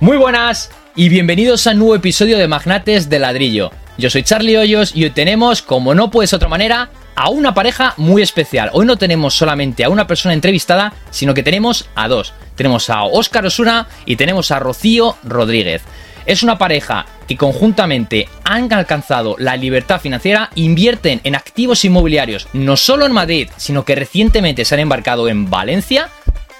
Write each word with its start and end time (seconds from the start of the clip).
Muy 0.00 0.16
buenas 0.16 0.70
y 0.96 1.10
bienvenidos 1.10 1.66
a 1.66 1.72
un 1.72 1.80
nuevo 1.80 1.94
episodio 1.94 2.38
de 2.38 2.48
Magnates 2.48 3.10
de 3.10 3.18
Ladrillo. 3.18 3.70
Yo 3.98 4.08
soy 4.08 4.22
Charlie 4.22 4.56
Hoyos 4.56 4.96
y 4.96 5.04
hoy 5.04 5.10
tenemos, 5.10 5.60
como 5.60 5.94
no 5.94 6.10
puede 6.10 6.26
ser 6.26 6.38
otra 6.38 6.48
manera, 6.48 6.88
a 7.14 7.28
una 7.28 7.52
pareja 7.52 7.92
muy 7.98 8.22
especial. 8.22 8.70
Hoy 8.72 8.86
no 8.86 8.96
tenemos 8.96 9.34
solamente 9.34 9.84
a 9.84 9.90
una 9.90 10.06
persona 10.06 10.32
entrevistada, 10.32 10.94
sino 11.10 11.34
que 11.34 11.42
tenemos 11.42 11.90
a 11.96 12.08
dos. 12.08 12.32
Tenemos 12.54 12.88
a 12.88 13.02
Óscar 13.02 13.44
Osuna 13.44 13.88
y 14.06 14.16
tenemos 14.16 14.50
a 14.50 14.58
Rocío 14.58 15.18
Rodríguez. 15.22 15.82
Es 16.24 16.42
una 16.42 16.56
pareja 16.56 17.04
que 17.28 17.36
conjuntamente 17.36 18.26
han 18.42 18.72
alcanzado 18.72 19.36
la 19.38 19.58
libertad 19.58 20.00
financiera, 20.00 20.48
invierten 20.54 21.20
en 21.24 21.34
activos 21.34 21.84
inmobiliarios, 21.84 22.48
no 22.54 22.78
solo 22.78 23.04
en 23.04 23.12
Madrid, 23.12 23.50
sino 23.58 23.84
que 23.84 23.96
recientemente 23.96 24.64
se 24.64 24.76
han 24.76 24.80
embarcado 24.80 25.28
en 25.28 25.50
Valencia 25.50 26.08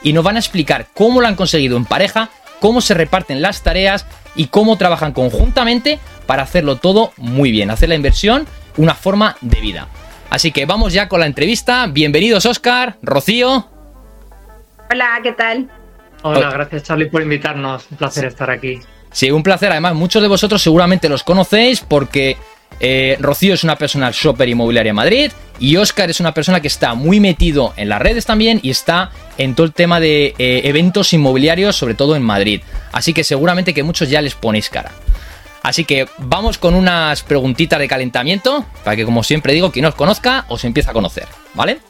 y 0.02 0.12
nos 0.12 0.24
van 0.24 0.36
a 0.36 0.41
explicar 0.41 0.88
cómo 0.95 1.20
lo 1.20 1.27
han 1.27 1.36
conseguido 1.36 1.77
en 1.77 1.84
pareja, 1.84 2.30
cómo 2.60 2.80
se 2.80 2.95
reparten 2.95 3.42
las 3.42 3.62
tareas 3.62 4.06
y 4.37 4.46
cómo 4.46 4.78
trabajan 4.78 5.12
conjuntamente 5.12 5.98
para 6.27 6.42
hacerlo 6.45 6.77
todo 6.77 7.12
muy 7.16 7.51
bien, 7.51 7.70
hacer 7.70 7.88
la 7.88 7.96
inversión 7.96 8.46
una 8.77 8.95
forma 8.95 9.37
de 9.41 9.60
vida. 9.60 9.88
Así 10.30 10.52
que 10.52 10.65
vamos 10.65 10.92
ya 10.92 11.09
con 11.09 11.20
la 11.20 11.27
entrevista. 11.27 11.88
Bienvenidos 11.88 12.46
Oscar, 12.46 12.96
Rocío. 13.02 13.66
Hola, 14.91 15.18
¿qué 15.23 15.32
tal? 15.32 15.68
Hola, 16.23 16.51
gracias 16.51 16.84
Charlie 16.84 17.06
por 17.06 17.23
invitarnos. 17.23 17.91
Un 17.91 17.96
placer 17.96 18.27
estar 18.27 18.51
aquí. 18.51 18.80
Sí, 19.10 19.30
un 19.30 19.42
placer. 19.42 19.73
Además, 19.73 19.95
muchos 19.95 20.23
de 20.23 20.29
vosotros 20.29 20.62
seguramente 20.62 21.09
los 21.09 21.24
conocéis 21.24 21.80
porque 21.80 22.37
eh, 22.79 23.16
Rocío 23.20 23.55
es 23.55 23.65
una 23.65 23.77
persona 23.77 24.10
shopper 24.12 24.48
inmobiliaria 24.48 24.91
en 24.91 24.97
Madrid 24.97 25.33
y 25.59 25.77
Oscar 25.77 26.09
es 26.09 26.20
una 26.20 26.33
persona 26.33 26.60
que 26.60 26.69
está 26.69 26.95
muy 26.95 27.20
metido 27.20 27.74
en 27.77 27.88
las 27.88 28.01
redes 28.01 28.24
también 28.24 28.60
y 28.62 28.70
está 28.70 29.10
en 29.37 29.55
todo 29.55 29.66
el 29.66 29.73
tema 29.73 30.01
de 30.01 30.34
eh, 30.38 30.62
eventos 30.65 31.12
inmobiliarios, 31.12 31.77
sobre 31.77 31.95
todo 31.95 32.16
en 32.16 32.23
Madrid. 32.23 32.62
Así 32.93 33.12
que 33.12 33.24
seguramente 33.24 33.74
que 33.74 33.82
muchos 33.82 34.09
ya 34.09 34.23
les 34.23 34.35
ponéis 34.35 34.71
cara. 34.71 34.93
Así 35.62 35.85
que 35.85 36.09
vamos 36.16 36.57
con 36.57 36.74
unas 36.74 37.23
preguntitas 37.23 37.79
de 37.79 37.88
calentamiento 37.88 38.65
para 38.82 38.96
que, 38.96 39.05
como 39.05 39.23
siempre 39.23 39.52
digo, 39.52 39.71
quien 39.71 39.84
os 39.84 39.95
conozca 39.95 40.46
os 40.49 40.65
empiece 40.65 40.88
a 40.88 40.95
conocer, 40.95 41.27
¿vale? 41.52 41.80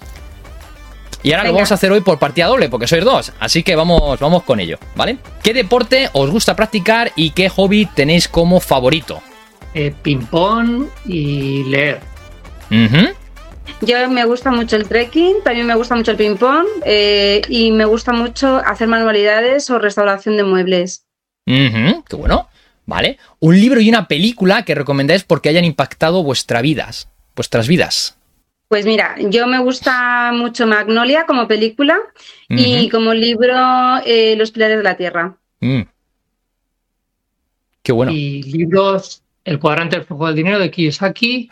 Y 1.22 1.32
ahora 1.32 1.44
lo 1.44 1.52
vamos 1.52 1.70
a 1.70 1.74
hacer 1.74 1.92
hoy 1.92 2.00
por 2.00 2.18
partida 2.18 2.46
doble, 2.46 2.68
porque 2.68 2.88
sois 2.88 3.04
dos. 3.04 3.32
Así 3.38 3.62
que 3.62 3.76
vamos, 3.76 4.18
vamos 4.18 4.42
con 4.42 4.58
ello, 4.58 4.78
¿vale? 4.96 5.18
¿Qué 5.42 5.54
deporte 5.54 6.08
os 6.14 6.30
gusta 6.30 6.56
practicar 6.56 7.12
y 7.14 7.30
qué 7.30 7.48
hobby 7.48 7.86
tenéis 7.86 8.26
como 8.26 8.58
favorito? 8.58 9.22
Eh, 9.74 9.94
Ping-pong 10.02 10.88
y 11.06 11.64
leer. 11.64 12.00
Yo 13.82 14.10
me 14.10 14.24
gusta 14.24 14.50
mucho 14.50 14.76
el 14.76 14.86
trekking, 14.86 15.42
también 15.42 15.66
me 15.66 15.74
gusta 15.74 15.96
mucho 15.96 16.10
el 16.10 16.16
ping-pong 16.16 16.66
eh, 16.84 17.40
y 17.48 17.70
me 17.72 17.84
gusta 17.84 18.12
mucho 18.12 18.56
hacer 18.58 18.88
manualidades 18.88 19.70
o 19.70 19.78
restauración 19.78 20.36
de 20.36 20.44
muebles. 20.44 21.06
Qué 21.46 22.16
bueno. 22.16 22.48
Vale. 22.86 23.18
Un 23.38 23.58
libro 23.58 23.80
y 23.80 23.88
una 23.88 24.08
película 24.08 24.64
que 24.64 24.74
recomendáis 24.74 25.24
porque 25.24 25.48
hayan 25.48 25.64
impactado 25.64 26.22
vuestras 26.22 26.62
vidas. 26.62 27.08
Vuestras 27.36 27.68
vidas. 27.68 28.18
Pues 28.68 28.84
mira, 28.84 29.16
yo 29.18 29.46
me 29.46 29.58
gusta 29.60 30.30
mucho 30.32 30.66
Magnolia 30.66 31.24
como 31.26 31.48
película 31.48 31.98
y 32.48 32.88
como 32.88 33.14
libro 33.14 33.56
eh, 34.04 34.34
Los 34.36 34.50
Pilares 34.50 34.78
de 34.78 34.82
la 34.82 34.96
Tierra. 34.96 35.36
Mm. 35.60 35.82
Qué 37.82 37.92
bueno. 37.92 38.12
Y 38.12 38.42
libros 38.42 39.22
El 39.50 39.58
cuadrante 39.58 39.96
del 39.96 40.06
flujo 40.06 40.28
del 40.28 40.36
dinero 40.36 40.60
de 40.60 40.70
Kiyosaki 40.70 41.50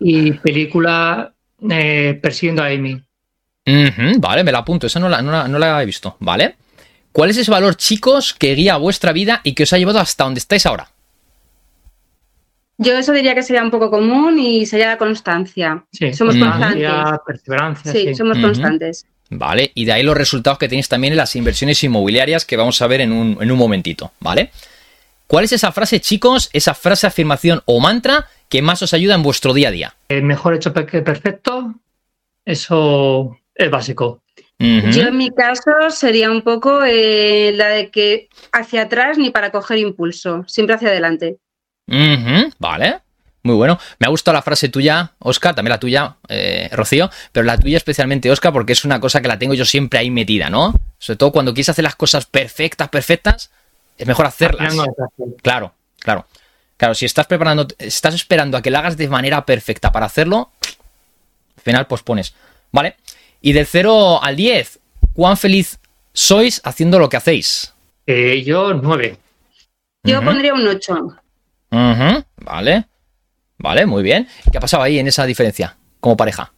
y 0.00 0.32
película 0.32 1.30
eh, 1.70 2.18
Persiguiendo 2.22 2.62
a 2.62 2.68
Amy. 2.68 3.02
Vale, 4.16 4.42
me 4.44 4.50
la 4.50 4.60
apunto. 4.60 4.86
Esa 4.86 4.98
no 4.98 5.10
la, 5.10 5.20
no 5.20 5.58
la 5.58 5.82
he 5.82 5.84
visto. 5.84 6.16
Vale. 6.20 6.56
¿Cuál 7.12 7.28
es 7.28 7.36
ese 7.36 7.50
valor, 7.50 7.76
chicos, 7.76 8.32
que 8.32 8.54
guía 8.54 8.78
vuestra 8.78 9.12
vida 9.12 9.42
y 9.44 9.52
que 9.52 9.64
os 9.64 9.72
ha 9.74 9.76
llevado 9.76 10.00
hasta 10.00 10.24
donde 10.24 10.38
estáis 10.38 10.64
ahora? 10.64 10.90
Yo 12.78 12.96
eso 12.96 13.12
diría 13.12 13.34
que 13.34 13.42
sería 13.42 13.62
un 13.62 13.70
poco 13.70 13.90
común 13.90 14.38
y 14.38 14.64
sería 14.64 14.86
la 14.86 14.96
constancia. 14.96 15.84
Sí, 15.92 16.14
somos 16.14 16.34
constantes. 16.34 16.90
Perseverancia. 17.26 17.92
Sí, 17.92 18.14
somos 18.14 18.38
constantes. 18.38 19.06
Vale, 19.28 19.70
y 19.74 19.84
de 19.84 19.92
ahí 19.92 20.02
los 20.02 20.16
resultados 20.16 20.58
que 20.58 20.66
tenéis 20.66 20.88
también 20.88 21.12
en 21.12 21.18
las 21.18 21.36
inversiones 21.36 21.84
inmobiliarias 21.84 22.46
que 22.46 22.56
vamos 22.56 22.80
a 22.80 22.86
ver 22.86 23.02
en 23.02 23.12
un, 23.12 23.36
en 23.38 23.50
un 23.50 23.58
momentito, 23.58 24.12
¿vale? 24.20 24.50
¿Cuál 25.28 25.44
es 25.44 25.52
esa 25.52 25.72
frase, 25.72 26.00
chicos, 26.00 26.48
esa 26.54 26.72
frase, 26.72 27.06
afirmación 27.06 27.60
o 27.66 27.80
mantra 27.80 28.26
que 28.48 28.62
más 28.62 28.80
os 28.80 28.94
ayuda 28.94 29.14
en 29.14 29.22
vuestro 29.22 29.52
día 29.52 29.68
a 29.68 29.70
día? 29.70 29.94
El 30.08 30.22
mejor 30.22 30.54
hecho 30.54 30.72
que 30.72 31.02
perfecto, 31.02 31.74
eso 32.46 33.38
es 33.54 33.70
básico. 33.70 34.22
Yo 34.58 35.02
en 35.02 35.16
mi 35.18 35.30
caso 35.30 35.70
sería 35.90 36.30
un 36.30 36.40
poco 36.42 36.82
eh, 36.82 37.52
la 37.54 37.68
de 37.68 37.90
que 37.90 38.28
hacia 38.52 38.82
atrás 38.82 39.18
ni 39.18 39.28
para 39.28 39.52
coger 39.52 39.78
impulso, 39.78 40.44
siempre 40.48 40.74
hacia 40.74 40.88
adelante. 40.88 41.36
Vale. 42.58 43.00
Muy 43.42 43.54
bueno. 43.54 43.78
Me 43.98 44.06
ha 44.06 44.10
gustado 44.10 44.34
la 44.34 44.42
frase 44.42 44.70
tuya, 44.70 45.12
Oscar, 45.18 45.54
también 45.54 45.72
la 45.72 45.78
tuya, 45.78 46.16
eh, 46.28 46.70
Rocío, 46.72 47.10
pero 47.32 47.44
la 47.44 47.58
tuya 47.58 47.76
especialmente, 47.76 48.30
Oscar, 48.30 48.52
porque 48.52 48.72
es 48.72 48.84
una 48.84 48.98
cosa 48.98 49.20
que 49.20 49.28
la 49.28 49.38
tengo 49.38 49.52
yo 49.52 49.66
siempre 49.66 50.00
ahí 50.00 50.10
metida, 50.10 50.48
¿no? 50.48 50.74
Sobre 50.98 51.18
todo 51.18 51.32
cuando 51.32 51.52
quieres 51.52 51.68
hacer 51.68 51.84
las 51.84 51.96
cosas 51.96 52.24
perfectas, 52.24 52.88
perfectas, 52.88 53.50
es 53.98 54.06
mejor 54.06 54.26
hacerlas. 54.26 54.74
Claro, 55.42 55.74
claro. 55.98 56.26
Claro, 56.76 56.94
si 56.94 57.04
estás 57.04 57.26
preparando, 57.26 57.66
estás 57.78 58.14
esperando 58.14 58.56
a 58.56 58.62
que 58.62 58.70
la 58.70 58.78
hagas 58.78 58.96
de 58.96 59.08
manera 59.08 59.44
perfecta 59.44 59.90
para 59.90 60.06
hacerlo, 60.06 60.52
al 61.56 61.62
final 61.62 61.86
pospones. 61.88 62.34
¿Vale? 62.70 62.96
Y 63.40 63.52
del 63.52 63.66
0 63.66 64.22
al 64.22 64.36
10, 64.36 64.78
¿cuán 65.12 65.36
feliz 65.36 65.80
sois 66.12 66.60
haciendo 66.64 66.98
lo 67.00 67.08
que 67.08 67.16
hacéis? 67.16 67.74
Eh, 68.06 68.42
yo 68.44 68.74
9. 68.74 69.16
Yo 70.04 70.22
pondría 70.22 70.54
un 70.54 70.66
8. 70.66 71.16
Vale. 72.36 72.86
Vale, 73.58 73.86
muy 73.86 74.04
bien. 74.04 74.28
¿Qué 74.50 74.58
ha 74.58 74.60
pasado 74.60 74.84
ahí 74.84 75.00
en 75.00 75.08
esa 75.08 75.26
diferencia 75.26 75.76
como 76.00 76.16
pareja? 76.16 76.52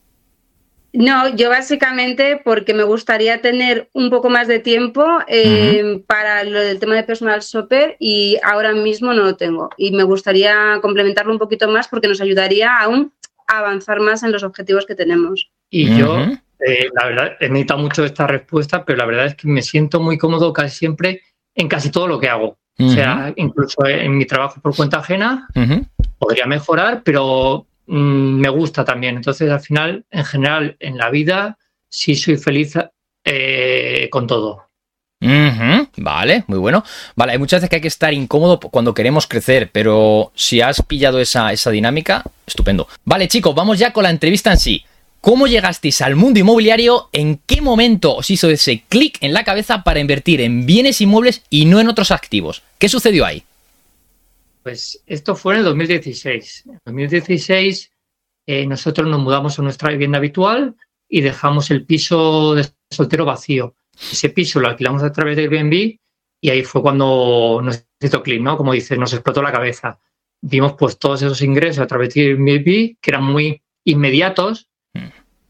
No, 0.92 1.28
yo 1.36 1.48
básicamente 1.48 2.40
porque 2.42 2.74
me 2.74 2.82
gustaría 2.82 3.40
tener 3.40 3.88
un 3.92 4.10
poco 4.10 4.28
más 4.28 4.48
de 4.48 4.58
tiempo 4.58 5.06
eh, 5.28 6.02
para 6.06 6.42
lo 6.44 6.58
del 6.58 6.80
tema 6.80 6.96
de 6.96 7.04
personal 7.04 7.40
shopper 7.40 7.96
y 8.00 8.38
ahora 8.42 8.72
mismo 8.72 9.12
no 9.12 9.22
lo 9.22 9.36
tengo. 9.36 9.70
Y 9.76 9.92
me 9.92 10.02
gustaría 10.02 10.78
complementarlo 10.82 11.32
un 11.32 11.38
poquito 11.38 11.68
más 11.68 11.86
porque 11.86 12.08
nos 12.08 12.20
ayudaría 12.20 12.76
aún 12.76 13.12
a 13.46 13.58
avanzar 13.58 14.00
más 14.00 14.22
en 14.24 14.32
los 14.32 14.42
objetivos 14.42 14.84
que 14.84 14.96
tenemos. 14.96 15.50
Y 15.70 15.96
yo, 15.96 16.18
eh, 16.66 16.88
la 16.92 17.06
verdad, 17.06 17.36
he 17.38 17.48
meditado 17.48 17.80
mucho 17.80 18.04
esta 18.04 18.26
respuesta, 18.26 18.84
pero 18.84 18.98
la 18.98 19.06
verdad 19.06 19.26
es 19.26 19.36
que 19.36 19.46
me 19.46 19.62
siento 19.62 20.00
muy 20.00 20.18
cómodo 20.18 20.52
casi 20.52 20.76
siempre 20.76 21.22
en 21.54 21.68
casi 21.68 21.90
todo 21.90 22.08
lo 22.08 22.18
que 22.18 22.28
hago. 22.28 22.58
O 22.78 22.88
sea, 22.88 23.32
incluso 23.36 23.84
en 23.86 24.16
mi 24.16 24.24
trabajo 24.24 24.58
por 24.62 24.74
cuenta 24.74 24.98
ajena 24.98 25.46
podría 26.18 26.46
mejorar, 26.46 27.02
pero 27.04 27.66
mm, 27.90 28.40
me 28.40 28.48
gusta 28.48 28.84
también. 28.84 29.16
Entonces, 29.16 29.50
al 29.50 29.60
final, 29.60 30.04
en 30.10 30.24
general, 30.24 30.76
en 30.80 30.96
la 30.96 31.10
vida, 31.10 31.58
sí 31.88 32.14
soy 32.14 32.36
feliz 32.36 32.74
eh, 33.24 34.08
con 34.10 34.26
todo. 34.26 34.70
Vale, 35.96 36.44
muy 36.46 36.58
bueno. 36.58 36.82
Vale, 37.14 37.32
hay 37.32 37.38
muchas 37.38 37.58
veces 37.58 37.70
que 37.70 37.76
hay 37.76 37.82
que 37.82 37.88
estar 37.88 38.14
incómodo 38.14 38.58
cuando 38.58 38.94
queremos 38.94 39.26
crecer, 39.26 39.70
pero 39.70 40.32
si 40.34 40.60
has 40.60 40.82
pillado 40.82 41.20
esa, 41.20 41.52
esa 41.52 41.70
dinámica, 41.70 42.24
estupendo. 42.46 42.88
Vale, 43.04 43.28
chicos, 43.28 43.54
vamos 43.54 43.78
ya 43.78 43.92
con 43.92 44.04
la 44.04 44.10
entrevista 44.10 44.52
en 44.52 44.58
sí. 44.58 44.84
¿Cómo 45.20 45.46
llegasteis 45.46 46.00
al 46.00 46.16
mundo 46.16 46.40
inmobiliario? 46.40 47.10
¿En 47.12 47.40
qué 47.44 47.60
momento 47.60 48.16
os 48.16 48.30
hizo 48.30 48.48
ese 48.48 48.84
clic 48.88 49.18
en 49.20 49.34
la 49.34 49.44
cabeza 49.44 49.84
para 49.84 50.00
invertir 50.00 50.40
en 50.40 50.64
bienes 50.64 51.02
inmuebles 51.02 51.42
y 51.50 51.66
no 51.66 51.78
en 51.78 51.88
otros 51.88 52.10
activos? 52.10 52.62
¿Qué 52.78 52.88
sucedió 52.88 53.26
ahí? 53.26 53.44
Pues 54.62 55.03
esto 55.06 55.34
fue 55.34 55.54
en 55.54 55.60
el 55.60 55.65
2016. 55.66 56.65
En 56.66 56.81
2016 56.84 57.93
eh, 58.47 58.66
nosotros 58.66 59.09
nos 59.09 59.21
mudamos 59.21 59.59
a 59.59 59.62
nuestra 59.62 59.91
vivienda 59.91 60.19
habitual 60.19 60.76
y 61.09 61.21
dejamos 61.21 61.71
el 61.71 61.87
piso 61.87 62.54
de 62.54 62.66
soltero 62.91 63.24
vacío. 63.24 63.74
Ese 63.95 64.30
piso 64.30 64.60
lo 64.60 64.68
alquilamos 64.68 65.03
a 65.03 65.12
través 65.12 65.36
de 65.36 65.42
Airbnb 65.42 65.98
y 66.42 66.51
ahí 66.51 66.62
fue 66.62 66.83
cuando 66.83 67.60
nos 67.62 67.84
hizo 68.01 68.22
clic, 68.22 68.41
¿no? 68.41 68.57
Como 68.57 68.72
dices, 68.72 68.98
nos 68.98 69.12
explotó 69.12 69.42
la 69.42 69.53
cabeza. 69.53 69.98
Vimos 70.42 70.74
pues 70.78 70.98
todos 70.98 71.21
esos 71.22 71.42
ingresos 71.42 71.80
a 71.80 71.86
través 71.86 72.15
de 72.15 72.22
Airbnb 72.22 72.97
que 73.01 73.10
eran 73.10 73.24
muy 73.24 73.63
inmediatos 73.84 74.71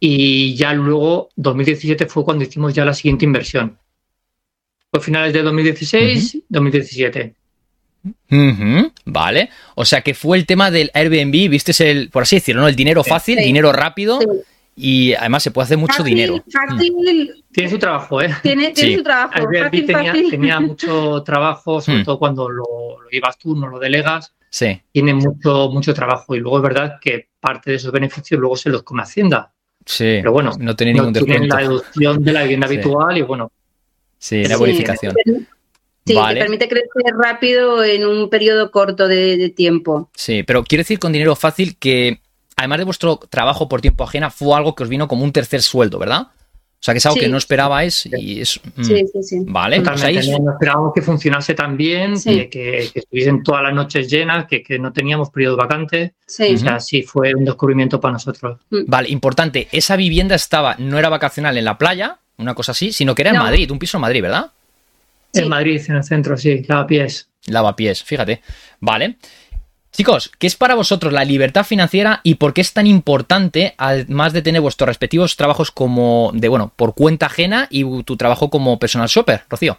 y 0.02 0.54
ya 0.54 0.72
luego, 0.72 1.28
2017 1.36 2.06
fue 2.06 2.24
cuando 2.24 2.44
hicimos 2.44 2.72
ya 2.72 2.86
la 2.86 2.94
siguiente 2.94 3.26
inversión. 3.26 3.78
Fue 4.90 5.00
finales 5.00 5.34
de 5.34 5.42
2016, 5.42 6.38
2017. 6.48 7.34
Vale. 9.04 9.50
O 9.74 9.84
sea 9.84 10.00
que 10.02 10.14
fue 10.14 10.38
el 10.38 10.46
tema 10.46 10.70
del 10.70 10.90
Airbnb, 10.94 11.50
viste 11.50 11.90
el, 11.90 12.10
por 12.10 12.22
así 12.22 12.36
decirlo, 12.36 12.62
¿no? 12.62 12.68
El 12.68 12.76
dinero 12.76 13.04
fácil, 13.04 13.38
dinero 13.38 13.72
rápido. 13.72 14.18
Y 14.76 15.12
además 15.14 15.42
se 15.42 15.50
puede 15.50 15.64
hacer 15.64 15.78
mucho 15.78 16.02
dinero. 16.02 16.42
Fácil. 16.50 17.44
Tiene 17.52 17.68
su 17.68 17.78
trabajo, 17.78 18.22
¿eh? 18.22 18.34
Tiene, 18.42 18.72
su 18.74 19.02
trabajo. 19.02 19.34
Airbnb 19.34 20.30
tenía, 20.30 20.60
mucho 20.60 21.22
trabajo, 21.22 21.80
sobre 21.80 21.98
mm. 21.98 22.04
todo 22.04 22.18
cuando 22.18 22.48
lo, 22.48 22.64
lo, 22.98 23.10
llevas 23.10 23.36
tú, 23.36 23.54
no 23.54 23.66
lo 23.66 23.78
delegas. 23.78 24.32
Sí. 24.48 24.80
Tiene 24.92 25.12
mucho, 25.12 25.68
mucho 25.70 25.92
trabajo. 25.92 26.34
Y 26.34 26.40
luego 26.40 26.56
es 26.58 26.62
verdad 26.62 26.98
que 27.00 27.28
parte 27.38 27.70
de 27.70 27.76
esos 27.76 27.92
beneficios 27.92 28.40
luego 28.40 28.56
se 28.56 28.70
los 28.70 28.82
come 28.82 29.02
Hacienda. 29.02 29.52
Sí, 29.84 30.18
pero 30.20 30.32
bueno, 30.32 30.52
no 30.58 30.76
tiene 30.76 30.94
ningún 30.94 31.12
descuento. 31.12 31.54
la 31.54 31.62
deducción 31.62 32.22
de 32.22 32.32
la 32.32 32.42
vivienda 32.42 32.66
habitual 32.66 33.16
y 33.18 33.22
bueno. 33.22 33.50
Sí, 34.18 34.44
la 34.44 34.56
bonificación. 34.56 35.14
Sí, 36.06 36.14
te 36.14 36.40
permite 36.40 36.68
crecer 36.68 37.14
rápido 37.18 37.84
en 37.84 38.06
un 38.06 38.28
periodo 38.30 38.70
corto 38.70 39.06
de, 39.06 39.50
tiempo. 39.50 40.10
Sí, 40.14 40.42
pero 40.42 40.64
quiero 40.64 40.80
decir 40.80 40.98
con 40.98 41.12
dinero 41.12 41.36
fácil 41.36 41.76
que, 41.76 42.20
además 42.56 42.78
de 42.78 42.84
vuestro 42.84 43.18
trabajo 43.18 43.68
por 43.68 43.80
tiempo 43.80 44.04
ajena, 44.04 44.30
fue 44.30 44.56
algo 44.56 44.74
que 44.74 44.82
os 44.82 44.88
vino 44.88 45.08
como 45.08 45.24
un 45.24 45.32
tercer 45.32 45.62
sueldo, 45.62 45.98
¿verdad? 45.98 46.28
O 46.80 46.82
sea, 46.82 46.94
que 46.94 46.98
es 46.98 47.04
algo 47.04 47.20
que 47.20 47.28
no 47.28 47.36
esperabais 47.36 48.06
y 48.06 48.40
es... 48.40 48.58
Mm, 48.74 48.82
sí, 48.82 49.04
sí, 49.12 49.22
sí. 49.22 49.36
Vale, 49.46 49.82
pues 49.82 50.02
ahí... 50.02 50.14
No 50.40 50.52
esperábamos 50.52 50.94
que 50.94 51.02
funcionase 51.02 51.52
tan 51.52 51.76
bien, 51.76 52.14
que, 52.22 52.90
estuviesen 52.94 53.42
todas 53.42 53.62
las 53.64 53.74
noches 53.74 54.10
llenas, 54.10 54.46
que, 54.46 54.78
no 54.78 54.90
teníamos 54.90 55.28
periodo 55.28 55.58
vacante. 55.58 56.14
Sí. 56.26 56.54
O 56.54 56.56
sea, 56.56 56.80
sí 56.80 57.02
fue 57.02 57.34
un 57.34 57.44
descubrimiento 57.44 58.00
para 58.00 58.12
nosotros. 58.12 58.60
Mm. 58.70 58.84
Vale, 58.86 59.10
importante, 59.10 59.68
esa 59.72 59.96
vivienda 59.96 60.34
estaba, 60.34 60.74
no 60.78 60.98
era 60.98 61.10
vacacional 61.10 61.58
en 61.58 61.66
la 61.66 61.76
playa, 61.76 62.18
una 62.38 62.54
cosa 62.54 62.72
así, 62.72 62.92
sino 62.92 63.14
que 63.14 63.22
era 63.22 63.32
en 63.32 63.38
Madrid, 63.38 63.70
un 63.70 63.78
piso 63.78 63.98
en 63.98 64.00
Madrid, 64.00 64.22
¿verdad? 64.22 64.50
En 65.32 65.48
Madrid, 65.48 65.80
en 65.88 65.96
el 65.96 66.04
centro, 66.04 66.36
sí, 66.36 66.64
lavapiés. 66.66 67.28
Lavapiés, 67.46 68.02
fíjate. 68.02 68.42
Vale. 68.80 69.16
Chicos, 69.92 70.30
¿qué 70.38 70.46
es 70.46 70.54
para 70.54 70.76
vosotros 70.76 71.12
la 71.12 71.24
libertad 71.24 71.64
financiera 71.64 72.20
y 72.22 72.36
por 72.36 72.54
qué 72.54 72.60
es 72.60 72.72
tan 72.72 72.86
importante, 72.86 73.74
además 73.76 74.32
de 74.32 74.42
tener 74.42 74.60
vuestros 74.60 74.86
respectivos 74.86 75.36
trabajos 75.36 75.72
como 75.72 76.30
de, 76.32 76.48
bueno, 76.48 76.72
por 76.76 76.94
cuenta 76.94 77.26
ajena 77.26 77.66
y 77.70 78.04
tu 78.04 78.16
trabajo 78.16 78.50
como 78.50 78.78
personal 78.78 79.08
shopper, 79.08 79.42
Rocío? 79.48 79.78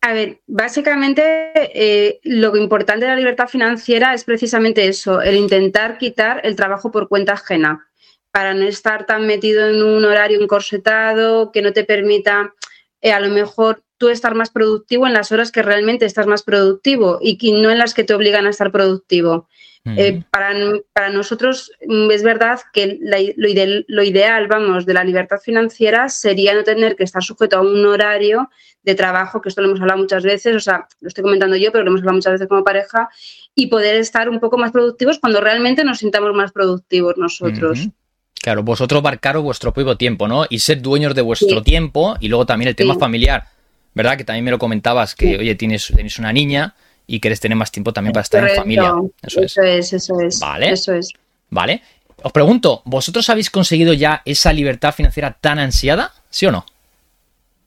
A 0.00 0.12
ver, 0.12 0.40
básicamente 0.46 1.22
eh, 1.54 2.18
lo 2.24 2.54
importante 2.56 3.06
de 3.06 3.12
la 3.12 3.16
libertad 3.16 3.48
financiera 3.48 4.12
es 4.12 4.24
precisamente 4.24 4.86
eso, 4.86 5.22
el 5.22 5.36
intentar 5.36 5.96
quitar 5.96 6.40
el 6.44 6.56
trabajo 6.56 6.90
por 6.90 7.08
cuenta 7.08 7.34
ajena, 7.34 7.88
para 8.32 8.52
no 8.52 8.64
estar 8.66 9.06
tan 9.06 9.26
metido 9.26 9.68
en 9.68 9.82
un 9.82 10.04
horario 10.04 10.42
encorsetado 10.42 11.52
que 11.52 11.62
no 11.62 11.72
te 11.72 11.84
permita 11.84 12.52
eh, 13.00 13.12
a 13.12 13.20
lo 13.20 13.28
mejor 13.28 13.83
tú 13.98 14.08
estar 14.08 14.34
más 14.34 14.50
productivo 14.50 15.06
en 15.06 15.12
las 15.12 15.32
horas 15.32 15.52
que 15.52 15.62
realmente 15.62 16.04
estás 16.04 16.26
más 16.26 16.42
productivo 16.42 17.18
y 17.20 17.36
no 17.52 17.70
en 17.70 17.78
las 17.78 17.94
que 17.94 18.04
te 18.04 18.14
obligan 18.14 18.46
a 18.46 18.50
estar 18.50 18.72
productivo. 18.72 19.48
Eh, 19.86 20.22
para, 20.30 20.54
para, 20.94 21.10
nosotros 21.10 21.70
mm, 21.86 22.10
es 22.10 22.22
verdad 22.22 22.58
que 22.72 22.98
lo, 23.02 24.02
ideal, 24.02 24.46
vamos, 24.48 24.86
de 24.86 24.94
la 24.94 25.04
libertad 25.04 25.36
financiera 25.38 26.08
sería 26.08 26.54
no 26.54 26.64
tener 26.64 26.96
que 26.96 27.04
estar 27.04 27.22
sujeto 27.22 27.58
a 27.58 27.60
un 27.60 27.84
horario 27.84 28.48
de 28.82 28.94
trabajo, 28.94 29.42
que 29.42 29.50
esto 29.50 29.60
lo 29.60 29.68
hemos 29.68 29.82
hablado 29.82 30.00
muchas 30.00 30.22
veces, 30.22 30.56
o 30.56 30.60
sea, 30.60 30.86
lo 31.00 31.08
estoy 31.08 31.22
comentando 31.22 31.56
yo, 31.56 31.70
pero 31.70 31.84
lo 31.84 31.90
hemos 31.90 32.00
hablado 32.00 32.16
muchas 32.16 32.32
veces 32.32 32.48
como 32.48 32.64
pareja, 32.64 33.10
y 33.54 33.66
poder 33.66 33.96
estar 33.96 34.30
un 34.30 34.40
poco 34.40 34.56
más 34.56 34.72
productivos 34.72 35.18
cuando 35.18 35.42
realmente 35.42 35.84
nos 35.84 35.98
sintamos 35.98 36.32
más 36.34 36.50
productivos 36.50 37.18
nosotros. 37.18 37.88
Claro, 38.40 38.62
vosotros 38.62 39.02
marcaros 39.02 39.42
vuestro 39.42 39.72
propio 39.72 39.96
tiempo, 39.96 40.28
¿no? 40.28 40.46
Y 40.48 40.60
ser 40.60 40.80
dueños 40.80 41.14
de 41.14 41.22
vuestro 41.22 41.62
tiempo 41.62 42.16
y 42.20 42.28
luego 42.28 42.46
también 42.46 42.68
el 42.68 42.76
tema 42.76 42.94
familiar, 42.94 43.44
¿verdad? 43.94 44.16
Que 44.16 44.24
también 44.24 44.44
me 44.44 44.50
lo 44.50 44.58
comentabas, 44.58 45.14
que, 45.14 45.38
oye, 45.38 45.54
tienes, 45.54 45.86
tienes 45.94 46.18
una 46.18 46.32
niña 46.32 46.74
y 47.06 47.20
quieres 47.20 47.40
tener 47.40 47.56
más 47.56 47.70
tiempo 47.70 47.92
también 47.92 48.12
para 48.12 48.22
estar 48.22 48.48
en 48.48 48.56
familia. 48.56 48.94
Eso, 49.22 49.40
eso 49.40 49.62
es. 49.62 49.92
eso 49.92 50.20
es. 50.20 50.40
Vale. 50.40 50.70
Eso 50.70 50.94
es. 50.94 51.12
Vale. 51.50 51.82
Os 52.22 52.32
pregunto, 52.32 52.82
¿vosotros 52.84 53.28
habéis 53.30 53.50
conseguido 53.50 53.92
ya 53.92 54.22
esa 54.24 54.52
libertad 54.52 54.94
financiera 54.94 55.32
tan 55.32 55.58
ansiada? 55.58 56.12
¿Sí 56.30 56.46
o 56.46 56.52
no? 56.52 56.64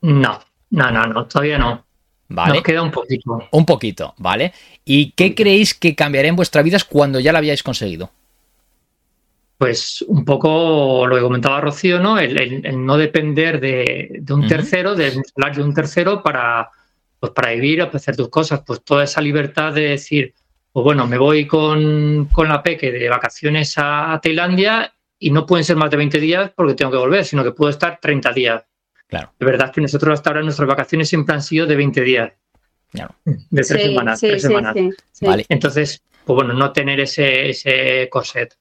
No, 0.02 0.40
no, 0.72 0.92
no, 0.92 1.06
no, 1.06 1.26
todavía 1.28 1.58
no. 1.58 1.86
Vale. 2.30 2.56
Nos 2.56 2.64
queda 2.64 2.82
un 2.82 2.92
poquito. 2.92 3.48
Un 3.52 3.66
poquito, 3.66 4.14
¿vale? 4.18 4.54
¿Y 4.84 5.12
qué 5.12 5.34
creéis 5.34 5.74
que 5.74 5.96
cambiaría 5.96 6.30
en 6.30 6.36
vuestra 6.36 6.62
vida 6.62 6.78
cuando 6.90 7.20
ya 7.20 7.32
la 7.32 7.40
habíais 7.40 7.64
conseguido? 7.64 8.12
Pues 9.58 10.04
un 10.08 10.24
poco 10.24 11.08
lo 11.08 11.16
que 11.16 11.22
comentaba 11.22 11.62
Rocío, 11.62 12.00
¿no? 12.00 12.20
El, 12.20 12.86
no 12.86 12.98
depender 12.98 13.60
de, 13.60 14.24
un 14.30 14.48
tercero, 14.48 14.94
de 14.94 15.22
hablar 15.36 15.56
de 15.56 15.64
un 15.64 15.74
tercero 15.74 16.22
para, 16.22 16.70
pues 17.20 17.32
para 17.32 17.52
vivir, 17.52 17.80
para 17.86 17.98
hacer 17.98 18.16
tus 18.16 18.30
cosas, 18.30 18.62
pues 18.66 18.84
toda 18.84 19.04
esa 19.04 19.20
libertad 19.20 19.74
de 19.74 19.90
decir, 19.90 20.34
pues 20.72 20.84
bueno, 20.84 21.08
me 21.08 21.18
voy 21.18 21.48
con, 21.48 22.30
la 22.38 22.62
peque 22.62 22.92
de 22.92 23.10
vacaciones 23.10 23.74
a, 23.78 24.20
Tailandia 24.22 24.94
y 25.18 25.32
no 25.32 25.48
pueden 25.48 25.66
ser 25.66 25.76
más 25.76 25.90
de 25.90 25.98
20 25.98 26.20
días 26.20 26.52
porque 26.56 26.76
tengo 26.76 26.92
que 26.92 26.98
volver, 26.98 27.26
sino 27.26 27.44
que 27.44 27.52
puedo 27.52 27.72
estar 27.72 27.98
30 28.00 28.34
días. 28.34 28.64
Claro. 29.08 29.34
De 29.40 29.46
verdad 29.46 29.72
que 29.72 29.82
nosotros 29.82 30.14
hasta 30.14 30.30
ahora 30.30 30.44
nuestras 30.44 30.68
vacaciones 30.68 31.10
siempre 31.10 31.34
han 31.34 31.42
sido 31.42 31.66
de 31.66 31.76
20 31.76 32.02
días. 32.02 32.32
Claro. 32.92 33.16
De 33.26 33.64
tres 33.64 33.82
semanas. 33.82 34.20
tres 34.20 34.42
semanas. 34.42 34.76
Vale. 35.22 35.46
Entonces, 35.50 36.04
pues 36.26 36.36
bueno, 36.36 36.54
no 36.54 36.72
tener 36.72 37.00
ese, 37.00 37.50
ese 37.50 38.08
corset. 38.12 38.56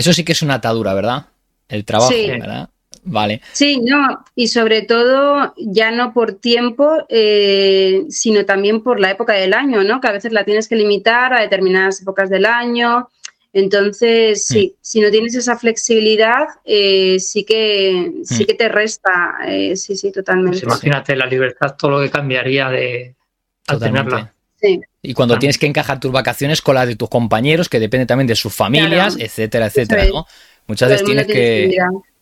Eso 0.00 0.14
sí 0.14 0.24
que 0.24 0.32
es 0.32 0.40
una 0.40 0.54
atadura, 0.54 0.94
¿verdad? 0.94 1.26
El 1.68 1.84
trabajo, 1.84 2.10
¿verdad? 2.10 2.70
Vale. 3.02 3.42
Sí, 3.52 3.82
no, 3.84 4.24
y 4.34 4.48
sobre 4.48 4.80
todo 4.80 5.52
ya 5.58 5.90
no 5.90 6.14
por 6.14 6.32
tiempo, 6.32 7.04
eh, 7.10 8.04
sino 8.08 8.46
también 8.46 8.82
por 8.82 8.98
la 8.98 9.10
época 9.10 9.34
del 9.34 9.52
año, 9.52 9.84
¿no? 9.84 10.00
Que 10.00 10.08
a 10.08 10.12
veces 10.12 10.32
la 10.32 10.44
tienes 10.44 10.68
que 10.68 10.76
limitar 10.76 11.34
a 11.34 11.42
determinadas 11.42 12.00
épocas 12.00 12.30
del 12.30 12.46
año. 12.46 13.10
Entonces, 13.52 14.46
sí, 14.46 14.74
mm. 14.74 14.78
si 14.80 15.00
no 15.02 15.10
tienes 15.10 15.34
esa 15.34 15.58
flexibilidad, 15.58 16.46
eh, 16.64 17.20
sí 17.20 17.44
que 17.44 18.10
sí 18.24 18.44
mm. 18.44 18.46
que 18.46 18.54
te 18.54 18.68
resta. 18.70 19.36
Eh, 19.46 19.76
sí, 19.76 19.96
sí, 19.96 20.10
totalmente. 20.10 20.60
Pues 20.60 20.62
imagínate 20.62 21.14
la 21.14 21.26
libertad, 21.26 21.76
todo 21.76 21.90
lo 21.90 22.00
que 22.00 22.08
cambiaría 22.08 22.70
de 22.70 23.14
al 23.66 23.78
tenerla. 23.78 24.32
Y 25.02 25.14
cuando 25.14 25.38
tienes 25.38 25.58
que 25.58 25.66
encajar 25.66 26.00
tus 26.00 26.12
vacaciones 26.12 26.60
con 26.62 26.74
las 26.74 26.86
de 26.86 26.96
tus 26.96 27.08
compañeros, 27.08 27.68
que 27.68 27.80
depende 27.80 28.06
también 28.06 28.26
de 28.26 28.36
sus 28.36 28.54
familias, 28.54 29.16
etcétera, 29.18 29.66
etcétera, 29.66 30.06
¿no? 30.06 30.26
Muchas 30.66 30.90
veces 30.90 31.06
tienes 31.06 31.26
que... 31.26 31.76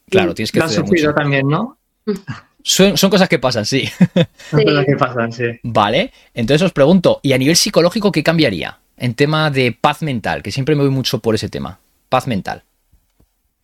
claro, 0.09 0.35
tienes 0.35 0.53
que... 0.53 0.59
Lo 0.59 0.65
has 0.65 0.75
sufrido 0.75 1.15
también, 1.15 1.47
¿no? 1.49 1.79
Son, 2.63 2.95
cosas 3.11 3.29
que 3.29 3.39
pasan, 3.39 3.65
sí. 3.65 3.89
Son 4.51 4.63
cosas 4.63 4.85
que 4.85 4.97
pasan, 4.97 5.33
sí. 5.33 5.45
Vale, 5.63 6.13
entonces 6.35 6.67
os 6.67 6.73
pregunto, 6.73 7.21
¿y 7.23 7.33
a 7.33 7.39
nivel 7.39 7.57
psicológico 7.57 8.13
qué 8.13 8.23
cambiaría? 8.23 8.79
En 8.97 9.15
tema 9.15 9.51
de 9.51 9.73
paz 9.73 10.03
mental, 10.03 10.43
que 10.43 10.51
siempre 10.51 10.75
me 10.75 10.83
voy 10.83 10.91
mucho 10.91 11.21
por 11.21 11.35
ese 11.35 11.49
tema. 11.49 11.79
Paz 12.09 12.27
mental. 12.27 12.65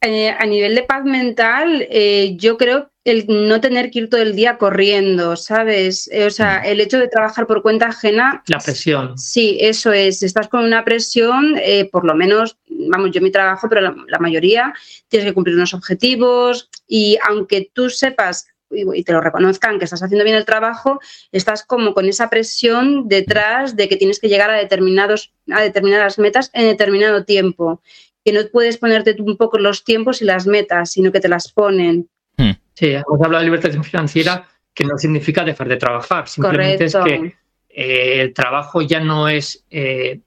Eh, 0.07 0.29
a 0.29 0.45
nivel 0.45 0.75
de 0.75 0.83
paz 0.83 1.03
mental, 1.05 1.87
eh, 1.89 2.37
yo 2.37 2.59
creo 2.59 2.91
el 3.05 3.25
no 3.27 3.61
tener 3.61 3.91
que 3.91 4.01
ir 4.01 4.11
todo 4.11 4.21
el 4.21 4.37
día 4.37 4.59
corriendo, 4.59 5.35
¿sabes? 5.35 6.11
Eh, 6.13 6.27
o 6.27 6.31
sea, 6.31 6.61
mm. 6.61 6.67
el 6.67 6.81
hecho 6.81 6.99
de 6.99 7.09
trabajar 7.09 7.47
por 7.47 7.63
cuenta 7.63 7.87
ajena. 7.87 8.43
La 8.47 8.59
presión. 8.59 9.17
Sí, 9.17 9.57
eso 9.61 9.93
es. 9.93 10.23
Estás 10.23 10.49
con 10.49 10.63
una 10.63 10.85
presión, 10.85 11.55
por 11.91 12.05
lo 12.05 12.15
menos, 12.15 12.59
vamos, 12.69 13.13
yo 13.13 13.23
mi 13.23 13.31
trabajo, 13.31 13.67
pero 13.69 13.81
la, 13.81 14.19
mayoría, 14.19 14.75
tienes 15.09 15.27
que 15.27 15.35
cumplir 15.35 15.57
unos 15.57 15.73
objetivos 15.73 16.69
y 16.87 17.17
aunque 17.27 17.71
tú 17.73 17.89
sepas 17.89 18.47
y 18.71 19.05
te 19.05 19.13
lo 19.13 19.21
reconozcan 19.21 19.79
que 19.79 19.85
estás 19.85 20.03
haciendo 20.03 20.25
bien 20.25 20.37
el 20.37 20.45
trabajo, 20.45 21.01
estás 21.31 21.65
como 21.65 21.95
con 21.95 22.07
esa 22.07 22.29
presión 22.29 23.09
detrás 23.09 23.77
de 23.77 23.89
que 23.89 23.97
tienes 23.97 24.19
que 24.19 24.29
llegar 24.29 24.51
a 24.51 24.55
determinados 24.55 25.33
a 25.51 25.61
determinadas 25.61 26.19
metas 26.19 26.51
en 26.55 26.67
determinado 26.67 27.25
tiempo 27.25 27.81
que 28.25 28.33
no 28.33 28.41
puedes 28.53 28.79
ponerte 28.79 29.15
un 29.21 29.37
poco 29.37 29.59
los 29.59 29.85
tiempos 29.85 30.23
y 30.23 30.25
las 30.25 30.47
metas, 30.47 30.93
sino 30.93 31.13
que 31.13 31.21
te 31.21 31.29
las 31.29 31.53
ponen. 31.53 32.09
Hmm. 32.37 32.53
Sí, 32.73 32.87
hemos 32.87 33.21
hablado 33.23 33.45
de 33.45 33.51
libertad 33.51 33.83
financiera, 33.83 34.49
que 34.73 34.85
no 34.85 34.97
significa 34.99 35.45
dejar 35.45 35.69
de 35.69 35.77
trabajar, 35.77 36.27
simplemente 36.27 36.87
es 36.87 36.97
que 36.97 37.35
eh, 37.69 38.21
el 38.23 38.35
trabajo 38.35 38.83
ya 38.83 39.01
no 39.01 39.29
es 39.29 39.65
eh, 39.71 40.21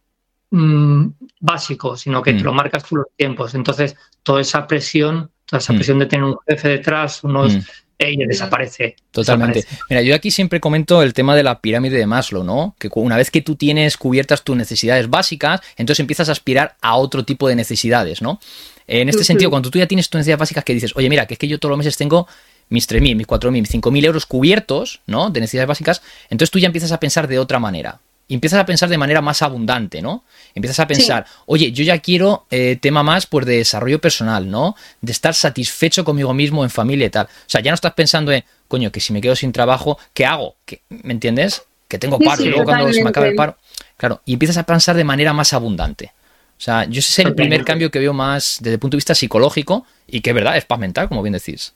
mm, 0.51 1.07
básico, 1.39 1.97
sino 1.97 2.21
que 2.21 2.33
te 2.33 2.41
hmm. 2.41 2.45
lo 2.45 2.53
marcas 2.53 2.83
tú 2.83 2.97
los 2.97 3.07
tiempos. 3.15 3.55
Entonces, 3.55 3.95
toda 4.23 4.41
esa 4.41 4.67
presión, 4.67 5.31
toda 5.45 5.59
esa 5.59 5.73
hmm. 5.73 5.75
presión 5.75 5.99
de 5.99 6.05
tener 6.05 6.25
un 6.25 6.37
jefe 6.47 6.69
detrás, 6.69 7.23
unos 7.23 7.57
ella 7.99 8.25
desaparece. 8.27 8.95
Totalmente. 9.11 9.65
Mira, 9.89 10.01
yo 10.01 10.13
aquí 10.15 10.31
siempre 10.31 10.59
comento 10.59 11.01
el 11.01 11.13
tema 11.13 11.35
de 11.35 11.43
la 11.43 11.59
pirámide 11.61 11.97
de 11.97 12.05
Maslow, 12.05 12.43
¿no? 12.43 12.75
Que 12.77 12.89
una 12.93 13.17
vez 13.17 13.31
que 13.31 13.41
tú 13.41 13.55
tienes 13.55 13.97
cubiertas 13.97 14.43
tus 14.43 14.55
necesidades 14.55 15.09
básicas, 15.09 15.61
entonces 15.77 16.01
empiezas 16.01 16.29
a 16.29 16.33
aspirar 16.33 16.75
a 16.81 16.95
otro 16.95 17.25
tipo 17.25 17.47
de 17.47 17.55
necesidades, 17.55 18.21
¿no? 18.21 18.39
En 18.87 19.09
este 19.09 19.23
sentido, 19.23 19.49
cuando 19.49 19.69
tú 19.69 19.79
ya 19.79 19.87
tienes 19.87 20.09
tus 20.09 20.19
necesidades 20.19 20.39
básicas 20.39 20.63
que 20.63 20.73
dices, 20.73 20.93
oye, 20.95 21.09
mira, 21.09 21.25
que 21.25 21.33
es 21.33 21.39
que 21.39 21.47
yo 21.47 21.59
todos 21.59 21.71
los 21.71 21.77
meses 21.77 21.97
tengo 21.97 22.27
mis 22.69 22.87
3.000, 22.87 23.15
mis 23.15 23.27
4.000, 23.27 23.51
mis 23.51 23.73
5.000 23.73 24.05
euros 24.05 24.25
cubiertos, 24.25 25.01
¿no? 25.07 25.29
De 25.29 25.41
necesidades 25.41 25.67
básicas, 25.67 26.01
entonces 26.29 26.51
tú 26.51 26.59
ya 26.59 26.67
empiezas 26.67 26.91
a 26.91 26.99
pensar 26.99 27.27
de 27.27 27.39
otra 27.39 27.59
manera 27.59 27.99
y 28.27 28.33
empiezas 28.33 28.59
a 28.59 28.65
pensar 28.65 28.89
de 28.89 28.97
manera 28.97 29.21
más 29.21 29.41
abundante, 29.41 30.01
¿no? 30.01 30.23
Empiezas 30.53 30.79
a 30.79 30.87
pensar, 30.87 31.25
oye, 31.45 31.71
yo 31.71 31.83
ya 31.83 31.99
quiero 31.99 32.45
eh, 32.51 32.77
tema 32.81 33.01
más 33.01 33.25
pues, 33.25 33.45
de 33.45 33.57
desarrollo 33.57 33.99
personal, 33.99 34.49
¿no? 34.49 34.75
De 35.01 35.11
estar 35.11 35.33
satisfecho 35.33 36.03
conmigo 36.03 36.33
mismo 36.33 36.63
en 36.63 36.69
familia 36.69 37.07
y 37.07 37.09
tal. 37.09 37.25
O 37.27 37.49
sea, 37.49 37.61
ya 37.61 37.71
no 37.71 37.75
estás 37.75 37.93
pensando 37.93 38.31
en, 38.31 38.43
coño, 38.67 38.91
que 38.91 38.99
si 38.99 39.13
me 39.13 39.21
quedo 39.21 39.35
sin 39.35 39.53
trabajo, 39.53 39.97
¿qué 40.13 40.25
hago? 40.25 40.55
¿Me 40.89 41.13
entiendes? 41.13 41.63
Que 41.87 41.97
tengo 41.97 42.19
paro 42.19 42.43
y 42.43 42.49
luego 42.49 42.65
cuando 42.65 42.91
se 42.91 43.01
me 43.01 43.09
acabe 43.09 43.29
el 43.29 43.35
paro. 43.35 43.57
Claro, 43.95 44.21
y 44.25 44.33
empiezas 44.33 44.57
a 44.57 44.63
pensar 44.63 44.97
de 44.97 45.05
manera 45.05 45.31
más 45.31 45.53
abundante. 45.53 46.11
O 46.57 46.61
sea, 46.61 46.85
yo 46.85 46.99
ese 46.99 47.21
es 47.21 47.27
el 47.27 47.35
primer 47.35 47.63
cambio 47.63 47.91
que 47.91 47.99
veo 47.99 48.13
más 48.13 48.57
desde 48.59 48.73
el 48.73 48.79
punto 48.79 48.95
de 48.95 48.99
vista 48.99 49.15
psicológico 49.15 49.85
y 50.07 50.21
que, 50.21 50.33
¿verdad? 50.33 50.57
Es 50.57 50.65
paz 50.65 50.79
mental, 50.79 51.07
como 51.07 51.21
bien 51.21 51.33
decís. 51.33 51.73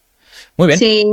Muy 0.57 0.67
bien. 0.67 0.79
Sí, 0.79 1.05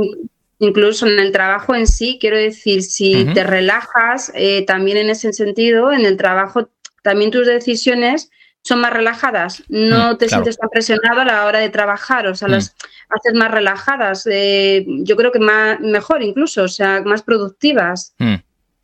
incluso 0.59 1.07
en 1.07 1.19
el 1.19 1.31
trabajo 1.31 1.73
en 1.73 1.87
sí, 1.87 2.17
quiero 2.19 2.37
decir, 2.37 2.83
si 2.83 3.25
te 3.33 3.43
relajas, 3.43 4.31
eh, 4.35 4.65
también 4.65 4.97
en 4.97 5.09
ese 5.09 5.33
sentido, 5.33 5.91
en 5.91 6.05
el 6.05 6.17
trabajo, 6.17 6.69
también 7.01 7.31
tus 7.31 7.47
decisiones 7.47 8.29
son 8.61 8.81
más 8.81 8.91
relajadas, 8.91 9.63
no 9.69 10.13
mm, 10.13 10.17
te 10.17 10.27
sientes 10.27 10.57
tan 10.57 10.69
presionado 10.69 11.21
a 11.21 11.25
la 11.25 11.45
hora 11.45 11.59
de 11.59 11.69
trabajar, 11.69 12.27
o 12.27 12.35
sea, 12.35 12.49
mm. 12.49 12.51
las 12.51 12.75
haces 13.09 13.33
más 13.33 13.49
relajadas, 13.49 14.27
eh, 14.29 14.85
yo 14.85 15.15
creo 15.15 15.31
que 15.31 15.39
más, 15.39 15.79
mejor 15.79 16.21
incluso, 16.21 16.63
o 16.63 16.67
sea, 16.67 17.01
más 17.01 17.23
productivas. 17.23 18.13
Mm. 18.19 18.35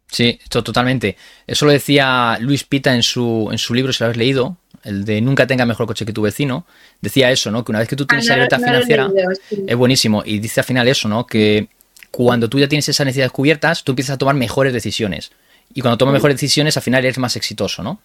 Sí, 0.07 0.39
esto 0.41 0.63
totalmente. 0.63 1.17
Eso 1.45 1.65
lo 1.65 1.71
decía 1.71 2.37
Luis 2.39 2.63
Pita 2.63 2.95
en 2.95 3.03
su, 3.03 3.49
en 3.51 3.57
su 3.57 3.73
libro, 3.73 3.91
si 3.91 4.01
lo 4.01 4.05
habéis 4.05 4.19
leído, 4.19 4.57
el 4.85 5.03
de 5.03 5.19
Nunca 5.21 5.45
tenga 5.47 5.65
mejor 5.65 5.85
coche 5.87 6.05
que 6.05 6.13
tu 6.13 6.21
vecino. 6.21 6.65
Decía 7.01 7.29
eso, 7.31 7.51
¿no? 7.51 7.65
Que 7.65 7.71
una 7.73 7.79
vez 7.79 7.87
que 7.89 7.95
tú 7.95 8.05
tienes 8.05 8.25
Ah, 8.27 8.29
no, 8.29 8.35
libertad 8.37 8.59
financiera, 8.59 9.09
sí. 9.49 9.63
es 9.67 9.75
buenísimo. 9.75 10.23
Y 10.25 10.39
dice 10.39 10.61
al 10.61 10.65
final 10.65 10.87
eso, 10.87 11.07
¿no? 11.09 11.25
Que 11.27 11.67
cuando 12.11 12.47
tú 12.49 12.57
ya 12.59 12.67
tienes 12.69 12.87
esas 12.87 13.05
necesidades 13.05 13.31
cubiertas, 13.33 13.83
tú 13.83 13.91
empiezas 13.91 14.13
a 14.15 14.17
tomar 14.17 14.35
mejores 14.35 14.71
decisiones. 14.71 15.31
Y 15.73 15.81
cuando 15.81 15.97
tomas 15.97 16.13
mejores 16.13 16.35
decisiones, 16.37 16.77
al 16.77 16.83
final 16.83 17.03
eres 17.03 17.17
más 17.17 17.35
exitoso, 17.35 17.83
¿no? 17.83 17.99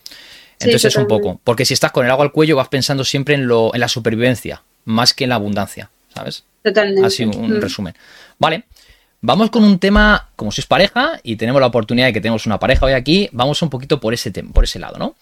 Sí, 0.58 0.66
Entonces 0.66 0.92
es 0.92 0.96
un 0.96 1.06
poco. 1.06 1.40
Porque 1.44 1.64
si 1.64 1.75
estás 1.75 1.92
con 1.92 2.04
el 2.04 2.10
agua 2.10 2.25
al 2.25 2.32
cuello, 2.32 2.56
vas 2.56 2.68
pensando 2.68 3.04
siempre 3.04 3.34
en, 3.34 3.46
lo, 3.46 3.72
en 3.75 3.80
la 3.80 3.88
supervivencia, 3.88 4.62
más 4.87 5.14
que 5.14 5.25
en 5.25 5.30
la 5.30 5.37
abundancia, 5.37 5.90
¿sabes? 6.14 6.44
Totalmente. 6.62 7.06
Así 7.06 7.25
un, 7.25 7.56
Mm. 7.58 7.60
resumen. 7.60 7.94
Vale. 8.38 8.64
Vamos 9.22 9.50
con 9.50 9.62
un 9.64 9.78
tema, 9.78 10.30
como 10.34 10.50
sois 10.50 10.66
pareja 10.66 11.20
y 11.22 11.37
tenemos 11.37 11.60
la 11.60 11.66
oportunidad 11.66 12.06
de 12.06 12.14
que 12.14 12.22
tenemos 12.22 12.46
una 12.46 12.58
pareja 12.58 12.87
hoy 12.87 12.94
aquí, 12.94 13.28
vamos 13.32 13.60
un 13.60 13.68
poquito 13.68 14.00
por 14.00 14.14
ese, 14.14 14.32
tem- 14.32 14.50
por 14.50 14.64
ese 14.64 14.78
lado, 14.78 14.99
¿no? 14.99 15.14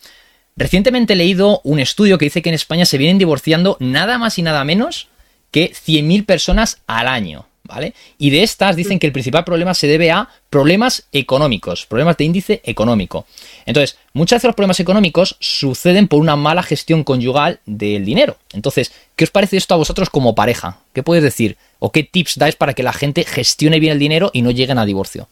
Recientemente 0.58 1.12
he 1.12 1.16
leído 1.16 1.60
un 1.62 1.78
estudio 1.78 2.18
que 2.18 2.24
dice 2.24 2.42
que 2.42 2.48
en 2.48 2.56
España 2.56 2.84
se 2.84 2.98
vienen 2.98 3.16
divorciando 3.16 3.76
nada 3.78 4.18
más 4.18 4.38
y 4.38 4.42
nada 4.42 4.64
menos 4.64 5.06
que 5.52 5.70
100.000 5.70 6.26
personas 6.26 6.82
al 6.88 7.06
año, 7.06 7.46
¿vale? 7.62 7.94
Y 8.18 8.30
de 8.30 8.42
estas 8.42 8.74
dicen 8.74 8.98
que 8.98 9.06
el 9.06 9.12
principal 9.12 9.44
problema 9.44 9.72
se 9.72 9.86
debe 9.86 10.10
a 10.10 10.28
problemas 10.50 11.06
económicos, 11.12 11.86
problemas 11.86 12.16
de 12.16 12.24
índice 12.24 12.60
económico. 12.64 13.24
Entonces, 13.66 13.98
muchas 14.12 14.38
veces 14.38 14.48
los 14.48 14.56
problemas 14.56 14.80
económicos 14.80 15.36
suceden 15.38 16.08
por 16.08 16.20
una 16.20 16.34
mala 16.34 16.64
gestión 16.64 17.04
conyugal 17.04 17.60
del 17.64 18.04
dinero. 18.04 18.36
Entonces, 18.52 18.92
¿qué 19.14 19.22
os 19.22 19.30
parece 19.30 19.58
esto 19.58 19.74
a 19.74 19.78
vosotros 19.78 20.10
como 20.10 20.34
pareja? 20.34 20.80
¿Qué 20.92 21.04
podéis 21.04 21.22
decir? 21.22 21.56
¿O 21.78 21.92
qué 21.92 22.02
tips 22.02 22.36
dais 22.36 22.56
para 22.56 22.74
que 22.74 22.82
la 22.82 22.92
gente 22.92 23.24
gestione 23.24 23.78
bien 23.78 23.92
el 23.92 24.00
dinero 24.00 24.32
y 24.34 24.42
no 24.42 24.50
lleguen 24.50 24.78
a 24.78 24.86
divorcio? 24.86 25.28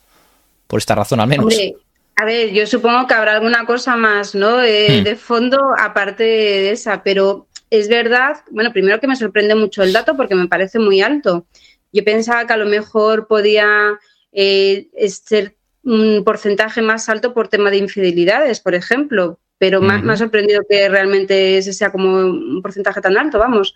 Por 0.68 0.78
esta 0.78 0.94
razón 0.94 1.18
al 1.18 1.26
menos. 1.26 1.46
Hombre, 1.46 1.74
a 2.16 2.24
ver, 2.24 2.50
yo 2.52 2.66
supongo 2.66 3.06
que 3.06 3.14
habrá 3.14 3.34
alguna 3.34 3.66
cosa 3.66 3.96
más, 3.96 4.34
¿no? 4.34 4.62
Eh, 4.62 5.00
Hmm. 5.00 5.04
De 5.04 5.16
fondo, 5.16 5.58
aparte 5.78 6.22
de 6.24 6.70
esa, 6.70 7.02
pero 7.02 7.46
es 7.70 7.88
verdad, 7.88 8.36
bueno, 8.50 8.72
primero 8.72 9.00
que 9.00 9.06
me 9.06 9.16
sorprende 9.16 9.54
mucho 9.54 9.82
el 9.82 9.92
dato 9.92 10.16
porque 10.16 10.34
me 10.34 10.48
parece 10.48 10.78
muy 10.78 11.00
alto. 11.02 11.46
Yo 11.92 12.04
pensaba 12.04 12.46
que 12.46 12.52
a 12.52 12.56
lo 12.56 12.66
mejor 12.66 13.26
podía 13.26 13.98
eh, 14.32 14.88
ser 15.08 15.56
un 15.82 16.22
porcentaje 16.24 16.82
más 16.82 17.08
alto 17.08 17.32
por 17.32 17.48
tema 17.48 17.70
de 17.70 17.78
infidelidades, 17.78 18.60
por 18.60 18.74
ejemplo, 18.74 19.38
pero 19.58 19.80
me 19.80 19.94
ha- 19.94 19.98
me 20.02 20.10
ha 20.12 20.14
Ujú. 20.14 20.24
sorprendido 20.24 20.62
que 20.68 20.88
realmente 20.88 21.58
ese 21.58 21.72
sea 21.72 21.90
como 21.92 22.16
un 22.18 22.60
porcentaje 22.62 23.00
tan 23.00 23.16
alto, 23.16 23.38
vamos. 23.38 23.74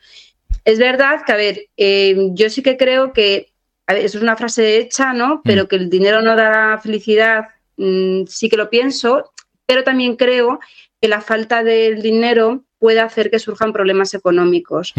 Es 0.64 0.78
verdad 0.78 1.22
que, 1.24 1.32
a 1.32 1.36
ver, 1.36 1.66
eh, 1.76 2.16
yo 2.32 2.50
sí 2.50 2.62
que 2.62 2.76
creo 2.76 3.12
que, 3.12 3.52
a 3.86 3.94
ver, 3.94 4.04
eso 4.04 4.18
es 4.18 4.22
una 4.22 4.36
frase 4.36 4.76
hecha, 4.78 5.12
¿no? 5.12 5.40
Pero 5.44 5.68
que 5.68 5.76
el 5.76 5.88
dinero 5.88 6.20
no 6.20 6.36
da 6.36 6.78
felicidad, 6.82 7.44
mm, 7.80 8.26
sí 8.26 8.48
que 8.48 8.56
lo 8.56 8.70
pienso, 8.70 9.32
pero 9.66 9.84
también 9.84 10.16
creo 10.16 10.60
que 11.00 11.08
la 11.08 11.20
falta 11.20 11.64
del 11.64 12.02
dinero 12.02 12.64
puede 12.78 13.00
hacer 13.00 13.30
que 13.30 13.38
surjan 13.38 13.72
problemas 13.72 14.14
económicos, 14.14 14.94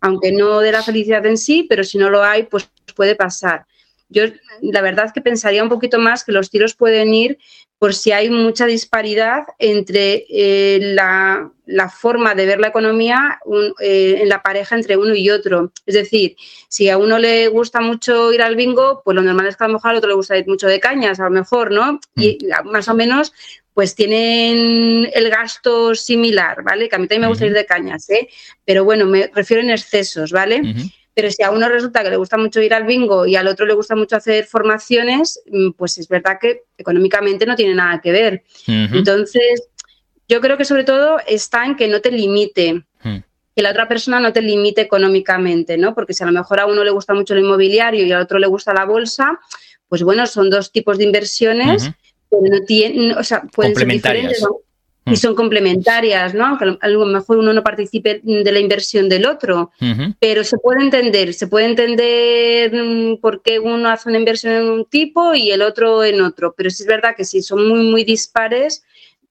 aunque 0.00 0.32
no 0.32 0.60
de 0.60 0.72
la 0.72 0.82
felicidad 0.82 1.24
en 1.26 1.36
sí, 1.36 1.66
pero 1.68 1.84
si 1.84 1.98
no 1.98 2.10
lo 2.10 2.22
hay, 2.22 2.44
pues 2.44 2.70
puede 2.94 3.16
pasar. 3.16 3.66
Yo 4.08 4.24
la 4.60 4.80
verdad 4.82 5.12
que 5.12 5.20
pensaría 5.20 5.62
un 5.62 5.68
poquito 5.68 5.98
más 5.98 6.24
que 6.24 6.32
los 6.32 6.50
tiros 6.50 6.74
pueden 6.74 7.12
ir 7.12 7.38
por 7.78 7.92
si 7.94 8.12
hay 8.12 8.30
mucha 8.30 8.66
disparidad 8.66 9.42
entre 9.58 10.24
eh, 10.30 10.78
la, 10.80 11.50
la 11.66 11.88
forma 11.90 12.34
de 12.34 12.46
ver 12.46 12.58
la 12.60 12.68
economía 12.68 13.38
un- 13.44 13.74
eh, 13.80 14.18
en 14.22 14.28
la 14.28 14.42
pareja 14.42 14.74
entre 14.76 14.96
uno 14.96 15.14
y 15.14 15.28
otro. 15.30 15.72
Es 15.84 15.94
decir, 15.94 16.36
si 16.68 16.88
a 16.88 16.96
uno 16.96 17.18
le 17.18 17.48
gusta 17.48 17.80
mucho 17.80 18.32
ir 18.32 18.40
al 18.42 18.56
bingo, 18.56 19.02
pues 19.04 19.14
lo 19.14 19.22
normal 19.22 19.46
es 19.48 19.56
que 19.56 19.64
a 19.64 19.68
lo 19.68 19.74
mejor 19.74 19.90
al 19.90 19.96
otro 19.98 20.08
le 20.08 20.14
gusta 20.16 20.38
ir 20.38 20.46
mucho 20.46 20.66
de 20.66 20.80
cañas, 20.80 21.20
a 21.20 21.24
lo 21.24 21.30
mejor, 21.30 21.72
¿no? 21.72 22.00
Y 22.16 22.38
más 22.64 22.88
o 22.88 22.94
menos, 22.94 23.32
pues 23.74 23.94
tienen 23.94 25.10
el 25.12 25.28
gasto 25.30 25.94
similar, 25.94 26.62
¿vale? 26.62 26.88
Que 26.88 26.96
a 26.96 26.98
mí 26.98 27.06
también 27.06 27.22
me 27.22 27.26
gusta 27.28 27.44
ir 27.46 27.52
de 27.52 27.66
cañas, 27.66 28.08
¿eh? 28.08 28.28
Pero 28.64 28.84
bueno, 28.84 29.04
me 29.06 29.30
refiero 29.34 29.62
en 29.62 29.70
excesos, 29.70 30.30
¿vale? 30.32 30.60
Pero 31.14 31.30
si 31.30 31.42
a 31.44 31.50
uno 31.50 31.68
resulta 31.68 32.02
que 32.02 32.10
le 32.10 32.16
gusta 32.16 32.36
mucho 32.36 32.60
ir 32.60 32.74
al 32.74 32.84
bingo 32.84 33.24
y 33.24 33.36
al 33.36 33.46
otro 33.46 33.66
le 33.66 33.74
gusta 33.74 33.94
mucho 33.94 34.16
hacer 34.16 34.44
formaciones, 34.46 35.40
mm, 35.50 35.70
pues 35.72 35.96
es 35.98 36.08
verdad 36.08 36.38
que 36.40 36.62
económicamente 36.76 37.46
no 37.46 37.54
tiene 37.54 37.74
nada 37.74 38.00
que 38.00 38.10
ver. 38.10 38.42
Entonces, 38.66 39.68
yo 40.28 40.40
creo 40.40 40.56
que 40.56 40.64
sobre 40.64 40.84
todo 40.84 41.18
está 41.26 41.64
en 41.64 41.76
que 41.76 41.86
no 41.88 42.00
te 42.00 42.10
limite, 42.10 42.84
Mm. 43.04 43.18
que 43.54 43.62
la 43.62 43.70
otra 43.70 43.86
persona 43.86 44.18
no 44.18 44.32
te 44.32 44.42
limite 44.42 44.80
económicamente, 44.80 45.76
¿no? 45.76 45.94
Porque 45.94 46.14
si 46.14 46.24
a 46.24 46.26
lo 46.26 46.32
mejor 46.32 46.58
a 46.58 46.66
uno 46.66 46.82
le 46.82 46.90
gusta 46.90 47.14
mucho 47.14 47.34
el 47.34 47.40
inmobiliario 47.40 48.04
y 48.04 48.10
al 48.10 48.22
otro 48.22 48.38
le 48.38 48.48
gusta 48.48 48.74
la 48.74 48.84
bolsa, 48.84 49.38
pues 49.88 50.02
bueno, 50.02 50.26
son 50.26 50.50
dos 50.50 50.72
tipos 50.72 50.98
de 50.98 51.04
inversiones, 51.04 51.84
Ujú. 51.84 51.94
pero 52.30 52.42
no 52.50 52.64
tienen, 52.66 53.16
o 53.16 53.22
sea, 53.22 53.42
pueden 53.42 53.76
ser 53.76 53.86
diferentes 53.86 54.42
¿no? 54.42 54.56
Mm. 55.06 55.12
y 55.12 55.16
son 55.16 55.34
complementarias, 55.34 56.32
¿no? 56.34 56.46
Aunque 56.46 56.78
a 56.80 56.88
lo 56.88 57.04
mejor 57.04 57.36
uno 57.38 57.52
no 57.52 57.62
participe 57.62 58.20
de 58.22 58.52
la 58.52 58.58
inversión 58.58 59.08
del 59.08 59.26
otro 59.26 59.70
Ujú. 59.80 60.14
pero 60.18 60.44
se 60.44 60.56
puede 60.58 60.80
entender, 60.82 61.34
se 61.34 61.46
puede 61.46 61.66
entender 61.66 62.72
mm, 62.72 63.20
por 63.20 63.42
qué 63.42 63.58
uno 63.58 63.88
hace 63.90 64.08
una 64.08 64.18
inversión 64.18 64.54
en 64.54 64.64
un 64.64 64.84
tipo 64.86 65.34
y 65.34 65.50
el 65.50 65.60
otro 65.62 66.02
en 66.04 66.20
otro, 66.22 66.54
pero 66.56 66.70
sí 66.70 66.84
es 66.84 66.88
verdad 66.88 67.14
que 67.16 67.24
si 67.24 67.42
son 67.42 67.68
muy, 67.68 67.82
muy 67.90 68.04
dispares, 68.04 68.82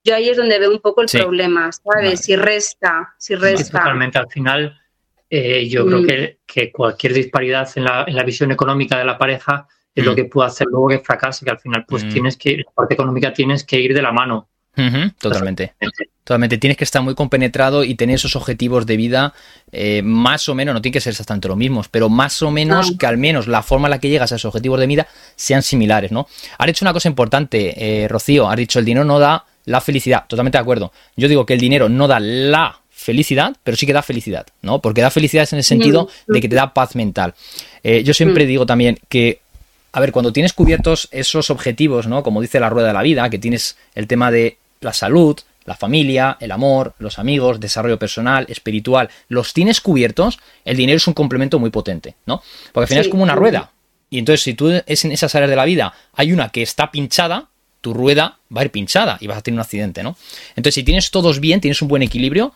yo 0.03 0.13
ahí 0.13 0.29
es 0.29 0.37
donde 0.37 0.59
veo 0.59 0.69
un 0.69 0.79
poco 0.79 1.01
el 1.01 1.09
Sí. 1.09 1.17
problema, 1.17 1.71
¿sabes? 1.71 1.83
Vale. 2.03 2.17
Si 2.17 2.35
resta, 2.35 3.13
si 3.17 3.35
resta. 3.35 3.79
totalmente. 3.79 4.17
Al 4.19 4.29
final, 4.29 4.79
eh, 5.29 5.67
yo 5.67 5.85
Mm. 5.85 5.87
creo 5.87 6.03
que, 6.05 6.37
que 6.45 6.71
cualquier 6.71 7.13
disparidad 7.13 7.67
en 7.75 7.85
la, 7.85 8.03
en 8.07 8.15
la 8.15 8.23
visión 8.23 8.51
económica 8.51 8.97
de 8.99 9.05
la 9.05 9.17
pareja 9.17 9.65
es 9.95 10.03
Mm. 10.03 10.07
lo 10.07 10.15
que 10.15 10.25
puede 10.25 10.47
hacer 10.49 10.67
luego 10.69 10.89
que 10.89 10.99
fracase, 10.99 11.45
que 11.45 11.51
al 11.51 11.59
final, 11.59 11.85
pues 11.87 12.03
Mm. 12.03 12.09
tienes 12.09 12.37
que, 12.37 12.57
la 12.57 12.71
parte 12.75 12.93
económica 12.93 13.33
tienes 13.33 13.63
que 13.63 13.79
ir 13.79 13.93
de 13.95 14.01
la 14.03 14.11
mano. 14.11 14.49
Totalmente. 15.19 15.73
Totalmente, 16.23 16.57
tienes 16.57 16.77
que 16.77 16.85
estar 16.85 17.01
muy 17.01 17.15
compenetrado 17.15 17.83
y 17.83 17.95
tener 17.95 18.15
esos 18.15 18.35
objetivos 18.37 18.85
de 18.85 18.95
vida 18.95 19.33
eh, 19.73 20.01
más 20.03 20.47
o 20.47 20.55
menos, 20.55 20.73
no 20.73 20.81
tiene 20.81 20.93
que 20.93 21.01
ser 21.01 21.11
exactamente 21.11 21.49
los 21.49 21.57
mismos, 21.57 21.89
pero 21.89 22.07
más 22.07 22.41
o 22.41 22.49
menos 22.49 22.91
No. 22.93 22.97
que 22.97 23.05
al 23.05 23.17
menos 23.17 23.47
la 23.47 23.61
forma 23.61 23.87
en 23.87 23.91
la 23.91 23.99
que 23.99 24.07
llegas 24.09 24.31
a 24.31 24.35
esos 24.35 24.45
objetivos 24.45 24.79
de 24.79 24.87
vida 24.87 25.07
sean 25.35 25.61
similares, 25.63 26.11
¿no? 26.13 26.27
Has 26.57 26.67
dicho 26.67 26.85
una 26.85 26.93
cosa 26.93 27.09
importante, 27.09 28.03
eh, 28.03 28.07
Rocío, 28.07 28.49
has 28.49 28.55
dicho 28.55 28.79
el 28.79 28.85
dinero 28.85 29.03
no 29.05 29.19
da 29.19 29.43
la 29.65 29.81
felicidad, 29.81 30.25
totalmente 30.27 30.57
de 30.57 30.61
acuerdo. 30.61 30.93
Yo 31.17 31.27
digo 31.27 31.45
que 31.45 31.53
el 31.55 31.59
dinero 31.59 31.89
no 31.89 32.07
da 32.07 32.19
la 32.21 32.79
felicidad, 32.89 33.53
pero 33.63 33.75
sí 33.75 33.85
que 33.85 33.91
da 33.93 34.01
felicidad, 34.01 34.45
¿no? 34.61 34.79
Porque 34.79 35.01
da 35.01 35.11
felicidad 35.11 35.47
en 35.51 35.57
el 35.57 35.63
sentido 35.65 36.07
de 36.27 36.39
que 36.39 36.47
te 36.47 36.55
da 36.55 36.73
paz 36.73 36.95
mental. 36.95 37.33
Eh, 37.83 38.01
yo 38.05 38.13
siempre 38.13 38.45
Mm. 38.45 38.47
digo 38.47 38.65
también 38.65 38.97
que 39.09 39.39
a 39.95 39.99
ver, 39.99 40.11
cuando 40.11 40.33
tienes 40.33 40.53
cubiertos 40.53 41.07
esos 41.11 41.51
objetivos, 41.51 42.07
¿no? 42.07 42.23
Como 42.23 42.41
dice 42.41 42.59
la 42.59 42.67
rueda 42.67 42.87
de 42.87 42.93
la 42.95 43.03
vida, 43.03 43.29
que 43.29 43.37
tienes 43.37 43.77
el 43.93 44.07
tema 44.07 44.31
de 44.31 44.57
la 44.83 44.93
salud, 44.93 45.37
la 45.65 45.75
familia, 45.75 46.37
el 46.39 46.51
amor, 46.51 46.93
los 46.99 47.19
amigos, 47.19 47.59
desarrollo 47.59 47.97
personal, 47.97 48.45
espiritual, 48.49 49.09
los 49.29 49.53
tienes 49.53 49.81
cubiertos, 49.81 50.39
el 50.65 50.77
dinero 50.77 50.97
es 50.97 51.07
un 51.07 51.13
complemento 51.13 51.59
muy 51.59 51.69
potente, 51.69 52.15
¿no? 52.25 52.41
Porque 52.71 52.83
al 52.83 52.87
final 52.87 53.03
Sí, 53.03 53.07
es 53.07 53.11
como 53.11 53.23
una 53.23 53.35
rueda. 53.35 53.71
Y 54.09 54.19
entonces, 54.19 54.43
si 54.43 54.53
tú 54.53 54.69
es 54.85 55.05
en 55.05 55.11
esas 55.11 55.33
áreas 55.35 55.49
de 55.49 55.55
la 55.55 55.65
vida 55.65 55.93
hay 56.13 56.33
una 56.33 56.49
que 56.49 56.61
está 56.61 56.91
pinchada, 56.91 57.47
tu 57.81 57.93
rueda 57.93 58.37
va 58.55 58.61
a 58.61 58.63
ir 58.65 58.71
pinchada 58.71 59.17
y 59.19 59.27
vas 59.27 59.37
a 59.37 59.41
tener 59.41 59.57
un 59.57 59.61
accidente, 59.61 60.03
¿no? 60.03 60.15
Entonces, 60.55 60.75
si 60.75 60.83
tienes 60.83 61.11
todos 61.11 61.39
bien, 61.39 61.61
tienes 61.61 61.81
un 61.81 61.87
buen 61.87 62.03
equilibrio, 62.03 62.53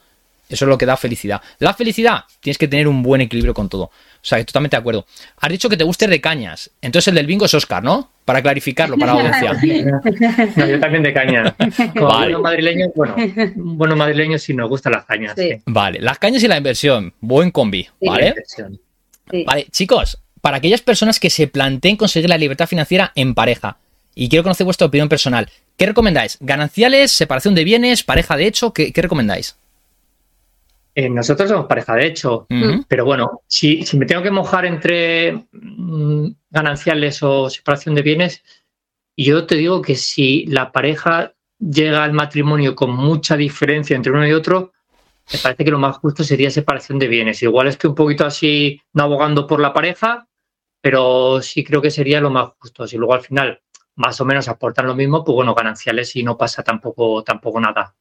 eso 0.50 0.66
es 0.66 0.70
lo 0.70 0.78
que 0.78 0.86
da 0.86 0.98
felicidad. 0.98 1.42
La 1.60 1.74
felicidad, 1.74 2.24
tienes 2.40 2.58
que 2.58 2.68
tener 2.68 2.88
un 2.88 3.04
buen 3.04 3.22
equilibrio 3.22 3.54
con 3.54 3.70
todo. 3.70 3.84
O 3.84 3.92
sea, 4.22 4.38
que 4.40 4.46
totalmente 4.46 4.76
de 4.76 4.80
acuerdo. 4.82 5.06
Has 5.40 5.50
dicho 5.50 5.70
que 5.70 5.78
te 5.78 5.84
guste 5.84 6.08
de 6.08 6.20
cañas. 6.20 6.70
Entonces 6.82 7.08
el 7.10 7.16
del 7.16 7.28
bingo 7.28 7.46
es 7.46 7.54
Oscar, 7.54 7.84
¿no? 7.84 8.12
Para 8.26 8.42
clarificarlo, 8.42 8.98
para 8.98 9.14
la 9.14 9.22
audiencia. 9.22 9.60
No, 10.56 10.66
yo 10.68 10.80
también 10.80 11.04
de 11.04 11.14
caña. 11.14 11.56
Como 11.94 12.08
Vale. 12.08 12.20
buenos 12.26 12.42
madrileños, 12.42 12.90
bueno, 12.96 13.16
un 13.56 13.78
bueno 13.78 13.96
madrileño 13.96 14.38
sí 14.40 14.54
nos 14.54 14.68
gustan 14.70 14.94
las 14.94 15.06
cañas. 15.06 15.34
Sí. 15.38 15.50
sí. 15.54 15.62
Vale, 15.66 16.00
las 16.02 16.18
cañas 16.20 16.44
y 16.44 16.48
la 16.48 16.58
inversión. 16.58 17.14
Buen 17.22 17.52
combi, 17.52 17.84
Sí. 17.84 17.90
¿vale? 18.02 18.36
Vale, 19.46 19.68
chicos, 19.72 20.20
para 20.42 20.58
aquellas 20.58 20.82
personas 20.82 21.20
que 21.20 21.30
se 21.30 21.48
planteen 21.48 21.96
conseguir 21.98 22.30
la 22.30 22.38
libertad 22.38 22.68
financiera 22.68 23.12
en 23.16 23.34
pareja, 23.34 23.78
y 24.16 24.30
quiero 24.30 24.44
conocer 24.44 24.66
vuestra 24.66 24.88
opinión 24.88 25.10
personal, 25.10 25.50
¿qué 25.78 25.86
recomendáis? 25.86 26.38
¿Gananciales, 26.42 27.12
separación 27.12 27.54
de 27.56 27.64
bienes, 27.64 28.04
pareja 28.04 28.36
de 28.36 28.48
hecho? 28.48 28.74
¿Qué, 28.74 28.92
qué 28.92 29.02
recomendáis? 29.02 29.56
Eh, 31.00 31.12
nosotros 31.12 31.48
somos 31.48 31.68
pareja, 31.68 31.94
de 31.94 32.08
hecho. 32.08 32.48
Pero 32.88 33.06
bueno, 33.06 33.44
si, 33.46 33.84
si 33.84 34.00
me 34.00 34.08
tengo 34.08 34.24
que 34.24 34.32
mojar 34.32 34.66
entre 34.66 35.46
mm, 35.52 36.30
gananciales 36.50 37.22
o 37.22 37.52
separación 37.52 37.94
de 37.94 38.02
bienes, 38.02 38.44
yo 39.16 39.46
te 39.46 39.54
digo 39.54 39.80
que 39.80 39.94
si 39.94 40.48
la 40.48 40.72
pareja 40.72 41.36
llega 41.60 42.04
al 42.04 42.14
matrimonio 42.14 42.74
con 42.74 42.96
mucha 42.96 43.38
diferencia 43.38 43.96
entre 43.96 44.12
uno 44.12 44.28
y 44.28 44.34
otro, 44.34 44.74
me 45.32 45.38
parece 45.38 45.66
que 45.66 45.70
lo 45.70 45.78
más 45.78 45.98
justo 45.98 46.24
sería 46.24 46.50
separación 46.50 46.98
de 46.98 47.08
bienes. 47.08 47.44
Igual 47.44 47.68
estoy 47.68 47.90
un 47.90 47.96
poquito 47.96 48.26
así, 48.26 48.82
no 48.94 49.04
abogando 49.04 49.46
por 49.46 49.60
la 49.60 49.74
pareja, 49.74 50.28
pero 50.82 51.44
sí 51.44 51.64
creo 51.64 51.80
que 51.80 51.92
sería 51.92 52.20
lo 52.22 52.32
más 52.32 52.54
justo. 52.58 52.88
Si 52.88 52.98
luego 52.98 53.14
al 53.14 53.22
final 53.22 53.62
más 53.98 54.20
o 54.20 54.26
menos 54.26 54.48
aportan 54.48 54.88
lo 54.88 54.96
mismo, 54.96 55.24
pues 55.24 55.36
bueno, 55.36 55.54
gananciales 55.54 56.16
y 56.16 56.24
no 56.24 56.36
pasa 56.36 56.64
tampoco, 56.64 57.24
tampoco 57.24 57.60
nada. 57.60 57.94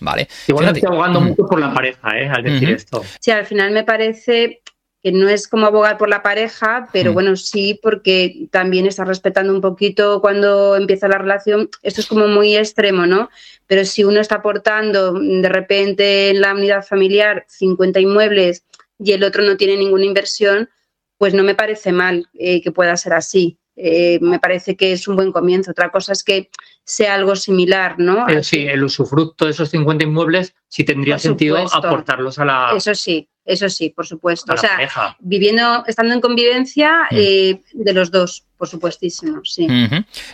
Vale. 0.00 0.28
Igual 0.46 0.64
Fíjate. 0.64 0.78
estoy 0.80 0.92
abogando 0.92 1.20
Mm. 1.20 1.24
mucho 1.24 1.46
por 1.46 1.60
la 1.60 1.72
pareja, 1.74 2.18
¿eh? 2.18 2.28
al 2.28 2.42
decir 2.42 2.70
esto. 2.70 3.04
Sí, 3.20 3.30
al 3.30 3.46
final 3.46 3.72
me 3.72 3.84
parece, 3.84 4.62
que 5.02 5.12
no 5.12 5.28
es 5.28 5.46
como 5.46 5.66
abogar 5.66 5.96
por 5.96 6.08
la 6.08 6.22
pareja, 6.22 6.88
pero 6.92 7.12
mm. 7.12 7.14
bueno, 7.14 7.36
sí, 7.36 7.78
porque 7.82 8.48
también 8.50 8.86
está 8.86 9.04
respetando 9.04 9.52
un 9.54 9.60
poquito 9.60 10.20
cuando 10.20 10.76
empieza 10.76 11.06
la 11.08 11.18
relación. 11.18 11.68
Esto 11.82 12.00
es 12.00 12.06
como 12.06 12.26
muy 12.26 12.56
extremo, 12.56 13.06
¿no? 13.06 13.30
Pero 13.66 13.84
si 13.84 14.02
uno 14.04 14.20
está 14.20 14.36
aportando 14.36 15.12
de 15.12 15.48
repente 15.48 16.30
en 16.30 16.40
la 16.40 16.52
unidad 16.54 16.84
familiar 16.84 17.44
50 17.48 18.00
inmuebles 18.00 18.64
y 18.98 19.12
el 19.12 19.22
otro 19.22 19.42
no 19.44 19.56
tiene 19.56 19.76
ninguna 19.76 20.04
inversión, 20.04 20.68
pues 21.16 21.32
no 21.34 21.42
me 21.44 21.54
parece 21.54 21.92
mal 21.92 22.28
eh, 22.34 22.60
que 22.60 22.72
pueda 22.72 22.96
ser 22.96 23.12
así. 23.12 23.58
Eh, 23.80 24.18
me 24.20 24.40
parece 24.40 24.76
que 24.76 24.92
es 24.92 25.06
un 25.06 25.14
buen 25.14 25.30
comienzo. 25.30 25.70
Otra 25.70 25.90
cosa 25.90 26.12
es 26.12 26.24
que 26.24 26.50
sea 26.82 27.14
algo 27.14 27.36
similar, 27.36 27.94
¿no? 27.98 28.24
Pero 28.26 28.42
sí, 28.42 28.66
el 28.66 28.82
usufructo 28.82 29.44
de 29.44 29.52
esos 29.52 29.70
50 29.70 30.02
inmuebles 30.04 30.54
sí 30.66 30.82
tendría 30.82 31.18
sentido 31.18 31.56
aportarlos 31.58 32.40
a 32.40 32.44
la. 32.44 32.72
Eso 32.74 32.92
sí, 32.96 33.28
eso 33.44 33.68
sí, 33.68 33.90
por 33.90 34.04
supuesto. 34.04 34.52
O 34.52 34.56
sea, 34.56 35.16
viviendo, 35.20 35.84
estando 35.86 36.12
en 36.12 36.20
convivencia 36.20 37.04
mm. 37.10 37.14
eh, 37.14 37.60
de 37.72 37.92
los 37.92 38.10
dos, 38.10 38.44
por 38.56 38.66
supuestísimo, 38.66 39.42
sí. 39.44 39.68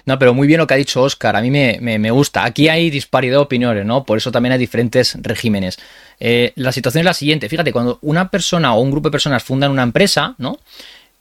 No, 0.06 0.18
pero 0.18 0.32
muy 0.32 0.46
bien 0.46 0.58
lo 0.58 0.66
que 0.66 0.74
ha 0.74 0.78
dicho 0.78 1.02
Oscar, 1.02 1.36
a 1.36 1.42
mí 1.42 1.50
me, 1.50 2.10
gusta. 2.10 2.46
Aquí 2.46 2.68
hay 2.68 2.88
disparidad 2.88 3.34
de 3.34 3.42
opiniones, 3.42 3.84
¿no? 3.84 4.04
Por 4.04 4.16
eso 4.16 4.32
también 4.32 4.54
hay 4.54 4.58
diferentes 4.58 5.18
regímenes. 5.20 5.78
Eh, 6.18 6.52
la 6.56 6.72
situación 6.72 7.00
es 7.00 7.04
la 7.04 7.14
siguiente, 7.14 7.50
fíjate, 7.50 7.72
cuando 7.72 7.98
una 8.00 8.30
persona 8.30 8.74
o 8.74 8.80
un 8.80 8.90
grupo 8.90 9.08
de 9.08 9.12
personas 9.12 9.44
fundan 9.44 9.70
una 9.70 9.82
empresa, 9.82 10.34
¿no? 10.38 10.58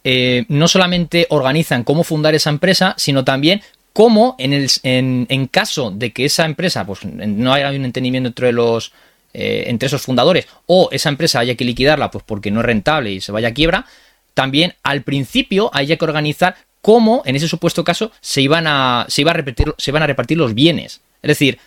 Eh, 0.06 0.44
no 0.48 0.68
solamente 0.68 1.26
organizan 1.30 1.82
cómo 1.82 2.04
fundar 2.04 2.34
esa 2.34 2.50
empresa, 2.50 2.94
sino 2.98 3.24
también 3.24 3.62
cómo, 3.94 4.36
en, 4.38 4.52
el, 4.52 4.70
en, 4.82 5.46
caso 5.46 5.90
de 5.90 6.12
que 6.12 6.26
esa 6.26 6.44
empresa 6.44 6.84
pues, 6.84 7.04
no 7.04 7.54
haya 7.54 7.70
un 7.70 7.86
entendimiento 7.86 8.28
entre 8.28 8.52
los 8.52 8.92
eh, 9.32 9.64
entre 9.66 9.86
esos 9.86 10.02
fundadores 10.02 10.46
o 10.66 10.90
esa 10.92 11.08
empresa 11.08 11.40
haya 11.40 11.56
que 11.56 11.64
liquidarla 11.64 12.10
pues 12.10 12.22
porque 12.24 12.50
no 12.52 12.60
es 12.60 12.66
rentable 12.66 13.12
y 13.12 13.20
se 13.20 13.32
vaya 13.32 13.48
a 13.48 13.54
quiebra, 13.54 13.86
también 14.34 14.74
al 14.82 15.02
principio 15.02 15.70
haya 15.72 15.96
que 15.96 16.04
organizar 16.04 16.56
cómo 16.82 17.22
en 17.24 17.34
ese 17.34 17.48
supuesto 17.48 17.82
caso 17.82 18.12
se 18.20 18.42
iban 18.42 18.66
a 18.66 19.06
se 19.08 19.22
iba 19.22 19.30
a 19.30 19.34
repartir 19.34 19.74
se 19.78 19.90
van 19.90 20.02
a 20.02 20.06
repartir 20.06 20.36
los 20.38 20.54
bienes. 20.54 21.00
Es 21.22 21.28
decir, 21.28 21.58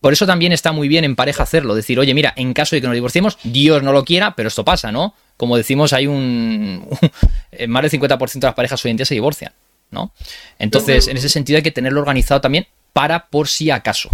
por 0.00 0.12
eso 0.12 0.26
también 0.26 0.52
está 0.52 0.72
muy 0.72 0.88
bien 0.88 1.04
en 1.04 1.14
pareja 1.14 1.44
hacerlo, 1.44 1.74
decir, 1.74 1.98
"Oye, 1.98 2.12
mira, 2.12 2.34
en 2.36 2.52
caso 2.52 2.74
de 2.74 2.80
que 2.80 2.88
nos 2.88 2.94
divorciemos, 2.94 3.38
Dios 3.44 3.82
no 3.82 3.92
lo 3.92 4.04
quiera, 4.04 4.34
pero 4.34 4.48
esto 4.48 4.64
pasa, 4.64 4.90
¿no?" 4.90 5.14
Como 5.36 5.56
decimos, 5.56 5.92
hay 5.92 6.06
un. 6.06 6.86
más 7.68 7.82
del 7.82 8.00
50% 8.00 8.32
de 8.32 8.46
las 8.46 8.54
parejas 8.54 8.84
hoy 8.84 8.90
en 8.90 8.96
día 8.96 9.06
se 9.06 9.14
divorcian, 9.14 9.52
¿no? 9.90 10.12
Entonces, 10.58 11.08
en 11.08 11.16
ese 11.16 11.28
sentido 11.28 11.56
hay 11.56 11.62
que 11.62 11.70
tenerlo 11.70 12.00
organizado 12.00 12.40
también 12.40 12.66
para 12.92 13.26
por 13.26 13.48
si 13.48 13.70
acaso. 13.70 14.10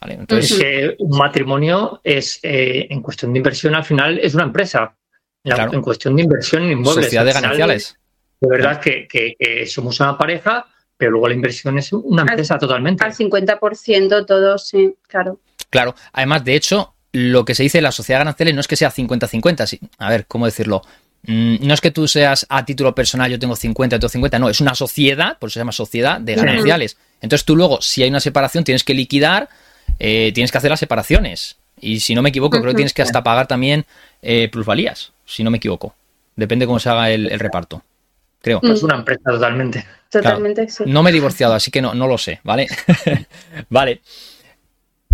¿vale? 0.00 0.14
Entonces, 0.14 0.52
es 0.52 0.58
que 0.58 0.96
un 0.98 1.16
matrimonio 1.16 2.00
es, 2.02 2.40
eh, 2.42 2.86
en 2.90 3.02
cuestión 3.02 3.32
de 3.32 3.38
inversión, 3.38 3.74
al 3.74 3.84
final 3.84 4.18
es 4.18 4.34
una 4.34 4.44
empresa. 4.44 4.94
En 5.42 5.80
cuestión 5.80 6.16
de 6.16 6.22
inversión 6.22 6.64
en 6.64 6.72
inmuebles. 6.72 7.06
Sociedad 7.06 7.24
de 7.24 7.32
gananciales. 7.32 7.96
De 8.40 8.48
verdad 8.48 8.80
que, 8.80 9.06
que, 9.08 9.66
somos 9.66 10.00
una 10.00 10.16
pareja, 10.16 10.66
pero 10.96 11.12
luego 11.12 11.28
la 11.28 11.34
inversión 11.34 11.78
es 11.78 11.92
una 11.92 12.22
empresa 12.22 12.58
totalmente. 12.58 13.04
Al 13.04 13.14
50% 13.14 14.26
todo, 14.26 14.58
sí, 14.58 14.94
claro. 15.06 15.40
Claro, 15.70 15.94
además, 16.12 16.44
de 16.44 16.54
hecho, 16.56 16.94
lo 17.12 17.44
que 17.44 17.54
se 17.54 17.62
dice 17.62 17.78
en 17.78 17.84
la 17.84 17.92
sociedad 17.92 18.20
gananciales 18.20 18.54
no 18.54 18.60
es 18.60 18.68
que 18.68 18.76
sea 18.76 18.92
50-50, 18.92 19.78
a 19.98 20.10
ver, 20.10 20.26
¿cómo 20.26 20.46
decirlo? 20.46 20.82
Mm, 21.22 21.66
no 21.66 21.74
es 21.74 21.80
que 21.80 21.90
tú 21.90 22.08
seas 22.08 22.46
a 22.48 22.64
título 22.64 22.94
personal, 22.94 23.30
yo 23.30 23.38
tengo 23.38 23.56
50, 23.56 23.98
tú 23.98 24.08
50, 24.08 24.38
no, 24.38 24.48
es 24.48 24.60
una 24.60 24.74
sociedad, 24.74 25.38
por 25.38 25.48
eso 25.48 25.54
se 25.54 25.60
llama 25.60 25.72
sociedad 25.72 26.20
de 26.20 26.34
gananciales. 26.34 26.96
Entonces 27.20 27.44
tú 27.44 27.56
luego, 27.56 27.82
si 27.82 28.02
hay 28.02 28.08
una 28.08 28.20
separación, 28.20 28.64
tienes 28.64 28.84
que 28.84 28.94
liquidar, 28.94 29.48
eh, 29.98 30.30
tienes 30.32 30.50
que 30.50 30.58
hacer 30.58 30.70
las 30.70 30.80
separaciones. 30.80 31.56
Y 31.80 32.00
si 32.00 32.14
no 32.14 32.22
me 32.22 32.28
equivoco, 32.28 32.60
creo 32.60 32.72
que 32.72 32.76
tienes 32.76 32.92
que 32.92 33.02
hasta 33.02 33.22
pagar 33.22 33.46
también 33.46 33.86
eh, 34.22 34.48
plusvalías, 34.50 35.12
si 35.24 35.44
no 35.44 35.50
me 35.50 35.56
equivoco. 35.58 35.94
Depende 36.36 36.66
cómo 36.66 36.78
se 36.78 36.88
haga 36.88 37.10
el, 37.10 37.38
reparto. 37.38 37.82
Creo. 38.42 38.60
Es 38.62 38.82
una 38.82 38.94
empresa 38.94 39.30
totalmente. 39.30 39.84
Totalmente, 40.10 40.68
sí. 40.68 40.84
No 40.86 41.02
me 41.02 41.10
he 41.10 41.12
divorciado, 41.12 41.54
así 41.54 41.70
que 41.70 41.82
no, 41.82 41.94
no 41.94 42.06
lo 42.06 42.18
sé, 42.18 42.40
¿vale? 42.42 42.66
vale. 43.68 44.00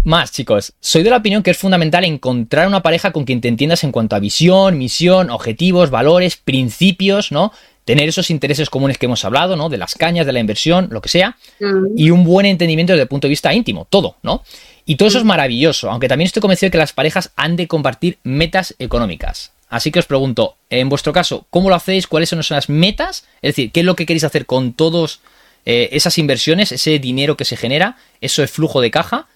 Más, 0.06 0.30
chicos, 0.30 0.72
soy 0.78 1.02
de 1.02 1.10
la 1.10 1.16
opinión 1.16 1.42
que 1.42 1.50
es 1.50 1.58
fundamental 1.58 2.04
encontrar 2.04 2.68
una 2.68 2.80
pareja 2.80 3.10
con 3.10 3.24
quien 3.24 3.40
te 3.40 3.48
entiendas 3.48 3.82
en 3.82 3.90
cuanto 3.90 4.14
a 4.14 4.20
visión, 4.20 4.78
misión, 4.78 5.30
objetivos, 5.30 5.90
valores, 5.90 6.36
principios, 6.36 7.32
¿no? 7.32 7.52
Tener 7.84 8.08
esos 8.08 8.30
intereses 8.30 8.70
comunes 8.70 8.98
que 8.98 9.06
hemos 9.06 9.24
hablado, 9.24 9.56
¿no? 9.56 9.68
De 9.68 9.78
las 9.78 9.96
cañas, 9.96 10.24
de 10.24 10.32
la 10.32 10.38
inversión, 10.38 10.86
lo 10.92 11.00
que 11.00 11.08
sea. 11.08 11.36
Mm. 11.58 11.86
Y 11.98 12.10
un 12.10 12.22
buen 12.22 12.46
entendimiento 12.46 12.92
desde 12.92 13.02
el 13.02 13.08
punto 13.08 13.26
de 13.26 13.30
vista 13.30 13.52
íntimo, 13.52 13.88
todo, 13.90 14.14
¿no? 14.22 14.44
Y 14.84 14.94
todo 14.94 15.08
eso 15.08 15.18
es 15.18 15.24
mm. 15.24 15.26
maravilloso, 15.26 15.90
aunque 15.90 16.06
también 16.06 16.26
estoy 16.26 16.40
convencido 16.40 16.68
de 16.68 16.70
que 16.70 16.78
las 16.78 16.92
parejas 16.92 17.32
han 17.34 17.56
de 17.56 17.66
compartir 17.66 18.18
metas 18.22 18.76
económicas. 18.78 19.50
Así 19.68 19.90
que 19.90 19.98
os 19.98 20.06
pregunto, 20.06 20.54
en 20.70 20.88
vuestro 20.88 21.12
caso, 21.12 21.46
¿cómo 21.50 21.68
lo 21.68 21.74
hacéis? 21.74 22.06
¿Cuáles 22.06 22.28
son 22.28 22.40
las 22.48 22.68
metas? 22.68 23.26
Es 23.42 23.56
decir, 23.56 23.72
¿qué 23.72 23.80
es 23.80 23.86
lo 23.86 23.96
que 23.96 24.06
queréis 24.06 24.22
hacer 24.22 24.46
con 24.46 24.72
todas 24.72 25.18
eh, 25.64 25.88
esas 25.90 26.16
inversiones, 26.18 26.70
ese 26.70 27.00
dinero 27.00 27.36
que 27.36 27.44
se 27.44 27.56
genera, 27.56 27.96
ese 28.20 28.46
flujo 28.46 28.80
de 28.80 28.92
caja? 28.92 29.26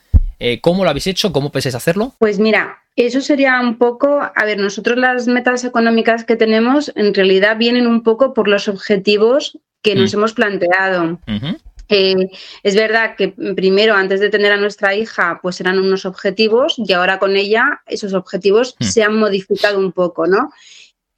Eh, 0.41 0.61
¿Cómo 0.61 0.85
lo 0.85 0.91
habéis 0.91 1.07
hecho? 1.07 1.33
¿Cómo 1.33 1.53
pensáis 1.53 1.75
hacerlo? 1.75 2.15
Pues 2.19 2.39
mira, 2.39 2.79
eso 2.97 3.21
sería 3.21 3.61
un 3.61 3.77
poco, 3.79 4.21
a 4.35 4.45
ver, 4.45 4.59
nosotros 4.59 4.99
las 4.99 5.27
metas 5.29 5.65
económicas 5.65 6.25
que 6.25 6.35
tenemos 6.35 6.91
en 6.97 7.15
realidad 7.15 7.59
vienen 7.59 7.87
un 7.87 8.03
poco 8.03 8.35
por 8.35 8.49
los 8.49 8.67
objetivos 8.67 9.59
que 9.83 9.95
nos 9.95 10.13
mm. 10.13 10.17
hemos 10.17 10.33
planteado. 10.33 11.19
Eh, 11.89 12.31
es 12.63 12.75
verdad 12.75 13.17
que 13.17 13.29
primero, 13.29 13.95
antes 13.95 14.21
de 14.21 14.31
tener 14.31 14.53
a 14.53 14.57
nuestra 14.57 14.95
hija, 14.95 15.41
pues 15.43 15.61
eran 15.61 15.79
unos 15.79 16.07
objetivos 16.07 16.75
y 16.79 16.93
ahora 16.93 17.19
con 17.19 17.37
ella 17.37 17.83
esos 17.87 18.15
objetivos 18.15 18.77
mm. 18.79 18.85
se 18.85 19.03
han 19.03 19.17
modificado 19.17 19.79
un 19.79 19.93
poco, 19.93 20.27
¿no? 20.27 20.53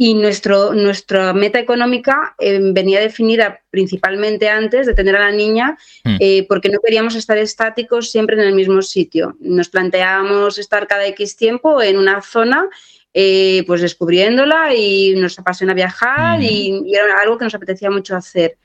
Y 0.05 0.15
nuestro, 0.15 0.75
nuestra 0.75 1.33
meta 1.33 1.61
económica 1.61 2.35
eh, 2.41 2.59
venía 2.61 2.99
definida 2.99 3.63
principalmente 3.71 4.49
antes 4.49 4.85
de 4.85 4.95
tener 4.95 5.15
a 5.15 5.21
la 5.21 5.31
niña, 5.31 5.79
hmm. 6.03 6.17
eh, 6.19 6.45
porque 6.49 6.71
no 6.71 6.81
queríamos 6.85 7.15
estar 7.15 7.39
estáticos 7.39 8.11
siempre 8.11 8.35
en 8.35 8.43
el 8.43 8.53
mismo 8.53 8.83
sitio. 8.83 9.37
Nos 9.39 9.69
planteábamos 9.69 10.59
estar 10.59 10.89
cada 10.89 11.07
X 11.07 11.37
tiempo 11.37 11.81
en 11.81 11.99
una 11.99 12.21
zona, 12.21 12.69
eh, 13.15 13.63
pues 13.65 13.81
descubriéndola 13.81 14.75
y 14.75 15.15
nos 15.15 15.39
apasiona 15.39 15.73
viajar 15.73 16.41
hmm. 16.41 16.43
y, 16.43 16.83
y, 16.85 16.95
era 16.97 17.21
algo 17.23 17.39
que 17.39 17.45
nos 17.45 17.55
apetecía 17.55 17.89
mucho 17.89 18.17
hacer. 18.17 18.57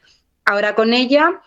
Ahora 0.44 0.74
con 0.74 0.92
ella 0.92 1.40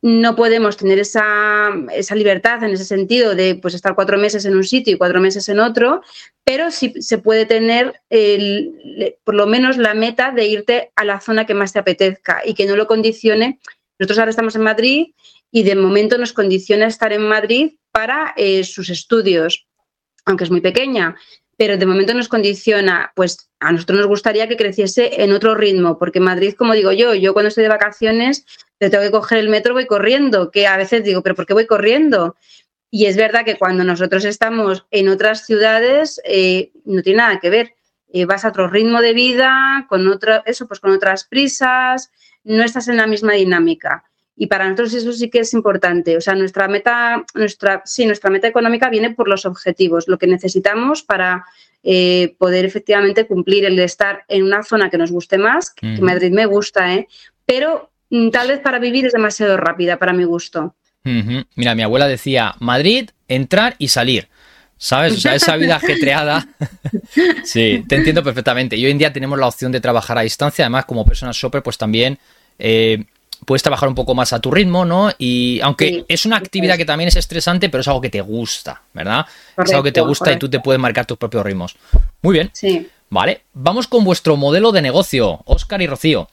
no 0.00 0.36
podemos 0.36 0.76
tener 0.76 0.98
esa, 0.98 1.70
esa, 1.92 2.14
libertad 2.14 2.62
en 2.62 2.70
ese 2.70 2.84
sentido 2.84 3.34
de 3.34 3.56
pues, 3.56 3.74
estar 3.74 3.94
cuatro 3.94 4.16
meses 4.16 4.44
en 4.44 4.56
un 4.56 4.64
sitio 4.64 4.94
y 4.94 4.98
cuatro 4.98 5.20
meses 5.20 5.48
en 5.48 5.58
otro, 5.58 6.02
pero 6.44 6.70
sí 6.70 6.94
se 7.00 7.18
puede 7.18 7.46
tener 7.46 8.00
el, 8.08 9.16
por 9.24 9.34
lo 9.34 9.46
menos 9.46 9.76
la 9.76 9.94
meta 9.94 10.30
de 10.30 10.46
irte 10.46 10.92
a 10.94 11.04
la 11.04 11.20
zona 11.20 11.46
que 11.46 11.54
más 11.54 11.72
te 11.72 11.80
apetezca 11.80 12.42
y 12.44 12.54
que 12.54 12.66
no 12.66 12.76
lo 12.76 12.86
condicione. 12.86 13.58
Nosotros 13.98 14.18
ahora 14.18 14.30
estamos 14.30 14.54
en 14.54 14.62
Madrid 14.62 15.06
y 15.50 15.64
de 15.64 15.74
momento 15.74 16.16
nos 16.16 16.32
condiciona 16.32 16.86
estar 16.86 17.12
en 17.12 17.26
Madrid 17.26 17.72
para 17.90 18.34
eh, 18.36 18.62
sus 18.62 18.90
estudios, 18.90 19.66
aunque 20.24 20.44
es 20.44 20.50
muy 20.50 20.60
pequeña 20.60 21.16
pero 21.58 21.76
de 21.76 21.86
momento 21.86 22.14
nos 22.14 22.28
condiciona, 22.28 23.12
pues 23.16 23.50
a 23.58 23.72
nosotros 23.72 23.98
nos 23.98 24.06
gustaría 24.06 24.46
que 24.46 24.56
creciese 24.56 25.24
en 25.24 25.32
otro 25.32 25.56
ritmo, 25.56 25.98
porque 25.98 26.20
Madrid, 26.20 26.54
como 26.54 26.72
digo 26.72 26.92
yo, 26.92 27.14
yo 27.14 27.32
cuando 27.32 27.48
estoy 27.48 27.64
de 27.64 27.68
vacaciones, 27.68 28.46
te 28.78 28.90
tengo 28.90 29.04
que 29.04 29.10
coger 29.10 29.38
el 29.38 29.48
metro, 29.48 29.74
voy 29.74 29.86
corriendo, 29.86 30.50
que 30.50 30.66
a 30.66 30.76
veces 30.76 31.04
digo, 31.04 31.22
pero 31.22 31.34
¿por 31.34 31.46
qué 31.46 31.54
voy 31.54 31.66
corriendo? 31.66 32.36
Y 32.90 33.06
es 33.06 33.16
verdad 33.16 33.44
que 33.44 33.56
cuando 33.56 33.84
nosotros 33.84 34.24
estamos 34.24 34.86
en 34.90 35.08
otras 35.08 35.44
ciudades, 35.44 36.20
eh, 36.24 36.70
no 36.84 37.02
tiene 37.02 37.18
nada 37.18 37.40
que 37.40 37.50
ver. 37.50 37.74
Eh, 38.10 38.24
vas 38.24 38.44
a 38.44 38.48
otro 38.48 38.68
ritmo 38.68 39.02
de 39.02 39.12
vida, 39.12 39.86
con 39.88 40.08
otro, 40.08 40.42
eso, 40.46 40.66
pues 40.66 40.80
con 40.80 40.92
otras 40.92 41.24
prisas, 41.24 42.10
no 42.44 42.62
estás 42.62 42.88
en 42.88 42.96
la 42.96 43.06
misma 43.06 43.34
dinámica. 43.34 44.04
Y 44.34 44.46
para 44.46 44.64
nosotros 44.64 44.94
eso 44.94 45.12
sí 45.12 45.28
que 45.28 45.40
es 45.40 45.52
importante. 45.52 46.16
O 46.16 46.20
sea, 46.20 46.34
nuestra 46.34 46.68
meta, 46.68 47.24
nuestra, 47.34 47.82
sí, 47.84 48.06
nuestra 48.06 48.30
meta 48.30 48.46
económica 48.46 48.88
viene 48.88 49.10
por 49.10 49.28
los 49.28 49.44
objetivos, 49.44 50.06
lo 50.06 50.16
que 50.16 50.28
necesitamos 50.28 51.02
para 51.02 51.44
eh, 51.82 52.36
poder 52.38 52.64
efectivamente 52.64 53.26
cumplir 53.26 53.64
el 53.64 53.76
de 53.76 53.84
estar 53.84 54.24
en 54.28 54.44
una 54.44 54.62
zona 54.62 54.90
que 54.90 54.98
nos 54.98 55.10
guste 55.10 55.38
más, 55.38 55.70
que, 55.70 56.00
Madrid 56.00 56.32
me 56.32 56.46
gusta, 56.46 56.94
¿eh? 56.94 57.08
pero 57.44 57.90
tal 58.32 58.48
vez 58.48 58.60
para 58.60 58.78
vivir 58.78 59.06
es 59.06 59.12
demasiado 59.12 59.56
rápida 59.56 59.98
para 59.98 60.12
mi 60.12 60.24
gusto. 60.24 60.74
Mira, 61.54 61.74
mi 61.74 61.82
abuela 61.82 62.06
decía, 62.06 62.54
Madrid, 62.58 63.10
entrar 63.28 63.74
y 63.78 63.88
salir. 63.88 64.28
¿Sabes? 64.76 65.14
O 65.14 65.20
sea, 65.20 65.34
esa 65.34 65.56
vida 65.56 65.76
ajetreada. 65.82 66.46
sí, 67.44 67.84
te 67.88 67.96
entiendo 67.96 68.22
perfectamente. 68.22 68.76
Y 68.76 68.84
hoy 68.84 68.92
en 68.92 68.98
día 68.98 69.12
tenemos 69.12 69.38
la 69.38 69.48
opción 69.48 69.72
de 69.72 69.80
trabajar 69.80 70.18
a 70.18 70.22
distancia. 70.22 70.64
Además, 70.64 70.84
como 70.84 71.04
personas 71.04 71.36
shopper, 71.36 71.62
pues 71.62 71.78
también 71.78 72.18
eh, 72.58 73.04
puedes 73.44 73.62
trabajar 73.62 73.88
un 73.88 73.94
poco 73.94 74.14
más 74.14 74.32
a 74.32 74.40
tu 74.40 74.50
ritmo, 74.50 74.84
¿no? 74.84 75.10
Y 75.18 75.60
aunque 75.62 76.04
es 76.08 76.26
una 76.26 76.36
actividad 76.36 76.76
que 76.76 76.84
también 76.84 77.08
es 77.08 77.16
estresante, 77.16 77.68
pero 77.68 77.80
es 77.80 77.88
algo 77.88 78.00
que 78.00 78.10
te 78.10 78.20
gusta, 78.20 78.82
¿verdad? 78.92 79.26
es 79.56 79.70
algo 79.70 79.82
que 79.82 79.92
te 79.92 80.00
gusta 80.00 80.32
y 80.32 80.38
tú 80.38 80.48
te 80.48 80.60
puedes 80.60 80.80
marcar 80.80 81.06
tus 81.06 81.18
propios 81.18 81.44
ritmos. 81.44 81.76
Muy 82.22 82.34
bien. 82.34 82.50
Sí. 82.52 82.88
Vale, 83.10 83.42
vamos 83.54 83.88
con 83.88 84.04
vuestro 84.04 84.36
modelo 84.36 84.70
de 84.70 84.82
negocio, 84.82 85.40
Oscar 85.46 85.80
y 85.80 85.86
Rocío. 85.86 86.28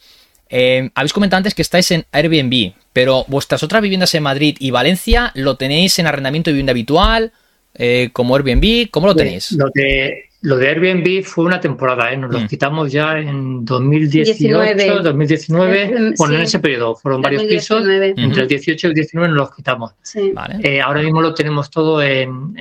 Eh, 0.50 0.90
habéis 0.94 1.14
comentado 1.14 1.38
antes 1.38 1.54
que 1.54 1.62
estáis 1.62 1.90
en 1.92 2.06
Airbnb, 2.12 2.74
pero 2.94 3.26
vuestras 3.28 3.64
otras 3.64 3.82
viviendas 3.82 4.14
en 4.16 4.24
Madrid 4.24 4.56
y 4.60 4.72
Valencia 4.72 5.32
lo 5.36 5.58
tenéis 5.58 6.00
en 6.00 6.08
arrendamiento 6.08 6.50
de 6.50 6.54
vivienda 6.54 6.72
habitual. 6.72 7.32
eh, 7.78 8.10
como 8.14 8.36
Airbnb? 8.36 8.90
¿Cómo 8.90 9.08
lo 9.08 9.16
tenéis? 9.16 9.52
Lo 9.52 9.70
de, 9.74 10.30
lo 10.46 10.58
de 10.58 10.70
Airbnb 10.70 11.24
fue 11.24 11.44
una 11.44 11.60
temporada, 11.60 12.12
¿eh? 12.14 12.18
nos 12.18 12.32
lo 12.32 12.40
mm. 12.40 12.48
quitamos 12.48 12.92
ya 12.92 13.18
en 13.18 13.66
2018, 13.66 15.02
2019, 15.02 16.14
bueno, 16.18 16.36
en 16.36 16.42
ese 16.42 16.60
periodo 16.60 16.96
fueron 16.96 17.22
varios 17.22 17.44
pisos, 17.46 17.84
entre 17.88 18.44
el 18.44 18.48
18 18.48 18.88
y 18.88 18.90
el 18.90 18.94
19 18.94 19.30
nos 19.30 19.38
los 19.38 19.56
quitamos. 19.56 19.94
Eh, 20.62 20.80
ahora 20.80 21.02
mismo 21.02 21.22
lo 21.22 21.34
tenemos 21.34 21.72
todo 21.72 22.02
en, 22.02 22.54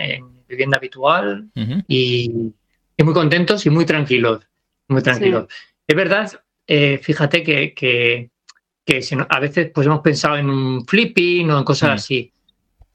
vivienda 0.49 0.79
habitual 0.79 1.47
y, 1.87 2.53
muy 2.99 3.13
contentos 3.13 3.67
y 3.67 3.71
muy 3.71 3.85
tranquilos, 3.85 4.41
muy 4.89 5.03
tranquilos. 5.03 5.47
Es 5.87 5.95
verdad, 5.95 6.33
eh, 6.67 6.99
fíjate 6.99 7.43
que, 7.43 7.75
que, 7.75 8.31
a 9.29 9.41
veces 9.41 9.71
pues 9.75 9.87
hemos 9.87 10.01
pensado 10.01 10.37
en 10.37 10.51
un 10.51 10.87
flipping 10.87 11.51
o 11.51 11.59
en 11.59 11.65
cosas 11.65 11.91
mm. 11.91 11.93
así, 11.93 12.33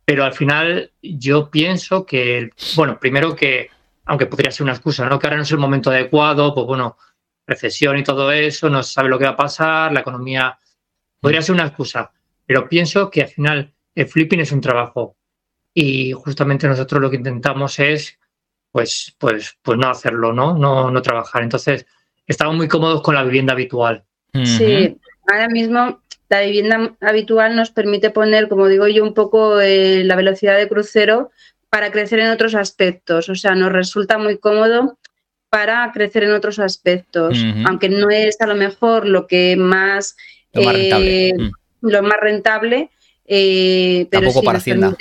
pero 0.05 0.23
al 0.23 0.33
final 0.33 0.91
yo 1.01 1.49
pienso 1.49 2.05
que, 2.05 2.51
bueno, 2.75 2.99
primero 2.99 3.35
que, 3.35 3.69
aunque 4.05 4.25
podría 4.25 4.51
ser 4.51 4.63
una 4.63 4.73
excusa, 4.73 5.07
¿no? 5.07 5.19
que 5.19 5.27
ahora 5.27 5.37
no 5.37 5.43
es 5.43 5.51
el 5.51 5.57
momento 5.57 5.89
adecuado, 5.89 6.53
pues 6.53 6.65
bueno, 6.65 6.97
recesión 7.45 7.97
y 7.97 8.03
todo 8.03 8.31
eso, 8.31 8.69
no 8.69 8.83
se 8.83 8.93
sabe 8.93 9.09
lo 9.09 9.17
que 9.17 9.25
va 9.25 9.31
a 9.31 9.37
pasar, 9.37 9.91
la 9.91 10.01
economía 10.01 10.57
podría 11.19 11.41
ser 11.41 11.55
una 11.55 11.67
excusa, 11.67 12.11
pero 12.45 12.67
pienso 12.69 13.09
que 13.09 13.23
al 13.23 13.27
final 13.27 13.73
el 13.95 14.07
flipping 14.07 14.39
es 14.39 14.51
un 14.51 14.61
trabajo 14.61 15.17
y 15.73 16.11
justamente 16.13 16.67
nosotros 16.67 17.01
lo 17.01 17.09
que 17.09 17.17
intentamos 17.17 17.79
es 17.79 18.17
pues 18.71 19.15
pues 19.17 19.57
pues 19.61 19.77
no 19.77 19.89
hacerlo, 19.89 20.31
¿no? 20.33 20.57
No 20.57 20.91
no 20.91 21.01
trabajar. 21.01 21.43
Entonces, 21.43 21.85
estamos 22.29 22.55
muy 22.55 22.69
cómodos 22.69 23.01
con 23.01 23.15
la 23.15 23.23
vivienda 23.23 23.53
habitual. 23.53 24.03
Sí, 24.45 24.95
ahora 25.27 25.49
mismo 25.49 26.01
la 26.29 26.41
vivienda 26.41 26.95
habitual 27.01 27.55
nos 27.55 27.71
permite 27.71 28.11
poner, 28.11 28.47
como 28.47 28.67
digo 28.67 28.87
yo, 28.87 29.03
un 29.03 29.13
poco 29.13 29.59
eh, 29.59 30.03
la 30.05 30.15
velocidad 30.15 30.55
de 30.55 30.69
crucero 30.69 31.31
para 31.69 31.91
crecer 31.91 32.19
en 32.19 32.29
otros 32.29 32.55
aspectos. 32.55 33.27
O 33.29 33.35
sea, 33.35 33.55
nos 33.55 33.71
resulta 33.71 34.17
muy 34.17 34.37
cómodo 34.37 34.97
para 35.49 35.91
crecer 35.91 36.23
en 36.23 36.31
otros 36.31 36.59
aspectos, 36.59 37.43
aunque 37.65 37.89
no 37.89 38.11
es 38.11 38.39
a 38.39 38.45
lo 38.45 38.55
mejor 38.55 39.07
lo 39.07 39.25
que 39.25 39.55
más 39.57 40.15
lo 40.53 40.61
más 40.63 40.73
rentable, 40.75 41.27
eh, 41.27 41.33
mm. 41.35 41.51
lo 41.81 42.03
más 42.03 42.17
rentable 42.21 42.89
eh, 43.31 44.07
pero 44.09 44.23
Tampoco 44.23 44.43
para 44.43 44.57
Hacienda. 44.57 44.95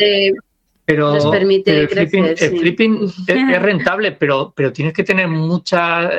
pero, 0.84 1.14
el 1.14 1.88
flipping, 1.88 3.04
es, 3.26 3.62
rentable, 3.62 4.12
pero, 4.12 4.52
pero 4.54 4.70
tienes 4.70 4.92
que 4.92 5.02
tener 5.02 5.28
mucha 5.28 6.10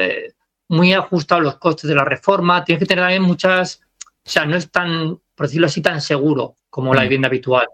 muy 0.69 0.93
ajustado 0.93 1.41
los 1.41 1.57
costes 1.57 1.89
de 1.89 1.95
la 1.95 2.05
reforma, 2.05 2.63
tienes 2.63 2.79
que 2.79 2.85
tener 2.85 3.03
también 3.03 3.23
muchas, 3.23 3.81
o 4.25 4.29
sea, 4.29 4.45
no 4.45 4.55
es 4.55 4.71
tan, 4.71 5.19
por 5.35 5.47
decirlo 5.47 5.67
así, 5.67 5.81
tan 5.81 5.99
seguro 5.99 6.55
como 6.69 6.93
la 6.93 7.01
mm. 7.01 7.03
vivienda 7.03 7.27
habitual, 7.27 7.67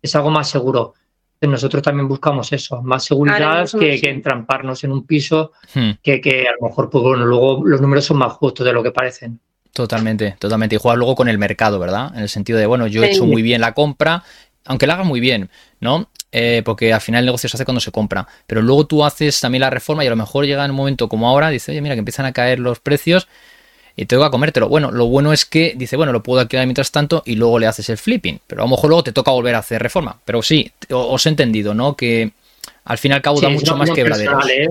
es 0.00 0.14
algo 0.14 0.30
más 0.30 0.48
seguro. 0.48 0.94
Nosotros 1.40 1.82
también 1.82 2.06
buscamos 2.06 2.52
eso, 2.52 2.82
más 2.82 3.04
seguridad 3.04 3.68
que, 3.68 4.00
que, 4.00 4.10
entramparnos 4.10 4.84
en 4.84 4.92
un 4.92 5.04
piso 5.04 5.50
hmm. 5.74 5.90
que, 6.00 6.20
que, 6.20 6.46
a 6.46 6.52
lo 6.52 6.68
mejor, 6.68 6.88
pues 6.88 7.02
bueno, 7.02 7.26
luego 7.26 7.64
los 7.66 7.80
números 7.80 8.04
son 8.04 8.18
más 8.18 8.32
justos 8.34 8.64
de 8.64 8.72
lo 8.72 8.80
que 8.80 8.92
parecen. 8.92 9.40
Totalmente, 9.72 10.36
totalmente. 10.38 10.76
Y 10.76 10.78
jugar 10.78 10.98
luego 10.98 11.16
con 11.16 11.28
el 11.28 11.38
mercado, 11.38 11.80
¿verdad? 11.80 12.12
En 12.14 12.22
el 12.22 12.28
sentido 12.28 12.60
de, 12.60 12.66
bueno, 12.66 12.86
yo 12.86 13.02
he 13.02 13.10
hecho 13.10 13.26
muy 13.26 13.42
bien 13.42 13.60
la 13.60 13.74
compra, 13.74 14.22
aunque 14.66 14.86
la 14.86 14.94
haga 14.94 15.02
muy 15.02 15.18
bien, 15.18 15.50
¿no? 15.80 16.08
Eh, 16.34 16.62
porque 16.64 16.94
al 16.94 17.00
final 17.02 17.20
el 17.20 17.26
negocio 17.26 17.46
se 17.48 17.58
hace 17.58 17.64
cuando 17.66 17.80
se 17.80 17.92
compra. 17.92 18.26
Pero 18.46 18.62
luego 18.62 18.86
tú 18.86 19.04
haces 19.04 19.38
también 19.40 19.60
la 19.60 19.70
reforma 19.70 20.02
y 20.02 20.06
a 20.06 20.10
lo 20.10 20.16
mejor 20.16 20.46
llega 20.46 20.64
en 20.64 20.70
un 20.70 20.76
momento 20.78 21.08
como 21.08 21.28
ahora, 21.28 21.50
dice, 21.50 21.72
oye, 21.72 21.82
mira, 21.82 21.94
que 21.94 21.98
empiezan 21.98 22.24
a 22.24 22.32
caer 22.32 22.58
los 22.58 22.80
precios 22.80 23.28
y 23.96 24.06
tengo 24.06 24.24
que 24.24 24.30
comértelo. 24.30 24.68
Bueno, 24.68 24.90
lo 24.90 25.06
bueno 25.06 25.34
es 25.34 25.44
que 25.44 25.74
dice, 25.76 25.96
bueno, 25.96 26.12
lo 26.12 26.22
puedo 26.22 26.40
alquilar 26.40 26.66
mientras 26.66 26.90
tanto 26.90 27.22
y 27.26 27.36
luego 27.36 27.58
le 27.58 27.66
haces 27.66 27.90
el 27.90 27.98
flipping. 27.98 28.40
Pero 28.46 28.62
a 28.62 28.64
lo 28.64 28.70
mejor 28.70 28.88
luego 28.88 29.04
te 29.04 29.12
toca 29.12 29.30
volver 29.30 29.54
a 29.54 29.58
hacer 29.58 29.82
reforma. 29.82 30.18
Pero 30.24 30.42
sí, 30.42 30.72
os 30.90 31.26
he 31.26 31.28
entendido, 31.28 31.74
¿no? 31.74 31.96
Que 31.96 32.32
al 32.84 32.98
final 32.98 33.16
al 33.16 33.22
cabo 33.22 33.40
da 33.40 33.50
mucho 33.50 33.76
más 33.76 33.90
quebraderos. 33.90 34.48
¿eh? 34.48 34.68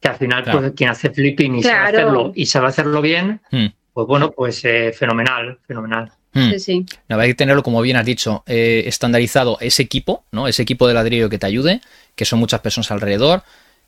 Que 0.00 0.08
al 0.08 0.16
final, 0.16 0.44
pues, 0.50 0.72
quien 0.72 0.90
hace 0.90 1.10
flipping 1.10 1.56
y 1.56 1.62
sabe 1.62 1.88
hacerlo 1.88 2.32
y 2.34 2.46
sabe 2.46 2.66
hacerlo 2.66 3.00
bien, 3.00 3.40
hmm. 3.50 3.66
pues 3.92 4.06
bueno, 4.06 4.32
pues 4.32 4.64
eh, 4.64 4.92
fenomenal, 4.92 5.58
fenomenal. 5.66 6.12
Hmm. 6.36 6.50
Sí, 6.52 6.60
sí. 6.60 6.86
hay 7.08 7.28
que 7.28 7.34
tenerlo, 7.34 7.62
como 7.62 7.80
bien 7.80 7.96
has 7.96 8.04
dicho, 8.04 8.44
eh, 8.46 8.84
estandarizado 8.86 9.56
ese 9.60 9.82
equipo, 9.82 10.24
¿no? 10.32 10.48
Ese 10.48 10.62
equipo 10.62 10.86
de 10.86 10.92
ladrillo 10.92 11.30
que 11.30 11.38
te 11.38 11.46
ayude, 11.46 11.80
que 12.14 12.26
son 12.26 12.38
muchas 12.38 12.60
personas 12.60 12.90
alrededor. 12.90 13.42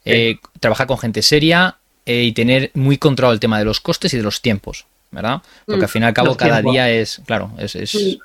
Eh, 0.04 0.38
trabajar 0.60 0.86
con 0.86 0.96
gente 0.98 1.20
seria 1.20 1.76
eh, 2.06 2.22
y 2.22 2.32
tener 2.32 2.70
muy 2.72 2.96
controlado 2.96 3.34
el 3.34 3.40
tema 3.40 3.58
de 3.58 3.66
los 3.66 3.80
costes 3.80 4.14
y 4.14 4.16
de 4.16 4.22
los 4.22 4.40
tiempos, 4.40 4.86
¿verdad? 5.10 5.42
Porque 5.66 5.84
al 5.84 5.90
fin 5.90 6.02
y 6.02 6.06
al 6.06 6.14
cabo 6.14 6.36
cada 6.36 6.62
día 6.62 6.90
es, 6.90 7.20
claro, 7.26 7.52
es, 7.58 7.94
y 7.94 8.18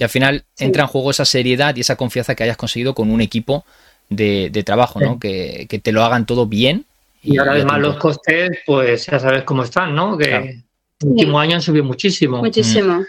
al 0.00 0.08
final 0.08 0.44
entra 0.58 0.82
en 0.82 0.88
juego 0.88 1.10
esa 1.10 1.24
seriedad 1.24 1.74
y 1.74 1.80
esa 1.80 1.96
confianza 1.96 2.36
que 2.36 2.44
hayas 2.44 2.56
conseguido 2.56 2.94
con 2.94 3.10
un 3.10 3.20
equipo 3.20 3.64
de, 4.08 4.62
trabajo, 4.64 5.00
¿no? 5.00 5.18
Que, 5.18 5.66
te 5.82 5.90
lo 5.90 6.04
hagan 6.04 6.26
todo 6.26 6.46
bien. 6.46 6.84
Y, 7.22 7.38
ahora 7.38 7.52
además 7.52 7.80
los 7.80 7.96
costes, 7.96 8.58
pues 8.64 9.06
ya 9.06 9.18
sabes 9.18 9.42
cómo 9.42 9.64
están, 9.64 9.96
¿no? 9.96 10.16
Que 10.16 10.34
el 10.34 10.64
último 11.02 11.40
año 11.40 11.56
han 11.56 11.62
subido 11.62 11.84
muchísimo. 11.84 12.38
Muchísimo. 12.38 13.04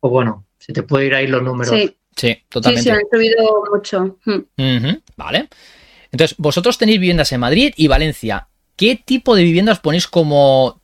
Pues 0.00 0.10
bueno, 0.10 0.44
se 0.58 0.72
te 0.72 0.82
puede 0.82 1.06
ir 1.06 1.14
ahí 1.14 1.26
los 1.26 1.42
números. 1.42 1.74
Sí, 2.16 2.42
totalmente. 2.48 2.82
Sí, 2.82 2.88
se 2.88 2.94
han 2.94 3.02
subido 3.12 3.64
mucho. 3.72 4.18
Mm. 4.24 4.96
Vale. 5.16 5.48
Entonces, 6.10 6.36
vosotros 6.38 6.78
tenéis 6.78 6.98
viviendas 6.98 7.30
en 7.32 7.40
Madrid 7.40 7.74
y 7.76 7.88
Valencia. 7.88 8.48
¿Qué 8.76 9.00
tipo 9.02 9.34
de 9.34 9.42
viviendas 9.42 9.80
ponéis 9.80 10.06
como 10.06 10.80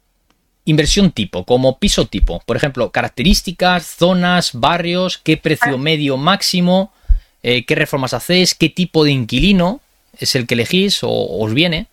inversión 0.64 1.10
tipo, 1.10 1.44
como 1.44 1.78
piso 1.78 2.06
tipo? 2.06 2.40
Por 2.44 2.56
ejemplo, 2.56 2.90
características, 2.90 3.86
zonas, 3.86 4.50
barrios, 4.52 5.18
qué 5.18 5.36
precio 5.36 5.74
ah. 5.74 5.78
medio 5.78 6.16
máximo, 6.16 6.92
eh, 7.42 7.64
qué 7.64 7.74
reformas 7.74 8.14
hacéis, 8.14 8.54
qué 8.54 8.68
tipo 8.68 9.04
de 9.04 9.12
inquilino 9.12 9.80
es 10.18 10.34
el 10.34 10.46
que 10.46 10.54
elegís 10.54 11.02
o 11.02 11.10
os 11.10 11.54
viene. 11.54 11.86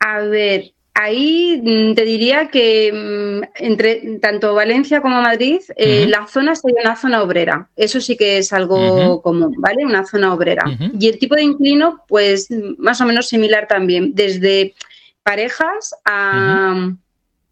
A 0.00 0.20
ver, 0.20 0.72
Ahí 1.00 1.62
mm, 1.62 1.94
te 1.94 2.04
diría 2.04 2.48
que 2.48 2.92
mm, 2.92 3.62
entre 3.64 4.18
tanto 4.18 4.52
Valencia 4.52 5.00
como 5.00 5.22
Madrid, 5.22 5.60
eh, 5.76 6.06
la 6.08 6.26
zona 6.26 6.56
sería 6.56 6.80
una 6.82 6.96
zona 6.96 7.22
obrera. 7.22 7.70
Eso 7.76 8.00
sí 8.00 8.16
que 8.16 8.38
es 8.38 8.52
algo 8.52 9.22
común, 9.22 9.54
¿vale? 9.58 9.86
Una 9.86 10.04
zona 10.04 10.34
obrera. 10.34 10.64
Y 10.98 11.08
el 11.08 11.20
tipo 11.20 11.36
de 11.36 11.44
inquilino, 11.44 12.02
pues 12.08 12.48
más 12.78 13.00
o 13.00 13.04
menos 13.04 13.28
similar 13.28 13.68
también, 13.68 14.12
desde 14.16 14.74
parejas 15.22 15.94
a, 16.04 16.90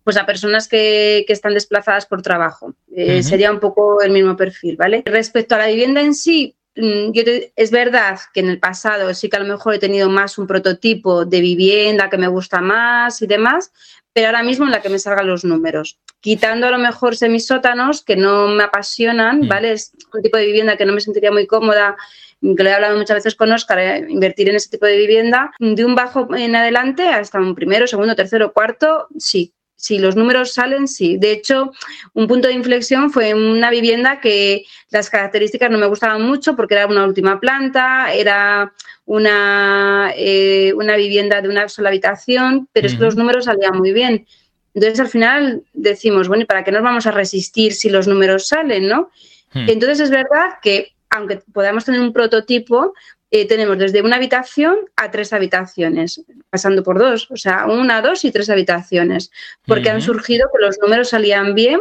pues 0.02 0.16
a 0.16 0.26
personas 0.26 0.66
que, 0.66 1.24
están 1.28 1.54
desplazadas 1.54 2.04
por 2.06 2.22
trabajo. 2.22 2.74
Eh, 2.90 3.22
sería 3.22 3.52
un 3.52 3.60
poco 3.60 4.02
el 4.02 4.10
mismo 4.10 4.36
perfil, 4.36 4.76
¿vale? 4.76 5.04
Respecto 5.06 5.54
a 5.54 5.58
la 5.58 5.68
vivienda 5.68 6.00
en 6.00 6.14
sí, 6.14 6.56
Mm, 6.76 7.12
es 7.56 7.70
verdad 7.70 8.18
que 8.34 8.40
en 8.40 8.50
el 8.50 8.58
pasado 8.58 9.12
sí 9.14 9.30
que 9.30 9.36
a 9.36 9.40
lo 9.40 9.46
mejor 9.46 9.74
he 9.74 9.78
tenido 9.78 10.10
más 10.10 10.36
un 10.36 10.46
prototipo 10.46 11.24
de 11.24 11.40
vivienda 11.40 12.10
que 12.10 12.18
me 12.18 12.28
gusta 12.28 12.60
más 12.60 13.22
y 13.22 13.26
demás, 13.26 13.72
pero 14.12 14.26
ahora 14.28 14.42
mismo 14.42 14.66
en 14.66 14.72
la 14.72 14.82
que 14.82 14.90
me 14.90 14.98
salgan 14.98 15.26
los 15.26 15.44
números. 15.44 15.98
Quitando 16.20 16.66
a 16.66 16.70
lo 16.70 16.78
mejor 16.78 17.16
semisótanos 17.16 18.02
que 18.02 18.16
no 18.16 18.48
me 18.48 18.64
apasionan, 18.64 19.40
mm. 19.40 19.48
¿vale? 19.48 19.72
Es 19.72 19.92
un 20.12 20.22
tipo 20.22 20.36
de 20.36 20.46
vivienda 20.46 20.76
que 20.76 20.84
no 20.84 20.92
me 20.92 21.00
sentiría 21.00 21.32
muy 21.32 21.46
cómoda, 21.46 21.96
que 22.42 22.62
le 22.62 22.70
he 22.70 22.74
hablado 22.74 22.98
muchas 22.98 23.16
veces 23.16 23.34
con 23.34 23.50
Oscar, 23.52 23.78
eh, 23.78 24.06
invertir 24.08 24.50
en 24.50 24.56
ese 24.56 24.68
tipo 24.68 24.84
de 24.84 24.98
vivienda, 24.98 25.52
de 25.58 25.84
un 25.84 25.94
bajo 25.94 26.28
en 26.36 26.54
adelante 26.54 27.08
hasta 27.08 27.38
un 27.38 27.54
primero, 27.54 27.86
segundo, 27.86 28.14
tercero, 28.14 28.52
cuarto, 28.52 29.08
sí, 29.18 29.54
si 29.86 30.00
los 30.00 30.16
números 30.16 30.52
salen, 30.52 30.88
sí. 30.88 31.16
De 31.16 31.30
hecho, 31.30 31.70
un 32.12 32.26
punto 32.26 32.48
de 32.48 32.54
inflexión 32.54 33.12
fue 33.12 33.34
una 33.34 33.70
vivienda 33.70 34.20
que 34.20 34.64
las 34.90 35.08
características 35.08 35.70
no 35.70 35.78
me 35.78 35.86
gustaban 35.86 36.22
mucho 36.22 36.56
porque 36.56 36.74
era 36.74 36.86
una 36.86 37.04
última 37.04 37.38
planta, 37.38 38.12
era 38.12 38.72
una, 39.04 40.12
eh, 40.16 40.72
una 40.74 40.96
vivienda 40.96 41.40
de 41.40 41.48
una 41.48 41.68
sola 41.68 41.90
habitación, 41.90 42.68
pero 42.72 42.88
es 42.88 42.94
que 42.94 43.04
los 43.04 43.14
números 43.14 43.44
salían 43.44 43.78
muy 43.78 43.92
bien. 43.92 44.26
Entonces, 44.74 44.98
al 44.98 45.08
final 45.08 45.62
decimos, 45.72 46.26
bueno, 46.26 46.42
¿y 46.42 46.46
para 46.46 46.64
qué 46.64 46.72
nos 46.72 46.82
vamos 46.82 47.06
a 47.06 47.12
resistir 47.12 47.72
si 47.72 47.88
los 47.88 48.08
números 48.08 48.48
salen, 48.48 48.88
no? 48.88 49.10
Hmm. 49.52 49.68
Entonces, 49.68 50.00
es 50.00 50.10
verdad 50.10 50.58
que 50.60 50.96
aunque 51.10 51.40
podamos 51.52 51.84
tener 51.84 52.00
un 52.00 52.12
prototipo, 52.12 52.92
eh, 53.30 53.46
tenemos 53.46 53.78
desde 53.78 54.02
una 54.02 54.16
habitación 54.16 54.76
a 54.94 55.10
tres 55.10 55.32
habitaciones, 55.32 56.22
pasando 56.48 56.82
por 56.82 56.98
dos, 56.98 57.28
o 57.30 57.36
sea, 57.36 57.66
una, 57.66 58.00
dos 58.00 58.24
y 58.24 58.30
tres 58.30 58.50
habitaciones, 58.50 59.30
porque 59.64 59.90
han 59.90 60.00
surgido 60.00 60.48
que 60.52 60.64
los 60.64 60.78
números 60.80 61.10
salían 61.10 61.54
bien. 61.54 61.80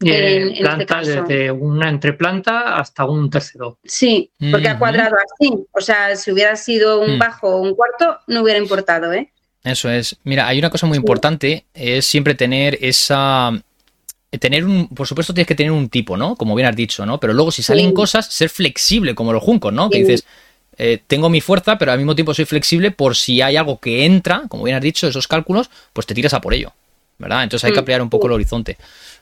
En, 0.00 0.66
este 0.66 0.84
caso. 0.84 1.22
desde 1.22 1.50
una 1.50 1.88
entreplanta 1.88 2.76
hasta 2.76 3.06
un 3.06 3.30
tercero. 3.30 3.78
Sí, 3.84 4.30
porque 4.50 4.68
ha 4.68 4.78
cuadrado 4.78 5.16
así. 5.16 5.50
O 5.72 5.80
sea, 5.80 6.14
si 6.16 6.30
hubiera 6.30 6.56
sido 6.56 7.00
un 7.00 7.16
mm. 7.16 7.18
bajo 7.18 7.48
o 7.48 7.62
un 7.62 7.74
cuarto, 7.74 8.18
no 8.26 8.42
hubiera 8.42 8.58
importado, 8.58 9.12
¿eh? 9.14 9.32
Eso 9.62 9.88
es. 9.88 10.16
Mira, 10.24 10.46
hay 10.46 10.58
una 10.58 10.68
cosa 10.68 10.86
muy 10.86 10.98
importante, 10.98 11.64
es 11.72 12.04
siempre 12.04 12.34
tener 12.34 12.76
esa 12.82 13.52
tener 14.38 14.64
un, 14.64 14.88
por 14.88 15.06
supuesto 15.06 15.32
tienes 15.32 15.48
que 15.48 15.54
tener 15.54 15.72
un 15.72 15.88
tipo, 15.88 16.16
¿no? 16.16 16.36
Como 16.36 16.54
bien 16.54 16.68
has 16.68 16.76
dicho, 16.76 17.06
¿no? 17.06 17.20
Pero 17.20 17.32
luego 17.32 17.50
si 17.50 17.62
salen 17.62 17.92
cosas, 17.92 18.26
ser 18.26 18.48
flexible 18.48 19.14
como 19.14 19.32
los 19.32 19.42
juncos, 19.42 19.72
¿no? 19.72 19.90
Que 19.90 20.00
dices, 20.00 20.26
eh, 20.78 21.00
tengo 21.06 21.28
mi 21.28 21.40
fuerza, 21.40 21.78
pero 21.78 21.92
al 21.92 21.98
mismo 21.98 22.14
tiempo 22.14 22.34
soy 22.34 22.44
flexible 22.44 22.90
por 22.90 23.16
si 23.16 23.40
hay 23.40 23.56
algo 23.56 23.78
que 23.78 24.04
entra, 24.04 24.44
como 24.48 24.64
bien 24.64 24.76
has 24.76 24.82
dicho, 24.82 25.06
esos 25.06 25.28
cálculos, 25.28 25.70
pues 25.92 26.06
te 26.06 26.14
tiras 26.14 26.34
a 26.34 26.40
por 26.40 26.54
ello, 26.54 26.72
¿verdad? 27.18 27.44
Entonces 27.44 27.64
hay 27.64 27.72
que 27.72 27.78
mm. 27.78 27.80
ampliar 27.80 28.02
un 28.02 28.10
poco 28.10 28.26
el 28.26 28.32
horizonte. 28.32 28.76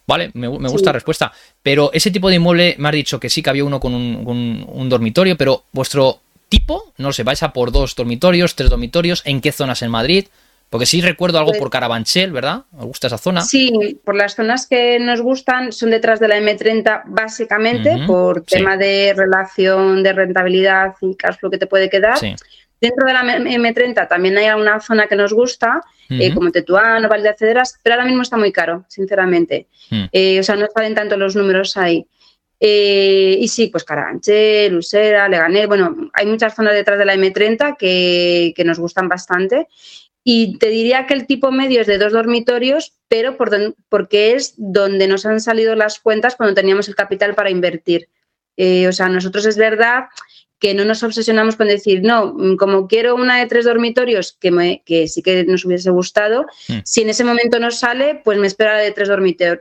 Vale, 0.06 0.30
me, 0.34 0.48
gusta 0.48 0.86
la 0.86 0.94
respuesta. 0.94 1.32
Pero 1.62 1.90
ese 1.92 2.10
tipo 2.10 2.28
de 2.28 2.36
inmueble, 2.36 2.74
me 2.78 2.88
has 2.88 2.94
dicho 2.94 3.20
que 3.20 3.30
sí 3.30 3.42
que 3.42 3.50
había 3.50 3.64
uno 3.64 3.78
con 3.80 3.94
un, 3.94 4.88
dormitorio, 4.88 5.36
pero 5.36 5.64
vuestro 5.72 6.20
tipo, 6.48 6.92
no 6.98 7.12
sé, 7.12 7.22
vais 7.22 7.42
a 7.42 7.52
por 7.52 7.70
dos 7.70 7.94
dormitorios, 7.94 8.54
tres 8.56 8.68
dormitorios, 8.68 9.22
¿en 9.24 9.40
qué 9.40 9.52
zonas 9.52 9.82
en 9.82 9.90
Madrid? 9.90 10.26
Porque 10.72 10.86
sí 10.86 11.02
recuerdo 11.02 11.36
algo 11.36 11.50
Pues- 11.50 11.60
por 11.60 11.68
Carabanchel, 11.68 12.32
¿verdad? 12.32 12.62
¿Os 12.72 12.86
gusta 12.86 13.08
esa 13.08 13.18
zona? 13.18 13.42
Sí, 13.42 14.00
por 14.06 14.16
las 14.16 14.34
zonas 14.34 14.66
que 14.66 14.98
nos 14.98 15.20
gustan 15.20 15.70
son 15.70 15.90
detrás 15.90 16.18
de 16.18 16.28
la 16.28 16.38
M30 16.38 17.02
básicamente 17.08 18.06
por 18.06 18.40
sí. 18.46 18.56
tema 18.56 18.78
de 18.78 19.12
relación, 19.14 20.02
de 20.02 20.14
rentabilidad 20.14 20.94
y 21.02 21.14
cash 21.14 21.36
flow 21.36 21.50
que 21.50 21.58
te 21.58 21.66
puede 21.66 21.90
quedar. 21.90 22.16
Sí. 22.16 22.34
Dentro 22.80 23.06
de 23.06 23.12
la 23.12 23.22
M30 23.22 24.08
también 24.08 24.38
hay 24.38 24.46
alguna 24.46 24.80
zona 24.80 25.06
que 25.08 25.14
nos 25.14 25.34
gusta, 25.34 25.82
eh, 26.08 26.32
como 26.32 26.50
Tetuán 26.50 27.04
o 27.04 27.08
Valle 27.10 27.28
de 27.28 27.36
Cederas, 27.36 27.78
pero 27.82 27.96
ahora 27.96 28.06
mismo 28.06 28.22
está 28.22 28.38
muy 28.38 28.50
caro, 28.50 28.86
sinceramente. 28.88 29.66
Mm. 29.90 30.04
Eh, 30.10 30.40
o 30.40 30.42
sea, 30.42 30.56
no 30.56 30.66
salen 30.74 30.94
tanto 30.94 31.18
los 31.18 31.36
números 31.36 31.76
ahí. 31.76 32.06
Eh, 32.58 33.36
y 33.38 33.48
sí, 33.48 33.66
pues 33.66 33.84
Carabanchel, 33.84 34.74
Usera, 34.74 35.28
Leganés, 35.28 35.66
bueno, 35.66 36.10
hay 36.14 36.24
muchas 36.24 36.54
zonas 36.54 36.72
detrás 36.72 36.98
de 36.98 37.04
la 37.04 37.14
M30 37.14 37.76
que, 37.76 38.54
que 38.56 38.64
nos 38.64 38.78
gustan 38.78 39.08
bastante. 39.08 39.66
Y 40.24 40.58
te 40.58 40.68
diría 40.68 41.06
que 41.06 41.14
el 41.14 41.26
tipo 41.26 41.50
medio 41.50 41.80
es 41.80 41.86
de 41.86 41.98
dos 41.98 42.12
dormitorios, 42.12 42.92
pero 43.08 43.36
por 43.36 43.50
don- 43.50 43.74
porque 43.88 44.34
es 44.34 44.54
donde 44.56 45.08
nos 45.08 45.26
han 45.26 45.40
salido 45.40 45.74
las 45.74 45.98
cuentas 45.98 46.36
cuando 46.36 46.54
teníamos 46.54 46.88
el 46.88 46.94
capital 46.94 47.34
para 47.34 47.50
invertir. 47.50 48.08
Eh, 48.56 48.86
o 48.86 48.92
sea, 48.92 49.08
nosotros 49.08 49.46
es 49.46 49.56
verdad 49.56 50.04
que 50.60 50.74
no 50.74 50.84
nos 50.84 51.02
obsesionamos 51.02 51.56
con 51.56 51.66
decir, 51.66 52.02
no, 52.04 52.34
mm, 52.34 52.54
como 52.56 52.86
quiero 52.86 53.16
una 53.16 53.40
de 53.40 53.46
tres 53.46 53.64
dormitorios, 53.64 54.36
que, 54.40 54.52
me- 54.52 54.80
que 54.86 55.08
sí 55.08 55.20
que 55.20 55.42
nos 55.42 55.64
hubiese 55.64 55.90
gustado, 55.90 56.46
Mm. 56.68 56.74
si 56.84 57.02
en 57.02 57.08
ese 57.08 57.24
momento 57.24 57.58
no 57.58 57.72
sale, 57.72 58.20
pues 58.22 58.38
me 58.38 58.46
espera 58.46 58.74
la 58.76 58.82
de 58.82 58.92
tres, 58.92 59.08
dormitor- 59.08 59.60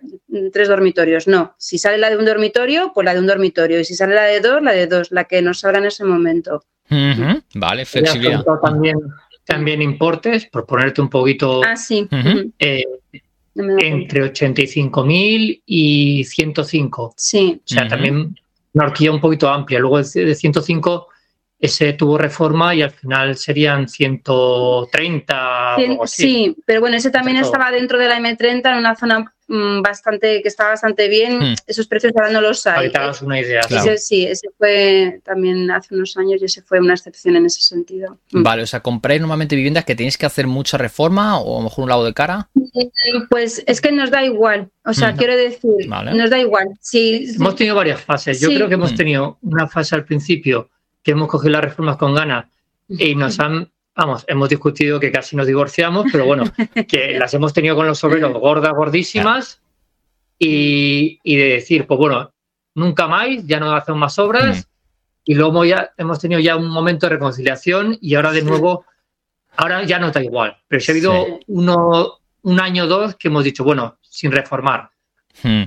tres 0.54 0.68
dormitorios. 0.68 1.28
No, 1.28 1.56
si 1.58 1.80
sale 1.80 1.98
la 1.98 2.12
de 2.12 2.18
un 2.18 2.26
dormitorio, 2.26 2.92
pues 2.94 3.04
la 3.06 3.16
de 3.16 3.20
un 3.20 3.26
dormitorio. 3.26 3.80
Y 3.80 3.86
si 3.86 3.96
sale 3.96 4.14
la 4.14 4.26
de 4.26 4.42
dos, 4.42 4.62
la 4.62 4.74
de 4.74 4.86
dos, 4.86 5.12
la 5.12 5.24
que 5.24 5.42
nos 5.42 5.62
salga 5.62 5.80
en 5.80 5.86
ese 5.86 6.04
momento. 6.06 6.64
Vale, 7.56 7.86
flexibilidad. 7.86 8.44
también, 8.62 8.98
también 9.52 9.82
importes, 9.82 10.46
por 10.48 10.66
ponerte 10.66 11.02
un 11.02 11.10
poquito 11.10 11.62
Ah, 11.64 11.76
sí. 11.76 12.08
Ujú. 12.12 12.30
ujú, 12.30 12.54
eh, 12.60 12.86
no 13.56 13.78
entre 13.80 14.24
85.000 14.32 15.62
y 15.66 16.24
105. 16.24 17.14
Sí, 17.18 17.60
O 17.64 17.68
sea, 17.68 17.82
Ujú. 17.84 17.90
también 17.90 18.36
una 18.74 18.86
horquilla 18.86 19.12
un 19.12 19.20
poquito 19.20 19.50
amplia. 19.50 19.80
Luego 19.80 20.02
de 20.02 20.26
de 20.26 20.36
105 20.36 21.08
ese 21.60 21.94
tuvo 21.94 22.18
reforma 22.18 22.74
y 22.74 22.82
al 22.82 22.90
final 22.92 23.36
serían 23.38 23.88
130 23.88 25.76
o 25.76 25.80
algo 25.80 26.04
así. 26.06 26.24
sí, 26.24 26.56
pero 26.66 26.82
bueno, 26.82 26.96
ese 26.98 27.12
también 27.12 27.38
estaba 27.38 27.70
dentro 27.72 28.00
de 28.00 28.08
la 28.08 28.18
M30 28.20 28.72
en 28.72 28.78
una 28.78 28.96
zona 28.96 29.32
bastante 29.82 30.42
que 30.42 30.48
estaba 30.48 30.70
bastante 30.72 31.08
bien. 31.08 31.40
Mm. 31.40 31.56
Esos 31.68 31.88
precios 31.88 32.14
ahora 32.16 32.32
no 32.32 32.42
los 32.42 32.66
hay. 32.68 32.92
Hagas 32.94 33.22
una 33.22 33.40
idea. 33.40 33.62
Claro. 33.62 33.92
Ese 33.92 33.98
sí, 33.98 34.26
ese 34.26 34.48
fue 34.58 35.20
también 35.24 35.70
hace 35.72 35.94
unos 35.96 36.16
años 36.18 36.42
y 36.42 36.46
ese 36.46 36.62
fue 36.62 36.80
una 36.80 36.94
excepción 36.94 37.36
en 37.36 37.46
ese 37.46 37.62
sentido. 37.62 38.18
Mm. 38.32 38.44
Vale, 38.44 38.64
o 38.64 38.68
sea, 38.68 38.80
compráis 38.82 39.20
normalmente 39.20 39.56
viviendas 39.56 39.86
que 39.86 39.96
tenéis 39.96 40.18
que 40.18 40.26
hacer 40.26 40.48
mucha 40.48 40.78
reforma 40.78 41.40
o 41.40 41.56
a 41.56 41.60
lo 41.60 41.64
mejor 41.66 41.84
un 41.84 41.90
lado 41.90 42.06
de 42.06 42.14
cara. 42.14 42.50
Pues 43.30 43.64
es 43.68 43.82
que 43.82 43.92
nos 43.92 44.12
da 44.12 44.24
igual, 44.24 44.70
o 44.86 44.94
sea, 44.94 45.12
Mm. 45.12 45.18
quiero 45.18 45.36
decir, 45.36 45.88
Vale. 45.88 46.14
nos 46.14 46.30
da 46.30 46.40
igual. 46.40 46.68
Si, 46.80 47.34
Hemos 47.36 47.56
tenido 47.56 47.76
varias 47.76 48.02
fases. 48.02 48.40
Yo 48.40 48.50
Sí. 48.50 48.56
creo 48.56 48.68
que 48.68 48.76
hemos 48.76 48.94
Mm. 48.94 48.96
tenido 48.96 49.38
una 49.42 49.68
fase 49.68 49.96
al 49.96 50.06
principio 50.06 50.70
que 51.04 51.12
hemos 51.12 51.28
cogido 51.28 51.52
las 51.54 51.64
reformas 51.64 51.98
con 51.98 52.14
ganas 52.16 52.46
y 52.88 53.16
nos 53.16 53.40
han, 53.40 53.70
vamos, 53.96 54.24
hemos 54.28 54.50
discutido 54.50 55.00
que 55.00 55.12
casi 55.12 55.36
nos 55.36 55.48
divorciamos, 55.48 56.06
pero 56.12 56.26
bueno, 56.26 56.44
que 56.88 57.18
las 57.20 57.34
hemos 57.34 57.54
tenido 57.54 57.76
con 57.76 57.88
los 57.88 58.04
obreros 58.04 58.34
gordas, 58.34 58.74
gordísimas 58.74 59.62
y, 60.40 61.20
y 61.24 61.36
de 61.36 61.44
decir, 61.50 61.86
pues 61.88 61.98
bueno, 61.98 62.32
nunca 62.76 63.08
más, 63.08 63.28
ya 63.46 63.60
no 63.60 63.72
hacemos 63.74 64.00
más 64.00 64.18
obras 64.20 64.58
Mm. 64.60 64.72
y 65.26 65.36
luego 65.36 65.66
ya 65.66 65.92
hemos 65.98 66.20
tenido 66.20 66.40
ya 66.42 66.56
un 66.56 66.68
momento 66.70 67.06
de 67.06 67.14
reconciliación 67.14 67.98
y 68.02 68.16
ahora 68.16 68.32
de 68.32 68.42
nuevo, 68.42 68.86
ahora 69.56 69.84
ya 69.84 70.00
no 70.00 70.10
da 70.12 70.24
igual, 70.24 70.58
pero 70.68 70.80
si 70.82 70.92
ha 70.92 70.94
habido 70.94 71.26
Sí. 71.26 71.32
uno, 71.48 72.20
un 72.44 72.60
año 72.60 72.86
o 72.86 72.88
dos 72.88 73.16
que 73.18 73.28
hemos 73.28 73.44
dicho, 73.44 73.64
bueno, 73.64 73.98
sin 74.02 74.32
reformar. 74.32 74.90
Hmm. 75.44 75.64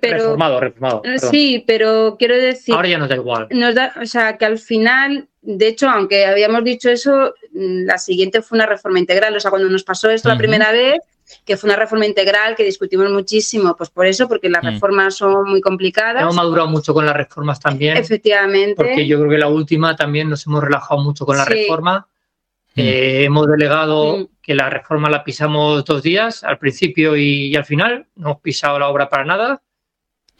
Pero- 0.00 0.16
reformado, 0.18 0.60
reformado. 0.60 0.98
Eh, 1.04 1.12
perdón. 1.14 1.30
sí, 1.30 1.64
pero 1.66 2.16
quiero 2.18 2.36
decir, 2.36 2.74
Ahora 2.74 2.88
ya 2.88 2.98
nos 2.98 3.08
da 3.08 3.16
igual. 3.16 3.48
nos 3.50 3.74
da, 3.74 3.92
o 4.00 4.06
sea, 4.06 4.36
que 4.36 4.44
al 4.44 4.58
final, 4.58 5.28
de 5.42 5.68
hecho, 5.68 5.88
aunque 5.88 6.26
habíamos 6.26 6.62
dicho 6.64 6.88
eso, 6.90 7.34
mm, 7.52 7.84
la 7.86 7.98
siguiente 7.98 8.40
fue 8.42 8.56
una 8.56 8.66
reforma 8.66 8.98
integral. 8.98 9.34
O 9.36 9.40
sea, 9.40 9.50
cuando 9.50 9.68
nos 9.68 9.82
pasó 9.84 10.10
esto 10.10 10.28
la 10.28 10.38
primera 10.38 10.70
vez, 10.72 10.98
que 11.44 11.56
fue 11.56 11.68
una 11.70 11.76
reforma 11.78 12.06
integral 12.06 12.54
que 12.54 12.64
discutimos 12.64 13.10
muchísimo, 13.10 13.74
pues 13.76 13.90
por 13.90 14.06
eso, 14.06 14.28
porque 14.28 14.48
las 14.50 14.62
Mm. 14.62 14.66
reformas 14.68 15.14
son 15.16 15.48
muy 15.50 15.60
complicadas. 15.60 16.22
Hemos 16.22 16.36
madurado 16.36 16.68
mucho 16.68 16.92
con 16.94 17.06
las 17.06 17.16
reformas 17.16 17.58
también, 17.60 17.96
Efectivamente. 17.96 18.74
porque 18.76 19.06
yo 19.06 19.18
creo 19.18 19.30
que 19.30 19.38
la 19.38 19.48
última 19.48 19.96
también 19.96 20.28
nos 20.30 20.46
hemos 20.46 20.62
relajado 20.62 21.00
mucho 21.02 21.24
con 21.26 21.36
la 21.36 21.44
Sí. 21.46 21.52
reforma. 21.54 22.06
Mm. 22.76 22.80
Eh, 22.80 23.24
hemos 23.24 23.46
delegado. 23.48 24.28
Que 24.44 24.54
la 24.54 24.68
reforma 24.68 25.08
la 25.08 25.24
pisamos 25.24 25.84
dos 25.84 26.02
días, 26.02 26.44
al 26.44 26.58
principio 26.58 27.16
y, 27.16 27.46
y 27.48 27.56
al 27.56 27.64
final. 27.64 28.06
No 28.16 28.28
hemos 28.30 28.40
pisado 28.42 28.78
la 28.78 28.88
obra 28.88 29.08
para 29.08 29.24
nada. 29.24 29.62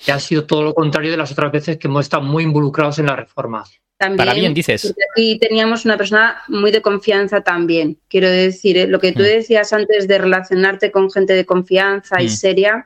Que 0.05 0.13
ha 0.13 0.19
sido 0.21 0.45
todo 0.45 0.63
lo 0.63 0.75
contrario 0.75 1.11
de 1.11 1.17
las 1.17 1.31
otras 1.33 1.51
veces 1.53 1.79
que 1.79 1.87
hemos 1.89 2.05
estado 2.05 2.23
muy 2.23 2.43
involucrados 2.43 2.99
en 2.99 3.07
la 3.07 3.17
reforma. 3.17 3.65
También, 3.97 4.17
Para 4.19 4.35
bien, 4.35 4.53
dices. 4.53 4.93
aquí 5.13 5.39
teníamos 5.39 5.85
una 5.85 5.97
persona 5.97 6.43
muy 6.49 6.73
de 6.73 6.83
confianza 6.83 7.43
también. 7.43 7.97
Quiero 8.09 8.29
decir, 8.29 8.77
¿eh? 8.77 8.87
lo 8.89 8.99
que 8.99 9.13
tú 9.13 9.21
Mm. 9.23 9.27
decías 9.27 9.73
antes 9.73 10.09
de 10.09 10.19
relacionarte 10.19 10.91
con 10.91 11.11
gente 11.13 11.33
de 11.33 11.47
confianza 11.47 12.21
y 12.21 12.27
Mm. 12.27 12.31
seria, 12.31 12.85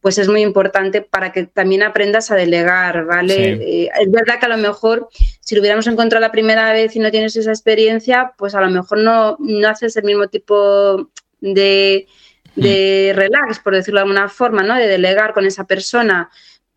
pues 0.00 0.18
es 0.18 0.28
muy 0.28 0.42
importante 0.42 1.02
para 1.02 1.30
que 1.30 1.44
también 1.46 1.84
aprendas 1.84 2.30
a 2.32 2.34
delegar, 2.34 3.04
¿vale? 3.06 3.34
Sí. 3.34 3.62
Eh, 3.84 3.90
es 4.00 4.10
verdad 4.10 4.40
que 4.40 4.46
a 4.46 4.48
lo 4.48 4.56
mejor 4.58 5.08
si 5.50 5.56
lo 5.56 5.62
hubiéramos 5.62 5.88
encontrado 5.88 6.20
la 6.20 6.30
primera 6.30 6.72
vez 6.72 6.94
y 6.94 7.00
no 7.00 7.10
tienes 7.10 7.34
esa 7.34 7.50
experiencia, 7.50 8.34
pues 8.38 8.54
a 8.54 8.60
lo 8.60 8.70
mejor 8.70 8.98
no, 8.98 9.36
no 9.40 9.68
haces 9.68 9.96
el 9.96 10.04
mismo 10.04 10.28
tipo 10.28 11.10
de, 11.40 12.06
Mm. 12.54 12.60
de 12.62 13.12
relax, 13.16 13.58
por 13.58 13.74
decirlo 13.74 13.98
de 13.98 14.02
alguna 14.02 14.28
forma, 14.28 14.62
¿no? 14.62 14.76
De 14.76 14.86
delegar 14.86 15.34
con 15.34 15.44
esa 15.46 15.64
persona. 15.64 16.30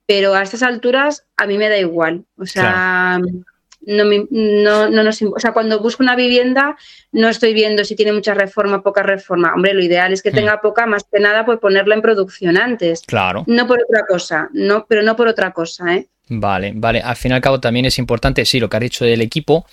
Pero 0.07 0.33
a 0.33 0.41
estas 0.41 0.63
alturas 0.63 1.23
a 1.37 1.45
mí 1.45 1.55
me 1.59 1.69
da 1.69 1.77
igual. 1.77 2.25
O 2.39 2.47
sea, 2.47 3.19
no, 3.85 4.05
me- 4.05 4.25
no, 4.31 4.89
no 4.89 5.03
nos, 5.03 5.21
o 5.21 5.39
sea, 5.39 5.51
cuando 5.53 5.79
busco 5.79 6.01
una 6.01 6.15
vivienda 6.15 6.75
no 7.11 7.29
estoy 7.29 7.53
viendo 7.53 7.83
si 7.85 7.95
tiene 7.95 8.11
mucha 8.13 8.33
reforma, 8.33 8.81
poca 8.81 9.03
reforma. 9.03 9.53
Hombre, 9.53 9.75
lo 9.75 9.83
ideal 9.83 10.13
es 10.13 10.23
que 10.23 10.31
Mm. 10.31 10.35
tenga 10.35 10.61
poca, 10.61 10.87
más 10.87 11.03
que 11.11 11.19
nada 11.19 11.45
por 11.45 11.59
ponerla 11.59 11.93
en 11.93 12.01
producción 12.01 12.57
antes. 12.57 13.03
Claro. 13.05 13.43
No 13.45 13.67
por 13.67 13.79
otra 13.83 14.03
cosa, 14.07 14.49
no, 14.51 14.85
pero 14.89 15.03
no 15.03 15.15
por 15.15 15.27
otra 15.27 15.51
cosa, 15.53 15.95
¿eh? 15.95 16.07
Vale, 16.29 16.71
vale. 16.75 17.01
Al 17.01 17.15
fin 17.15 17.31
y 17.31 17.35
al 17.35 17.41
cabo 17.41 17.59
también 17.59 17.85
es 17.85 17.97
importante, 17.99 18.45
sí, 18.45 18.59
lo 18.59 18.69
que 18.69 18.77
has 18.77 18.81
dicho 18.81 19.05
del 19.05 19.21
equipo, 19.21 19.65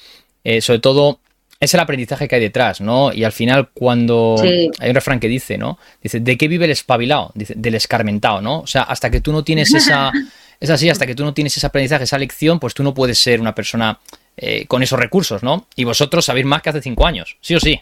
eh, 0.45 0.61
sobre 0.61 0.81
todo 0.81 1.21
es 1.61 1.75
el 1.75 1.81
aprendizaje 1.81 2.27
que 2.27 2.35
hay 2.37 2.41
detrás, 2.41 2.81
¿no? 2.81 3.13
Y 3.13 3.23
al 3.25 3.33
final 3.33 3.69
cuando 3.75 4.37
Sí. 4.41 4.71
hay 4.79 4.89
un 4.89 4.95
refrán 4.95 5.21
que 5.21 5.29
dice, 5.29 5.59
¿no? 5.59 5.79
Dice, 6.03 6.19
¿de 6.21 6.39
qué 6.39 6.49
vive 6.49 6.65
el 6.65 6.71
espabilado? 6.71 7.31
Dice, 7.35 7.55
del 7.57 7.75
escarmentado, 7.75 8.41
¿no? 8.41 8.61
O 8.61 8.67
sea, 8.67 8.83
hasta 8.83 9.11
que 9.11 9.21
tú 9.21 9.31
no 9.31 9.45
tienes 9.45 9.73
esa, 9.75 10.11
es 10.61 10.71
así, 10.71 10.89
hasta 10.89 11.07
que 11.07 11.15
tú 11.15 11.23
no 11.25 11.35
tienes 11.35 11.57
ese 11.57 11.67
aprendizaje, 11.67 12.05
esa 12.05 12.19
lección, 12.19 12.59
pues 12.59 12.73
tú 12.75 12.83
no 12.83 12.95
puedes 12.95 13.19
ser 13.19 13.41
una 13.41 13.55
persona 13.55 13.99
eh, 14.39 14.65
con 14.67 14.83
esos 14.83 14.99
recursos, 14.99 15.43
¿no? 15.43 15.67
Y 15.77 15.85
vosotros 15.85 16.25
sabéis 16.25 16.47
más 16.47 16.63
que 16.63 16.71
hace 16.71 16.81
cinco 16.81 17.07
años, 17.07 17.37
sí 17.43 17.55
o 17.55 17.61
sí. 17.61 17.79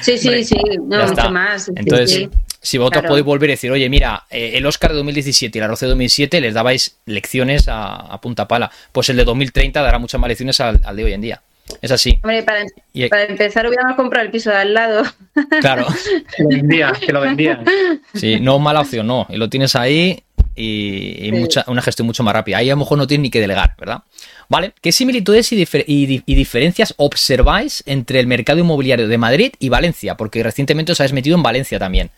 Sí, 0.00 0.18
sí, 0.18 0.28
Hombre, 0.28 0.44
sí, 0.44 0.56
no, 0.76 0.98
mucho 0.98 1.04
está. 1.04 1.28
más. 1.30 1.70
Entonces, 1.74 2.10
sí. 2.10 2.28
si 2.60 2.78
vosotros 2.78 3.02
claro. 3.02 3.12
podéis 3.12 3.24
volver 3.26 3.50
y 3.50 3.52
decir, 3.52 3.70
oye, 3.70 3.88
mira, 3.88 4.24
eh, 4.30 4.52
el 4.54 4.66
Oscar 4.66 4.90
de 4.90 4.96
2017 4.98 5.56
y 5.56 5.60
la 5.60 5.66
Roce 5.68 5.86
de 5.86 5.90
2007 5.90 6.40
les 6.40 6.54
dabais 6.54 6.96
lecciones 7.06 7.68
a, 7.68 7.94
a 7.96 8.20
punta 8.20 8.48
pala, 8.48 8.70
pues 8.92 9.08
el 9.08 9.16
de 9.16 9.24
2030 9.24 9.80
dará 9.82 9.98
muchas 9.98 10.20
más 10.20 10.28
lecciones 10.28 10.60
al, 10.60 10.80
al 10.84 10.96
de 10.96 11.04
hoy 11.04 11.12
en 11.12 11.20
día. 11.20 11.42
Es 11.82 11.90
así. 11.90 12.18
Hombre, 12.22 12.42
para, 12.44 12.64
Y- 12.94 13.08
para 13.08 13.24
empezar 13.24 13.66
hubiéramos 13.66 13.94
comprado 13.94 14.24
el 14.24 14.32
piso 14.32 14.48
de 14.50 14.56
al 14.56 14.72
lado. 14.72 15.04
Claro, 15.60 15.86
Que 16.36 16.42
lo 16.42 16.48
vendían, 16.48 16.92
que 16.94 17.12
lo 17.12 17.20
vendían. 17.20 17.64
sí, 18.14 18.40
no 18.40 18.58
mala 18.58 18.80
opción, 18.80 19.06
no. 19.06 19.26
Y 19.28 19.36
lo 19.36 19.48
tienes 19.50 19.76
ahí 19.76 20.22
y, 20.58 21.16
y 21.26 21.30
Sí. 21.30 21.32
mucha, 21.32 21.64
una 21.68 21.80
gestión 21.82 22.06
mucho 22.06 22.22
más 22.22 22.34
rápida. 22.34 22.58
Ahí 22.58 22.68
a 22.68 22.72
lo 22.74 22.78
mejor 22.80 22.98
no 22.98 23.06
tienes 23.06 23.22
ni 23.22 23.30
que 23.30 23.40
delegar, 23.40 23.74
¿verdad? 23.78 24.02
Vale, 24.48 24.72
¿qué 24.82 24.90
similitudes 24.92 25.52
y, 25.52 25.56
difer- 25.64 25.84
y 25.86 26.06
di- 26.06 26.22
y 26.26 26.34
diferencias 26.34 26.94
observáis 26.96 27.82
entre 27.86 28.18
el 28.20 28.26
mercado 28.26 28.58
inmobiliario 28.58 29.06
de 29.08 29.18
Madrid 29.18 29.52
y 29.58 29.68
Valencia? 29.68 30.16
Porque 30.16 30.42
recientemente 30.42 30.92
os 30.92 31.00
habéis 31.00 31.12
metido 31.12 31.36
en 31.36 31.42
Valencia 31.42 31.78
también. 31.78 32.10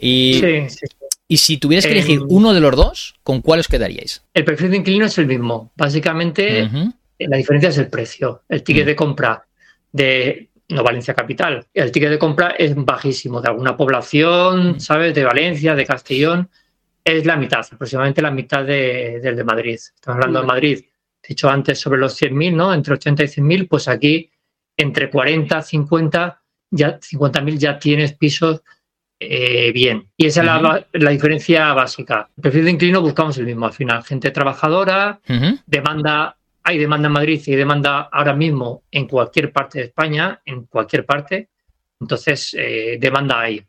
Y, 0.00 0.40
Sí, 0.40 0.68
sí. 0.70 0.86
y 1.28 1.36
si 1.36 1.56
tuvierais 1.58 1.84
que 1.86 1.92
Em, 1.92 1.98
elegir 1.98 2.20
uno 2.28 2.52
de 2.54 2.60
los 2.60 2.74
dos, 2.76 3.14
¿con 3.22 3.40
cuál 3.42 3.60
os 3.60 3.68
quedaríais? 3.68 4.22
El 4.34 4.44
perfil 4.44 4.70
de 4.70 4.76
inquilino 4.78 5.06
es 5.06 5.16
el 5.18 5.26
mismo. 5.26 5.70
Básicamente, 5.76 6.64
Ujú. 6.64 6.92
la 7.18 7.36
diferencia 7.36 7.68
es 7.68 7.78
el 7.78 7.88
precio. 7.88 8.42
El 8.48 8.62
ticket 8.62 8.84
Mm. 8.84 8.86
de 8.86 8.96
compra 8.96 9.44
de 9.92 10.48
no 10.70 10.82
Valencia 10.84 11.14
Capital, 11.14 11.66
el 11.74 11.90
ticket 11.90 12.10
de 12.10 12.18
compra 12.18 12.54
es 12.56 12.74
bajísimo. 12.76 13.40
De 13.40 13.48
alguna 13.48 13.76
población, 13.76 14.70
Mm. 14.76 14.80
¿sabes? 14.80 15.14
De 15.14 15.24
Valencia, 15.24 15.74
de 15.74 15.84
Castellón, 15.84 16.48
es 17.18 17.26
la 17.26 17.36
mitad, 17.36 17.66
aproximadamente 17.70 18.22
la 18.22 18.30
mitad 18.30 18.64
de- 18.64 19.20
del 19.20 19.36
de 19.36 19.44
Madrid. 19.44 19.74
Estamos 19.74 20.16
hablando 20.16 20.40
de. 20.40 20.46
Madrid. 20.46 20.84
He 21.22 21.28
dicho 21.28 21.48
antes 21.50 21.78
sobre 21.78 22.00
los 22.00 22.14
100.000, 22.20 22.54
¿no? 22.54 22.72
Entre 22.72 22.94
80 22.94 23.24
y 23.24 23.28
100.000, 23.28 23.68
pues 23.68 23.88
aquí 23.88 24.30
entre 24.76 25.10
40, 25.10 25.60
50, 25.60 26.42
ya 26.70 26.98
50.000 27.00 27.58
ya 27.58 27.78
tienes 27.78 28.14
pisos 28.14 28.62
eh, 29.18 29.70
bien. 29.72 30.08
Y 30.16 30.26
esa 30.26 30.40
es 30.40 30.46
la 30.46 30.86
la, 30.92 31.10
diferencia 31.10 31.74
básica. 31.74 32.30
El 32.36 32.42
perfil 32.42 32.64
de 32.64 32.70
inquilino 32.70 33.02
buscamos 33.02 33.36
el 33.36 33.44
mismo 33.44 33.66
al 33.66 33.74
final. 33.74 34.02
Gente 34.02 34.30
trabajadora, 34.30 35.20
demanda 35.66 36.36
hay 36.62 36.78
demanda 36.78 37.08
en 37.08 37.12
Madrid 37.12 37.40
y 37.44 37.50
hay 37.52 37.56
demanda 37.56 38.08
ahora 38.12 38.34
mismo 38.34 38.84
en 38.90 39.06
cualquier 39.06 39.52
parte 39.52 39.78
de 39.78 39.84
España, 39.86 40.40
en 40.44 40.64
cualquier 40.64 41.04
parte. 41.04 41.50
Entonces, 42.00 42.54
eh, 42.58 42.96
demanda 43.00 43.40
hay. 43.40 43.62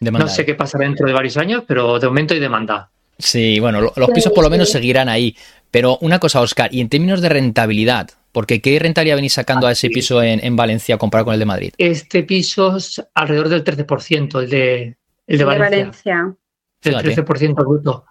No 0.00 0.28
sé 0.28 0.44
qué 0.44 0.54
pasará 0.54 0.84
dentro 0.84 1.06
de 1.06 1.12
varios 1.12 1.36
años, 1.36 1.64
pero 1.66 1.98
de 1.98 2.06
momento 2.06 2.34
hay 2.34 2.40
demanda. 2.40 2.90
Sí, 3.18 3.60
bueno, 3.60 3.80
los 3.80 4.10
pisos 4.10 4.32
por 4.32 4.44
lo 4.44 4.50
menos 4.50 4.70
seguirán 4.70 5.08
ahí. 5.08 5.36
Pero 5.70 5.98
una 6.00 6.18
cosa, 6.18 6.40
Oscar, 6.40 6.72
y 6.72 6.80
en 6.80 6.88
términos 6.88 7.20
de 7.20 7.28
rentabilidad, 7.28 8.10
porque 8.32 8.60
¿qué 8.60 8.78
rentabilidad 8.78 9.16
venís 9.16 9.32
sacando 9.32 9.66
a 9.66 9.72
ese 9.72 9.88
piso 9.88 10.22
en, 10.22 10.56
Valencia 10.56 10.98
comparado 10.98 11.26
con 11.26 11.34
el 11.34 11.40
de 11.40 11.46
Madrid? 11.46 11.72
Este 11.78 12.22
piso 12.22 12.76
es 12.76 13.02
alrededor 13.14 13.48
del 13.48 13.64
13%, 13.64 14.42
el 14.42 14.50
de, 14.50 14.96
el 15.26 15.38
de, 15.38 15.44
Valencia. 15.44 16.34
El 16.82 16.94
13% 16.94 17.54
bruto. 17.56 18.04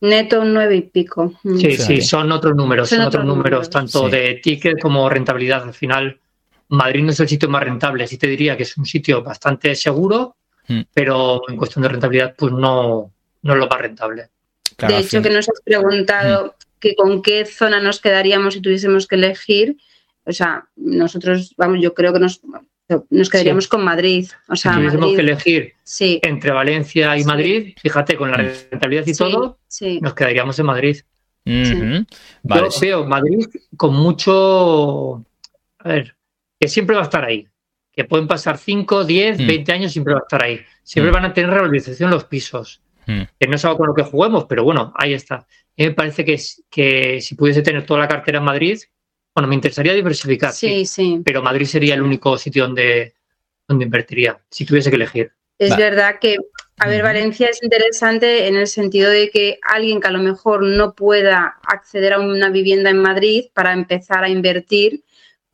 Neto 0.00 0.40
un 0.40 0.52
9 0.52 0.76
y 0.76 0.82
pico. 0.82 1.34
Mm. 1.44 1.56
Sí, 1.58 1.76
sí, 1.76 2.00
son 2.00 2.32
otros 2.32 2.56
números, 2.56 2.88
son, 2.88 3.02
otros 3.02 3.24
números, 3.24 3.70
tanto 3.70 4.08
de 4.08 4.40
ticket 4.42 4.80
como 4.80 5.08
rentabilidad. 5.08 5.62
Al 5.62 5.74
final, 5.74 6.18
Madrid 6.68 7.04
no 7.04 7.10
es 7.10 7.20
el 7.20 7.28
sitio 7.28 7.48
más 7.48 7.62
rentable, 7.62 8.06
sí 8.06 8.18
te 8.18 8.26
diría 8.26 8.56
que 8.56 8.64
es 8.64 8.76
un 8.76 8.86
sitio 8.86 9.22
bastante 9.22 9.74
seguro, 9.76 10.36
mm. 10.68 10.80
pero 10.92 11.42
en 11.48 11.56
cuestión 11.56 11.82
de 11.82 11.88
rentabilidad, 11.88 12.34
pues 12.36 12.52
no, 12.52 13.10
no 13.42 13.52
es 13.52 13.58
lo 13.58 13.68
más 13.68 13.80
rentable. 13.80 14.28
de 14.78 14.98
hecho, 14.98 15.22
que 15.22 15.30
nos 15.30 15.48
has 15.48 15.60
preguntado 15.64 16.46
mm 16.46 16.62
que 16.82 16.96
con 16.96 17.22
qué 17.22 17.46
zona 17.46 17.80
nos 17.80 18.00
quedaríamos 18.00 18.54
si 18.54 18.60
tuviésemos 18.60 19.06
que 19.06 19.14
elegir. 19.14 19.76
O 20.24 20.32
sea, 20.32 20.66
nosotros, 20.76 21.54
vamos, 21.56 21.78
yo 21.80 21.94
creo 21.94 22.12
que 22.12 22.18
nos, 22.18 22.40
nos 23.08 23.30
quedaríamos 23.30 23.68
con 23.68 23.84
Madrid. 23.84 24.28
O 24.48 24.56
sea, 24.56 24.72
si 24.72 24.78
tuviésemos 24.78 25.14
que 25.14 25.20
elegir 25.20 25.74
entre 26.00 26.50
Valencia 26.50 27.16
y 27.16 27.24
Madrid, 27.24 27.74
fíjate, 27.80 28.16
con 28.16 28.32
la 28.32 28.38
mm. 28.38 28.50
rentabilidad 28.72 29.06
y 29.06 29.14
todo, 29.14 29.58
nos 30.00 30.14
quedaríamos 30.14 30.58
en 30.58 30.66
Madrid. 30.66 30.96
Yo 31.44 32.68
veo 32.80 33.06
Madrid 33.06 33.46
con 33.76 33.94
mucho. 33.94 35.24
A 35.78 35.88
ver, 35.88 36.16
que 36.60 36.66
siempre 36.66 36.96
va 36.96 37.02
a 37.02 37.04
estar 37.04 37.24
ahí. 37.24 37.46
Que 37.92 38.04
pueden 38.04 38.26
pasar 38.26 38.58
5, 38.58 39.04
10, 39.04 39.46
20 39.46 39.72
años, 39.72 39.92
siempre 39.92 40.14
va 40.14 40.20
a 40.20 40.22
estar 40.22 40.42
ahí. 40.42 40.60
Siempre 40.82 41.10
mm. 41.10 41.14
van 41.14 41.24
a 41.26 41.34
tener 41.34 41.50
revalorización 41.50 42.10
los 42.10 42.24
pisos. 42.24 42.80
Mm. 43.06 43.22
Que 43.38 43.46
no 43.46 43.56
es 43.56 43.64
algo 43.64 43.78
con 43.78 43.88
lo 43.88 43.94
que 43.94 44.02
juguemos, 44.02 44.46
pero 44.46 44.64
bueno, 44.64 44.92
ahí 44.96 45.12
está 45.12 45.46
me 45.76 45.92
parece 45.92 46.24
que, 46.24 46.40
que 46.70 47.20
si 47.20 47.34
pudiese 47.34 47.62
tener 47.62 47.86
toda 47.86 48.00
la 48.00 48.08
cartera 48.08 48.38
en 48.38 48.44
Madrid, 48.44 48.78
bueno, 49.34 49.48
me 49.48 49.54
interesaría 49.54 49.94
diversificar. 49.94 50.52
Sí, 50.52 50.84
sí. 50.86 51.20
Pero 51.24 51.42
Madrid 51.42 51.66
sería 51.66 51.94
el 51.94 52.02
único 52.02 52.36
sitio 52.36 52.64
donde, 52.64 53.14
donde 53.66 53.84
invertiría, 53.84 54.38
si 54.50 54.64
tuviese 54.64 54.90
que 54.90 54.96
elegir. 54.96 55.32
Es 55.58 55.76
verdad 55.76 56.18
que, 56.20 56.36
a 56.78 56.88
ver, 56.88 57.02
Valencia 57.02 57.46
es 57.48 57.62
interesante 57.62 58.48
en 58.48 58.56
el 58.56 58.66
sentido 58.66 59.10
de 59.10 59.30
que 59.30 59.58
alguien 59.62 60.00
que 60.00 60.08
a 60.08 60.10
lo 60.10 60.18
mejor 60.18 60.64
no 60.64 60.94
pueda 60.94 61.56
acceder 61.62 62.14
a 62.14 62.18
una 62.18 62.50
vivienda 62.50 62.90
en 62.90 62.98
Madrid 62.98 63.44
para 63.54 63.72
empezar 63.72 64.24
a 64.24 64.28
invertir, 64.28 65.04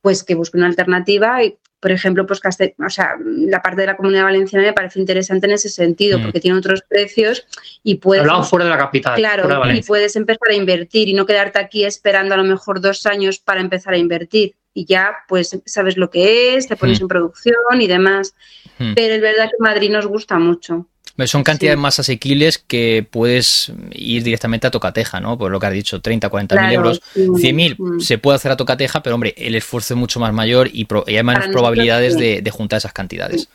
pues 0.00 0.24
que 0.24 0.34
busque 0.34 0.56
una 0.56 0.66
alternativa 0.66 1.44
y 1.44 1.58
por 1.80 1.92
ejemplo, 1.92 2.26
pues 2.26 2.40
o 2.44 2.90
sea, 2.90 3.16
la 3.24 3.62
parte 3.62 3.82
de 3.82 3.86
la 3.86 3.96
comunidad 3.96 4.24
valenciana 4.24 4.66
me 4.66 4.72
parece 4.72 4.98
interesante 4.98 5.46
en 5.46 5.52
ese 5.52 5.68
sentido, 5.68 6.18
mm. 6.18 6.22
porque 6.22 6.40
tiene 6.40 6.58
otros 6.58 6.82
precios 6.82 7.46
y 7.84 7.96
puedes... 7.96 8.22
Hablamos 8.22 8.48
fuera 8.48 8.64
de 8.64 8.70
la 8.72 8.78
capital. 8.78 9.16
Claro, 9.16 9.72
y 9.72 9.82
puedes 9.82 10.16
empezar 10.16 10.48
a 10.50 10.54
invertir 10.54 11.08
y 11.08 11.14
no 11.14 11.24
quedarte 11.24 11.58
aquí 11.58 11.84
esperando 11.84 12.34
a 12.34 12.36
lo 12.36 12.44
mejor 12.44 12.80
dos 12.80 13.06
años 13.06 13.38
para 13.38 13.60
empezar 13.60 13.94
a 13.94 13.98
invertir. 13.98 14.54
Y 14.74 14.84
ya, 14.84 15.12
pues, 15.28 15.60
sabes 15.66 15.96
lo 15.96 16.10
que 16.10 16.56
es, 16.56 16.68
te 16.68 16.76
pones 16.76 17.00
mm. 17.00 17.04
en 17.04 17.08
producción 17.08 17.56
y 17.80 17.86
demás. 17.86 18.34
Mm. 18.78 18.94
Pero 18.94 19.14
es 19.14 19.20
verdad 19.20 19.46
que 19.46 19.62
Madrid 19.62 19.90
nos 19.90 20.06
gusta 20.06 20.38
mucho. 20.38 20.86
Son 21.26 21.42
cantidades 21.42 21.78
más 21.78 21.98
asequibles 21.98 22.58
que 22.58 23.06
puedes 23.08 23.72
ir 23.90 24.22
directamente 24.22 24.68
a 24.68 24.70
tocateja, 24.70 25.18
¿no? 25.18 25.36
Por 25.36 25.50
lo 25.50 25.58
que 25.58 25.66
has 25.66 25.72
dicho, 25.72 26.00
30, 26.00 26.28
40 26.28 26.62
mil 26.62 26.72
euros. 26.72 27.02
100 27.12 27.56
mil 27.56 27.76
mm. 27.76 28.00
se 28.00 28.18
puede 28.18 28.36
hacer 28.36 28.52
a 28.52 28.56
tocateja, 28.56 29.02
pero 29.02 29.16
hombre, 29.16 29.34
el 29.36 29.56
esfuerzo 29.56 29.94
es 29.94 29.98
mucho 29.98 30.20
más 30.20 30.32
mayor 30.32 30.68
y, 30.72 30.86
hay 31.08 31.22
menos 31.24 31.48
probabilidades 31.48 32.16
de, 32.16 32.50
juntar 32.52 32.78
esas 32.78 32.92
cantidades. 32.92 33.48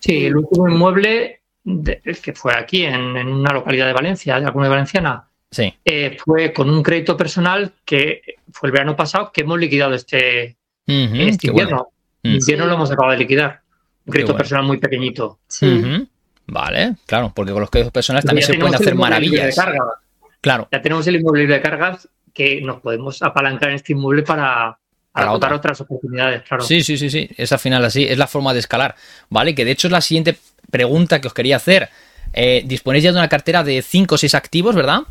Sí, 0.00 0.26
el 0.26 0.36
último 0.36 0.68
inmueble 0.68 1.40
que 2.22 2.32
fue 2.34 2.52
aquí, 2.54 2.82
en, 2.82 3.16
una 3.16 3.52
localidad 3.52 3.86
de 3.86 3.92
Valencia, 3.92 4.34
de 4.34 4.42
la 4.42 4.52
comunidad 4.52 4.72
valenciana, 4.72 5.24
sí. 5.50 5.72
Eh, 5.84 6.16
fue 6.22 6.52
con 6.52 6.68
un 6.68 6.82
crédito 6.82 7.16
personal 7.16 7.72
que 7.84 8.22
fue 8.52 8.68
el 8.68 8.72
verano 8.72 8.96
pasado 8.96 9.30
que 9.32 9.42
hemos 9.42 9.58
liquidado 9.58 9.94
este, 9.94 10.56
este 10.86 11.46
invierno. 11.46 11.88
Mm. 12.22 12.34
invierno 12.34 12.66
lo 12.66 12.74
hemos 12.74 12.90
acabado 12.90 13.12
de 13.12 13.18
liquidar. 13.18 13.62
Un 14.04 14.12
crédito 14.12 14.36
personal 14.36 14.64
muy 14.64 14.78
pequeñito. 14.78 15.38
Sí. 15.46 16.08
Vale, 16.46 16.96
claro, 17.06 17.32
porque 17.34 17.52
con 17.52 17.60
los 17.60 17.70
créditos 17.70 17.92
personales 17.92 18.24
también 18.24 18.46
se 18.46 18.54
pueden 18.54 18.74
hacer 18.74 18.94
maravillas. 18.94 19.56
Claro. 20.40 20.68
Ya 20.72 20.82
tenemos 20.82 21.06
el 21.06 21.16
inmueble 21.16 21.46
de 21.46 21.60
cargas 21.60 22.08
que 22.34 22.60
nos 22.60 22.80
podemos 22.80 23.22
apalancar 23.22 23.70
en 23.70 23.76
este 23.76 23.92
inmueble 23.92 24.22
para, 24.22 24.76
para, 25.12 25.32
otras 25.32 25.80
oportunidades, 25.80 26.42
claro. 26.42 26.64
Sí, 26.64 26.82
sí, 26.82 26.96
sí, 26.96 27.10
sí. 27.10 27.28
Es 27.36 27.52
al 27.52 27.58
final 27.58 27.84
así, 27.84 28.04
es 28.04 28.18
la 28.18 28.26
forma 28.26 28.52
de 28.52 28.60
escalar. 28.60 28.96
¿Vale? 29.28 29.54
Que 29.54 29.64
de 29.64 29.70
hecho 29.70 29.86
es 29.86 29.92
la 29.92 30.00
siguiente 30.00 30.36
pregunta 30.70 31.20
que 31.20 31.28
os 31.28 31.34
quería 31.34 31.56
hacer. 31.56 31.90
Eh, 32.32 32.62
disponéis 32.64 33.04
ya 33.04 33.12
de 33.12 33.18
una 33.18 33.28
cartera 33.28 33.62
de 33.62 33.82
5 33.82 34.14
o 34.14 34.18
6 34.18 34.34
activos, 34.34 34.74
¿verdad? 34.74 35.02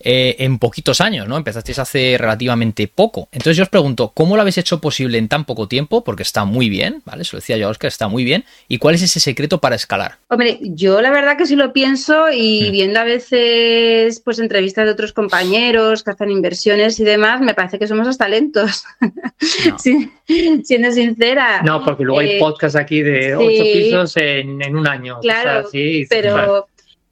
Eh, 0.00 0.36
en 0.40 0.58
poquitos 0.58 1.00
años, 1.00 1.26
¿no? 1.28 1.36
Empezasteis 1.36 1.78
hace 1.78 2.16
relativamente 2.18 2.88
poco. 2.88 3.28
Entonces 3.32 3.56
yo 3.56 3.62
os 3.62 3.70
pregunto, 3.70 4.12
¿cómo 4.12 4.34
lo 4.34 4.42
habéis 4.42 4.58
hecho 4.58 4.78
posible 4.78 5.16
en 5.16 5.28
tan 5.28 5.46
poco 5.46 5.66
tiempo? 5.66 6.04
Porque 6.04 6.22
está 6.22 6.44
muy 6.44 6.68
bien, 6.68 7.00
¿vale? 7.06 7.24
Se 7.24 7.34
lo 7.34 7.40
decía 7.40 7.56
yo 7.56 7.68
a 7.68 7.70
Oscar, 7.70 7.88
está 7.88 8.08
muy 8.08 8.22
bien. 8.22 8.44
¿Y 8.68 8.76
cuál 8.78 8.96
es 8.96 9.02
ese 9.02 9.18
secreto 9.20 9.60
para 9.60 9.76
escalar? 9.76 10.18
Hombre, 10.28 10.58
yo 10.60 11.00
la 11.00 11.10
verdad 11.10 11.38
que 11.38 11.46
sí 11.46 11.56
lo 11.56 11.72
pienso 11.72 12.30
y 12.30 12.68
mm. 12.68 12.72
viendo 12.72 13.00
a 13.00 13.04
veces 13.04 14.20
pues 14.20 14.40
entrevistas 14.40 14.84
de 14.84 14.90
otros 14.90 15.14
compañeros 15.14 16.02
que 16.02 16.10
hacen 16.10 16.30
inversiones 16.30 17.00
y 17.00 17.04
demás, 17.04 17.40
me 17.40 17.54
parece 17.54 17.78
que 17.78 17.86
somos 17.86 18.06
hasta 18.06 18.28
lentos. 18.28 18.84
siendo 20.64 20.92
sincera. 20.92 21.62
No, 21.62 21.82
porque 21.82 22.04
luego 22.04 22.20
hay 22.20 22.32
eh, 22.32 22.38
podcasts 22.40 22.76
aquí 22.76 23.00
de 23.00 23.36
ocho 23.36 23.62
pisos 23.62 24.16
en, 24.16 24.76
un 24.76 24.86
año. 24.86 25.20
Claro, 25.20 25.66
sí, 25.70 26.04
pero, 26.10 26.66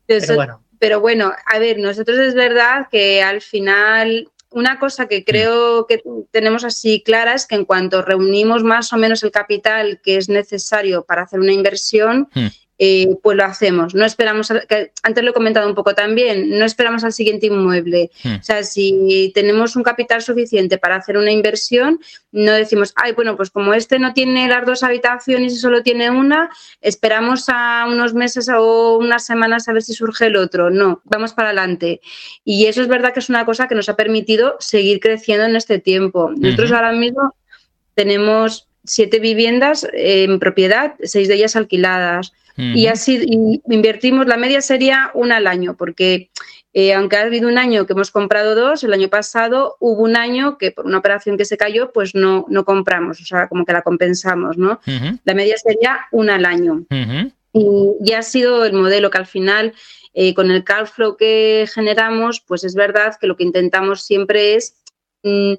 pero 0.07 0.35
bueno 0.35 0.62
pero 0.83 1.01
bueno, 1.01 1.33
a 1.47 1.61
ver, 1.61 1.79
nosotros 1.79 2.19
es 2.19 2.35
verdad 2.35 2.89
que 2.91 3.23
al 3.23 3.41
final 3.41 4.29
una 4.51 4.81
cosa 4.81 5.07
que 5.07 5.25
creo 5.25 5.87
que 5.87 6.03
tenemos 6.33 6.65
así 6.65 7.05
clara 7.05 7.35
es 7.35 7.47
que 7.47 7.55
en 7.55 7.65
cuanto 7.65 8.03
reunimos 8.03 8.65
más 8.65 8.93
o 8.93 8.97
menos 8.97 9.23
el 9.23 9.31
capital 9.31 10.01
que 10.03 10.17
es 10.17 10.29
necesario 10.29 11.05
para 11.05 11.23
hacer 11.23 11.39
una 11.39 11.53
inversión, 11.53 12.29
hmm. 12.35 12.47
Eh, 12.85 13.17
pues 13.23 13.37
lo 13.37 13.45
hacemos. 13.45 13.95
No 13.95 14.05
esperamos, 14.05 14.51
antes 14.51 15.23
lo 15.23 15.31
he 15.31 15.33
comentado 15.33 15.69
un 15.69 15.75
poco 15.77 15.95
también, 15.95 16.59
no 16.59 16.65
esperamos 16.65 17.05
al 17.05 17.13
siguiente 17.13 17.47
inmueble. 17.47 18.11
Hmm. 18.25 18.35
O 18.41 18.43
sea, 18.43 18.65
si 18.65 19.31
tenemos 19.37 19.77
un 19.77 19.85
capital 19.85 20.21
suficiente 20.21 20.79
para 20.79 20.97
hacer 20.97 21.17
una 21.17 21.31
inversión, 21.31 22.01
no 22.33 22.51
decimos, 22.51 22.93
ay, 22.97 23.13
bueno, 23.13 23.37
pues 23.37 23.51
como 23.51 23.73
este 23.73 24.01
no 24.01 24.15
tiene 24.15 24.49
las 24.49 24.67
dos 24.67 24.83
habitaciones 24.83 25.53
y 25.53 25.57
solo 25.59 25.85
tiene 25.85 26.11
una, 26.11 26.51
esperamos 26.81 27.45
a 27.47 27.87
unos 27.87 28.15
meses 28.15 28.49
o 28.53 28.99
unas 28.99 29.25
semanas 29.25 29.69
a 29.69 29.73
ver 29.73 29.85
si 29.85 29.93
surge 29.93 30.27
el 30.27 30.35
otro. 30.35 30.69
No, 30.69 31.03
vamos 31.05 31.35
para 31.35 31.51
adelante. 31.51 32.01
Y 32.45 32.67
eso 32.67 32.83
es 32.83 32.89
verdad 32.89 33.13
que 33.13 33.21
es 33.21 33.29
una 33.29 33.47
cosa 33.47 33.69
que 33.69 33.77
nos 33.77 33.89
ha 33.91 33.95
permitido 33.95 34.57
seguir 34.59 34.99
creciendo 34.99 35.45
en 35.45 35.55
este 35.55 35.79
tiempo. 35.79 36.33
Nosotros 36.37 36.73
ahora 36.73 36.91
mismo 36.91 37.37
tenemos 37.95 38.67
siete 38.85 39.21
viviendas 39.21 39.87
en 39.93 40.41
propiedad, 40.41 40.95
seis 41.05 41.29
de 41.29 41.35
ellas 41.35 41.55
alquiladas. 41.55 42.33
Y 42.57 42.87
así 42.87 43.61
invertimos, 43.69 44.27
la 44.27 44.37
media 44.37 44.61
sería 44.61 45.11
una 45.15 45.37
al 45.37 45.47
año, 45.47 45.77
porque 45.77 46.31
eh, 46.75 46.95
aunque 46.95 47.17
ha 47.17 47.23
habido 47.23 47.49
un 47.49 47.59
año 47.59 47.87
que 47.87 47.93
hemos 47.93 48.11
comprado 48.11 48.55
dos, 48.55 48.83
el 48.83 48.93
año 48.95 49.09
pasado 49.09 49.77
hubo 49.79 50.03
un 50.03 50.17
año 50.17 50.57
que 50.57 50.71
por 50.71 50.87
una 50.87 50.99
operación 50.99 51.37
que 51.37 51.45
se 51.45 51.59
cayó, 51.59 51.93
pues 51.93 52.15
no, 52.15 52.47
no 52.49 52.65
compramos, 52.65 53.21
o 53.21 53.25
sea, 53.25 53.49
como 53.49 53.65
que 53.67 53.73
la 53.73 53.83
compensamos, 53.83 54.57
¿no? 54.57 54.81
La 55.25 55.35
media 55.35 55.57
sería 55.59 56.01
una 56.13 56.37
al 56.37 56.47
año. 56.47 56.87
y, 57.53 58.13
ha 58.13 58.23
sido 58.23 58.65
el 58.65 58.73
modelo 58.73 59.11
que 59.11 59.19
al 59.19 59.27
final, 59.27 59.75
eh, 60.15 60.33
con 60.35 60.51
el 60.51 60.65
cash 60.65 60.89
flow 60.89 61.17
que 61.17 61.67
generamos, 61.73 62.41
pues 62.41 62.65
es 62.65 62.75
verdad 62.75 63.17
que 63.21 63.27
lo 63.27 63.37
que 63.37 63.45
intentamos 63.45 64.03
siempre 64.03 64.55
es... 64.55 64.77
Mm, 65.23 65.55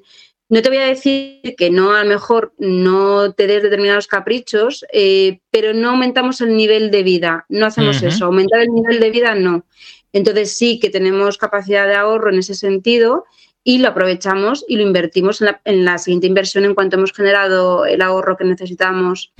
no 0.53 0.61
te 0.61 0.69
voy 0.69 0.77
a 0.77 0.85
decir 0.85 1.55
que 1.57 1.71
no, 1.71 1.95
a 1.95 2.03
lo 2.03 2.09
mejor 2.09 2.53
no 2.59 3.33
te 3.33 3.47
des 3.47 3.63
determinados 3.63 4.05
caprichos, 4.05 4.85
eh, 4.93 5.39
pero 5.49 5.73
no 5.73 5.89
aumentamos 5.89 6.41
el 6.41 6.55
nivel 6.55 6.91
de 6.91 7.01
vida, 7.01 7.47
no 7.49 7.65
hacemos 7.65 8.03
eso, 8.03 8.25
aumentar 8.25 8.61
el 8.61 8.69
nivel 8.69 8.99
de 8.99 9.09
vida 9.09 9.33
no. 9.33 9.65
Entonces 10.11 10.55
sí 10.55 10.77
que 10.79 10.91
tenemos 10.91 11.39
capacidad 11.39 11.87
de 11.87 11.95
ahorro 11.95 12.31
en 12.31 12.37
ese 12.37 12.53
sentido 12.53 13.25
y 13.63 13.79
lo 13.79 13.87
aprovechamos 13.87 14.63
y 14.67 14.75
lo 14.75 14.83
invertimos 14.83 15.43
en 15.65 15.85
la, 15.85 15.97
siguiente 15.97 16.27
inversión 16.27 16.65
en 16.65 16.75
cuanto 16.75 16.97
hemos 16.97 17.13
generado 17.13 17.87
el 17.87 18.03
ahorro 18.03 18.37
que 18.37 18.43
necesitamos. 18.43 19.33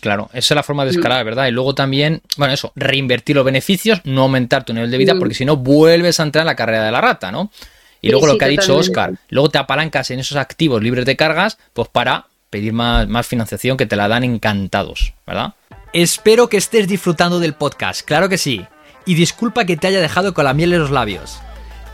claro, 0.00 0.30
esa 0.32 0.54
es 0.54 0.56
la 0.56 0.64
forma 0.64 0.84
de 0.84 0.90
mm. 0.90 0.94
escalar, 0.96 1.24
¿verdad? 1.24 1.46
Y 1.46 1.52
luego 1.52 1.76
también, 1.76 2.22
bueno, 2.38 2.52
eso, 2.52 2.72
reinvertir 2.74 3.36
los 3.36 3.44
beneficios, 3.44 4.00
no 4.02 4.22
aumentar 4.22 4.64
tu 4.64 4.72
nivel 4.72 4.90
de 4.90 4.98
vida, 4.98 5.14
mm. 5.14 5.20
porque 5.20 5.34
si 5.34 5.44
no 5.44 5.58
vuelves 5.58 6.18
a 6.18 6.24
entrar 6.24 6.42
en 6.42 6.46
la 6.46 6.56
carrera 6.56 6.86
de 6.86 6.90
la 6.90 7.00
rata, 7.00 7.30
¿no? 7.30 7.52
Y 8.00 8.10
luego 8.10 8.26
lo 8.26 8.38
que 8.38 8.44
ha 8.44 8.48
dicho 8.48 8.76
Oscar, 8.76 9.14
luego 9.28 9.48
te 9.48 9.58
apalancas 9.58 10.10
en 10.10 10.20
esos 10.20 10.36
activos 10.36 10.82
libres 10.82 11.04
de 11.04 11.16
cargas, 11.16 11.58
pues 11.72 11.88
para 11.88 12.26
pedir 12.50 12.72
más, 12.72 13.08
más 13.08 13.26
financiación 13.26 13.76
que 13.76 13.86
te 13.86 13.96
la 13.96 14.08
dan 14.08 14.24
encantados, 14.24 15.14
¿verdad? 15.26 15.54
Espero 15.92 16.48
que 16.48 16.56
estés 16.56 16.88
disfrutando 16.88 17.40
del 17.40 17.54
podcast, 17.54 18.02
claro 18.02 18.28
que 18.28 18.38
sí. 18.38 18.66
Y 19.06 19.14
disculpa 19.14 19.64
que 19.64 19.76
te 19.76 19.86
haya 19.86 20.00
dejado 20.00 20.34
con 20.34 20.44
la 20.44 20.54
miel 20.54 20.72
en 20.72 20.80
los 20.80 20.90
labios. 20.90 21.38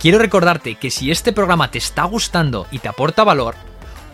quiero 0.01 0.19
recordarte 0.19 0.75
que 0.75 0.91
si 0.91 1.11
este 1.11 1.33
programa 1.33 1.71
te 1.71 1.79
está 1.79 2.05
gustando 2.05 2.67
y 2.73 2.79
te 2.79 2.89
aporta 2.89 3.23
valor, 3.23 3.55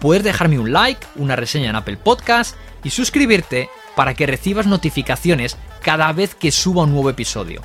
puedes 0.01 0.25
dejarme 0.25 0.59
un 0.59 0.73
like, 0.73 1.07
una 1.17 1.37
reseña 1.37 1.71
en 1.71 1.77
Apple 1.77 1.97
Podcast 1.97 2.57
y 2.85 2.91
suscribirte 2.91 3.69
para 3.97 4.15
que 4.15 4.27
recibas 4.27 4.67
notificaciones 4.67 5.57
cada 5.83 6.13
vez 6.13 6.35
que 6.35 6.53
suba 6.53 6.83
un 6.83 6.93
nuevo 6.93 7.11
episodio. 7.11 7.63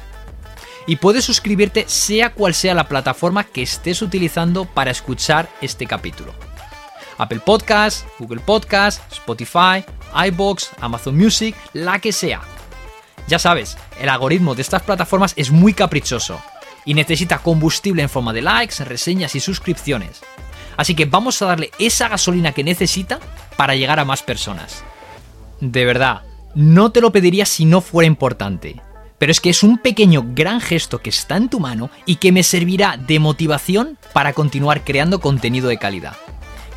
Y 0.86 0.97
puedes 0.97 1.23
suscribirte 1.23 1.86
sea 1.88 2.34
cual 2.34 2.53
sea 2.53 2.73
la 2.73 2.88
plataforma 2.88 3.45
que 3.45 3.61
estés 3.61 4.01
utilizando 4.01 4.65
para 4.65 4.91
escuchar 4.91 5.49
este 5.61 5.88
capítulo. 5.88 6.34
Apple 7.17 7.39
Podcast, 7.39 8.05
Google 8.19 8.41
Podcast, 8.41 9.01
Spotify, 9.11 9.86
iBox, 10.27 10.71
Amazon 10.81 11.17
Music, 11.17 11.55
la 11.73 11.99
que 11.99 12.11
sea. 12.11 12.41
Ya 13.27 13.39
sabes, 13.39 13.77
el 14.01 14.09
algoritmo 14.09 14.55
de 14.55 14.61
estas 14.61 14.84
plataformas 14.84 15.34
es 15.38 15.51
muy 15.51 15.73
caprichoso 15.73 16.41
y 16.86 16.93
necesita 16.93 17.39
combustible 17.39 18.01
en 18.01 18.09
forma 18.09 18.34
de 18.34 18.41
likes, 18.41 18.84
reseñas 18.84 19.36
y 19.36 19.39
suscripciones. 19.39 20.21
Así 20.75 20.95
que 20.95 21.05
vamos 21.05 21.41
a 21.41 21.45
darle 21.45 21.71
esa 21.79 22.09
gasolina 22.09 22.51
que 22.51 22.63
necesita 22.63 23.19
para 23.55 23.75
llegar 23.75 23.99
a 23.99 24.05
más 24.05 24.23
personas. 24.23 24.84
De 25.61 25.86
verdad, 25.86 26.23
no 26.55 26.91
te 26.91 26.99
lo 26.99 27.11
pediría 27.11 27.45
si 27.45 27.63
no 27.63 27.79
fuera 27.79 28.07
importante. 28.07 28.81
Pero 29.24 29.32
es 29.32 29.39
que 29.39 29.51
es 29.51 29.63
un 29.63 29.78
pequeño 29.78 30.26
gran 30.36 30.59
gesto 30.59 30.99
que 30.99 31.09
está 31.09 31.38
en 31.38 31.47
tu 31.47 31.61
mano 31.61 31.89
y 32.05 32.17
que 32.17 32.34
me 32.34 32.43
servirá 32.43 32.97
de 32.97 33.19
motivación 33.19 33.97
para 34.11 34.34
continuar 34.34 34.84
creando 34.84 35.21
contenido 35.21 35.69
de 35.69 35.78
calidad. 35.78 36.17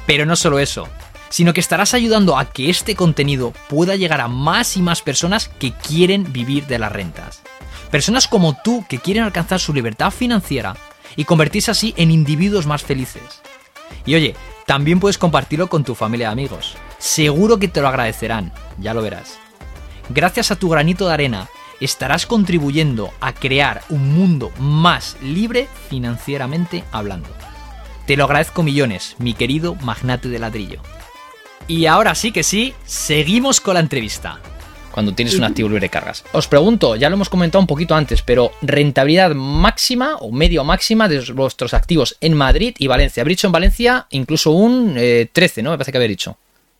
Pero 0.06 0.26
no 0.26 0.36
solo 0.36 0.60
eso, 0.60 0.86
sino 1.28 1.52
que 1.52 1.58
estarás 1.58 1.92
ayudando 1.92 2.38
a 2.38 2.44
que 2.44 2.70
este 2.70 2.94
contenido 2.94 3.52
pueda 3.68 3.96
llegar 3.96 4.20
a 4.20 4.28
más 4.28 4.76
y 4.76 4.82
más 4.82 5.02
personas 5.02 5.48
que 5.58 5.72
quieren 5.72 6.32
vivir 6.32 6.68
de 6.68 6.78
las 6.78 6.92
rentas. 6.92 7.42
Personas 7.90 8.28
como 8.28 8.56
tú 8.62 8.84
que 8.88 9.00
quieren 9.00 9.24
alcanzar 9.24 9.58
su 9.58 9.74
libertad 9.74 10.12
financiera 10.12 10.76
y 11.16 11.24
convertirse 11.24 11.72
así 11.72 11.94
en 11.96 12.12
individuos 12.12 12.64
más 12.64 12.84
felices. 12.84 13.42
Y 14.04 14.14
oye, 14.14 14.36
también 14.66 15.00
puedes 15.00 15.18
compartirlo 15.18 15.66
con 15.68 15.82
tu 15.82 15.96
familia 15.96 16.28
y 16.28 16.30
amigos. 16.30 16.76
Seguro 16.98 17.58
que 17.58 17.66
te 17.66 17.80
lo 17.80 17.88
agradecerán, 17.88 18.52
ya 18.78 18.94
lo 18.94 19.02
verás. 19.02 19.36
Gracias 20.10 20.52
a 20.52 20.56
tu 20.56 20.68
granito 20.68 21.08
de 21.08 21.14
arena, 21.14 21.48
estarás 21.80 22.26
contribuyendo 22.26 23.12
a 23.20 23.32
crear 23.32 23.82
un 23.88 24.14
mundo 24.14 24.50
más 24.58 25.16
libre 25.22 25.68
financieramente 25.88 26.84
hablando. 26.92 27.28
Te 28.06 28.16
lo 28.16 28.24
agradezco 28.24 28.62
millones, 28.62 29.16
mi 29.18 29.34
querido 29.34 29.74
magnate 29.76 30.28
de 30.28 30.38
ladrillo. 30.38 30.80
Y 31.68 31.86
ahora 31.86 32.14
sí 32.14 32.30
que 32.30 32.42
sí, 32.42 32.74
seguimos 32.84 33.60
con 33.60 33.74
la 33.74 33.80
entrevista 33.80 34.40
cuando 34.96 35.12
tienes 35.12 35.34
un 35.34 35.44
activo 35.44 35.68
libre 35.68 35.82
de 35.82 35.90
cargas. 35.90 36.24
Os 36.32 36.48
pregunto, 36.48 36.96
ya 36.96 37.10
lo 37.10 37.16
hemos 37.16 37.28
comentado 37.28 37.60
un 37.60 37.66
poquito 37.66 37.94
antes, 37.94 38.22
pero 38.22 38.52
rentabilidad 38.62 39.34
máxima 39.34 40.16
o 40.20 40.32
medio 40.32 40.64
máxima 40.64 41.06
de 41.06 41.20
vuestros 41.34 41.74
activos 41.74 42.16
en 42.22 42.32
Madrid 42.32 42.74
y 42.78 42.86
Valencia. 42.86 43.20
Habéis 43.20 43.36
dicho 43.36 43.48
en 43.48 43.52
Valencia 43.52 44.06
incluso 44.08 44.52
un 44.52 44.94
13, 44.94 45.60
eh, 45.60 45.62
¿no? 45.62 45.72
Me 45.72 45.76
parece 45.76 45.92
que 45.92 45.98
habéis 45.98 46.12
dicho. 46.12 46.38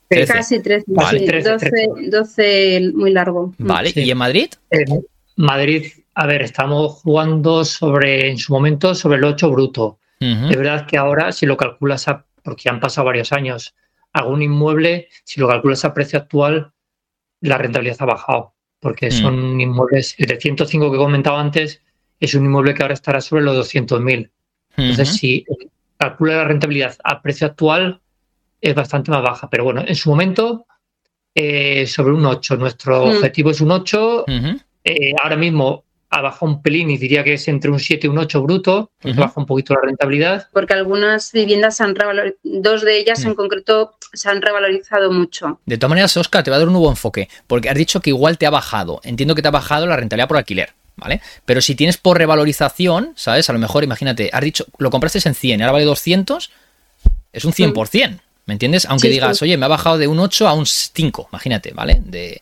Casi 0.09 0.61
13, 0.61 0.85
vale. 0.89 1.43
12, 2.11 2.93
muy 2.95 3.11
largo. 3.11 3.55
Vale, 3.59 3.93
¿y 3.95 4.11
en 4.11 4.19
Madrid? 4.19 4.49
En 4.71 5.05
Madrid, 5.37 5.87
a 6.15 6.27
ver, 6.27 6.43
estamos 6.43 6.95
jugando 7.03 7.65
sobre, 7.65 8.31
en 8.31 8.39
su 8.39 8.53
momento, 8.53 8.95
sobre 8.95 9.19
el 9.19 9.25
8 9.25 9.51
bruto. 9.51 9.99
De 10.19 10.57
verdad 10.57 10.87
que 10.87 10.97
ahora, 10.97 11.31
si 11.31 11.45
lo 11.45 11.57
calculas, 11.59 12.09
a, 12.09 12.25
porque 12.43 12.71
han 12.71 12.81
pasado 12.81 13.05
varios 13.05 13.33
años, 13.33 13.75
algún 14.13 14.41
inmueble, 14.41 15.09
si 15.25 15.41
lo 15.41 15.49
calculas 15.49 15.85
a 15.85 15.93
precio 15.93 16.19
actual, 16.19 16.73
la 17.43 17.59
rentabilidad 17.59 17.99
ha 18.01 18.07
bajado, 18.07 18.55
porque 18.81 19.09
mm. 19.09 19.13
son 19.13 19.61
inmuebles, 19.61 20.15
el 20.19 20.27
de 20.27 20.41
105 20.41 20.91
que 20.91 20.97
he 20.97 20.99
comentado 20.99 21.37
antes, 21.37 21.83
es 22.19 22.35
un 22.35 22.47
inmueble 22.47 22.73
que 22.73 22.83
ahora 22.83 22.95
estará 22.95 23.21
sobre 23.21 23.43
los 23.43 23.57
200.000. 23.75 24.31
Entonces, 24.79 25.17
si 25.17 25.45
calcula 25.99 26.37
la 26.37 26.45
rentabilidad 26.45 26.97
a 27.05 27.21
precio 27.21 27.47
actual, 27.47 28.01
es 28.61 28.75
bastante 28.75 29.11
más 29.11 29.23
baja. 29.23 29.49
Pero 29.51 29.65
bueno, 29.65 29.85
en 29.87 29.95
su 29.95 30.11
momento, 30.11 30.67
eh, 31.35 31.87
sobre 31.87 32.15
un 32.15 32.25
8. 32.25 32.57
Nuestro 32.57 33.07
mm. 33.07 33.11
objetivo 33.11 33.51
es 33.51 33.61
un 33.61 33.71
8. 33.71 34.25
Eh, 34.85 35.13
ahora 35.23 35.37
mismo 35.37 35.85
ha 36.09 36.23
bajado 36.23 36.47
un 36.47 36.63
pelín 36.63 36.89
y 36.91 36.97
diría 36.97 37.25
que 37.25 37.35
es 37.35 37.47
entre 37.49 37.71
un 37.71 37.79
7 37.79 38.07
y 38.07 38.11
un 38.11 38.19
8 38.19 38.43
bruto, 38.43 38.91
porque 39.01 39.19
baja 39.19 39.35
un 39.37 39.45
poquito 39.45 39.75
la 39.75 39.81
rentabilidad. 39.83 40.49
Porque 40.53 40.73
algunas 40.73 41.33
viviendas 41.33 41.77
se 41.77 41.85
han 41.85 41.95
revalorizado, 41.95 42.41
dos 42.43 42.83
de 42.83 42.99
ellas 42.99 43.23
en 43.25 43.33
mm. 43.33 43.35
concreto 43.35 43.97
se 44.13 44.31
han 44.31 44.41
revalorizado 44.41 45.13
mucho. 45.13 45.61
De 45.67 45.77
todas 45.77 45.91
maneras, 45.91 46.17
Oscar, 46.17 46.43
te 46.43 46.51
va 46.51 46.57
a 46.57 46.61
dar 46.61 46.69
un 46.69 46.75
nuevo 46.75 46.89
enfoque, 46.89 47.29
porque 47.47 47.69
has 47.69 47.77
dicho 47.77 48.01
que 48.01 48.11
igual 48.11 48.39
te 48.39 48.47
ha 48.47 48.51
bajado. 48.51 49.01
Entiendo 49.05 49.35
que 49.35 49.43
te 49.43 49.49
ha 49.49 49.53
bajado 49.53 49.87
la 49.87 49.97
rentabilidad 49.97 50.29
por 50.29 50.39
alquiler. 50.39 50.73
¿Vale? 50.99 51.21
Pero 51.45 51.61
si 51.61 51.75
tienes 51.75 51.99
por 51.99 52.17
revalorización, 52.17 53.13
¿sabes? 53.17 53.51
A 53.51 53.53
lo 53.53 53.59
mejor, 53.59 53.85
imagínate, 53.85 54.31
has 54.33 54.41
dicho, 54.41 54.65
lo 54.79 54.91
compraste 54.91 55.21
en 55.29 55.35
100 55.35 55.61
y 55.61 55.63
ahora 55.63 55.73
vale 55.73 55.85
200, 55.85 56.51
es 57.35 57.45
un 57.45 57.53
100%, 57.53 58.21
¿me 58.47 58.55
entiendes? 58.55 58.87
Aunque 58.87 59.09
digas, 59.09 59.43
oye, 59.43 59.57
me 59.57 59.67
ha 59.67 59.69
bajado 59.69 59.99
de 59.99 60.09
un 60.09 60.19
8 60.19 60.49
a 60.49 60.55
un 60.55 60.67
5, 60.67 61.29
imagínate, 61.31 61.73
¿vale? 61.75 62.01
De, 62.05 62.41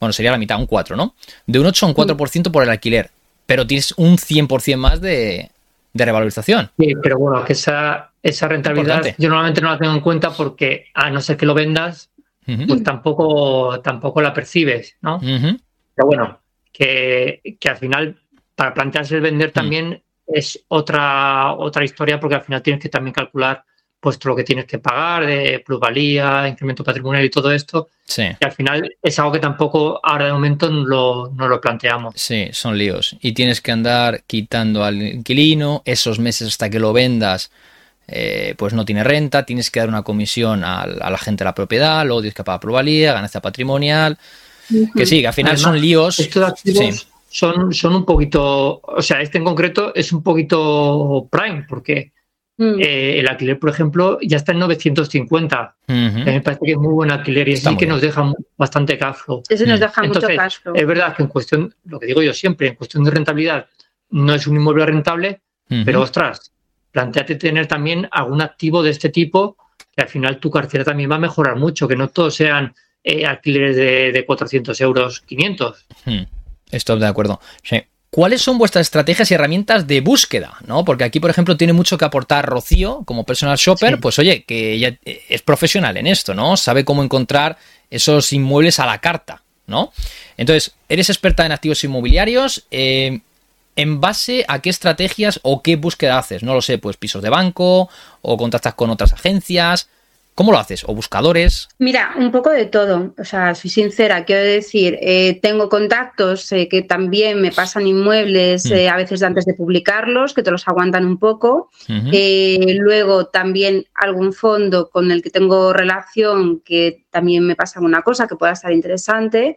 bueno, 0.00 0.12
sería 0.12 0.32
la 0.32 0.38
mitad, 0.38 0.58
un 0.58 0.66
4, 0.66 0.96
¿no? 0.96 1.14
De 1.46 1.60
un 1.60 1.66
8 1.66 1.86
a 1.86 1.88
un 1.90 1.94
4% 1.94 2.50
por 2.50 2.62
el 2.62 2.70
alquiler, 2.70 3.10
pero 3.46 3.66
tienes 3.66 3.92
un 3.96 4.16
100% 4.16 4.76
más 4.76 5.00
de, 5.00 5.50
revalorización. 5.94 6.70
Sí, 6.78 6.94
pero 7.02 7.18
bueno, 7.18 7.44
que 7.44 7.52
esa, 7.52 8.10
esa 8.22 8.48
rentabilidad 8.48 9.14
yo 9.18 9.28
normalmente 9.28 9.60
no 9.60 9.70
la 9.70 9.78
tengo 9.78 9.92
en 9.92 10.00
cuenta 10.00 10.30
porque 10.30 10.86
a 10.94 11.10
no 11.10 11.20
ser 11.20 11.36
que 11.36 11.46
lo 11.46 11.54
vendas, 11.54 12.10
pues 12.44 12.82
tampoco, 12.82 13.80
tampoco 13.80 14.20
la 14.20 14.34
percibes, 14.34 14.96
¿no? 15.02 15.20
Pero 15.20 16.06
bueno, 16.06 16.40
que, 16.72 17.40
al 17.68 17.76
final, 17.76 18.18
para 18.54 18.74
plantearse 18.74 19.16
el 19.16 19.20
vender 19.20 19.50
mm. 19.50 19.52
también 19.52 20.02
es 20.26 20.64
otra, 20.68 21.52
otra 21.52 21.84
historia 21.84 22.18
porque 22.18 22.36
al 22.36 22.42
final 22.42 22.62
tienes 22.62 22.82
que 22.82 22.88
también 22.88 23.12
calcular 23.12 23.64
pues 24.04 24.22
lo 24.22 24.36
que 24.36 24.44
tienes 24.44 24.66
que 24.66 24.78
pagar 24.78 25.24
de 25.24 25.62
plusvalía, 25.64 26.46
incremento 26.46 26.84
patrimonial 26.84 27.24
y 27.24 27.30
todo 27.30 27.50
esto. 27.50 27.88
Sí. 28.04 28.24
Que 28.38 28.44
al 28.44 28.52
final 28.52 28.96
es 29.02 29.18
algo 29.18 29.32
que 29.32 29.38
tampoco 29.38 29.98
ahora 30.02 30.26
de 30.26 30.32
momento 30.34 30.68
no 30.68 31.48
lo, 31.48 31.58
planteamos. 31.58 32.12
Sí, 32.14 32.50
son 32.52 32.76
líos. 32.76 33.16
Y 33.22 33.32
tienes 33.32 33.62
que 33.62 33.72
andar 33.72 34.22
quitando 34.26 34.84
al 34.84 35.00
inquilino 35.00 35.80
esos 35.86 36.18
meses 36.18 36.48
hasta 36.48 36.68
que 36.68 36.78
lo 36.78 36.92
vendas. 36.92 37.50
Eh, 38.06 38.54
pues 38.58 38.74
no 38.74 38.84
tiene 38.84 39.04
renta, 39.04 39.46
tienes 39.46 39.70
que 39.70 39.80
dar 39.80 39.88
una 39.88 40.02
comisión 40.02 40.64
a, 40.64 40.86
la 40.86 41.16
gente 41.16 41.44
de 41.44 41.46
la 41.46 41.54
propiedad, 41.54 42.04
luego 42.04 42.20
tienes 42.20 42.34
que 42.34 42.44
pagar 42.44 42.60
plusvalía, 42.60 43.14
ganancia 43.14 43.40
patrimonial. 43.40 44.18
Que 44.94 45.06
sí, 45.06 45.22
que 45.22 45.28
al 45.28 45.32
final 45.32 45.56
son 45.56 45.80
líos. 45.80 46.18
Estos 46.18 46.42
activos 46.42 47.06
son, 47.30 47.72
son 47.72 47.96
un 47.96 48.04
poquito, 48.04 48.82
o 48.82 49.00
sea, 49.00 49.22
este 49.22 49.38
en 49.38 49.44
concreto 49.44 49.94
es 49.94 50.12
un 50.12 50.22
poquito 50.22 51.26
prime, 51.30 51.64
porque 51.66 52.12
Mm. 52.56 52.80
Eh, 52.80 53.18
el 53.18 53.28
alquiler, 53.28 53.58
por 53.58 53.70
ejemplo, 53.70 54.18
ya 54.22 54.36
está 54.36 54.52
en 54.52 54.60
950. 54.60 55.76
Me 55.88 56.40
parece 56.40 56.64
que 56.64 56.72
es 56.72 56.78
muy 56.78 56.92
buen 56.92 57.10
alquiler 57.10 57.48
y 57.48 57.56
sí 57.56 57.76
que 57.76 57.86
nos 57.86 58.00
deja 58.00 58.32
bastante 58.56 58.96
cash 58.96 59.16
flow. 59.16 59.42
Eso 59.48 59.66
nos 59.66 59.80
deja 59.80 60.02
mucho 60.02 60.20
cash 60.20 60.58
flow. 60.62 60.74
Es 60.76 60.86
verdad 60.86 61.16
que 61.16 61.22
en 61.22 61.28
cuestión, 61.28 61.74
lo 61.84 61.98
que 61.98 62.06
digo 62.06 62.22
yo 62.22 62.32
siempre, 62.32 62.68
en 62.68 62.74
cuestión 62.76 63.02
de 63.04 63.10
rentabilidad, 63.10 63.66
no 64.10 64.34
es 64.34 64.46
un 64.46 64.56
inmueble 64.56 64.86
rentable, 64.86 65.40
pero 65.84 66.02
ostras, 66.02 66.52
planteate 66.92 67.34
tener 67.34 67.66
también 67.66 68.08
algún 68.12 68.40
activo 68.40 68.82
de 68.82 68.90
este 68.90 69.08
tipo 69.08 69.56
que 69.96 70.02
al 70.02 70.08
final 70.08 70.38
tu 70.38 70.50
cartera 70.50 70.84
también 70.84 71.10
va 71.10 71.16
a 71.16 71.20
mejorar 71.20 71.56
mucho, 71.56 71.88
que 71.88 71.96
no 71.96 72.08
todos 72.08 72.34
sean 72.34 72.74
eh, 73.02 73.26
alquileres 73.26 73.76
de, 73.76 74.12
de, 74.12 74.24
400 74.24 74.80
euros, 74.80 75.20
500. 75.20 75.86
Estoy 76.70 77.00
de 77.00 77.06
acuerdo. 77.06 77.40
Sí. 77.62 77.82
¿Cuáles 78.14 78.42
son 78.42 78.58
vuestras 78.58 78.82
estrategias 78.82 79.28
y 79.28 79.34
herramientas 79.34 79.88
de 79.88 80.00
búsqueda? 80.00 80.56
¿no? 80.68 80.84
Porque 80.84 81.02
aquí, 81.02 81.18
por 81.18 81.30
ejemplo, 81.30 81.56
tiene 81.56 81.72
mucho 81.72 81.98
que 81.98 82.04
aportar 82.04 82.46
Rocío 82.46 83.02
como 83.04 83.26
personal 83.26 83.56
shopper, 83.56 83.98
pues 83.98 84.20
oye, 84.20 84.44
que 84.44 84.74
ella 84.74 84.96
es 85.04 85.42
profesional 85.42 85.96
en 85.96 86.06
esto, 86.06 86.32
¿no? 86.32 86.56
Sabe 86.56 86.84
cómo 86.84 87.02
encontrar 87.02 87.58
esos 87.90 88.32
inmuebles 88.32 88.78
a 88.78 88.86
la 88.86 89.00
carta, 89.00 89.42
¿no? 89.66 89.92
Entonces, 90.36 90.76
eres 90.88 91.10
experta 91.10 91.44
en 91.44 91.50
activos 91.50 91.82
inmobiliarios. 91.82 92.68
Eh, 92.70 93.18
¿En 93.74 94.00
base 94.00 94.44
a 94.46 94.62
qué 94.62 94.70
estrategias 94.70 95.40
o 95.42 95.60
qué 95.60 95.74
búsqueda 95.74 96.16
haces? 96.16 96.44
No 96.44 96.54
lo 96.54 96.62
sé, 96.62 96.78
pues 96.78 96.96
pisos 96.96 97.20
de 97.20 97.30
banco 97.30 97.88
o 98.22 98.36
contactas 98.36 98.74
con 98.74 98.90
otras 98.90 99.12
agencias. 99.12 99.88
¿Cómo 100.34 100.50
lo 100.50 100.58
haces? 100.58 100.82
¿O 100.88 100.94
buscadores? 100.94 101.68
Mira, 101.78 102.14
un 102.18 102.32
poco 102.32 102.50
de 102.50 102.66
todo. 102.66 103.14
O 103.18 103.24
sea, 103.24 103.54
soy 103.54 103.70
sincera, 103.70 104.24
quiero 104.24 104.42
decir, 104.42 104.98
eh, 105.00 105.38
tengo 105.40 105.68
contactos 105.68 106.50
eh, 106.50 106.68
que 106.68 106.82
también 106.82 107.40
me 107.40 107.52
pasan 107.52 107.86
inmuebles 107.86 108.66
mm. 108.66 108.72
eh, 108.72 108.88
a 108.88 108.96
veces 108.96 109.22
antes 109.22 109.44
de 109.44 109.54
publicarlos, 109.54 110.34
que 110.34 110.42
te 110.42 110.50
los 110.50 110.66
aguantan 110.66 111.06
un 111.06 111.18
poco. 111.18 111.70
luego 111.88 113.26
también 113.26 113.86
algún 113.94 114.32
fondo 114.32 114.90
con 114.90 115.12
el 115.12 115.22
que 115.22 115.30
tengo 115.30 115.72
relación 115.72 116.60
que 116.60 117.04
también 117.10 117.46
me 117.46 117.54
pasa 117.54 117.80
una 117.80 118.02
cosa 118.02 118.26
que 118.26 118.36
pueda 118.36 118.52
estar 118.52 118.72
interesante 118.72 119.56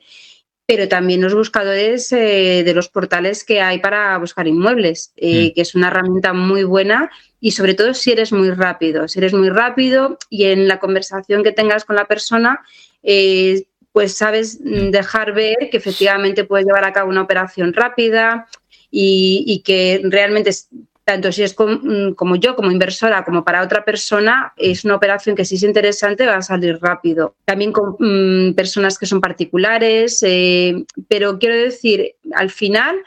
pero 0.66 0.90
también 0.90 1.22
los 1.22 1.34
buscadores 1.34 2.10
de 2.10 2.74
los 2.76 2.90
portales 2.90 3.46
que 3.46 3.62
hay 3.62 3.80
para 3.80 4.18
buscar 4.18 4.48
inmuebles, 4.48 5.14
mm. 5.16 5.56
que 5.56 5.62
es 5.62 5.76
una 5.76 5.88
herramienta 5.88 6.34
muy 6.34 6.66
buena 6.66 7.10
y 7.40 7.52
sobre 7.52 7.74
todo 7.74 7.94
si 7.94 8.12
eres 8.12 8.32
muy 8.32 8.52
rápido, 8.52 9.08
si 9.08 9.20
eres 9.20 9.34
muy 9.34 9.50
rápido 9.50 10.18
y 10.30 10.46
en 10.46 10.68
la 10.68 10.80
conversación 10.80 11.44
que 11.44 11.52
tengas 11.52 11.86
con 11.86 11.96
la 11.96 12.06
persona, 12.06 12.62
eh, 13.04 13.66
pues 13.92 14.16
sabes 14.16 14.60
dejar 14.64 15.34
ver 15.34 15.70
que 15.72 15.78
efectivamente 15.78 16.44
puedes 16.44 16.66
llevar 16.66 16.86
a 16.86 16.94
cabo 16.94 17.10
una 17.10 17.22
operación 17.22 17.74
rápida 17.74 18.48
y, 18.92 19.62
que 19.66 20.02
realmente 20.04 20.52
tanto 21.04 21.32
si 21.32 21.44
es 21.44 21.56
mm, 21.58 22.12
como 22.12 22.36
yo, 22.36 22.56
como 22.56 22.70
inversora, 22.70 23.24
como 23.24 23.44
para 23.44 23.64
otra 23.64 23.86
persona, 23.86 24.54
es 24.58 24.84
una 24.84 24.96
operación 24.96 25.36
que 25.36 25.46
si 25.46 25.56
es 25.56 25.64
interesante 25.64 26.26
va 26.26 26.36
a 26.36 26.42
salir 26.42 26.80
rápido. 26.82 27.36
También 27.46 27.72
con 27.72 27.96
mm, 27.98 28.54
personas 28.56 28.98
que 28.98 29.06
son 29.06 29.22
particulares, 29.22 30.22
eh, 30.24 30.86
pero 31.08 31.40
quiero 31.40 31.56
decir, 31.56 32.16
al 32.34 32.50
final 32.50 32.98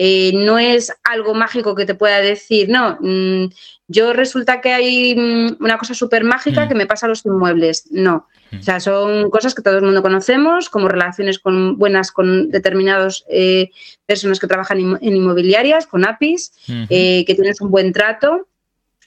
eh, 0.00 0.30
no 0.32 0.60
es 0.60 0.92
algo 1.02 1.34
mágico 1.34 1.74
que 1.74 1.84
te 1.84 1.96
pueda 1.96 2.20
decir, 2.20 2.68
no, 2.68 2.96
mm, 3.00 3.46
yo 3.88 4.12
resulta 4.12 4.60
que 4.60 4.72
hay 4.72 5.16
mm, 5.16 5.56
una 5.58 5.76
cosa 5.76 5.92
súper 5.92 6.22
mágica 6.22 6.64
mm. 6.64 6.68
que 6.68 6.74
me 6.76 6.86
pasa 6.86 7.06
a 7.06 7.08
los 7.08 7.26
inmuebles. 7.26 7.88
No. 7.90 8.28
O 8.56 8.62
sea, 8.62 8.78
son 8.78 9.28
cosas 9.28 9.56
que 9.56 9.60
todo 9.60 9.76
el 9.76 9.84
mundo 9.84 10.00
conocemos, 10.00 10.70
como 10.70 10.88
relaciones 10.88 11.40
con, 11.40 11.76
buenas 11.76 12.12
con 12.12 12.48
determinadas 12.48 13.24
eh, 13.28 13.70
personas 14.06 14.38
que 14.38 14.46
trabajan 14.46 14.78
en 14.78 15.16
inmobiliarias, 15.16 15.88
con 15.88 16.06
APIs, 16.06 16.52
eh, 16.88 17.24
que 17.26 17.34
tienes 17.34 17.60
un 17.60 17.70
buen 17.70 17.92
trato 17.92 18.46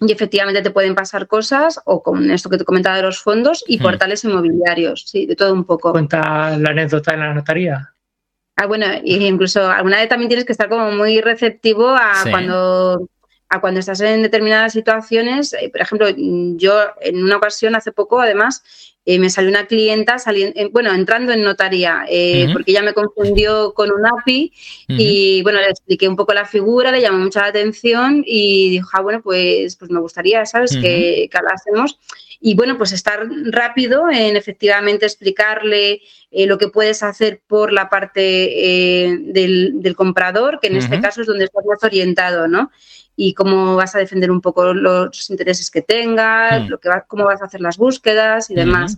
y 0.01 0.11
efectivamente 0.11 0.61
te 0.61 0.71
pueden 0.71 0.93
pasar 0.93 1.25
cosas, 1.27 1.79
o 1.85 2.03
con 2.03 2.29
esto 2.31 2.49
que 2.49 2.57
te 2.57 2.65
comentaba 2.65 2.97
de 2.97 3.03
los 3.03 3.19
fondos 3.19 3.63
y 3.65 3.77
portales 3.79 4.25
inmobiliarios, 4.25 5.05
sí, 5.07 5.25
de 5.25 5.35
todo 5.35 5.53
un 5.53 5.63
poco. 5.63 5.91
Cuenta 5.93 6.57
la 6.57 6.69
anécdota 6.71 7.13
en 7.13 7.19
la 7.21 7.33
notaría. 7.33 7.93
Ah, 8.55 8.67
bueno, 8.67 8.85
incluso 9.03 9.69
alguna 9.69 9.97
vez 9.97 10.09
también 10.09 10.29
tienes 10.29 10.45
que 10.45 10.51
estar 10.51 10.69
como 10.69 10.91
muy 10.91 11.21
receptivo 11.21 11.89
a 11.89 12.23
cuando 12.29 13.09
a 13.51 13.59
cuando 13.59 13.81
estás 13.81 13.99
en 13.99 14.21
determinadas 14.21 14.73
situaciones. 14.73 15.53
Eh, 15.53 15.69
por 15.69 15.81
ejemplo, 15.81 16.07
yo 16.55 16.73
en 17.01 17.21
una 17.21 17.35
ocasión 17.35 17.75
hace 17.75 17.91
poco, 17.91 18.21
además, 18.21 18.63
eh, 19.03 19.19
me 19.19 19.29
salió 19.29 19.49
una 19.49 19.67
clienta 19.67 20.19
saliendo, 20.19 20.69
bueno, 20.69 20.93
entrando 20.93 21.33
en 21.33 21.43
notaría, 21.43 22.05
eh, 22.07 22.47
porque 22.53 22.71
ella 22.71 22.81
me 22.81 22.93
confundió 22.93 23.73
con 23.73 23.91
un 23.91 24.05
API 24.05 24.53
y 24.87 25.41
bueno, 25.43 25.59
le 25.59 25.67
expliqué 25.67 26.07
un 26.07 26.15
poco 26.15 26.33
la 26.33 26.45
figura, 26.45 26.91
le 26.91 27.01
llamó 27.01 27.17
mucha 27.17 27.41
la 27.41 27.47
atención 27.47 28.23
y 28.25 28.69
dijo, 28.69 28.89
ah, 28.93 29.01
bueno, 29.01 29.21
pues, 29.21 29.75
pues 29.75 29.91
me 29.91 29.99
gustaría, 29.99 30.45
¿sabes? 30.45 30.77
que, 30.77 31.27
que 31.29 31.37
hablásemos. 31.37 31.99
Y 32.43 32.55
bueno, 32.55 32.75
pues 32.75 32.91
estar 32.91 33.19
rápido 33.51 34.09
en 34.09 34.35
efectivamente 34.35 35.05
explicarle 35.05 36.01
eh, 36.31 36.47
lo 36.47 36.57
que 36.57 36.69
puedes 36.69 37.03
hacer 37.03 37.39
por 37.45 37.71
la 37.71 37.87
parte 37.87 39.03
eh, 39.05 39.19
del, 39.19 39.95
comprador, 39.95 40.59
que 40.59 40.67
en 40.67 40.77
este 40.77 40.99
caso 40.99 41.21
es 41.21 41.27
donde 41.27 41.45
estás 41.45 41.63
más 41.65 41.83
orientado, 41.83 42.47
¿no? 42.47 42.71
Y 43.15 43.35
cómo 43.35 43.75
vas 43.75 43.93
a 43.93 43.99
defender 43.99 44.31
un 44.31 44.41
poco 44.41 44.73
los 44.73 45.29
intereses 45.29 45.69
que 45.69 45.83
tengas, 45.83 46.63
mm. 46.63 46.67
lo 46.69 46.79
que 46.79 46.89
va, 46.89 47.01
cómo 47.01 47.25
vas 47.25 47.43
a 47.43 47.45
hacer 47.45 47.61
las 47.61 47.77
búsquedas 47.77 48.49
y 48.49 48.55
demás. 48.55 48.97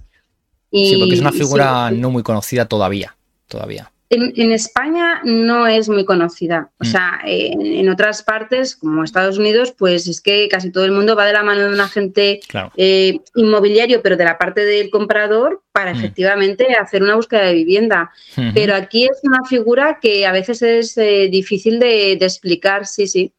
sí, 0.71 0.95
porque 0.97 1.15
es 1.15 1.21
una 1.21 1.33
figura 1.33 1.91
no 1.91 2.11
muy 2.11 2.23
conocida 2.23 2.65
todavía, 2.65 3.17
todavía. 3.49 3.92
En, 4.09 4.51
España 4.51 5.21
no 5.23 5.65
es 5.65 5.89
muy 5.89 6.05
conocida. 6.05 6.69
O 6.79 6.85
mm. 6.85 6.87
sea, 6.87 7.19
en, 7.25 7.89
otras 7.89 8.21
partes, 8.21 8.75
como 8.75 9.03
Estados 9.03 9.37
Unidos, 9.37 9.73
pues 9.77 10.07
es 10.07 10.21
que 10.21 10.47
casi 10.49 10.71
todo 10.71 10.85
el 10.85 10.91
mundo 10.91 11.15
va 11.15 11.25
de 11.25 11.33
la 11.33 11.43
mano 11.43 11.61
de 11.61 11.73
un 11.73 11.79
agente 11.79 12.41
eh, 12.77 13.19
inmobiliario, 13.35 14.01
pero 14.03 14.15
de 14.15 14.25
la 14.25 14.37
parte 14.37 14.65
del 14.65 14.91
comprador, 14.91 15.63
para 15.71 15.93
mm. 15.93 15.97
efectivamente 15.97 16.67
hacer 16.79 17.01
una 17.01 17.15
búsqueda 17.15 17.41
de 17.41 17.53
vivienda. 17.53 18.11
Pero 18.53 18.75
aquí 18.75 19.05
es 19.05 19.19
una 19.23 19.43
figura 19.47 19.99
que 19.99 20.27
a 20.27 20.31
veces 20.31 20.61
es 20.61 20.97
eh, 20.97 21.29
difícil 21.31 21.79
de, 21.79 22.13
explicar, 22.13 22.85
sí, 22.85 23.07
sí. 23.07 23.33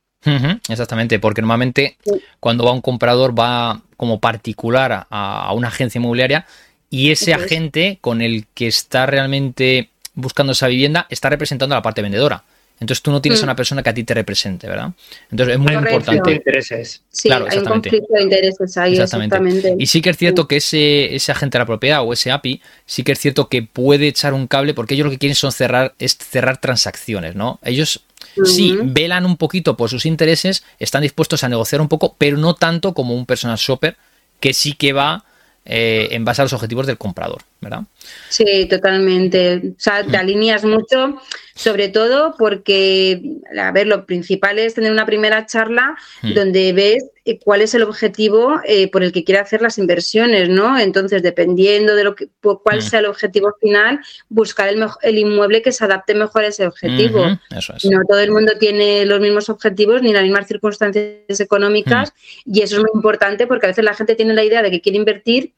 Exactamente, 0.69 1.19
porque 1.19 1.43
normalmente 1.43 1.99
cuando 2.41 2.65
va 2.65 2.73
un 2.73 2.81
comprador 2.81 3.39
va 3.39 3.83
como 3.97 4.21
particular 4.21 5.07
a, 5.11 5.53
una 5.55 5.69
agencia 5.69 5.99
inmobiliaria 5.99 6.47
y 6.89 7.11
ese 7.11 7.35
agente 7.35 7.99
con 8.01 8.23
el 8.23 8.47
que 8.55 8.67
está 8.67 9.05
realmente 9.05 9.91
buscando 10.15 10.53
esa 10.53 10.69
vivienda 10.69 11.07
está 11.11 11.31
representando 11.31 11.75
a 11.75 11.79
la 11.79 11.83
parte 11.83 12.03
vendedora. 12.03 12.45
Entonces 12.81 13.03
tú 13.03 13.13
no 13.13 13.23
tienes 13.23 13.41
a 13.41 13.45
mm. 13.45 13.47
una 13.47 13.57
persona 13.57 13.83
que 13.83 13.91
a 13.91 13.95
ti 13.95 14.03
te 14.03 14.15
represente, 14.15 14.67
¿verdad? 14.67 14.91
Entonces 15.31 15.55
es 15.55 15.61
muy 15.61 15.73
importante. 15.75 16.33
intereses. 16.33 17.03
Sí, 17.09 17.29
claro, 17.29 17.47
hay 17.49 17.59
un 17.59 17.65
conflicto 17.65 18.15
de 18.15 18.23
intereses 18.23 18.77
ahí, 18.77 18.99
exactamente. 18.99 19.77
Y 19.79 19.87
sí 19.87 20.03
que 20.03 20.11
es 20.11 20.17
cierto 20.17 20.49
que 20.49 20.57
ese, 20.57 21.15
ese 21.15 21.31
agente 21.31 21.57
de 21.57 21.63
la 21.63 21.67
propiedad 21.67 22.03
o 22.03 22.13
ese 22.13 22.33
API, 22.33 22.61
sí 22.85 23.05
que 23.05 23.13
es 23.13 23.21
cierto 23.21 23.49
que 23.49 23.63
puede 23.63 24.09
echar 24.09 24.35
un 24.35 24.49
cable 24.49 24.75
porque 24.75 24.95
ellos 24.95 25.05
lo 25.05 25.11
que 25.13 25.19
quieren 25.19 25.37
son 25.37 25.53
cerrar, 25.53 25.95
es 26.01 26.19
cerrar 26.19 26.61
transacciones, 26.61 27.37
¿no? 27.37 27.61
Ellos 27.63 28.03
sí 28.45 28.77
velan 28.83 29.25
un 29.25 29.37
poquito 29.37 29.77
por 29.77 29.89
sus 29.89 30.05
intereses, 30.05 30.65
están 30.81 31.03
dispuestos 31.03 31.45
a 31.45 31.49
negociar 31.49 31.81
un 31.81 31.89
poco, 31.89 32.17
pero 32.19 32.37
no 32.39 32.55
tanto 32.55 32.93
como 32.93 33.15
un 33.15 33.27
personal 33.27 33.57
shopper 33.57 33.97
que 34.41 34.53
sí 34.53 34.73
que 34.73 34.93
va 34.93 35.25
eh, 35.65 36.09
en 36.11 36.25
base 36.25 36.43
a 36.43 36.45
los 36.45 36.53
objetivos 36.53 36.87
del 36.87 36.99
comprador, 36.99 37.43
¿verdad? 37.65 37.83
Sí, 38.29 38.67
totalmente. 38.67 39.63
O 39.71 39.75
sea, 39.79 40.05
te 40.05 40.17
alineas 40.17 40.65
mucho, 40.65 41.21
sobre 41.55 41.89
todo 41.89 42.35
porque, 42.39 43.39
a 43.59 43.73
ver, 43.73 43.87
lo 43.87 44.07
principal 44.07 44.59
es 44.59 44.75
tener 44.75 44.93
una 44.93 45.07
primera 45.07 45.47
charla 45.47 45.97
hmm. 46.23 46.35
donde 46.35 46.73
ves 46.73 47.05
eh, 47.25 47.39
cuál 47.39 47.63
es 47.63 47.75
el 47.75 47.83
objetivo 47.83 48.61
eh, 48.67 48.91
por 48.91 49.03
el 49.03 49.13
que 49.13 49.25
quiere 49.25 49.41
hacer 49.41 49.63
las 49.63 49.79
inversiones, 49.79 50.49
¿no? 50.49 50.79
Entonces, 50.79 51.23
dependiendo 51.23 51.95
de 51.95 52.05
lo 52.05 52.15
que, 52.15 52.29
cuál 52.41 52.79
hmm. 52.79 52.83
sea 52.83 52.99
el 53.01 53.07
objetivo 53.07 53.55
final, 53.61 54.01
buscar 54.29 54.69
el, 54.69 54.85
el, 55.03 55.19
inmueble 55.19 55.63
que 55.63 55.73
se 55.73 55.85
adapte 55.85 56.15
mejor 56.15 56.45
a 56.45 56.49
ese 56.49 56.67
objetivo. 56.67 57.25
No 57.25 58.01
todo 58.09 58.19
el 58.19 58.31
mundo 58.31 58.53
tiene 58.59 59.07
los 59.07 59.21
mismos 59.21 59.49
objetivos 59.49 60.03
ni 60.03 60.13
las 60.13 60.23
mismas 60.23 60.47
circunstancias 60.47 61.41
económicas 61.41 62.13
y 62.45 62.63
eso 62.63 62.77
es 62.77 62.83
muy 62.83 62.91
importante 62.95 63.47
porque 63.47 63.67
a 63.67 63.71
veces 63.71 63.85
la 63.85 63.95
gente 63.95 64.15
tiene 64.15 64.35
la 64.35 64.45
idea 64.45 64.63
de 64.63 64.71
que 64.71 64.81
quiere 64.81 64.99
invertir 64.99 65.53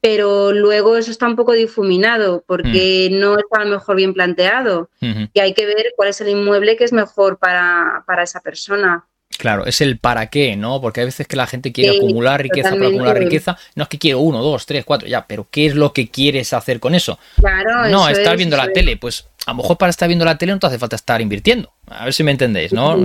pero 0.00 0.52
luego 0.52 0.96
eso 0.96 1.10
está 1.10 1.26
un 1.26 1.36
poco 1.36 1.52
difuminado 1.52 2.42
porque 2.46 3.08
no 3.12 3.38
está 3.38 3.60
a 3.60 3.64
lo 3.64 3.72
mejor 3.72 3.96
bien 3.96 4.14
planteado 4.14 4.88
y 5.00 5.40
hay 5.40 5.52
que 5.52 5.66
ver 5.66 5.92
cuál 5.96 6.08
es 6.08 6.20
el 6.20 6.28
inmueble 6.28 6.76
que 6.76 6.84
es 6.84 6.92
mejor 6.92 7.38
para, 7.38 8.02
para 8.06 8.22
esa 8.22 8.40
persona. 8.40 9.06
Claro, 9.38 9.64
es 9.64 9.80
el 9.80 9.98
para 9.98 10.26
qué, 10.26 10.56
¿no? 10.56 10.80
Porque 10.80 11.00
hay 11.00 11.06
veces 11.06 11.26
que 11.26 11.36
la 11.36 11.46
gente 11.46 11.72
quiere 11.72 11.96
acumular 11.96 12.42
riqueza 12.42 12.70
para 12.70 12.88
acumular 12.88 13.18
riqueza. 13.18 13.56
No 13.74 13.84
es 13.84 13.88
que 13.88 13.98
quiero 13.98 14.20
uno, 14.20 14.42
dos, 14.42 14.66
tres, 14.66 14.84
cuatro, 14.84 15.08
ya, 15.08 15.26
pero 15.26 15.46
¿qué 15.50 15.66
es 15.66 15.74
lo 15.74 15.92
que 15.92 16.08
quieres 16.08 16.52
hacer 16.52 16.80
con 16.80 16.94
eso? 16.94 17.18
Claro, 17.36 17.88
no, 17.88 18.08
estar 18.08 18.36
viendo 18.36 18.56
la 18.56 18.70
tele, 18.72 18.96
pues 18.96 19.28
a 19.46 19.52
lo 19.52 19.58
mejor 19.58 19.78
para 19.78 19.90
estar 19.90 20.08
viendo 20.08 20.24
la 20.24 20.36
tele 20.36 20.52
no 20.52 20.58
te 20.58 20.66
hace 20.66 20.78
falta 20.78 20.96
estar 20.96 21.20
invirtiendo. 21.20 21.72
A 21.86 22.04
ver 22.04 22.12
si 22.12 22.22
me 22.22 22.32
entendéis, 22.32 22.72
¿no? 22.72 22.98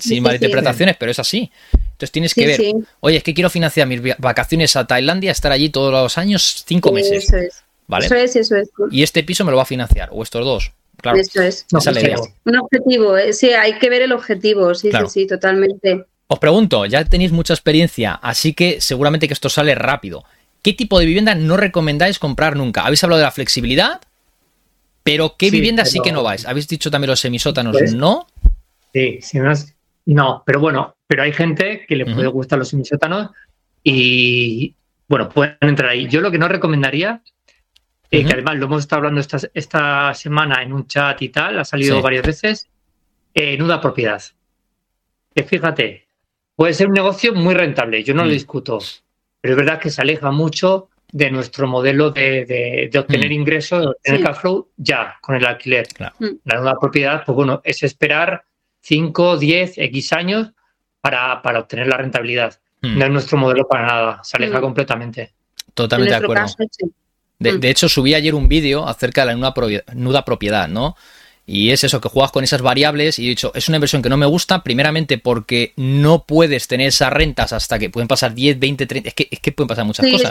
Sin 0.00 0.22
malinterpretaciones, 0.22 0.96
pero 0.96 1.10
es 1.10 1.18
así. 1.18 1.52
Entonces 1.96 2.12
tienes 2.12 2.34
que 2.34 2.46
ver, 2.46 2.60
oye, 3.00 3.16
es 3.16 3.22
que 3.22 3.32
quiero 3.32 3.48
financiar 3.48 3.88
mis 3.88 4.02
vacaciones 4.18 4.76
a 4.76 4.86
Tailandia, 4.86 5.32
estar 5.32 5.50
allí 5.50 5.70
todos 5.70 5.90
los 5.90 6.18
años, 6.18 6.62
cinco 6.66 6.92
meses. 6.92 7.24
Eso 7.24 7.38
es. 7.38 7.64
¿Vale? 7.86 8.04
Eso 8.04 8.14
es, 8.16 8.36
eso 8.36 8.56
es. 8.56 8.68
Y 8.90 9.02
este 9.02 9.24
piso 9.24 9.46
me 9.46 9.50
lo 9.50 9.56
va 9.56 9.62
a 9.62 9.66
financiar, 9.66 10.10
o 10.12 10.22
estos 10.22 10.44
dos. 10.44 10.72
Claro, 11.00 11.18
Eso 11.18 11.40
es. 11.40 11.64
Un 11.72 12.58
objetivo, 12.58 13.16
eh, 13.16 13.32
sí, 13.32 13.48
hay 13.48 13.78
que 13.78 13.88
ver 13.88 14.02
el 14.02 14.12
objetivo, 14.12 14.74
sí, 14.74 14.90
sí, 14.90 14.98
sí, 15.08 15.26
totalmente. 15.26 16.04
Os 16.26 16.38
pregunto, 16.38 16.84
ya 16.84 17.02
tenéis 17.02 17.32
mucha 17.32 17.54
experiencia, 17.54 18.12
así 18.12 18.52
que 18.52 18.82
seguramente 18.82 19.26
que 19.26 19.32
esto 19.32 19.48
sale 19.48 19.74
rápido. 19.74 20.24
¿Qué 20.60 20.74
tipo 20.74 20.98
de 20.98 21.06
vivienda 21.06 21.34
no 21.34 21.56
recomendáis 21.56 22.18
comprar 22.18 22.56
nunca? 22.56 22.82
Habéis 22.82 23.02
hablado 23.04 23.20
de 23.20 23.24
la 23.24 23.30
flexibilidad, 23.30 24.02
pero 25.02 25.36
¿qué 25.38 25.50
vivienda 25.50 25.86
sí 25.86 26.00
que 26.04 26.12
no 26.12 26.22
vais? 26.22 26.44
¿Habéis 26.44 26.68
dicho 26.68 26.90
también 26.90 27.08
los 27.08 27.20
semisótanos? 27.20 27.72
Pues, 27.72 27.94
¿No? 27.94 28.26
Sí, 28.92 29.20
si 29.22 29.38
no, 29.38 29.54
no, 30.14 30.42
pero 30.46 30.60
bueno, 30.60 30.96
pero 31.06 31.22
hay 31.22 31.32
gente 31.32 31.84
que 31.86 31.96
le 31.96 32.06
puede 32.06 32.28
gustar 32.28 32.58
los 32.58 32.68
semisótanos 32.68 33.30
y, 33.82 34.74
bueno, 35.08 35.28
pueden 35.28 35.56
entrar 35.60 35.90
ahí. 35.90 36.08
Yo 36.08 36.20
lo 36.20 36.30
que 36.30 36.38
no 36.38 36.48
recomendaría 36.48 37.22
que 38.10 38.32
además 38.32 38.56
lo 38.56 38.66
hemos 38.66 38.80
estado 38.80 39.00
hablando 39.00 39.20
esta, 39.20 39.38
esta 39.54 40.14
semana 40.14 40.62
en 40.62 40.72
un 40.72 40.86
chat 40.86 41.20
y 41.22 41.28
tal, 41.28 41.58
ha 41.58 41.64
salido 41.64 42.00
varias 42.00 42.24
veces, 42.24 42.68
eh, 43.34 43.56
nuda 43.56 43.80
propiedad. 43.80 44.22
Que 45.34 45.42
fíjate, 45.42 46.06
puede 46.54 46.72
ser 46.72 46.88
un 46.88 46.94
negocio 46.94 47.34
muy 47.34 47.54
rentable, 47.54 48.02
yo 48.02 48.14
no 48.14 48.22
lo 48.22 48.30
mm. 48.30 48.32
discuto, 48.32 48.78
pero 49.40 49.54
es 49.54 49.58
verdad 49.58 49.78
que 49.78 49.90
se 49.90 50.00
aleja 50.00 50.30
mucho 50.30 50.88
de 51.12 51.30
nuestro 51.30 51.66
modelo 51.66 52.10
de, 52.10 52.90
obtener 52.98 53.30
mm. 53.30 53.32
ingresos, 53.32 53.80
de 53.80 53.88
obtener 53.88 54.22
cash 54.22 54.36
flow 54.36 54.68
ya 54.76 55.16
con 55.20 55.36
el 55.36 55.44
alquiler. 55.44 55.86
Mm. 56.18 56.26
La 56.44 56.60
nuda 56.60 56.74
propiedad, 56.80 57.22
pues 57.24 57.36
bueno, 57.36 57.60
es 57.64 57.82
esperar 57.82 58.44
5, 58.86 59.38
10, 59.38 59.78
X 59.78 60.12
años 60.12 60.52
para, 61.00 61.42
para 61.42 61.58
obtener 61.58 61.88
la 61.88 61.96
rentabilidad. 61.96 62.58
No 62.82 63.04
es 63.04 63.10
nuestro 63.10 63.36
modelo 63.36 63.66
para 63.66 63.84
nada, 63.84 64.20
se 64.22 64.36
aleja 64.36 64.60
completamente. 64.60 65.32
Totalmente 65.74 66.16
de 66.16 66.24
acuerdo. 66.24 66.46
Mm. 67.40 67.58
De, 67.58 67.68
hecho, 67.68 67.88
subí 67.88 68.14
ayer 68.14 68.32
un 68.32 68.48
vídeo 68.48 68.86
acerca 68.86 69.26
de 69.26 69.34
la 69.34 69.52
nuda, 69.92 70.24
propiedad, 70.24 70.68
¿no? 70.68 70.94
Y 71.44 71.72
es 71.72 71.82
eso, 71.82 72.00
que 72.00 72.08
juegas 72.08 72.30
con 72.30 72.44
esas 72.44 72.62
variables 72.62 73.18
y 73.18 73.26
he 73.26 73.28
dicho, 73.30 73.50
es 73.56 73.68
una 73.68 73.78
inversión 73.78 74.02
que 74.02 74.08
no 74.08 74.16
me 74.16 74.26
gusta, 74.26 74.62
primeramente 74.62 75.18
porque 75.18 75.72
no 75.76 76.24
puedes 76.24 76.68
tener 76.68 76.88
esas 76.88 77.12
rentas 77.12 77.52
hasta 77.52 77.80
que 77.80 77.90
pueden 77.90 78.06
pasar 78.06 78.34
10, 78.34 78.60
20, 78.60 78.86
30, 78.86 79.08
es 79.08 79.14
que, 79.14 79.28
es 79.30 79.40
que 79.40 79.50
pueden 79.50 79.68
pasar 79.68 79.84
muchas 79.84 80.06
cosas. 80.08 80.30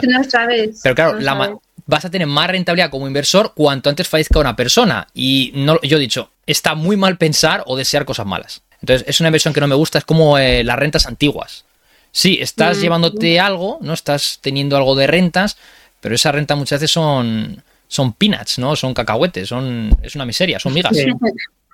Pero 0.82 0.94
claro, 0.94 1.60
vas 1.86 2.04
a 2.04 2.10
tener 2.10 2.26
más 2.26 2.48
rentabilidad 2.48 2.90
como 2.90 3.06
inversor 3.06 3.52
cuanto 3.54 3.88
antes 3.88 4.08
fallezca 4.08 4.40
una 4.40 4.56
persona. 4.56 5.08
Y 5.14 5.52
no, 5.54 5.80
yo 5.82 5.96
he 5.96 6.00
dicho, 6.00 6.30
está 6.46 6.74
muy 6.74 6.96
mal 6.96 7.16
pensar 7.16 7.62
o 7.66 7.76
desear 7.76 8.04
cosas 8.04 8.26
malas. 8.26 8.62
Entonces, 8.80 9.08
es 9.08 9.20
una 9.20 9.28
inversión 9.28 9.54
que 9.54 9.60
no 9.60 9.68
me 9.68 9.74
gusta, 9.74 9.98
es 9.98 10.04
como 10.04 10.38
eh, 10.38 10.62
las 10.62 10.78
rentas 10.78 11.06
antiguas. 11.06 11.64
Sí, 12.12 12.38
estás 12.40 12.78
mm. 12.78 12.80
llevándote 12.80 13.40
algo, 13.40 13.78
¿no? 13.80 13.92
Estás 13.92 14.38
teniendo 14.40 14.76
algo 14.76 14.94
de 14.94 15.06
rentas, 15.06 15.56
pero 16.00 16.14
esa 16.14 16.32
renta 16.32 16.56
muchas 16.56 16.80
veces 16.80 16.90
son, 16.92 17.62
son 17.88 18.12
peanuts, 18.12 18.58
¿no? 18.58 18.76
Son 18.76 18.92
cacahuetes, 18.92 19.48
son, 19.48 19.96
es 20.02 20.14
una 20.14 20.26
miseria, 20.26 20.58
son 20.58 20.74
migas. 20.74 20.96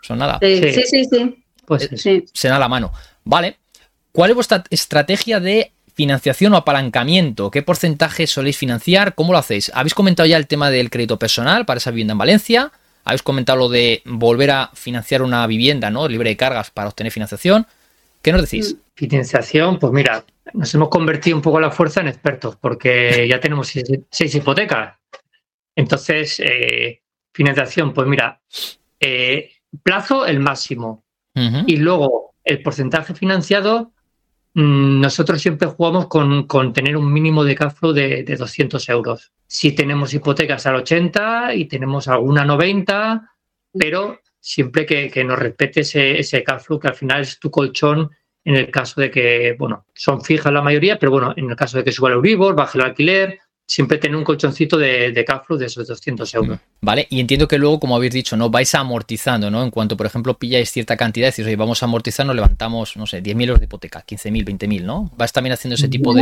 Son 0.03 0.19
nada. 0.19 0.39
Sí, 0.41 0.73
sí, 0.73 1.05
sí. 1.05 1.45
Pues 1.65 1.89
sí. 1.97 2.25
Se 2.33 2.49
da 2.49 2.59
la 2.59 2.69
mano. 2.69 2.93
Vale. 3.25 3.57
¿cuál 4.13 4.31
es 4.31 4.35
vuestra 4.35 4.63
estrategia 4.71 5.41
de 5.41 5.72
financiación 5.95 6.55
o 6.55 6.57
apalancamiento? 6.57 7.51
¿Qué 7.51 7.63
porcentaje 7.63 8.27
soléis 8.27 8.57
financiar? 8.59 9.15
¿Cómo 9.15 9.33
lo 9.33 9.39
hacéis? 9.39 9.71
¿Habéis 9.75 9.95
comentado 9.95 10.27
ya 10.27 10.37
el 10.37 10.47
tema 10.47 10.71
del 10.71 10.91
crédito 10.91 11.19
personal 11.19 11.67
para 11.67 11.79
esa 11.79 11.91
vivienda 11.91 12.13
en 12.13 12.19
Valencia? 12.19 12.73
¿Habéis 13.05 13.23
comentado 13.23 13.59
lo 13.59 13.69
de 13.69 14.03
volver 14.05 14.51
a 14.51 14.71
financiar 14.75 15.23
una 15.23 15.47
vivienda, 15.47 15.91
¿no? 15.91 16.07
Libre 16.09 16.31
de 16.31 16.37
cargas 16.37 16.71
para 16.71 16.89
obtener 16.89 17.13
financiación. 17.13 17.67
¿Qué 18.23 18.33
nos 18.33 18.43
decís? 18.43 18.77
Financiación, 18.95 19.79
pues 19.79 19.93
mira, 19.93 20.25
nos 20.55 20.73
hemos 20.75 20.89
convertido 20.89 21.37
un 21.37 21.43
poco 21.43 21.59
a 21.59 21.63
la 21.63 21.71
fuerza 21.71 22.01
en 22.01 22.09
expertos, 22.09 22.57
porque 22.57 23.27
ya 23.29 23.41
tenemos 23.41 23.73
seis, 24.11 24.35
hipotecas. 24.35 24.97
Entonces, 25.75 26.41
eh, 26.41 27.03
financiación, 27.35 27.93
pues 27.93 28.07
mira, 28.07 28.41
eh, 29.01 29.51
plazo 29.83 30.27
el 30.27 30.41
máximo. 30.41 31.05
Y 31.35 31.77
luego 31.77 32.35
el 32.45 32.63
porcentaje 32.63 33.15
financiado, 33.15 33.85
mm, 33.85 33.91
nosotros 34.55 35.41
siempre 35.41 35.69
jugamos 35.69 36.09
con, 36.09 36.73
tener 36.73 36.97
un 36.97 37.13
mínimo 37.13 37.45
de 37.45 37.55
cash 37.55 37.73
flow 37.73 37.93
de, 37.93 38.23
200 38.25 38.89
euros. 38.91 39.33
Si 39.47 39.73
tenemos 39.73 40.13
hipotecas 40.13 40.67
al 40.67 40.77
80 40.77 41.55
y 41.55 41.67
tenemos 41.67 42.09
alguna 42.09 42.45
90, 42.45 43.31
pero 43.73 44.21
siempre 44.41 44.85
que, 44.85 45.25
nos 45.25 45.39
respete 45.39 45.81
ese, 45.81 46.19
ese 46.19 46.43
cash 46.45 46.63
flow, 46.63 46.79
que 46.79 46.89
al 46.89 46.95
final 46.95 47.23
es 47.23 47.39
tu 47.39 47.51
colchón 47.51 48.11
en 48.45 48.57
el 48.57 48.71
caso 48.71 49.01
de 49.01 49.11
que, 49.11 49.55
bueno, 49.59 49.87
son 49.95 50.21
fijas 50.21 50.53
la 50.53 50.63
mayoría, 50.63 50.99
pero 50.99 51.13
bueno, 51.13 51.33
en 51.37 51.49
el 51.49 51.57
caso 51.57 51.79
de 51.79 51.85
que 51.85 51.93
suba 51.93 52.09
el 52.09 52.17
Euribor, 52.17 52.57
baje 52.57 52.79
el 52.79 52.85
alquiler, 52.85 53.39
siempre 53.73 53.97
tener 53.97 54.17
un 54.17 54.25
colchoncito 54.25 54.77
de, 54.77 55.13
de 55.13 55.25
cash 55.25 55.45
flow 55.47 55.59
de 55.59 55.65
esos 55.65 55.87
200 55.87 56.35
euros. 56.35 56.59
Vale, 56.83 57.07
y 57.09 57.21
entiendo 57.21 57.49
que 57.49 57.57
luego, 57.57 57.81
como 57.81 57.97
habéis 57.97 58.13
dicho, 58.13 58.37
¿no? 58.37 58.51
Vais 58.51 58.75
amortizando, 58.75 59.51
¿no? 59.51 59.63
En 59.63 59.71
cuanto, 59.71 59.97
por 59.97 60.05
ejemplo, 60.05 60.37
pilláis 60.37 60.71
cierta 60.71 60.95
cantidad, 60.95 61.29
decís, 61.29 61.47
oye, 61.47 61.57
vamos 61.57 61.83
a 61.83 61.87
amortizar, 61.87 62.27
nos 62.27 62.37
levantamos, 62.37 62.99
no 62.99 63.07
sé, 63.07 63.23
10.000 63.23 63.43
euros 63.45 63.61
de 63.61 63.65
hipoteca, 63.65 64.05
15.000, 64.05 64.45
20.000, 64.45 64.83
¿no? 64.83 65.11
¿Vais 65.17 65.33
también 65.33 65.55
haciendo 65.55 65.77
ese 65.77 65.89
tipo 65.89 66.13
de...? 66.13 66.21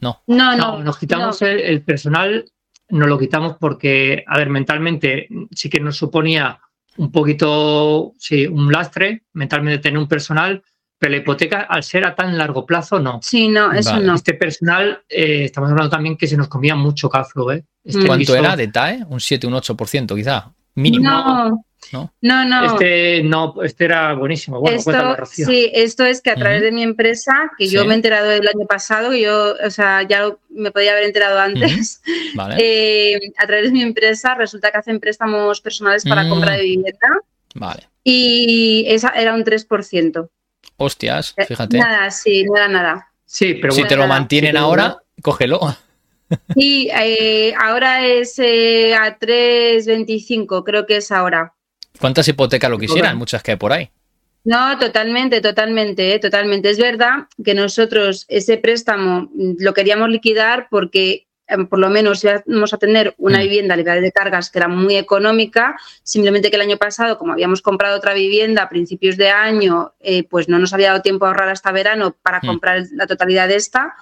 No, 0.00 0.22
no, 0.26 0.56
no. 0.56 0.82
nos 0.82 0.98
quitamos 0.98 1.42
el, 1.42 1.82
personal, 1.82 2.50
nos 2.88 3.06
lo 3.06 3.18
quitamos 3.18 3.58
porque, 3.60 4.24
a 4.26 4.38
ver, 4.38 4.48
mentalmente 4.48 5.28
sí 5.50 5.68
que 5.68 5.78
nos 5.78 5.98
suponía 5.98 6.58
un 6.96 7.12
poquito, 7.12 8.14
sí, 8.18 8.46
un 8.46 8.72
lastre 8.72 9.24
mentalmente 9.34 9.82
tener 9.82 9.98
un 9.98 10.08
personal, 10.08 10.62
pero 11.02 11.10
la 11.10 11.16
hipoteca, 11.16 11.62
al 11.62 11.82
ser 11.82 12.06
a 12.06 12.14
tan 12.14 12.38
largo 12.38 12.64
plazo, 12.64 13.00
no. 13.00 13.18
Sí, 13.24 13.48
no, 13.48 13.72
eso 13.72 13.98
no. 13.98 14.14
Este 14.14 14.34
personal, 14.34 15.02
eh, 15.08 15.46
estamos 15.46 15.68
hablando 15.68 15.90
también 15.90 16.16
que 16.16 16.28
se 16.28 16.36
nos 16.36 16.46
comía 16.46 16.76
mucho 16.76 17.08
caflo, 17.08 17.50
¿eh? 17.50 17.64
Este 17.82 18.06
¿Cuánto 18.06 18.36
era 18.36 18.54
de 18.54 18.68
TAE? 18.68 19.04
Un 19.08 19.18
7, 19.18 19.48
un 19.48 19.54
8% 19.54 20.14
quizá. 20.14 20.52
Mínimo. 20.76 21.10
No. 21.10 21.64
¿No? 21.90 22.12
No, 22.20 22.66
Este, 22.66 23.24
no, 23.24 23.60
este 23.64 23.86
era 23.86 24.14
buenísimo. 24.14 24.60
Bueno, 24.60 24.76
esto, 24.76 25.16
sí, 25.26 25.72
esto 25.74 26.04
es 26.04 26.22
que 26.22 26.30
a 26.30 26.36
través 26.36 26.62
de 26.62 26.70
mi 26.70 26.84
empresa, 26.84 27.50
que 27.58 27.66
yo 27.66 27.84
me 27.84 27.94
he 27.94 27.96
enterado 27.96 28.30
el 28.30 28.46
año 28.46 28.64
pasado, 28.68 29.10
que 29.10 29.22
yo, 29.22 29.54
o 29.54 29.70
sea, 29.70 30.02
ya 30.04 30.28
me 30.50 30.70
podía 30.70 30.92
haber 30.92 31.02
enterado 31.02 31.40
antes, 31.40 32.00
eh, 32.60 33.18
a 33.38 33.46
través 33.48 33.64
de 33.64 33.72
mi 33.72 33.82
empresa 33.82 34.36
resulta 34.36 34.70
que 34.70 34.78
hacen 34.78 35.00
préstamos 35.00 35.60
personales 35.60 36.04
para 36.04 36.28
compra 36.28 36.52
de 36.52 36.62
vivienda. 36.62 37.08
Vale. 37.56 37.88
Y 38.04 38.84
esa 38.86 39.08
era 39.08 39.34
un 39.34 39.42
3%. 39.42 40.28
Hostias, 40.82 41.34
eh, 41.36 41.46
fíjate. 41.46 41.78
Nada, 41.78 42.10
sí, 42.10 42.44
no 42.44 42.56
era 42.56 42.68
nada. 42.68 43.08
Sí, 43.24 43.54
pero 43.54 43.72
si 43.72 43.84
te 43.84 43.96
lo 43.96 44.06
mantienen 44.06 44.56
ahora, 44.56 44.98
cógelo. 45.22 45.60
Sí, 46.54 46.88
eh, 46.98 47.52
ahora 47.60 48.06
es 48.06 48.38
eh, 48.38 48.94
a 48.94 49.18
3.25, 49.18 50.64
creo 50.64 50.86
que 50.86 50.96
es 50.96 51.12
ahora. 51.12 51.52
¿Cuántas 52.00 52.26
hipotecas 52.26 52.70
lo 52.70 52.78
quisieran? 52.78 53.18
Muchas 53.18 53.42
que 53.42 53.50
hay 53.50 53.56
por 53.58 53.70
ahí. 53.70 53.90
No, 54.44 54.78
totalmente, 54.78 55.40
totalmente, 55.40 56.18
totalmente. 56.18 56.70
Es 56.70 56.78
verdad 56.78 57.28
que 57.44 57.54
nosotros 57.54 58.24
ese 58.28 58.56
préstamo 58.56 59.30
lo 59.34 59.74
queríamos 59.74 60.08
liquidar 60.08 60.68
porque 60.70 61.26
por 61.68 61.78
lo 61.78 61.90
menos 61.90 62.24
íbamos 62.24 62.72
a 62.72 62.78
tener 62.78 63.14
una 63.18 63.38
mm. 63.38 63.42
vivienda 63.42 63.76
libre 63.76 64.00
de 64.00 64.12
cargas 64.12 64.50
que 64.50 64.58
era 64.58 64.68
muy 64.68 64.96
económica, 64.96 65.76
simplemente 66.02 66.50
que 66.50 66.56
el 66.56 66.62
año 66.62 66.76
pasado, 66.76 67.18
como 67.18 67.32
habíamos 67.32 67.62
comprado 67.62 67.96
otra 67.96 68.14
vivienda 68.14 68.62
a 68.62 68.68
principios 68.68 69.16
de 69.16 69.30
año, 69.30 69.92
eh, 70.00 70.24
pues 70.24 70.48
no 70.48 70.58
nos 70.58 70.72
había 70.72 70.88
dado 70.88 71.02
tiempo 71.02 71.24
a 71.24 71.28
ahorrar 71.28 71.48
hasta 71.48 71.72
verano 71.72 72.16
para 72.22 72.38
mm. 72.42 72.46
comprar 72.46 72.82
la 72.92 73.06
totalidad 73.06 73.48
de 73.48 73.56
esta, 73.56 73.94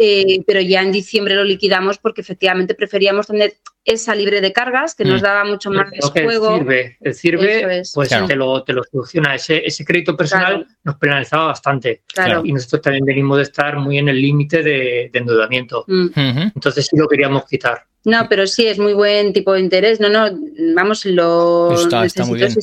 eh, 0.00 0.42
pero 0.46 0.60
ya 0.60 0.80
en 0.82 0.92
diciembre 0.92 1.34
lo 1.34 1.42
liquidamos 1.42 1.98
porque 1.98 2.20
efectivamente 2.20 2.74
preferíamos 2.74 3.26
tener 3.26 3.54
esa 3.84 4.14
libre 4.14 4.40
de 4.40 4.52
cargas 4.52 4.94
que 4.94 5.04
nos 5.04 5.20
mm. 5.20 5.24
daba 5.24 5.44
mucho 5.44 5.70
más 5.70 5.90
juego. 6.12 6.60
El 7.00 7.14
sirve, 7.14 7.82
pues 7.94 8.08
te, 8.08 8.36
lo, 8.36 8.62
te, 8.62 8.74
lo, 8.74 8.84
soluciona. 8.84 9.34
Ese, 9.34 9.66
ese 9.66 9.84
crédito 9.84 10.16
personal 10.16 10.66
nos 10.84 10.96
penalizaba 10.96 11.46
bastante. 11.46 12.02
Y 12.44 12.52
nosotros 12.52 12.82
también 12.82 13.04
venimos 13.04 13.38
de 13.38 13.44
estar 13.44 13.76
muy 13.76 13.98
en 13.98 14.08
el 14.08 14.20
límite 14.20 14.62
de, 14.62 15.10
endeudamiento. 15.12 15.84
Mm. 15.88 16.10
Entonces 16.54 16.86
sí 16.86 16.96
lo 16.96 17.08
queríamos 17.08 17.46
quitar. 17.46 17.84
No, 18.04 18.26
pero 18.28 18.46
sí, 18.46 18.66
es 18.66 18.78
muy 18.78 18.92
buen 18.92 19.32
tipo 19.32 19.52
de 19.52 19.60
interés. 19.60 20.00
No, 20.00 20.08
no, 20.08 20.30
vamos, 20.74 21.04
lo. 21.06 21.72
Está, 21.74 22.24
muy 22.24 22.38
bien. 22.38 22.54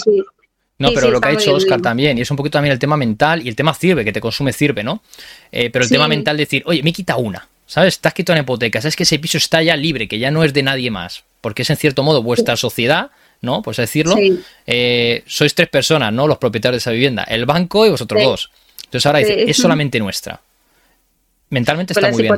No, 0.77 0.91
pero 0.93 1.09
lo 1.09 1.21
que 1.21 1.29
ha 1.29 1.31
hecho 1.31 1.53
Oscar 1.53 1.81
también, 1.81 2.17
y 2.17 2.21
es 2.21 2.31
un 2.31 2.37
poquito 2.37 2.53
también 2.53 2.73
el 2.73 2.79
tema 2.79 2.97
mental 2.97 3.41
y 3.45 3.47
el 3.47 3.55
tema 3.55 3.73
sirve, 3.73 4.03
que 4.03 4.11
te 4.11 4.19
consume 4.19 4.51
sirve, 4.51 4.83
¿no? 4.83 5.01
Eh, 5.51 5.69
pero 5.69 5.85
el 5.85 5.89
tema 5.89 6.07
mental, 6.07 6.35
decir, 6.35 6.63
oye, 6.65 6.83
me 6.83 6.91
quita 6.91 7.15
una, 7.15 7.47
¿sabes? 7.65 7.99
Te 7.99 8.09
has 8.09 8.13
quitado 8.13 8.35
una 8.35 8.43
hipoteca, 8.43 8.81
sabes 8.81 8.95
que 8.95 9.03
ese 9.03 9.17
piso 9.19 9.37
está 9.37 9.63
ya 9.63 9.77
libre, 9.77 10.07
que 10.07 10.19
ya 10.19 10.31
no 10.31 10.43
es 10.43 10.53
de 10.53 10.63
nadie 10.63 10.91
más, 10.91 11.23
porque 11.39 11.61
es 11.61 11.69
en 11.69 11.77
cierto 11.77 12.03
modo 12.03 12.23
vuestra 12.23 12.57
sociedad, 12.57 13.11
¿no? 13.41 13.61
Pues 13.61 13.77
decirlo, 13.77 14.15
eh, 14.67 15.23
sois 15.25 15.55
tres 15.55 15.69
personas, 15.69 16.11
¿no? 16.11 16.27
Los 16.27 16.39
propietarios 16.39 16.83
de 16.83 16.89
esa 16.89 16.91
vivienda, 16.91 17.23
el 17.23 17.45
banco 17.45 17.85
y 17.85 17.89
vosotros 17.89 18.21
dos. 18.21 18.51
Entonces 18.83 19.05
ahora 19.05 19.19
dice, 19.19 19.49
es 19.49 19.55
solamente 19.55 19.99
nuestra. 19.99 20.41
Mentalmente 21.49 21.93
está 21.93 22.11
muy 22.11 22.21
bien. 22.21 22.35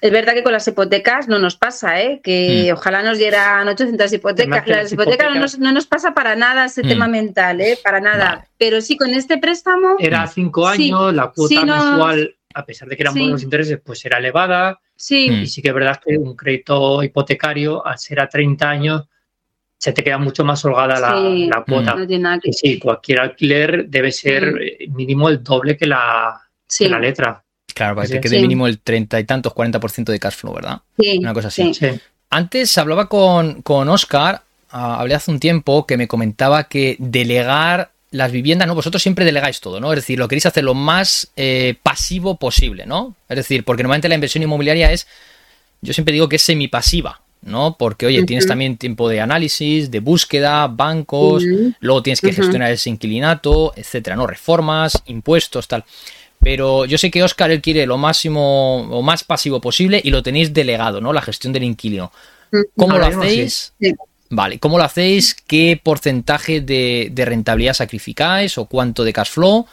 Es 0.00 0.10
verdad 0.10 0.34
que 0.34 0.42
con 0.42 0.52
las 0.52 0.66
hipotecas 0.66 1.28
no 1.28 1.38
nos 1.38 1.56
pasa, 1.56 2.02
¿eh? 2.02 2.20
que 2.22 2.68
mm. 2.68 2.74
ojalá 2.74 3.02
nos 3.02 3.18
dieran 3.18 3.66
800 3.68 4.12
hipotecas. 4.12 4.66
Las 4.66 4.92
hipotecas, 4.92 5.58
no, 5.58 5.72
nos, 5.72 5.86
pasa 5.86 6.14
para 6.14 6.36
nada 6.36 6.66
ese 6.66 6.82
mm. 6.82 6.88
tema 6.88 7.08
mental, 7.08 7.60
¿eh? 7.60 7.78
para 7.82 8.00
nada. 8.00 8.46
Pero 8.58 8.80
sí, 8.80 8.96
con 8.96 9.10
este 9.10 9.38
préstamo. 9.38 9.96
Era 9.98 10.26
cinco 10.26 10.66
años, 10.66 11.14
la 11.14 11.28
cuota 11.30 11.64
mensual, 11.64 12.36
a 12.54 12.66
pesar 12.66 12.88
de 12.88 12.96
que 12.96 13.02
eran 13.02 13.14
buenos 13.14 13.42
intereses, 13.42 13.80
pues 13.82 14.04
era 14.04 14.18
elevada. 14.18 14.78
Sí. 14.96 15.26
Y 15.26 15.46
sí 15.46 15.62
que 15.62 15.68
es 15.68 15.74
verdad 15.74 16.00
que 16.04 16.16
un 16.18 16.36
crédito 16.36 17.02
hipotecario, 17.02 17.84
al 17.86 17.98
ser 17.98 18.20
a 18.20 18.28
30 18.28 18.68
años, 18.68 19.02
se 19.84 19.92
te 19.92 20.02
queda 20.02 20.18
mucho 20.18 20.44
más 20.44 20.64
holgada 20.64 20.98
la, 20.98 21.64
cuota. 21.66 21.96
sí, 22.52 22.78
cualquier 22.78 23.20
alquiler 23.20 23.86
debe 23.86 24.12
ser 24.12 24.54
mínimo 24.88 25.28
el 25.28 25.42
doble 25.42 25.76
que 25.76 25.86
la, 25.86 26.40
que 26.66 26.88
la 26.88 26.98
letra. 26.98 27.43
Claro, 27.74 27.96
para 27.96 28.08
que 28.08 28.20
quede 28.20 28.40
mínimo 28.40 28.66
el 28.66 28.78
30 28.78 29.20
y 29.20 29.24
tantos, 29.24 29.52
40% 29.52 30.04
de 30.04 30.20
cash 30.20 30.36
flow, 30.36 30.54
¿verdad? 30.54 30.80
Sí. 30.98 31.18
Una 31.18 31.34
cosa 31.34 31.48
así. 31.48 31.72
Antes 32.30 32.78
hablaba 32.78 33.08
con, 33.08 33.62
con 33.62 33.88
Oscar, 33.88 34.42
ah, 34.70 35.00
hablé 35.00 35.14
hace 35.14 35.30
un 35.30 35.40
tiempo, 35.40 35.86
que 35.86 35.96
me 35.96 36.08
comentaba 36.08 36.64
que 36.64 36.96
delegar 36.98 37.90
las 38.14 38.30
viviendas, 38.30 38.68
¿no? 38.68 38.76
Vosotros 38.76 39.02
siempre 39.02 39.24
delegáis 39.24 39.60
todo, 39.60 39.80
¿no? 39.80 39.92
Es 39.92 39.96
decir, 39.96 40.18
lo 40.18 40.28
queréis 40.28 40.46
hacer 40.46 40.62
lo 40.62 40.74
más 40.74 41.32
eh, 41.36 41.74
pasivo 41.82 42.36
posible, 42.36 42.86
¿no? 42.86 43.16
Es 43.28 43.36
decir, 43.36 43.64
porque 43.64 43.82
normalmente 43.82 44.08
la 44.08 44.14
inversión 44.14 44.42
inmobiliaria 44.44 44.92
es, 44.92 45.08
yo 45.82 45.92
siempre 45.92 46.12
digo 46.12 46.28
que 46.28 46.36
es 46.36 46.42
semipasiva, 46.42 47.20
¿no? 47.42 47.76
Porque, 47.76 48.06
oye, 48.06 48.22
tienes 48.22 48.46
también 48.46 48.76
tiempo 48.76 49.08
de 49.08 49.20
análisis, 49.20 49.90
de 49.90 49.98
búsqueda, 49.98 50.68
bancos, 50.68 51.42
luego 51.80 52.02
tienes 52.02 52.20
que 52.20 52.32
gestionar 52.32 52.70
ese 52.70 52.88
inquilinato, 52.88 53.72
etcétera, 53.76 54.14
¿no? 54.14 54.28
Reformas, 54.28 55.02
impuestos, 55.06 55.66
tal. 55.66 55.84
Pero 56.44 56.84
yo 56.84 56.98
sé 56.98 57.10
que 57.10 57.22
Oscar 57.22 57.50
él 57.50 57.62
quiere 57.62 57.86
lo 57.86 57.96
máximo 57.96 58.82
o 58.82 59.02
más 59.02 59.24
pasivo 59.24 59.60
posible 59.60 60.00
y 60.04 60.10
lo 60.10 60.22
tenéis 60.22 60.52
delegado, 60.52 61.00
¿no? 61.00 61.12
La 61.12 61.22
gestión 61.22 61.52
del 61.52 61.64
inquilino. 61.64 62.12
Mm, 62.52 62.60
¿Cómo 62.76 62.98
lo 62.98 63.06
hacéis? 63.06 63.72
Vale, 64.30 64.58
¿cómo 64.58 64.78
lo 64.78 64.84
hacéis? 64.84 65.34
¿Qué 65.34 65.80
porcentaje 65.82 66.60
de, 66.60 67.08
de, 67.10 67.24
rentabilidad 67.24 67.74
sacrificáis 67.74 68.58
o 68.58 68.66
cuánto 68.66 69.04
de 69.04 69.12
cash 69.12 69.30
flow? 69.30 69.66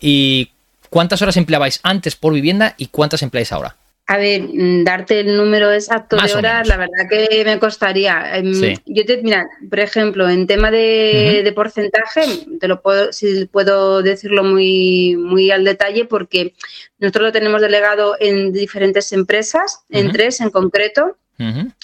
¿Y 0.00 0.50
cuántas 0.90 1.20
horas 1.22 1.36
empleabais 1.36 1.80
antes 1.82 2.16
por 2.16 2.32
vivienda 2.32 2.74
y 2.78 2.86
cuántas 2.86 3.22
empleáis 3.22 3.52
ahora? 3.52 3.76
A 4.08 4.18
ver, 4.18 4.42
mm, 4.42 4.84
darte 4.84 5.18
el 5.20 5.36
número 5.36 5.72
exacto 5.72 6.16
de 6.16 6.32
horas, 6.32 6.68
la 6.68 6.76
verdad 6.76 7.08
que 7.10 7.42
me 7.44 7.58
costaría. 7.58 8.36
Em, 8.36 8.76
yo 8.86 9.04
te, 9.04 9.20
mira, 9.20 9.48
por 9.68 9.80
ejemplo, 9.80 10.28
en 10.28 10.46
tema 10.46 10.70
de, 10.70 11.52
porcentaje, 11.56 12.20
te 12.60 12.68
lo 12.68 12.80
puedo, 12.82 13.12
si 13.12 13.46
puedo 13.46 14.02
decirlo 14.02 14.44
muy, 14.44 15.16
muy 15.16 15.50
al 15.50 15.64
detalle, 15.64 16.04
porque 16.04 16.54
nosotros 17.00 17.26
lo 17.26 17.32
tenemos 17.32 17.60
delegado 17.60 18.16
en 18.20 18.52
diferentes 18.52 19.12
empresas, 19.12 19.80
en 19.90 20.12
tres 20.12 20.40
en 20.40 20.50
concreto. 20.50 21.16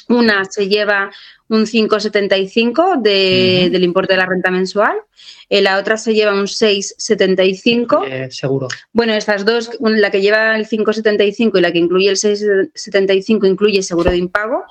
Una 0.08 0.44
se 0.44 0.68
lleva 0.68 1.10
un 1.48 1.66
5,75 1.66 3.02
de, 3.02 3.68
del 3.70 3.84
importe 3.84 4.14
de 4.14 4.18
la 4.18 4.26
renta 4.26 4.50
mensual, 4.50 4.96
eh, 5.48 5.60
la 5.60 5.78
otra 5.78 5.98
se 5.98 6.14
lleva 6.14 6.32
un 6.32 6.46
6,75. 6.46 8.06
Eh, 8.08 8.30
seguro. 8.30 8.68
Bueno, 8.92 9.12
estas 9.12 9.44
dos, 9.44 9.70
la 9.80 10.10
que 10.10 10.22
lleva 10.22 10.56
el 10.56 10.66
5,75 10.66 11.58
y 11.58 11.60
la 11.60 11.72
que 11.72 11.78
incluye 11.78 12.08
el 12.08 12.16
6,75 12.16 13.46
incluye 13.46 13.82
seguro 13.82 14.10
de 14.10 14.16
impago. 14.16 14.64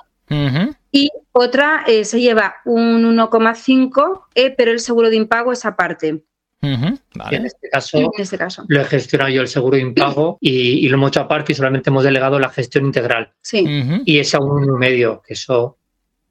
Y 0.92 1.10
otra 1.34 1.84
eh, 1.88 2.06
se 2.06 2.22
lleva 2.22 2.56
un 2.64 3.18
1,5, 3.18 4.24
pero 4.58 4.72
el 4.72 4.80
seguro 4.80 5.10
de 5.10 5.18
impago 5.18 5.52
es 5.52 5.66
aparte. 5.66 6.24
En, 6.62 7.46
este 7.46 7.70
caso, 7.70 7.98
en 7.98 8.10
este 8.18 8.38
caso, 8.38 8.66
lo 8.68 8.82
he 8.82 8.86
gestionado 8.86 9.32
yo 9.32 9.42
el 9.42 9.48
seguro 9.48 9.78
de 9.78 9.82
impago 9.82 10.38
y, 10.40 10.88
lo 10.90 10.98
hemos 10.98 11.10
hecho 11.10 11.22
aparte 11.22 11.54
y 11.54 11.56
solamente 11.56 11.90
hemos 11.90 12.04
delegado 12.04 12.40
la 12.40 12.50
gestión 12.50 12.86
integral. 12.86 13.32
Sí. 13.42 13.66
Y 14.06 14.20
es 14.20 14.36
a 14.36 14.40
un 14.40 14.64
y 14.64 14.70
medio, 14.78 15.22
que 15.26 15.34
eso 15.34 15.78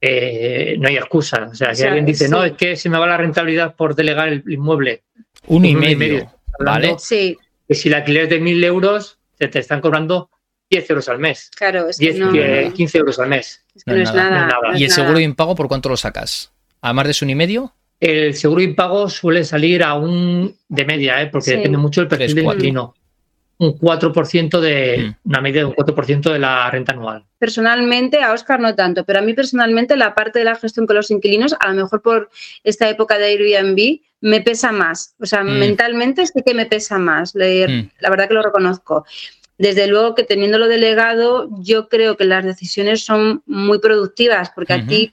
eh, 0.00 0.76
no 0.78 0.88
hay 0.88 0.96
excusa. 0.96 1.48
O 1.50 1.54
sea, 1.54 1.74
si 1.74 1.84
alguien 1.84 2.06
dice, 2.06 2.28
no, 2.28 2.44
es 2.44 2.52
que 2.52 2.76
se 2.76 2.88
me 2.88 2.98
va 2.98 3.06
la 3.06 3.16
rentabilidad 3.16 3.74
por 3.74 3.94
delegar 3.94 4.28
el 4.28 4.44
inmueble. 4.46 5.02
Un 5.46 5.64
y 5.64 5.74
medio, 5.74 6.30
¿vale? 6.60 6.96
Sí. 6.98 7.36
Que 7.66 7.74
si 7.74 7.88
el 7.88 7.94
alquiler 7.94 8.24
es 8.24 8.30
de 8.30 8.40
mil 8.40 8.62
euros, 8.62 9.18
te, 9.36 9.48
te 9.48 9.58
están 9.58 9.80
cobrando 9.80 10.30
10 10.70 10.90
euros 10.90 11.08
al 11.08 11.18
mes. 11.18 11.50
Claro, 11.56 11.88
es 11.88 11.98
10, 11.98 12.16
que 12.32 12.72
15 12.74 12.98
euros 12.98 13.18
al 13.18 13.28
mes. 13.28 13.64
Es 13.74 13.84
que 13.84 13.92
no, 13.92 14.02
es 14.02 14.14
nada. 14.14 14.48
¿Y 14.76 14.84
el 14.84 14.90
seguro 14.90 15.18
de 15.18 15.24
impago 15.24 15.54
por 15.56 15.66
cuánto 15.66 15.88
lo 15.88 15.96
sacas? 15.96 16.52
¿A 16.80 16.92
más 16.92 17.06
de 17.06 17.24
un 17.24 17.30
y 17.30 17.34
medio? 17.34 17.74
El 18.00 18.34
seguro 18.34 18.60
de 18.60 18.68
impago 18.68 19.08
suele 19.10 19.44
salir 19.44 19.84
a 19.84 19.94
un 19.94 20.56
de 20.68 20.84
media, 20.86 21.20
¿eh? 21.20 21.26
porque 21.26 21.52
depende 21.52 21.76
mucho 21.76 22.00
del 22.00 22.08
perfil 22.08 22.34
del 22.34 22.44
inquilino. 22.44 22.94
Un 23.58 23.78
4% 23.78 24.58
de 24.58 24.96
mm. 24.98 25.28
una 25.28 25.40
media 25.42 25.60
de 25.60 25.66
un 25.66 25.74
4% 25.74 26.32
de 26.32 26.38
la 26.38 26.70
renta 26.70 26.92
anual. 26.92 27.26
Personalmente, 27.38 28.22
a 28.22 28.32
Oscar 28.32 28.58
no 28.58 28.74
tanto, 28.74 29.04
pero 29.04 29.18
a 29.18 29.22
mí 29.22 29.34
personalmente 29.34 29.98
la 29.98 30.14
parte 30.14 30.38
de 30.38 30.46
la 30.46 30.56
gestión 30.56 30.86
con 30.86 30.96
los 30.96 31.10
inquilinos, 31.10 31.54
a 31.60 31.68
lo 31.68 31.74
mejor 31.74 32.00
por 32.00 32.30
esta 32.64 32.88
época 32.88 33.18
de 33.18 33.26
Airbnb, 33.26 34.00
me 34.22 34.40
pesa 34.40 34.72
más. 34.72 35.14
O 35.20 35.26
sea, 35.26 35.44
mm. 35.44 35.58
mentalmente 35.58 36.26
sí 36.26 36.40
que 36.44 36.54
me 36.54 36.64
pesa 36.64 36.98
más. 36.98 37.34
Mm. 37.34 37.90
La 37.98 38.08
verdad 38.08 38.28
que 38.28 38.34
lo 38.34 38.42
reconozco. 38.42 39.04
Desde 39.58 39.88
luego 39.88 40.14
que 40.14 40.22
teniéndolo 40.22 40.68
delegado, 40.68 41.50
yo 41.60 41.90
creo 41.90 42.16
que 42.16 42.24
las 42.24 42.46
decisiones 42.46 43.04
son 43.04 43.42
muy 43.44 43.78
productivas, 43.78 44.50
porque 44.54 44.72
a 44.72 44.86
ti 44.86 45.12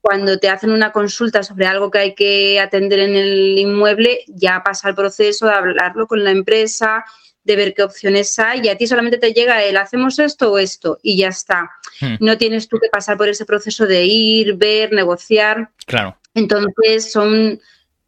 cuando 0.00 0.38
te 0.38 0.48
hacen 0.48 0.70
una 0.70 0.92
consulta 0.92 1.42
sobre 1.42 1.66
algo 1.66 1.90
que 1.90 1.98
hay 1.98 2.14
que 2.14 2.60
atender 2.60 3.00
en 3.00 3.14
el 3.14 3.58
inmueble, 3.58 4.20
ya 4.28 4.62
pasa 4.64 4.88
el 4.88 4.94
proceso 4.94 5.46
de 5.46 5.52
hablarlo 5.52 6.06
con 6.06 6.22
la 6.24 6.30
empresa, 6.30 7.04
de 7.44 7.56
ver 7.56 7.74
qué 7.74 7.82
opciones 7.82 8.38
hay 8.38 8.60
y 8.64 8.68
a 8.68 8.76
ti 8.76 8.86
solamente 8.86 9.18
te 9.18 9.32
llega 9.32 9.62
el 9.64 9.76
hacemos 9.76 10.18
esto 10.18 10.52
o 10.52 10.58
esto 10.58 10.98
y 11.02 11.16
ya 11.16 11.28
está. 11.28 11.70
Hmm. 12.00 12.16
No 12.20 12.36
tienes 12.38 12.68
tú 12.68 12.78
que 12.78 12.88
pasar 12.88 13.16
por 13.16 13.28
ese 13.28 13.44
proceso 13.44 13.86
de 13.86 14.04
ir, 14.04 14.56
ver, 14.56 14.92
negociar. 14.92 15.70
Claro. 15.86 16.16
Entonces 16.34 17.10
son 17.10 17.60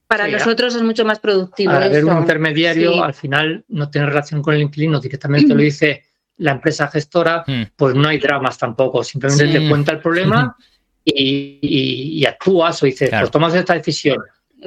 para 0.07 0.27
nosotros 0.27 0.75
es 0.75 0.83
mucho 0.83 1.05
más 1.05 1.21
productivo. 1.21 1.73
Para 1.73 1.89
ver 1.89 2.05
un 2.05 2.19
intermediario, 2.19 3.03
al 3.03 3.15
final 3.15 3.65
no 3.69 3.91
tiene 3.91 4.09
relación 4.09 4.43
con 4.43 4.55
el 4.55 4.63
inquilino, 4.63 5.01
directamente 5.01 5.55
lo 5.55 5.61
dice 5.61 6.05
la 6.39 6.53
empresa 6.53 6.89
gestora, 6.89 7.45
hmm. 7.47 7.63
pues 7.77 7.95
no 7.95 8.09
hay 8.09 8.19
dramas 8.19 8.59
tampoco. 8.59 9.05
Simplemente 9.05 9.47
te 9.47 9.69
cuenta 9.69 9.93
el 9.93 10.01
problema 10.01 10.57
y, 11.05 12.25
actúas 12.27 12.83
o 12.83 12.87
dices, 12.87 13.11
pues 13.11 13.31
tomas 13.31 13.55
esta 13.55 13.75
decisión. 13.75 14.19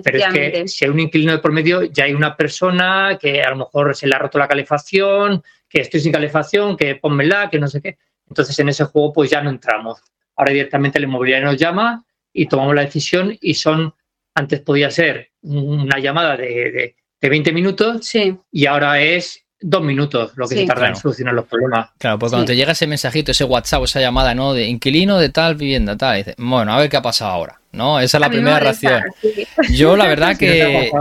Pero 0.03 0.17
es 0.17 0.25
que 0.33 0.67
si 0.67 0.85
hay 0.85 0.91
un 0.91 0.99
inquilino 0.99 1.33
de 1.33 1.37
por 1.37 1.51
medio, 1.51 1.83
ya 1.83 2.05
hay 2.05 2.13
una 2.13 2.35
persona 2.35 3.17
que 3.21 3.43
a 3.43 3.51
lo 3.51 3.57
mejor 3.57 3.95
se 3.95 4.07
le 4.07 4.15
ha 4.15 4.19
roto 4.19 4.39
la 4.39 4.47
calefacción, 4.47 5.43
que 5.69 5.81
estoy 5.81 5.99
sin 5.99 6.11
calefacción, 6.11 6.75
que 6.75 6.95
pónmela, 6.95 7.49
que 7.49 7.59
no 7.59 7.67
sé 7.67 7.81
qué. 7.81 7.97
Entonces 8.27 8.57
en 8.59 8.69
ese 8.69 8.85
juego 8.85 9.13
pues 9.13 9.29
ya 9.29 9.41
no 9.41 9.49
entramos. 9.49 10.01
Ahora 10.35 10.51
directamente 10.51 10.97
el 10.97 11.03
inmobiliario 11.03 11.47
nos 11.47 11.57
llama 11.57 12.03
y 12.31 12.47
tomamos 12.47 12.73
la 12.73 12.81
decisión 12.81 13.37
y 13.39 13.53
son 13.53 13.93
antes 14.33 14.61
podía 14.61 14.89
ser 14.89 15.31
una 15.41 15.99
llamada 15.99 16.37
de, 16.37 16.95
20 17.21 17.53
minutos 17.53 18.11
y 18.51 18.65
ahora 18.65 19.01
es 19.01 19.42
dos 19.63 19.81
minutos 19.81 20.31
lo 20.35 20.47
que 20.47 20.55
se 20.55 20.65
tarda 20.65 20.89
en 20.89 20.95
solucionar 20.95 21.33
los 21.33 21.45
problemas. 21.45 21.89
Claro, 21.97 22.19
porque 22.19 22.31
cuando 22.31 22.45
te 22.45 22.55
llega 22.55 22.73
ese 22.73 22.85
mensajito, 22.85 23.31
ese 23.31 23.45
WhatsApp, 23.45 23.83
esa 23.83 24.01
llamada, 24.01 24.35
¿no? 24.35 24.53
De 24.53 24.67
inquilino 24.67 25.17
de 25.17 25.29
tal 25.29 25.55
vivienda, 25.55 25.97
tal, 25.97 26.17
dices, 26.17 26.35
bueno, 26.37 26.73
a 26.73 26.77
ver 26.77 26.89
qué 26.89 26.97
ha 26.97 27.01
pasado 27.01 27.31
ahora, 27.31 27.59
¿no? 27.71 27.99
Esa 27.99 28.17
es 28.17 28.21
la 28.21 28.29
primera 28.29 28.59
reacción. 28.59 29.01
Yo 29.71 29.95
la 29.95 30.07
verdad 30.07 30.37
que... 30.39 30.91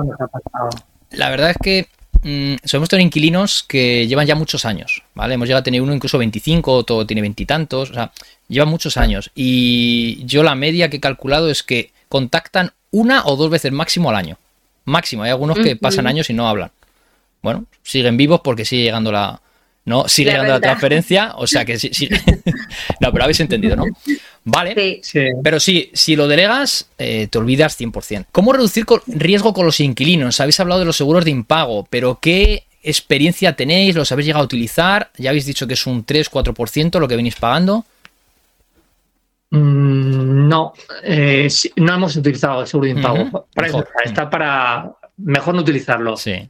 La 1.10 1.28
verdad 1.28 1.50
es 1.50 1.56
que 1.62 1.88
mmm, 2.22 2.54
hemos 2.72 2.88
tenido 2.88 3.06
inquilinos 3.06 3.62
que 3.62 4.06
llevan 4.06 4.26
ya 4.26 4.34
muchos 4.34 4.64
años, 4.64 5.02
¿vale? 5.14 5.34
Hemos 5.34 5.46
llegado 5.48 5.60
a 5.60 5.64
tener 5.64 5.82
uno 5.82 5.92
incluso 5.92 6.16
25, 6.18 6.72
otro 6.72 7.06
tiene 7.06 7.20
veintitantos, 7.20 7.90
o 7.90 7.94
sea, 7.94 8.12
llevan 8.48 8.68
muchos 8.68 8.96
años. 8.96 9.30
Y 9.34 10.24
yo 10.24 10.42
la 10.42 10.54
media 10.54 10.88
que 10.88 10.96
he 10.98 11.00
calculado 11.00 11.50
es 11.50 11.62
que 11.62 11.90
contactan 12.08 12.72
una 12.90 13.24
o 13.26 13.36
dos 13.36 13.50
veces 13.50 13.72
máximo 13.72 14.10
al 14.10 14.16
año. 14.16 14.38
Máximo, 14.84 15.22
hay 15.22 15.30
algunos 15.30 15.58
que 15.58 15.76
pasan 15.76 16.06
años 16.06 16.28
y 16.30 16.34
no 16.34 16.48
hablan. 16.48 16.70
Bueno, 17.42 17.66
siguen 17.82 18.16
vivos 18.16 18.40
porque 18.42 18.64
sigue 18.64 18.84
llegando 18.84 19.12
la. 19.12 19.40
No, 19.84 20.06
sigue 20.06 20.30
llegando 20.30 20.52
la 20.52 20.60
transferencia, 20.60 21.32
o 21.36 21.46
sea 21.48 21.64
que 21.64 21.76
sí, 21.76 21.90
no, 23.00 23.10
pero 23.10 23.24
habéis 23.24 23.40
entendido, 23.40 23.74
¿no? 23.74 23.84
Vale. 24.44 25.00
Sí. 25.02 25.26
Pero 25.42 25.58
sí, 25.58 25.90
si 25.92 26.14
lo 26.14 26.28
delegas, 26.28 26.88
eh, 26.98 27.26
te 27.28 27.38
olvidas 27.38 27.80
100%. 27.80 28.26
¿Cómo 28.30 28.52
reducir 28.52 28.86
riesgo 29.08 29.52
con 29.52 29.66
los 29.66 29.80
inquilinos? 29.80 30.40
Habéis 30.40 30.60
hablado 30.60 30.78
de 30.78 30.86
los 30.86 30.96
seguros 30.96 31.24
de 31.24 31.32
impago, 31.32 31.84
pero 31.90 32.20
¿qué 32.22 32.64
experiencia 32.82 33.56
tenéis? 33.56 33.96
¿Los 33.96 34.12
habéis 34.12 34.26
llegado 34.26 34.42
a 34.42 34.46
utilizar? 34.46 35.10
Ya 35.18 35.30
habéis 35.30 35.46
dicho 35.46 35.66
que 35.66 35.74
es 35.74 35.84
un 35.84 36.06
3-4% 36.06 37.00
lo 37.00 37.08
que 37.08 37.16
venís 37.16 37.34
pagando. 37.34 37.84
Mm, 39.50 40.48
no, 40.48 40.72
eh, 41.02 41.48
no 41.76 41.94
hemos 41.94 42.16
utilizado 42.16 42.62
el 42.62 42.66
seguro 42.66 42.86
de 42.86 42.92
impago. 42.92 43.46
para 43.54 43.68
eso 43.68 43.84
está, 44.04 44.30
para 44.30 44.92
mejor 45.18 45.54
no 45.54 45.60
utilizarlo. 45.60 46.16
Sí. 46.16 46.48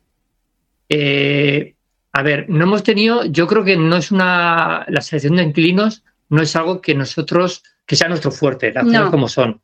Eh, 0.88 1.74
a 2.12 2.22
ver, 2.22 2.48
no 2.48 2.64
hemos 2.64 2.82
tenido, 2.82 3.24
yo 3.24 3.46
creo 3.46 3.64
que 3.64 3.76
no 3.76 3.96
es 3.96 4.10
una, 4.10 4.84
la 4.88 5.00
selección 5.00 5.36
de 5.36 5.44
inquilinos 5.44 6.04
no 6.28 6.42
es 6.42 6.56
algo 6.56 6.80
que 6.80 6.94
nosotros, 6.94 7.62
que 7.86 7.94
sea 7.94 8.08
nuestro 8.08 8.30
fuerte, 8.30 8.72
las 8.72 8.84
cosas 8.84 9.10
como 9.10 9.28
son. 9.28 9.60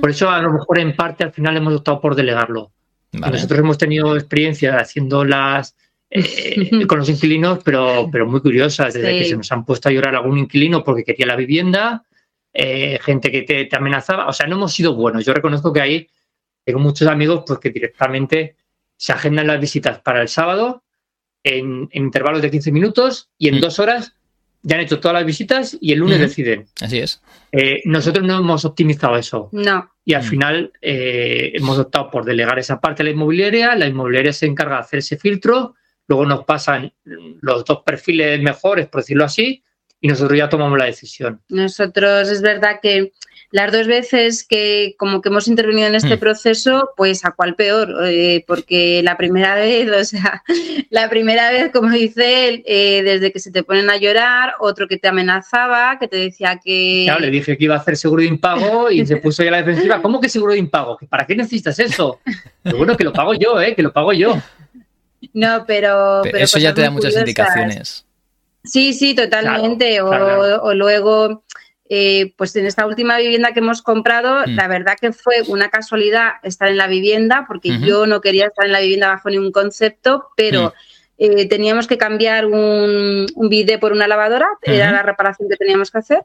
Por 0.00 0.10
eso 0.10 0.30
a 0.30 0.40
lo 0.40 0.52
mejor 0.52 0.78
en 0.78 0.96
parte 0.96 1.24
al 1.24 1.32
final 1.32 1.56
hemos 1.56 1.74
optado 1.74 2.00
por 2.00 2.14
delegarlo. 2.14 2.72
Nosotros 3.12 3.60
hemos 3.60 3.76
tenido 3.76 4.16
experiencia 4.16 4.78
haciendo 4.78 5.24
las 5.24 5.76
eh, 6.10 6.86
con 6.86 6.98
los 6.98 7.08
inquilinos, 7.10 7.60
pero, 7.62 8.08
pero 8.10 8.26
muy 8.26 8.40
curiosas, 8.40 8.94
desde 8.94 9.18
que 9.18 9.24
se 9.26 9.36
nos 9.36 9.52
han 9.52 9.66
puesto 9.66 9.88
a 9.88 9.92
llorar 9.92 10.14
algún 10.14 10.38
inquilino 10.38 10.82
porque 10.82 11.04
quería 11.04 11.26
la 11.26 11.36
vivienda, 11.36 12.04
eh, 12.54 12.98
gente 13.02 13.30
que 13.30 13.42
te, 13.42 13.68
amenazaba. 13.76 14.26
O 14.28 14.32
sea, 14.32 14.46
no 14.46 14.56
hemos 14.56 14.72
sido 14.72 14.94
buenos. 14.94 15.26
Yo 15.26 15.34
reconozco 15.34 15.72
que 15.72 15.80
ahí 15.82 16.08
tengo 16.64 16.80
muchos 16.80 17.06
amigos 17.08 17.44
pues, 17.46 17.58
que 17.58 17.70
directamente 17.70 18.56
se 18.98 19.12
agendan 19.12 19.46
las 19.46 19.60
visitas 19.60 20.00
para 20.00 20.20
el 20.20 20.28
sábado 20.28 20.84
en, 21.42 21.88
intervalos 21.92 22.42
de 22.42 22.50
15 22.50 22.72
minutos 22.72 23.30
y 23.38 23.48
en 23.48 23.56
mm. 23.56 23.60
dos 23.60 23.78
horas 23.78 24.12
ya 24.62 24.76
han 24.76 24.82
hecho 24.82 24.98
todas 24.98 25.14
las 25.14 25.24
visitas 25.24 25.78
y 25.80 25.92
el 25.92 26.00
lunes 26.00 26.18
deciden. 26.18 26.66
Así 26.80 26.98
es. 26.98 27.22
Eh, 27.52 27.80
nosotros 27.84 28.26
no 28.26 28.38
hemos 28.38 28.64
optimizado 28.64 29.16
eso. 29.16 29.48
No. 29.52 29.90
Y 30.04 30.14
al 30.14 30.24
mm. 30.24 30.26
final 30.26 30.72
eh, 30.82 31.52
hemos 31.54 31.78
optado 31.78 32.10
por 32.10 32.24
delegar 32.24 32.58
esa 32.58 32.80
parte 32.80 33.02
a 33.02 33.04
la 33.04 33.12
inmobiliaria. 33.12 33.76
La 33.76 33.86
inmobiliaria 33.86 34.32
se 34.32 34.46
encarga 34.46 34.74
de 34.74 34.80
hacer 34.80 34.98
ese 34.98 35.16
filtro. 35.16 35.76
Luego 36.08 36.26
nos 36.26 36.44
pasan 36.44 36.92
los 37.04 37.64
dos 37.64 37.82
perfiles 37.84 38.40
mejores, 38.42 38.88
por 38.88 39.02
decirlo 39.02 39.24
así, 39.24 39.62
y 40.00 40.08
nosotros 40.08 40.38
ya 40.38 40.48
tomamos 40.48 40.78
la 40.78 40.86
decisión. 40.86 41.40
Nosotros 41.50 42.28
es 42.28 42.42
verdad 42.42 42.80
que 42.82 43.12
las 43.50 43.72
dos 43.72 43.86
veces 43.86 44.44
que 44.44 44.94
como 44.98 45.22
que 45.22 45.30
hemos 45.30 45.48
intervenido 45.48 45.88
en 45.88 45.94
este 45.94 46.16
mm. 46.16 46.18
proceso, 46.18 46.90
pues 46.96 47.24
a 47.24 47.30
cuál 47.30 47.54
peor, 47.54 47.94
eh, 48.04 48.44
porque 48.46 49.02
la 49.02 49.16
primera 49.16 49.54
vez, 49.56 49.90
o 49.90 50.04
sea, 50.04 50.42
la 50.90 51.08
primera 51.08 51.50
vez, 51.50 51.70
como 51.72 51.90
dice 51.90 52.48
él, 52.48 52.62
eh, 52.66 53.02
desde 53.02 53.32
que 53.32 53.40
se 53.40 53.50
te 53.50 53.62
ponen 53.62 53.88
a 53.90 53.96
llorar, 53.96 54.54
otro 54.60 54.86
que 54.86 54.98
te 54.98 55.08
amenazaba, 55.08 55.98
que 55.98 56.08
te 56.08 56.16
decía 56.16 56.60
que... 56.62 57.04
Claro, 57.06 57.20
le 57.20 57.30
dije 57.30 57.56
que 57.56 57.64
iba 57.64 57.74
a 57.74 57.78
hacer 57.78 57.96
seguro 57.96 58.22
de 58.22 58.28
impago 58.28 58.90
y 58.90 59.06
se 59.06 59.16
puso 59.16 59.42
ya 59.42 59.50
la 59.50 59.62
defensiva. 59.62 60.02
¿Cómo 60.02 60.20
que 60.20 60.28
seguro 60.28 60.52
de 60.52 60.58
impago? 60.58 60.98
¿Para 61.08 61.26
qué 61.26 61.34
necesitas 61.34 61.78
eso? 61.78 62.20
Pero 62.62 62.76
bueno, 62.76 62.96
que 62.96 63.04
lo 63.04 63.12
pago 63.12 63.34
yo, 63.34 63.60
¿eh? 63.60 63.74
Que 63.74 63.82
lo 63.82 63.92
pago 63.92 64.12
yo. 64.12 64.40
No, 65.32 65.64
pero... 65.66 66.24
eso 66.24 66.58
ya 66.58 66.74
te 66.74 66.82
da 66.82 66.90
muchas 66.90 67.16
indicaciones. 67.16 68.04
Sí, 68.64 68.92
sí, 68.92 69.14
totalmente. 69.14 70.00
o, 70.00 70.74
luego, 70.74 71.44
eh, 71.88 72.34
pues 72.36 72.54
en 72.56 72.66
esta 72.66 72.86
última 72.86 73.16
vivienda 73.18 73.52
que 73.52 73.60
hemos 73.60 73.82
comprado, 73.82 74.46
mm. 74.46 74.54
la 74.54 74.68
verdad 74.68 74.96
que 75.00 75.12
fue 75.12 75.42
una 75.48 75.70
casualidad 75.70 76.32
estar 76.42 76.68
en 76.68 76.76
la 76.76 76.86
vivienda, 76.86 77.44
porque 77.46 77.78
yo 77.80 78.06
no 78.06 78.20
quería 78.20 78.46
estar 78.46 78.66
en 78.66 78.72
la 78.72 78.80
vivienda 78.80 79.08
bajo 79.08 79.30
ningún 79.30 79.52
concepto, 79.52 80.28
pero... 80.36 80.68
Mm. 80.68 80.72
Eh, 81.20 81.48
teníamos 81.48 81.88
que 81.88 81.98
cambiar 81.98 82.46
un, 82.46 83.26
un 83.34 83.50
por 83.80 83.90
una 83.90 84.06
lavadora, 84.06 84.46
era 84.62 84.92
la 84.92 85.02
reparación 85.02 85.48
que 85.48 85.56
teníamos 85.56 85.90
que 85.90 85.98
hacer. 85.98 86.20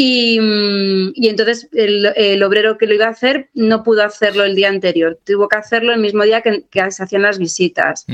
Y, 0.00 0.38
mm, 0.38 1.12
entonces 1.16 1.68
el, 1.72 2.42
obrero 2.44 2.78
que 2.78 2.86
lo 2.86 2.94
iba 2.94 3.06
a 3.06 3.10
hacer 3.10 3.50
no 3.52 3.82
pudo 3.82 4.04
hacerlo 4.04 4.44
el 4.44 4.54
día 4.54 4.68
anterior, 4.68 5.18
tuvo 5.24 5.48
que 5.48 5.56
hacerlo 5.56 5.92
el 5.92 5.98
mismo 5.98 6.22
día 6.22 6.40
que, 6.40 6.62
se 6.90 7.02
hacían 7.02 7.22
las 7.22 7.38
visitas. 7.38 8.06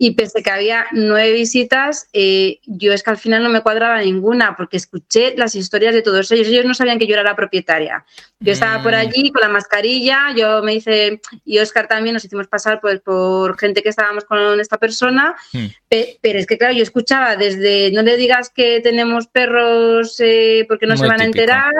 Y 0.00 0.12
pese 0.12 0.42
que 0.44 0.50
había 0.50 0.86
nueve 0.92 1.32
visitas, 1.32 2.08
eh, 2.12 2.60
yo 2.66 2.92
es 2.92 3.02
que 3.02 3.10
al 3.10 3.18
final 3.18 3.42
no 3.42 3.48
me 3.48 3.62
cuadraba 3.62 4.00
ninguna 4.00 4.56
porque 4.56 4.76
escuché 4.76 5.34
las 5.36 5.56
historias 5.56 5.92
de 5.92 6.02
todos 6.02 6.30
ellos. 6.30 6.46
Ellos 6.46 6.64
no 6.64 6.74
sabían 6.74 7.00
que 7.00 7.08
yo 7.08 7.14
era 7.14 7.24
la 7.24 7.34
propietaria. 7.34 8.04
Yo 8.38 8.52
estaba 8.52 8.80
por 8.80 8.92
mm. 8.92 8.96
allí 8.96 9.32
con 9.32 9.40
la 9.40 9.48
mascarilla, 9.48 10.32
yo 10.36 10.62
me 10.62 10.74
hice, 10.74 11.20
y 11.44 11.58
Oscar 11.58 11.88
también 11.88 12.14
nos 12.14 12.24
hicimos 12.24 12.46
pasar 12.46 12.80
pues, 12.80 13.00
por 13.00 13.58
gente 13.58 13.82
que 13.82 13.88
estábamos 13.88 14.24
con 14.24 14.60
esta 14.60 14.78
persona, 14.78 15.34
mm. 15.52 15.66
pero 15.88 16.38
es 16.38 16.46
que 16.46 16.56
claro, 16.56 16.74
yo 16.74 16.84
escuchaba 16.84 17.34
desde 17.34 17.90
no 17.90 18.02
le 18.02 18.16
digas 18.16 18.50
que 18.50 18.80
tenemos 18.80 19.26
perros 19.26 20.14
eh, 20.20 20.64
porque 20.68 20.86
no 20.86 20.96
se 20.96 21.08
van 21.08 21.20
a 21.20 21.24
enterar, 21.24 21.74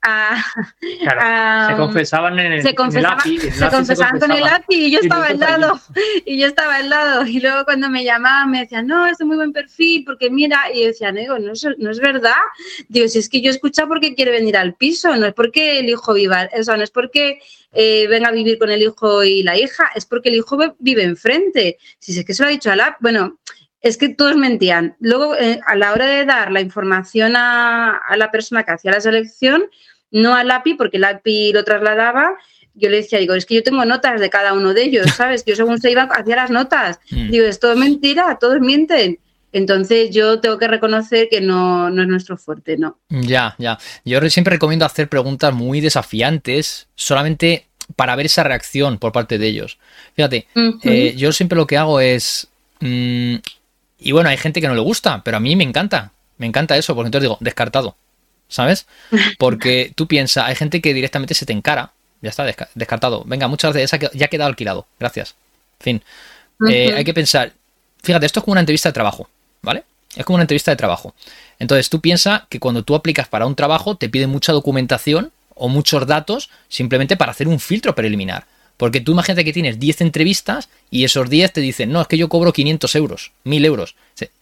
a, 0.00 0.42
se 1.68 1.76
confesaban 1.76 2.38
en 2.38 2.52
el, 2.52 2.62
se 2.62 2.74
confesaban, 2.74 3.20
se, 3.20 3.68
confesaban 3.68 4.18
con 4.18 4.32
el 4.32 4.44
API 4.44 4.86
y 4.86 4.90
yo 4.90 5.00
estaba 5.00 5.26
al 5.26 5.38
lado, 5.38 5.78
y 6.24 6.40
yo 6.40 6.46
estaba 6.46 6.76
al 6.76 6.88
lado, 6.88 7.26
y 7.26 7.41
luego 7.42 7.64
cuando 7.64 7.90
me 7.90 8.04
llamaban 8.04 8.50
me 8.50 8.60
decían, 8.60 8.86
no, 8.86 9.06
es 9.06 9.20
muy 9.20 9.36
buen 9.36 9.52
perfil, 9.52 10.04
porque 10.04 10.30
mira, 10.30 10.60
y 10.72 10.80
yo 10.80 10.86
decía, 10.86 11.12
no, 11.12 11.38
no 11.38 11.52
es, 11.52 11.66
no 11.78 11.90
es 11.90 12.00
verdad, 12.00 12.32
digo, 12.88 13.08
si 13.08 13.18
es 13.18 13.28
que 13.28 13.42
yo 13.42 13.50
escucho 13.50 13.86
porque 13.88 14.14
quiere 14.14 14.30
venir 14.30 14.56
al 14.56 14.74
piso, 14.74 15.14
no 15.16 15.26
es 15.26 15.34
porque 15.34 15.80
el 15.80 15.88
hijo 15.88 16.14
viva, 16.14 16.48
o 16.58 16.62
sea, 16.62 16.76
no 16.76 16.84
es 16.84 16.90
porque 16.90 17.40
eh, 17.72 18.06
venga 18.08 18.28
a 18.28 18.32
vivir 18.32 18.58
con 18.58 18.70
el 18.70 18.82
hijo 18.82 19.24
y 19.24 19.42
la 19.42 19.58
hija, 19.58 19.90
es 19.94 20.06
porque 20.06 20.28
el 20.28 20.36
hijo 20.36 20.58
vive 20.78 21.02
enfrente. 21.02 21.78
Si 21.98 22.18
es 22.18 22.24
que 22.24 22.34
se 22.34 22.42
lo 22.42 22.48
ha 22.48 22.52
dicho 22.52 22.70
a 22.70 22.76
la, 22.76 22.96
bueno, 23.00 23.38
es 23.82 23.96
que 23.96 24.08
todos 24.10 24.36
mentían. 24.36 24.96
Luego, 25.00 25.36
eh, 25.36 25.60
a 25.66 25.74
la 25.74 25.92
hora 25.92 26.06
de 26.06 26.24
dar 26.24 26.52
la 26.52 26.60
información 26.60 27.34
a, 27.36 28.00
la 28.16 28.30
persona 28.30 28.62
que 28.64 28.72
hacía 28.72 28.92
la 28.92 29.00
selección, 29.00 29.64
no 30.10 30.34
al 30.34 30.50
API, 30.50 30.74
porque 30.74 30.98
el 30.98 31.04
API 31.04 31.52
lo 31.52 31.64
trasladaba, 31.64 32.36
yo 32.74 32.88
le 32.88 32.98
decía, 32.98 33.18
digo, 33.18 33.34
es 33.34 33.46
que 33.46 33.56
yo 33.56 33.62
tengo 33.62 33.84
notas 33.84 34.20
de 34.20 34.30
cada 34.30 34.52
uno 34.52 34.74
de 34.74 34.84
ellos, 34.84 35.06
¿sabes? 35.16 35.44
Yo 35.44 35.54
según 35.56 35.80
se 35.80 35.90
iba, 35.90 36.02
hacía 36.02 36.36
las 36.36 36.50
notas. 36.50 36.98
Mm. 37.12 37.30
Digo, 37.30 37.44
es 37.44 37.60
todo 37.60 37.76
mentira, 37.76 38.38
todos 38.40 38.58
mienten. 38.60 39.18
Entonces 39.52 40.10
yo 40.10 40.40
tengo 40.40 40.56
que 40.56 40.66
reconocer 40.66 41.28
que 41.30 41.42
no, 41.42 41.88
es 41.88 42.08
nuestro 42.08 42.38
fuerte, 42.38 42.78
¿no? 42.78 42.98
Ya, 43.10 43.54
ya. 43.58 43.78
Yo 44.04 44.18
siempre 44.30 44.52
recomiendo 44.52 44.86
hacer 44.86 45.08
preguntas 45.08 45.52
muy 45.52 45.80
desafiantes, 45.80 46.88
solamente 46.94 47.66
para 47.96 48.16
ver 48.16 48.26
esa 48.26 48.44
reacción 48.44 48.96
por 48.96 49.12
parte 49.12 49.36
de 49.36 49.46
ellos. 49.46 49.78
Fíjate, 50.14 50.46
eh, 50.84 51.14
yo 51.16 51.32
siempre 51.32 51.56
lo 51.56 51.66
que 51.66 51.76
hago 51.76 52.00
es... 52.00 52.48
Mm, 52.80 53.36
y 53.98 54.12
bueno, 54.12 54.30
hay 54.30 54.38
gente 54.38 54.60
que 54.62 54.68
no 54.68 54.74
le 54.74 54.80
gusta, 54.80 55.22
pero 55.22 55.36
a 55.36 55.40
mí 55.40 55.54
me 55.54 55.64
encanta. 55.64 56.12
Me 56.38 56.46
encanta 56.46 56.76
eso, 56.78 56.94
porque 56.94 57.08
entonces 57.08 57.28
digo, 57.28 57.38
descartado. 57.40 57.96
¿Sabes? 58.48 58.86
Porque 59.38 59.92
tú 59.94 60.06
piensas, 60.06 60.44
hay 60.46 60.54
gente 60.54 60.82
que 60.82 60.92
directamente 60.92 61.32
se 61.32 61.46
te 61.46 61.54
encara. 61.54 61.92
Ya 62.22 62.30
está, 62.30 62.44
descartado. 62.74 63.24
Venga, 63.26 63.48
muchas 63.48 63.74
veces 63.74 64.00
ya 64.14 64.26
ha 64.26 64.28
quedado 64.28 64.48
alquilado. 64.48 64.86
Gracias. 64.98 65.34
Fin. 65.80 66.02
Eh, 66.70 66.94
hay 66.96 67.04
que 67.04 67.12
pensar. 67.12 67.52
Fíjate, 68.02 68.26
esto 68.26 68.40
es 68.40 68.44
como 68.44 68.52
una 68.52 68.60
entrevista 68.60 68.88
de 68.88 68.94
trabajo. 68.94 69.28
¿vale? 69.62 69.84
Es 70.14 70.24
como 70.24 70.34
una 70.34 70.42
entrevista 70.42 70.70
de 70.70 70.76
trabajo. 70.76 71.14
Entonces 71.58 71.88
tú 71.88 72.00
piensas 72.00 72.42
que 72.48 72.60
cuando 72.60 72.82
tú 72.82 72.94
aplicas 72.94 73.28
para 73.28 73.46
un 73.46 73.54
trabajo 73.54 73.96
te 73.96 74.08
piden 74.08 74.30
mucha 74.30 74.52
documentación 74.52 75.32
o 75.54 75.68
muchos 75.68 76.06
datos 76.06 76.50
simplemente 76.68 77.16
para 77.16 77.30
hacer 77.30 77.48
un 77.48 77.60
filtro 77.60 77.94
preliminar. 77.94 78.46
Porque 78.76 79.00
tú 79.00 79.12
imagínate 79.12 79.44
que 79.44 79.52
tienes 79.52 79.78
10 79.78 80.00
entrevistas 80.00 80.68
y 80.90 81.04
esos 81.04 81.30
10 81.30 81.52
te 81.52 81.60
dicen, 81.60 81.92
no, 81.92 82.00
es 82.00 82.08
que 82.08 82.18
yo 82.18 82.28
cobro 82.28 82.52
500 82.52 82.94
euros, 82.96 83.32
1000 83.44 83.64
euros. 83.64 83.94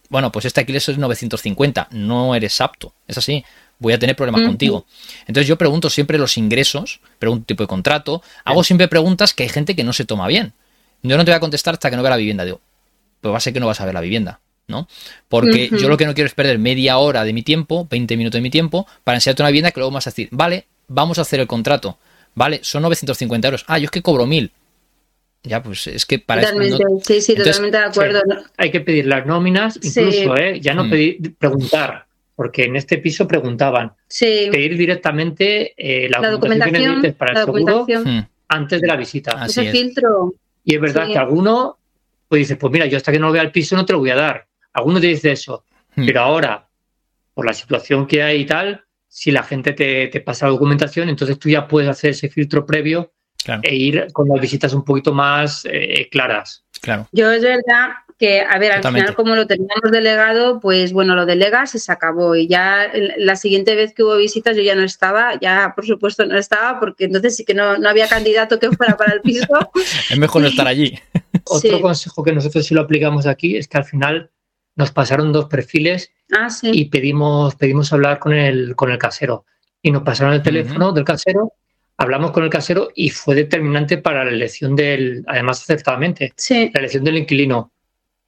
Bueno, 0.09 0.31
pues 0.31 0.45
este 0.45 0.61
alquiler 0.61 0.81
es 0.81 0.97
950, 0.97 1.87
no 1.91 2.33
eres 2.35 2.59
apto. 2.59 2.93
Es 3.07 3.17
así, 3.17 3.45
voy 3.81 3.93
a 3.93 3.99
tener 3.99 4.15
problemas 4.15 4.43
contigo. 4.43 4.85
Entonces 5.21 5.47
yo 5.47 5.57
pregunto 5.57 5.89
siempre 5.89 6.17
los 6.17 6.37
ingresos, 6.37 7.01
pregunto 7.17 7.45
tipo 7.45 7.63
de 7.63 7.67
contrato, 7.67 8.21
hago 8.45 8.63
siempre 8.63 8.87
preguntas 8.87 9.33
que 9.33 9.43
hay 9.43 9.49
gente 9.49 9.75
que 9.75 9.83
no 9.83 9.91
se 9.91 10.05
toma 10.05 10.27
bien. 10.27 10.53
Yo 11.01 11.17
no 11.17 11.25
te 11.25 11.31
voy 11.31 11.37
a 11.37 11.39
contestar 11.39 11.73
hasta 11.73 11.89
que 11.89 11.95
no 11.95 12.03
vea 12.03 12.11
la 12.11 12.17
vivienda. 12.17 12.45
Digo, 12.45 12.61
pues 13.19 13.33
va 13.33 13.37
a 13.37 13.41
ser 13.41 13.53
que 13.53 13.59
no 13.59 13.65
vas 13.65 13.81
a 13.81 13.85
ver 13.85 13.95
la 13.95 14.01
vivienda. 14.01 14.39
¿no? 14.67 14.87
Porque 15.27 15.69
yo 15.69 15.89
lo 15.89 15.97
que 15.97 16.05
no 16.05 16.13
quiero 16.13 16.27
es 16.27 16.33
perder 16.33 16.59
media 16.59 16.97
hora 16.99 17.23
de 17.23 17.33
mi 17.33 17.41
tiempo, 17.41 17.87
20 17.89 18.15
minutos 18.15 18.37
de 18.37 18.41
mi 18.41 18.49
tiempo, 18.49 18.87
para 19.03 19.17
enseñarte 19.17 19.41
una 19.41 19.49
vivienda 19.49 19.71
que 19.71 19.79
luego 19.79 19.91
vas 19.91 20.07
a 20.07 20.11
decir, 20.11 20.29
vale, 20.31 20.67
vamos 20.87 21.17
a 21.17 21.23
hacer 21.23 21.41
el 21.41 21.47
contrato, 21.47 21.97
vale, 22.35 22.61
son 22.63 22.83
950 22.83 23.47
euros, 23.47 23.65
ah, 23.67 23.79
yo 23.79 23.85
es 23.85 23.91
que 23.91 24.01
cobro 24.01 24.25
1000. 24.25 24.51
Ya, 25.43 25.61
pues 25.61 25.87
es 25.87 26.05
que 26.05 26.19
para 26.19 26.41
Totalmente, 26.41 26.83
sí, 27.03 27.19
sí, 27.19 27.35
totalmente 27.35 27.77
de 27.77 27.83
acuerdo. 27.83 28.21
hay 28.57 28.71
que 28.71 28.79
pedir 28.79 29.07
las 29.07 29.25
nóminas, 29.25 29.79
incluso, 29.81 30.37
¿eh? 30.37 30.59
ya 30.61 30.75
no 30.75 30.85
mm. 30.85 30.89
pedir, 30.89 31.35
preguntar, 31.35 32.05
porque 32.35 32.65
en 32.65 32.75
este 32.75 32.97
piso 32.97 33.27
preguntaban. 33.27 33.93
Pedir 34.19 34.77
directamente 34.77 35.73
eh, 35.77 36.09
la, 36.09 36.29
documentación, 36.29 37.15
para 37.17 37.39
el 37.39 37.45
seguro 37.45 37.85
mm. 37.87 38.19
antes 38.47 38.81
de 38.81 38.87
la 38.87 38.95
visita. 38.95 39.45
Ese 39.45 39.71
filtro. 39.71 40.33
Y 40.63 40.75
es 40.75 40.81
verdad 40.81 41.07
que 41.07 41.17
alguno 41.17 41.77
pues 42.31 42.39
dice, 42.39 42.55
pues 42.55 42.71
mira, 42.71 42.85
yo 42.85 42.95
hasta 42.95 43.11
que 43.11 43.19
no 43.19 43.27
lo 43.27 43.33
vea 43.33 43.41
el 43.41 43.51
piso 43.51 43.75
no 43.75 43.85
te 43.85 43.91
lo 43.91 43.99
voy 43.99 44.09
a 44.09 44.15
dar. 44.15 44.47
Algunos 44.71 45.01
te 45.01 45.07
dice 45.07 45.33
eso, 45.33 45.65
hmm. 45.95 46.05
pero 46.05 46.21
ahora, 46.21 46.69
por 47.33 47.45
la 47.45 47.53
situación 47.53 48.07
que 48.07 48.23
hay 48.23 48.41
y 48.41 48.45
tal, 48.45 48.85
si 49.09 49.31
la 49.31 49.43
gente 49.43 49.73
te, 49.73 50.21
pasa 50.21 50.45
la 50.45 50.53
documentación, 50.53 51.09
entonces 51.09 51.37
tú 51.37 51.49
ya 51.49 51.67
puedes 51.67 51.89
hacer 51.89 52.11
ese 52.11 52.29
filtro 52.29 52.65
previo 52.65 53.11
e 53.63 53.75
ir 53.75 54.07
con 54.13 54.29
las 54.29 54.39
visitas 54.39 54.73
un 54.73 54.85
poquito 54.85 55.13
más 55.13 55.67
eh, 55.69 56.07
claras. 56.09 56.63
Claro. 56.81 57.09
Yo 57.11 57.29
es 57.29 57.41
verdad 57.41 57.89
que, 58.21 58.41
a 58.41 58.59
ver, 58.59 58.71
al 58.71 58.83
final 58.83 59.15
como 59.15 59.35
lo 59.35 59.47
teníamos 59.47 59.91
delegado, 59.91 60.59
pues 60.59 60.93
bueno, 60.93 61.15
lo 61.15 61.25
delegas 61.25 61.73
y 61.73 61.79
se 61.79 61.91
acabó. 61.91 62.35
Y 62.35 62.47
ya 62.47 62.91
la 63.17 63.35
siguiente 63.35 63.73
vez 63.73 63.95
que 63.95 64.03
hubo 64.03 64.15
visitas 64.15 64.55
yo 64.55 64.61
ya 64.61 64.75
no 64.75 64.83
estaba, 64.83 65.39
ya 65.39 65.73
por 65.75 65.87
supuesto 65.87 66.23
no 66.27 66.37
estaba, 66.37 66.79
porque 66.79 67.05
entonces 67.05 67.35
sí 67.35 67.45
que 67.45 67.55
no, 67.55 67.79
no 67.79 67.89
había 67.89 68.07
candidato 68.07 68.59
que 68.59 68.69
fuera 68.69 68.95
para 68.95 69.13
el 69.13 69.21
piso. 69.21 69.47
es 70.11 70.19
mejor 70.19 70.43
no 70.43 70.49
estar 70.49 70.67
allí. 70.67 70.99
Otro 71.45 71.81
consejo 71.81 72.23
que 72.23 72.31
nosotros 72.31 72.63
sí 72.63 72.75
lo 72.75 72.81
aplicamos 72.81 73.25
aquí 73.25 73.57
es 73.57 73.67
que 73.67 73.79
al 73.79 73.85
final 73.85 74.29
nos 74.75 74.91
pasaron 74.91 75.33
dos 75.33 75.45
perfiles 75.45 76.11
ah, 76.31 76.47
y 76.61 76.85
pedimos, 76.85 77.55
pedimos 77.55 77.91
hablar 77.91 78.19
con 78.19 78.33
el, 78.33 78.75
con 78.75 78.91
el 78.91 78.99
casero. 78.99 79.45
Y 79.81 79.89
nos 79.89 80.03
pasaron 80.03 80.35
el 80.35 80.43
teléfono 80.43 80.91
del 80.91 81.05
casero, 81.05 81.53
hablamos 81.97 82.29
con 82.29 82.43
el 82.43 82.51
casero 82.51 82.89
y 82.93 83.09
fue 83.09 83.33
determinante 83.33 83.97
para 83.97 84.23
la 84.23 84.29
elección 84.29 84.75
del, 84.75 85.23
además 85.27 85.63
acertadamente, 85.63 86.33
la 86.47 86.79
elección 86.79 87.03
del 87.03 87.17
inquilino. 87.17 87.71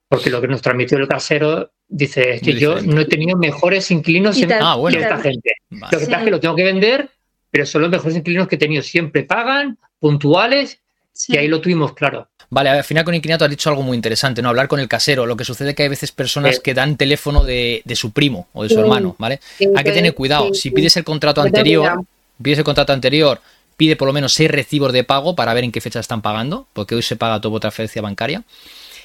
Porque 0.08 0.30
lo 0.30 0.40
que 0.40 0.48
nos 0.48 0.62
transmitió 0.62 0.98
el 0.98 1.08
casero 1.08 1.72
dice 1.88 2.34
es 2.34 2.42
que 2.42 2.54
yo 2.54 2.80
no 2.80 3.00
he 3.00 3.06
tenido 3.06 3.36
mejores 3.36 3.90
inquilinos 3.90 4.40
en, 4.40 4.52
ah, 4.52 4.76
que 4.90 4.98
esta 4.98 5.18
gente. 5.18 5.52
Lo 5.70 5.88
que 5.88 6.06
pasa 6.06 6.18
es 6.18 6.24
que 6.24 6.30
lo 6.30 6.40
tengo 6.40 6.54
que 6.54 6.64
vender, 6.64 7.08
pero 7.50 7.66
son 7.66 7.82
los 7.82 7.90
mejores 7.90 8.16
inquilinos 8.16 8.48
que 8.48 8.56
he 8.56 8.58
tenido. 8.58 8.82
Siempre 8.82 9.24
pagan, 9.24 9.78
puntuales, 9.98 10.80
y 11.28 11.36
ahí 11.36 11.48
lo 11.48 11.60
tuvimos 11.60 11.94
claro. 11.94 12.28
Vale, 12.50 12.70
al 12.70 12.84
final 12.84 13.04
con 13.04 13.14
Inquilinato 13.14 13.44
has 13.44 13.50
dicho 13.50 13.68
algo 13.70 13.82
muy 13.82 13.96
interesante, 13.96 14.42
¿no? 14.42 14.48
Hablar 14.48 14.68
con 14.68 14.78
el 14.78 14.88
casero. 14.88 15.26
Lo 15.26 15.36
que 15.36 15.44
sucede 15.44 15.70
es 15.70 15.74
que 15.74 15.84
hay 15.84 15.88
veces 15.88 16.12
personas 16.12 16.60
que 16.60 16.74
dan 16.74 16.96
teléfono 16.96 17.44
de, 17.44 17.82
su 17.94 18.12
primo 18.12 18.48
o 18.52 18.62
de 18.62 18.68
su 18.68 18.78
hermano, 18.78 19.16
¿vale? 19.18 19.40
hay 19.58 19.84
que 19.84 19.92
tener 19.92 20.14
cuidado. 20.14 20.52
si 20.54 20.70
pides 20.70 20.96
el 20.96 21.04
contrato 21.04 21.40
anterior, 21.40 22.04
pides 22.42 22.58
el 22.58 22.64
contrato 22.64 22.92
anterior, 22.92 23.40
pide 23.76 23.96
por 23.96 24.06
lo 24.06 24.12
menos 24.12 24.32
seis 24.32 24.50
recibos 24.50 24.92
de 24.92 25.04
pago 25.04 25.34
para 25.34 25.54
ver 25.54 25.64
en 25.64 25.72
qué 25.72 25.80
fecha 25.80 26.00
están 26.00 26.22
pagando, 26.22 26.66
porque 26.72 26.94
hoy 26.94 27.02
se 27.02 27.16
paga 27.16 27.40
todo 27.40 27.52
por 27.52 27.60
transferencia 27.60 28.02
bancaria. 28.02 28.42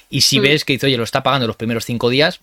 Y 0.10 0.22
si 0.22 0.40
mm. 0.40 0.44
ves 0.44 0.66
que 0.66 0.74
dice, 0.74 0.88
oye, 0.88 0.98
lo 0.98 1.04
está 1.04 1.24
pagando 1.24 1.48
los 1.48 1.56
primeros 1.56 1.86
cinco 1.86 2.10
días, 2.10 2.40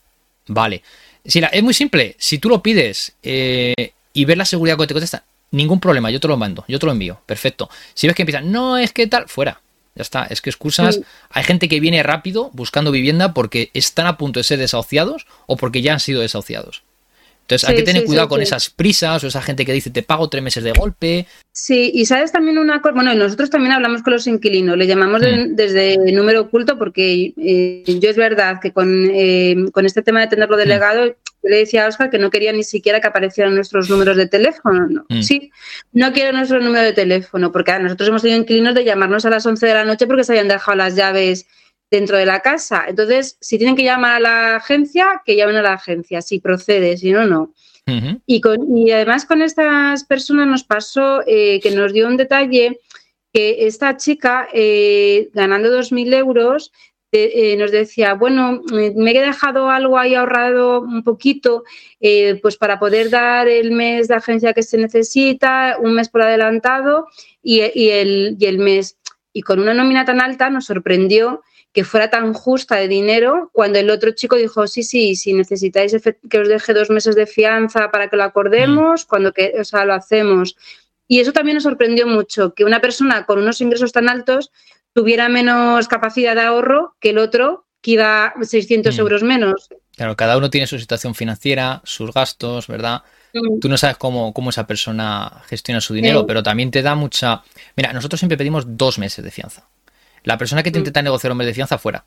vale. 0.47 0.83
Si 1.25 1.41
es 1.41 1.63
muy 1.63 1.75
simple. 1.75 2.15
Si 2.19 2.39
tú 2.39 2.49
lo 2.49 2.63
pides 2.63 3.15
eh, 3.23 3.93
y 4.13 4.25
ves 4.25 4.37
la 4.37 4.45
seguridad 4.45 4.79
que 4.79 4.87
te 4.87 4.95
contesta, 4.95 5.25
ningún 5.51 5.81
problema, 5.81 6.11
yo 6.11 6.21
te 6.21 6.29
lo 6.29 6.37
mando, 6.37 6.65
yo 6.69 6.79
te 6.79 6.87
lo 6.87 6.93
envío. 6.93 7.21
Perfecto. 7.27 7.69
Si 7.95 8.07
ves 8.07 8.15
que 8.15 8.23
empiezan, 8.23 8.53
no 8.53 8.79
es 8.79 8.93
que 8.93 9.07
tal, 9.07 9.29
fuera. 9.29 9.61
Ya 9.97 10.03
está, 10.03 10.25
es 10.25 10.43
que 10.43 10.51
excusas. 10.51 11.01
Hay 11.31 11.43
gente 11.43 11.69
que 11.69 11.81
viene 11.81 12.03
rápido 12.03 12.51
buscando 12.53 12.93
vivienda 12.93 13.33
porque 13.33 13.71
están 13.73 14.07
a 14.07 14.19
punto 14.19 14.39
de 14.41 14.45
ser 14.45 14.59
desahuciados 14.59 15.27
o 15.47 15.57
porque 15.57 15.81
ya 15.81 15.95
han 15.95 16.01
sido 16.01 16.21
desahuciados. 16.21 16.83
Entonces 17.47 17.69
hay 17.69 17.77
que 17.77 17.83
tener 17.85 18.05
cuidado 18.05 18.29
con 18.29 18.43
esas 18.43 18.71
prisas 18.71 19.23
o 19.23 19.29
esa 19.29 19.41
gente 19.41 19.65
que 19.65 19.73
dice 19.73 19.91
te 19.91 20.03
pago 20.03 20.29
tres 20.29 20.43
meses 20.43 20.65
de 20.65 20.73
golpe. 20.73 21.27
Sí, 21.53 21.93
y 21.95 22.05
sabes 22.05 22.33
también 22.33 22.59
una 22.59 22.83
cosa, 22.83 22.97
bueno, 22.97 23.15
nosotros 23.15 23.51
también 23.51 23.73
hablamos 23.73 24.03
con 24.03 24.15
los 24.15 24.27
inquilinos, 24.27 24.77
le 24.77 24.89
llamamos 24.89 25.21
mm. 25.21 25.55
desde 25.55 25.97
número 26.13 26.41
oculto 26.41 26.77
porque 26.77 27.35
eh, 27.37 27.85
yo 27.87 28.11
es 28.11 28.17
verdad 28.17 28.59
que 28.61 28.73
con, 28.73 29.09
eh, 29.13 29.55
con, 29.73 29.87
este 29.87 30.03
tema 30.03 30.21
de 30.21 30.27
tenerlo 30.27 30.57
delegado, 30.57 31.05
mm. 31.05 31.09
yo 31.09 31.49
le 31.49 31.59
decía 31.59 31.85
a 31.85 31.89
Oscar 31.89 32.11
que 32.11 32.19
no 32.19 32.31
quería 32.31 32.53
ni 32.53 32.65
siquiera 32.65 33.01
que 33.01 33.07
aparecieran 33.07 33.55
nuestros 33.55 33.89
números 33.89 34.17
de 34.17 34.27
teléfono. 34.27 34.89
No. 34.89 35.07
Mm. 35.09 35.23
Sí, 35.23 35.53
no 35.93 36.13
quiero 36.13 36.37
nuestro 36.37 36.61
número 36.61 36.85
de 36.85 36.95
teléfono 36.95 37.53
porque 37.53 37.79
nosotros 37.79 38.09
hemos 38.09 38.23
tenido 38.23 38.41
inquilinos 38.41 38.75
de 38.75 38.83
llamarnos 38.83 39.25
a 39.25 39.31
las 39.31 39.47
11 39.47 39.65
de 39.65 39.75
la 39.75 39.85
noche 39.85 40.09
porque 40.09 40.25
se 40.25 40.33
habían 40.33 40.49
dejado 40.49 40.77
las 40.77 40.97
llaves 40.97 41.47
dentro 41.91 42.17
de 42.17 42.27
la 42.27 42.41
casa. 42.41 42.85
Entonces, 42.89 43.37
si 43.41 43.59
tienen 43.59 43.77
que 43.77 43.85
llamar 43.85 44.17
a 44.17 44.21
la 44.21 44.57
agencia, 44.57 45.23
que 45.25 45.37
llamen 45.37 45.57
a 45.57 45.63
la 45.63 45.75
agencia, 45.75 46.21
si 46.23 46.41
procede, 46.41 46.97
si 46.97 47.13
no, 47.13 47.27
no. 47.27 47.53
y, 48.27 48.41
con, 48.41 48.77
y 48.77 48.91
además 48.91 49.25
con 49.27 49.43
estas 49.43 50.05
personas 50.05 50.49
nos 50.49 50.65
pasó 50.65 51.23
eh, 51.27 51.61
que 51.61 51.71
nos 51.71 51.93
dio 51.93 52.09
un 52.09 52.17
detalle 52.17 52.81
que 53.33 53.67
esta 53.67 53.97
chica, 53.97 54.49
eh, 54.53 55.29
ganando 55.35 55.69
2.000 55.69 56.15
euros, 56.15 56.73
eh, 57.13 57.57
nos 57.57 57.71
decía, 57.71 58.13
bueno, 58.13 58.63
me 58.71 59.11
he 59.11 59.21
dejado 59.21 59.71
algo 59.71 59.99
ahí 59.99 60.15
ahorrado 60.15 60.81
un 60.81 61.03
poquito, 61.03 61.65
pues 62.43 62.59
para 62.59 62.79
poder 62.79 63.09
dar 63.09 63.49
el 63.49 63.71
mes 63.71 64.09
de 64.09 64.17
agencia 64.17 64.53
que 64.53 64.63
se 64.63 64.77
necesita, 64.77 65.79
un 65.81 65.95
mes 65.95 66.11
por 66.11 66.23
adelantado 66.23 67.07
y, 67.43 67.61
el, 67.61 68.37
y 68.39 68.45
el 68.45 68.59
mes. 68.59 68.99
Y 69.33 69.43
con 69.43 69.61
una 69.61 69.73
nómina 69.73 70.05
tan 70.05 70.21
alta 70.21 70.51
nos 70.51 70.67
sorprendió 70.67 71.43
que 71.77 71.85
fuera 71.85 72.09
tan 72.09 72.33
justa 72.33 72.77
de 72.77 72.89
dinero 72.89 73.51
cuando 73.53 73.79
el 73.79 73.91
otro 73.91 74.13
chico 74.13 74.37
dijo, 74.37 74.67
sí, 74.67 74.83
sí, 74.83 75.15
si 75.15 75.35
necesitáis 75.35 75.95
que 76.31 76.39
os 76.39 76.49
deje 76.49 76.73
dos 76.73 76.89
meses 76.89 77.15
de 77.15 77.27
fianza 77.27 77.91
para 77.91 78.09
que 78.09 78.17
lo 78.17 78.25
acordemos, 78.25 79.05
mm. 79.05 79.07
cuando 79.07 79.33
que, 79.35 79.53
o 79.61 79.63
sea, 79.63 79.85
lo 79.85 79.93
hacemos. 79.93 80.57
Y 81.07 81.21
eso 81.21 81.35
también 81.35 81.57
nos 81.57 81.65
sorprendió 81.65 82.07
mucho, 82.07 82.55
que 82.55 82.65
una 82.65 82.81
persona 82.81 83.27
con 83.27 83.41
unos 83.41 83.61
ingresos 83.61 83.93
tan 83.93 84.09
altos 84.09 84.53
tuviera 84.95 85.29
menos 85.29 85.87
capacidad 85.87 86.35
de 86.35 86.41
ahorro 86.41 86.97
que 86.99 87.11
el 87.11 87.19
otro 87.19 87.67
que 87.83 87.91
iba 87.91 88.33
600 88.41 88.97
mm. 88.97 88.99
euros 88.99 89.23
menos. 89.23 89.69
Claro, 89.97 90.17
cada 90.17 90.39
uno 90.39 90.49
tiene 90.49 90.67
su 90.67 90.79
situación 90.79 91.15
financiera, 91.15 91.83
sus 91.85 92.11
gastos, 92.11 92.69
¿verdad? 92.69 93.03
Mm. 93.35 93.61
Tú 93.61 93.69
no 93.69 93.77
sabes 93.77 93.99
cómo, 93.99 94.33
cómo 94.33 94.49
esa 94.49 94.67
persona 94.67 95.43
gestiona 95.47 95.83
su 95.83 95.93
dinero, 95.93 96.27
pero 96.27 96.43
también 96.43 96.71
te 96.71 96.81
da 96.81 96.95
mucha... 96.95 97.43
Mira, 97.77 97.93
nosotros 97.93 98.19
siempre 98.19 98.39
pedimos 98.39 98.65
dos 98.67 98.99
meses 98.99 99.23
de 99.23 99.31
fianza. 99.31 99.69
La 100.27 100.37
persona 100.37 100.63
que 100.63 100.71
te 100.71 100.79
mm. 100.79 100.83
intenta 100.83 101.01
negociar 101.01 101.33
un 101.33 101.39
mes 101.39 101.47
de 101.47 101.55
fianza 101.55 101.79
fuera. 101.79 102.05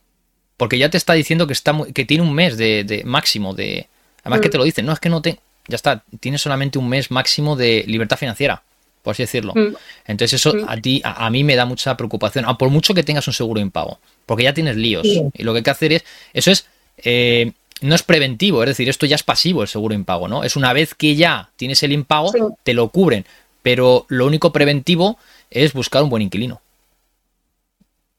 Porque 0.58 0.78
ya 0.78 0.90
te 0.90 0.98
está 0.98 1.14
diciendo 1.14 1.48
que, 1.48 1.54
está 1.54 1.76
que 1.96 2.06
tiene 2.06 2.22
un 2.22 2.34
mes 2.34 2.58
de, 2.58 3.02
máximo 3.06 3.56
de... 3.56 3.88
Además 4.22 4.42
que 4.42 4.50
te 4.50 4.58
lo 4.58 4.66
dicen, 4.66 4.86
no 4.86 4.92
es 4.92 5.00
que 5.00 5.10
no 5.10 5.22
te... 5.22 5.40
Ya 5.68 5.76
está, 5.76 6.04
tienes 6.20 6.42
solamente 6.42 6.78
un 6.78 6.90
mes 6.90 7.10
máximo 7.10 7.56
de 7.56 7.86
libertad 7.88 8.18
financiera 8.18 8.62
por 9.02 9.14
así 9.14 9.24
decirlo. 9.24 9.54
Mm. 9.56 9.76
Entonces 10.06 10.42
eso 10.42 10.54
mm. 10.54 10.66
a 10.68 10.78
ti, 10.78 11.02
a, 11.04 11.30
mí 11.30 11.44
me 11.46 11.56
da 11.56 11.66
mucha 11.66 11.96
preocupación, 11.96 12.46
a 12.46 12.58
por 12.58 12.70
mucho 12.70 12.94
que 12.94 13.04
tengas 13.04 13.26
un 13.28 13.34
seguro 13.34 13.60
de 13.60 13.66
impago, 13.66 14.00
porque 14.26 14.44
ya 14.44 14.54
tienes 14.54 14.76
líos. 14.76 15.06
Y 15.06 15.44
lo 15.44 15.54
que 15.54 15.60
hay 15.60 15.64
que 15.64 15.70
hacer 15.70 15.94
es, 15.94 16.04
eso 16.34 16.52
es, 16.52 16.66
eh, 16.98 17.54
no 17.82 17.96
es 17.96 18.04
preventivo, 18.04 18.62
es 18.62 18.70
decir, 18.70 18.90
esto 18.90 19.06
ya 19.06 19.16
es 19.16 19.24
pasivo 19.24 19.62
el 19.62 19.68
seguro 19.70 19.94
de 19.94 20.00
impago, 20.00 20.28
¿no? 20.28 20.44
Es 20.44 20.56
una 20.58 20.74
vez 20.74 20.94
que 20.94 21.16
ya 21.16 21.50
tienes 21.56 21.82
el 21.84 21.94
impago, 21.94 22.58
te 22.64 22.74
lo 22.74 22.90
cubren, 22.90 23.26
pero 23.62 24.06
lo 24.10 24.26
único 24.26 24.52
preventivo 24.52 25.18
es 25.50 25.74
buscar 25.74 26.04
un 26.04 26.10
buen 26.10 26.24
inquilino. 26.24 26.62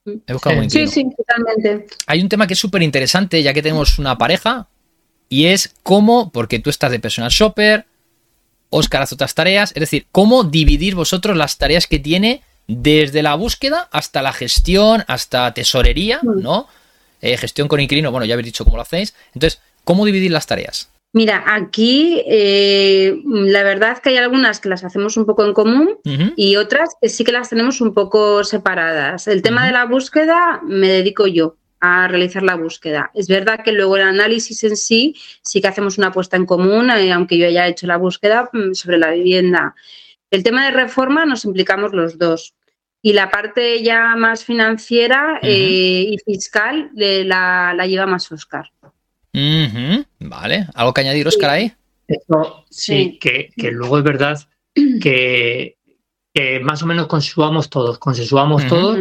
Mm. 0.05 0.33
buscar 0.33 0.57
un. 0.57 0.69
Sí, 0.69 0.87
sí, 0.87 1.05
totalmente. 1.15 1.87
Hay 2.07 2.21
un 2.21 2.29
tema 2.29 2.47
que 2.47 2.53
es 2.53 2.59
súper 2.59 2.81
interesante, 2.81 3.41
ya 3.43 3.53
que 3.53 3.61
tenemos 3.61 3.99
una 3.99 4.17
pareja, 4.17 4.67
y 5.29 5.45
es 5.45 5.73
cómo, 5.83 6.31
porque 6.31 6.59
tú 6.59 6.69
estás 6.69 6.91
de 6.91 6.99
personal 6.99 7.31
shopper, 7.31 7.85
Oscar 8.69 9.03
hace 9.03 9.15
otras 9.15 9.35
tareas. 9.35 9.71
Es 9.71 9.79
decir, 9.81 10.07
cómo 10.11 10.43
dividir 10.43 10.95
vosotros 10.95 11.37
las 11.37 11.57
tareas 11.57 11.87
que 11.87 11.99
tiene 11.99 12.41
desde 12.67 13.21
la 13.21 13.35
búsqueda 13.35 13.89
hasta 13.91 14.21
la 14.21 14.33
gestión, 14.33 15.03
hasta 15.07 15.53
tesorería, 15.53 16.19
mm. 16.23 16.41
¿no? 16.41 16.67
Eh, 17.21 17.37
gestión 17.37 17.67
con 17.67 17.79
inquilino, 17.79 18.11
bueno, 18.11 18.25
ya 18.25 18.33
habéis 18.33 18.47
dicho 18.47 18.63
cómo 18.63 18.77
lo 18.77 18.81
hacéis. 18.81 19.13
Entonces, 19.33 19.61
¿cómo 19.83 20.05
dividir 20.05 20.31
las 20.31 20.47
tareas? 20.47 20.89
Mira, 21.13 21.43
aquí 21.45 22.21
eh, 22.25 23.21
la 23.25 23.63
verdad 23.63 23.97
que 23.97 24.09
hay 24.09 24.17
algunas 24.17 24.61
que 24.61 24.69
las 24.69 24.85
hacemos 24.85 25.17
un 25.17 25.25
poco 25.25 25.45
en 25.45 25.53
común 25.53 25.97
y 26.37 26.55
otras 26.55 26.95
que 27.01 27.09
sí 27.09 27.25
que 27.25 27.33
las 27.33 27.49
tenemos 27.49 27.81
un 27.81 27.93
poco 27.93 28.45
separadas. 28.45 29.27
El 29.27 29.41
tema 29.41 29.65
de 29.65 29.73
la 29.73 29.85
búsqueda 29.85 30.61
me 30.63 30.87
dedico 30.87 31.27
yo 31.27 31.57
a 31.81 32.07
realizar 32.07 32.43
la 32.43 32.55
búsqueda. 32.55 33.11
Es 33.13 33.27
verdad 33.27 33.61
que 33.63 33.73
luego 33.73 33.97
el 33.97 34.03
análisis 34.03 34.63
en 34.63 34.77
sí 34.77 35.15
sí 35.41 35.59
que 35.59 35.67
hacemos 35.67 35.97
una 35.97 36.07
apuesta 36.07 36.37
en 36.37 36.45
común, 36.45 36.89
eh, 36.91 37.11
aunque 37.11 37.37
yo 37.37 37.47
haya 37.47 37.67
hecho 37.67 37.87
la 37.87 37.97
búsqueda 37.97 38.49
mm, 38.53 38.73
sobre 38.73 38.97
la 38.97 39.11
vivienda. 39.11 39.75
El 40.29 40.43
tema 40.43 40.65
de 40.65 40.71
reforma 40.71 41.25
nos 41.25 41.43
implicamos 41.43 41.91
los 41.91 42.17
dos. 42.17 42.55
Y 43.01 43.13
la 43.13 43.31
parte 43.31 43.81
ya 43.81 44.15
más 44.15 44.45
financiera 44.45 45.39
eh, 45.41 46.05
y 46.07 46.17
fiscal 46.19 46.91
la, 46.93 47.75
lleva 47.87 48.05
más 48.05 48.31
Oscar. 48.31 48.71
Vale. 49.33 50.67
¿Algo 50.73 50.93
que 50.93 51.01
añadir, 51.01 51.27
Oscar, 51.27 51.51
ahí? 51.51 51.73
sí, 52.69 53.17
Que, 53.19 53.51
luego 53.71 53.97
es 53.97 54.03
verdad 54.03 54.39
que, 55.01 55.77
más 56.61 56.83
o 56.83 56.85
menos 56.85 57.07
consensuamos 57.07 57.69
todos, 57.69 57.97
consensuamos 57.99 58.67
todos 58.67 58.97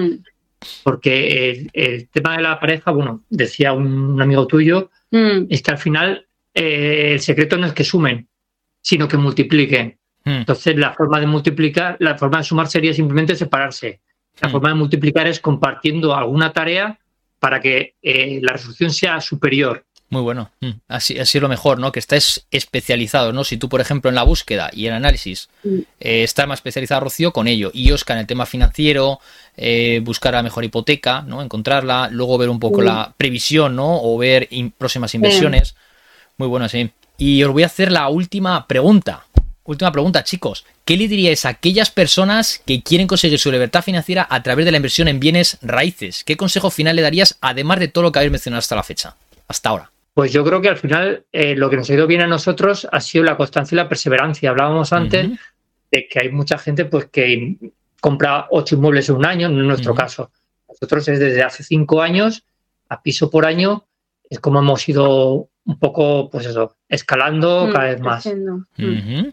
porque 0.82 1.68
el, 1.72 2.08
tema 2.08 2.36
de 2.36 2.42
la 2.42 2.60
pareja, 2.60 2.90
bueno, 2.90 3.24
decía 3.30 3.72
un, 3.72 4.20
amigo 4.20 4.46
tuyo, 4.46 4.90
mm. 5.10 5.46
es 5.48 5.62
que 5.62 5.70
al 5.70 5.78
final 5.78 6.26
eh, 6.54 7.12
el 7.14 7.20
secreto 7.20 7.56
no 7.56 7.66
es 7.66 7.72
que 7.72 7.84
sumen, 7.84 8.28
sino 8.80 9.08
que 9.08 9.16
multipliquen. 9.16 9.98
Mm. 10.24 10.30
Entonces, 10.30 10.76
la 10.76 10.92
forma 10.92 11.20
de 11.20 11.26
multiplicar, 11.26 11.96
la 12.00 12.18
forma 12.18 12.38
de 12.38 12.44
sumar 12.44 12.68
sería 12.68 12.92
simplemente 12.92 13.34
separarse. 13.34 14.00
La 14.40 14.48
mm. 14.48 14.52
forma 14.52 14.68
de 14.70 14.74
multiplicar 14.74 15.26
es 15.26 15.40
compartiendo 15.40 16.14
alguna 16.14 16.52
tarea 16.52 16.98
para 17.38 17.60
que 17.60 17.94
eh, 18.02 18.38
la 18.42 18.52
resolución 18.52 18.90
sea 18.90 19.20
superior. 19.20 19.86
Muy 20.10 20.22
bueno. 20.22 20.50
Mm. 20.60 20.70
Así, 20.88 21.18
así 21.20 21.38
es 21.38 21.42
lo 21.42 21.48
mejor, 21.48 21.78
¿no? 21.78 21.92
Que 21.92 22.00
estés 22.00 22.44
especializado, 22.50 23.32
¿no? 23.32 23.44
Si 23.44 23.56
tú, 23.56 23.68
por 23.68 23.80
ejemplo, 23.80 24.08
en 24.08 24.16
la 24.16 24.24
búsqueda 24.24 24.68
y 24.72 24.86
el 24.86 24.92
análisis 24.92 25.48
eh, 25.64 26.24
estás 26.24 26.48
más 26.48 26.58
especializado, 26.58 27.02
Rocío, 27.02 27.32
con 27.32 27.46
ello. 27.46 27.70
Y 27.72 27.92
Oscar 27.92 28.16
en 28.16 28.22
el 28.22 28.26
tema 28.26 28.44
financiero, 28.44 29.20
eh, 29.56 30.00
buscar 30.02 30.34
la 30.34 30.42
mejor 30.42 30.64
hipoteca, 30.64 31.22
¿no? 31.22 31.42
Encontrarla, 31.42 32.08
luego 32.10 32.38
ver 32.38 32.50
un 32.50 32.58
poco 32.58 32.82
la 32.82 33.14
previsión, 33.16 33.76
¿no? 33.76 34.02
O 34.02 34.18
ver 34.18 34.48
próximas 34.76 35.14
inversiones. 35.14 35.76
Muy 36.38 36.48
bueno, 36.48 36.68
sí. 36.68 36.90
Y 37.16 37.44
os 37.44 37.52
voy 37.52 37.62
a 37.62 37.66
hacer 37.66 37.92
la 37.92 38.08
última 38.08 38.66
pregunta. 38.66 39.26
Última 39.62 39.92
pregunta, 39.92 40.24
chicos. 40.24 40.64
¿Qué 40.84 40.96
le 40.96 41.06
diríais 41.06 41.44
a 41.44 41.50
aquellas 41.50 41.90
personas 41.90 42.60
que 42.66 42.82
quieren 42.82 43.06
conseguir 43.06 43.38
su 43.38 43.52
libertad 43.52 43.84
financiera 43.84 44.26
a 44.28 44.42
través 44.42 44.64
de 44.64 44.72
la 44.72 44.78
inversión 44.78 45.06
en 45.06 45.20
bienes 45.20 45.58
raíces? 45.62 46.24
¿Qué 46.24 46.36
consejo 46.36 46.70
final 46.70 46.96
le 46.96 47.02
darías, 47.02 47.38
además 47.40 47.78
de 47.78 47.86
todo 47.86 48.02
lo 48.02 48.10
que 48.10 48.18
habéis 48.18 48.32
mencionado 48.32 48.58
hasta 48.58 48.74
la 48.74 48.82
fecha? 48.82 49.14
Hasta 49.46 49.68
ahora. 49.68 49.92
Pues 50.14 50.32
yo 50.32 50.44
creo 50.44 50.60
que 50.60 50.68
al 50.68 50.76
final 50.76 51.24
eh, 51.32 51.54
lo 51.54 51.70
que 51.70 51.76
nos 51.76 51.88
ha 51.88 51.94
ido 51.94 52.06
bien 52.06 52.20
a 52.20 52.26
nosotros 52.26 52.86
ha 52.90 53.00
sido 53.00 53.24
la 53.24 53.36
constancia 53.36 53.74
y 53.74 53.76
la 53.76 53.88
perseverancia. 53.88 54.50
Hablábamos 54.50 54.92
antes 54.92 55.30
de 55.90 56.08
que 56.08 56.20
hay 56.20 56.30
mucha 56.30 56.58
gente 56.58 56.84
pues 56.84 57.06
que 57.06 57.56
compra 58.00 58.46
ocho 58.50 58.74
inmuebles 58.74 59.08
en 59.08 59.16
un 59.16 59.26
año, 59.26 59.48
no 59.48 59.60
en 59.60 59.68
nuestro 59.68 59.94
caso. 59.94 60.30
Nosotros 60.68 61.06
es 61.08 61.18
desde 61.18 61.42
hace 61.42 61.62
cinco 61.62 62.02
años, 62.02 62.44
a 62.88 63.02
piso 63.02 63.30
por 63.30 63.46
año, 63.46 63.86
es 64.28 64.40
como 64.40 64.60
hemos 64.60 64.88
ido 64.88 65.48
un 65.64 65.78
poco, 65.78 66.30
pues 66.30 66.46
eso, 66.46 66.76
escalando 66.88 67.66
mm, 67.66 67.72
cada 67.72 67.84
vez 67.84 68.00
más. 68.00 68.26
Mm. 68.76 69.28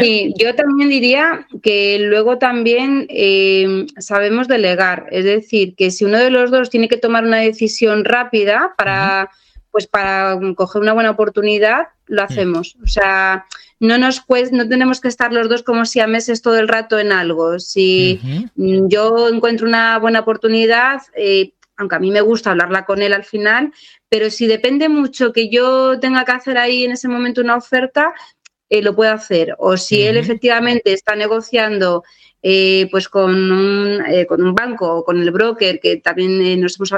Sí, 0.00 0.34
yo 0.36 0.54
también 0.54 0.90
diría 0.90 1.46
que 1.62 1.98
luego 2.00 2.38
también 2.38 3.06
eh, 3.08 3.86
sabemos 3.98 4.48
delegar, 4.48 5.06
es 5.10 5.24
decir, 5.24 5.74
que 5.76 5.90
si 5.90 6.04
uno 6.04 6.18
de 6.18 6.30
los 6.30 6.50
dos 6.50 6.68
tiene 6.68 6.88
que 6.88 6.96
tomar 6.96 7.24
una 7.24 7.38
decisión 7.38 8.04
rápida 8.04 8.74
para 8.76 9.30
pues 9.72 9.88
para 9.88 10.38
coger 10.54 10.82
una 10.82 10.92
buena 10.92 11.10
oportunidad 11.10 11.88
lo 12.06 12.22
hacemos. 12.22 12.76
O 12.84 12.86
sea, 12.86 13.46
no 13.80 13.98
nos 13.98 14.22
no 14.52 14.68
tenemos 14.68 15.00
que 15.00 15.08
estar 15.08 15.32
los 15.32 15.48
dos 15.48 15.62
como 15.62 15.86
si 15.86 15.98
a 15.98 16.06
meses 16.06 16.42
todo 16.42 16.58
el 16.58 16.68
rato 16.68 16.98
en 16.98 17.10
algo. 17.10 17.58
Si 17.58 18.20
yo 18.54 19.28
encuentro 19.28 19.66
una 19.66 19.98
buena 19.98 20.20
oportunidad, 20.20 21.00
eh, 21.16 21.54
aunque 21.76 21.96
a 21.96 21.98
mí 21.98 22.10
me 22.10 22.20
gusta 22.20 22.50
hablarla 22.50 22.84
con 22.84 23.00
él 23.00 23.14
al 23.14 23.24
final, 23.24 23.72
pero 24.10 24.30
si 24.30 24.46
depende 24.46 24.90
mucho 24.90 25.32
que 25.32 25.48
yo 25.48 25.98
tenga 25.98 26.24
que 26.26 26.32
hacer 26.32 26.58
ahí 26.58 26.84
en 26.84 26.92
ese 26.92 27.08
momento 27.08 27.40
una 27.40 27.56
oferta, 27.56 28.12
eh, 28.68 28.82
lo 28.82 28.94
puedo 28.94 29.12
hacer. 29.12 29.56
O 29.58 29.78
si 29.78 30.02
él 30.02 30.18
efectivamente 30.18 30.92
está 30.92 31.16
negociando 31.16 32.04
eh, 32.44 32.88
pues 32.90 33.08
con 33.08 33.52
un, 33.52 34.04
eh, 34.04 34.26
con 34.26 34.42
un 34.42 34.52
banco 34.52 34.96
o 34.96 35.04
con 35.04 35.20
el 35.22 35.30
broker, 35.30 35.78
que 35.78 35.98
también 35.98 36.42
eh, 36.42 36.56
nos 36.56 36.76
hemos 36.76 36.92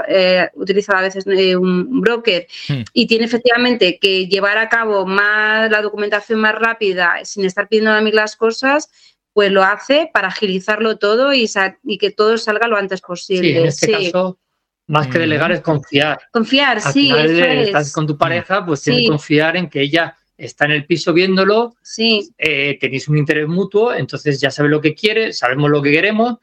utilizado 0.55 0.99
a 0.99 1.03
veces 1.03 1.26
un 1.26 2.01
broker, 2.01 2.47
hmm. 2.68 2.82
y 2.95 3.07
tiene 3.07 3.26
efectivamente 3.26 3.99
que 4.01 4.26
llevar 4.26 4.57
a 4.57 4.70
cabo 4.70 5.05
más 5.05 5.70
la 5.70 5.82
documentación 5.82 6.40
más 6.40 6.55
rápida 6.55 7.16
sin 7.24 7.45
estar 7.45 7.68
pidiendo 7.68 7.92
a 7.92 8.01
mí 8.01 8.11
las 8.11 8.36
cosas, 8.36 8.88
pues 9.34 9.53
lo 9.53 9.62
hace 9.62 10.09
para 10.14 10.28
agilizarlo 10.28 10.97
todo 10.97 11.34
y, 11.34 11.51
y 11.82 11.99
que 11.99 12.11
todo 12.11 12.38
salga 12.38 12.66
lo 12.66 12.78
antes 12.78 13.03
posible. 13.03 13.51
Sí, 13.51 13.59
en 13.59 13.66
este 13.66 13.92
caso, 13.92 14.38
más 14.86 15.09
que 15.09 15.18
delegar 15.18 15.53
es 15.53 15.61
confiar. 15.61 16.20
Confiar, 16.32 16.80
sí. 16.80 17.12
estás 17.14 17.92
con 17.92 18.07
tu 18.07 18.16
pareja, 18.16 18.64
pues 18.64 18.82
tienes 18.82 19.03
que 19.03 19.09
confiar 19.09 19.57
en 19.57 19.68
que 19.68 19.82
ella 19.82 20.16
está 20.37 20.64
en 20.64 20.72
el 20.72 20.87
piso 20.87 21.12
viéndolo, 21.12 21.74
sí. 21.82 22.30
Eh, 22.39 22.78
tenéis 22.80 23.09
un 23.09 23.18
interés 23.18 23.49
mutuo, 23.49 23.95
entonces 23.95 24.41
ya 24.41 24.51
sabe 24.51 24.68
lo 24.68 24.80
que 24.80 24.95
quiere, 24.95 25.32
sabemos 25.32 25.70
lo 25.70 25.82
que 25.82 25.93
queremos 25.93 26.37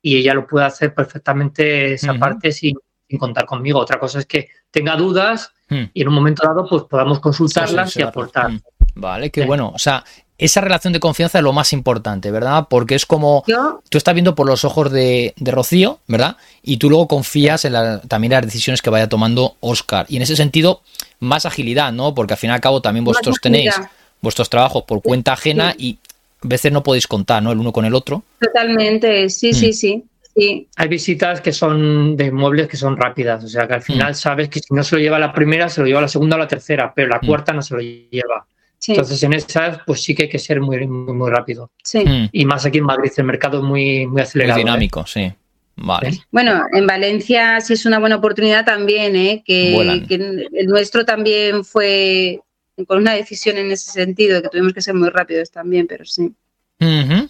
y 0.00 0.16
ella 0.16 0.34
lo 0.34 0.46
puede 0.46 0.66
hacer 0.66 0.94
perfectamente 0.94 1.94
esa 1.94 2.14
parte 2.14 2.52
sin, 2.52 2.76
contar 3.18 3.46
conmigo. 3.46 3.78
Otra 3.78 4.00
cosa 4.00 4.18
es 4.18 4.26
que 4.26 4.48
tenga 4.70 4.96
dudas 4.96 5.52
hmm. 5.68 5.84
y 5.94 6.02
en 6.02 6.08
un 6.08 6.14
momento 6.14 6.42
dado 6.44 6.66
pues 6.68 6.82
podamos 6.84 7.20
consultarlas 7.20 7.96
y 7.96 8.02
aportar. 8.02 8.50
Hmm. 8.50 8.60
Vale, 8.96 9.30
qué 9.30 9.44
bueno. 9.44 9.72
O 9.74 9.78
sea, 9.78 10.04
esa 10.36 10.60
relación 10.60 10.92
de 10.92 11.00
confianza 11.00 11.38
es 11.38 11.44
lo 11.44 11.52
más 11.52 11.72
importante, 11.72 12.30
¿verdad? 12.30 12.66
Porque 12.68 12.94
es 12.94 13.06
como 13.06 13.44
tú 13.88 13.98
estás 13.98 14.14
viendo 14.14 14.34
por 14.34 14.46
los 14.46 14.64
ojos 14.64 14.90
de, 14.90 15.32
Rocío, 15.38 16.00
¿verdad? 16.08 16.36
Y 16.62 16.78
tú 16.78 16.90
luego 16.90 17.06
confías 17.06 17.64
en 17.64 17.74
la, 17.74 18.00
también 18.00 18.32
las 18.32 18.42
decisiones 18.42 18.82
que 18.82 18.90
vaya 18.90 19.08
tomando 19.08 19.56
Oscar. 19.60 20.06
Y 20.08 20.16
en 20.16 20.22
ese 20.22 20.34
sentido, 20.34 20.82
más 21.20 21.46
agilidad, 21.46 21.92
¿no? 21.92 22.14
Porque 22.14 22.34
al 22.34 22.38
fin 22.38 22.50
y 22.50 22.52
al 22.52 22.60
cabo 22.60 22.82
también 22.82 23.04
vosotros 23.04 23.36
tenéis 23.40 23.74
vuestros 24.20 24.50
trabajos 24.50 24.82
por 24.84 25.02
cuenta 25.02 25.34
ajena 25.34 25.74
y 25.78 25.98
a 26.42 26.48
veces 26.48 26.72
no 26.72 26.82
podéis 26.82 27.06
contar, 27.06 27.42
¿no? 27.42 27.52
El 27.52 27.58
uno 27.58 27.72
con 27.72 27.84
el 27.84 27.94
otro. 27.94 28.24
Totalmente, 28.40 29.28
sí, 29.30 29.52
sí, 29.52 29.68
mm. 29.68 29.72
sí. 29.72 30.04
Sí. 30.36 30.66
Hay 30.74 30.88
visitas 30.88 31.40
que 31.40 31.52
son 31.52 32.16
de 32.16 32.32
muebles 32.32 32.66
que 32.66 32.76
son 32.76 32.96
rápidas, 32.96 33.44
o 33.44 33.48
sea 33.48 33.68
que 33.68 33.74
al 33.74 33.82
final 33.82 34.10
mm. 34.10 34.16
sabes 34.16 34.48
que 34.48 34.58
si 34.58 34.74
no 34.74 34.82
se 34.82 34.96
lo 34.96 35.00
lleva 35.00 35.16
la 35.16 35.32
primera, 35.32 35.68
se 35.68 35.80
lo 35.80 35.86
lleva 35.86 36.00
la 36.00 36.08
segunda 36.08 36.34
o 36.34 36.40
la 36.40 36.48
tercera, 36.48 36.92
pero 36.92 37.06
la 37.06 37.20
mm. 37.22 37.26
cuarta 37.26 37.52
no 37.52 37.62
se 37.62 37.74
lo 37.74 37.80
lleva. 37.80 38.44
Entonces 38.88 39.22
en 39.22 39.32
esas 39.32 39.78
pues 39.86 40.02
sí 40.02 40.14
que 40.14 40.24
hay 40.24 40.28
que 40.28 40.38
ser 40.38 40.60
muy, 40.60 40.86
muy, 40.86 41.14
muy 41.14 41.30
rápido. 41.30 41.70
Sí. 41.82 42.04
Y 42.32 42.44
más 42.44 42.66
aquí 42.66 42.78
en 42.78 42.84
Madrid 42.84 43.12
el 43.16 43.24
mercado 43.24 43.58
es 43.58 43.64
muy, 43.64 44.06
muy 44.06 44.22
acelerado. 44.22 44.60
Muy 44.60 44.64
dinámico, 44.64 45.06
sí. 45.06 45.32
Vale. 45.76 46.20
Bueno, 46.30 46.62
en 46.72 46.86
Valencia 46.86 47.60
sí 47.60 47.72
es 47.72 47.84
una 47.84 47.98
buena 47.98 48.16
oportunidad 48.16 48.64
también, 48.64 49.16
¿eh? 49.16 49.42
que, 49.44 50.04
que, 50.08 50.14
el 50.14 50.66
nuestro 50.66 51.04
también 51.04 51.64
fue 51.64 52.40
con 52.86 52.98
una 52.98 53.14
decisión 53.14 53.56
en 53.56 53.70
ese 53.70 53.90
sentido, 53.90 54.42
que 54.42 54.48
tuvimos 54.48 54.72
que 54.72 54.82
ser 54.82 54.94
muy 54.94 55.08
rápidos 55.08 55.50
también, 55.50 55.86
pero 55.86 56.04
sí. 56.04 56.32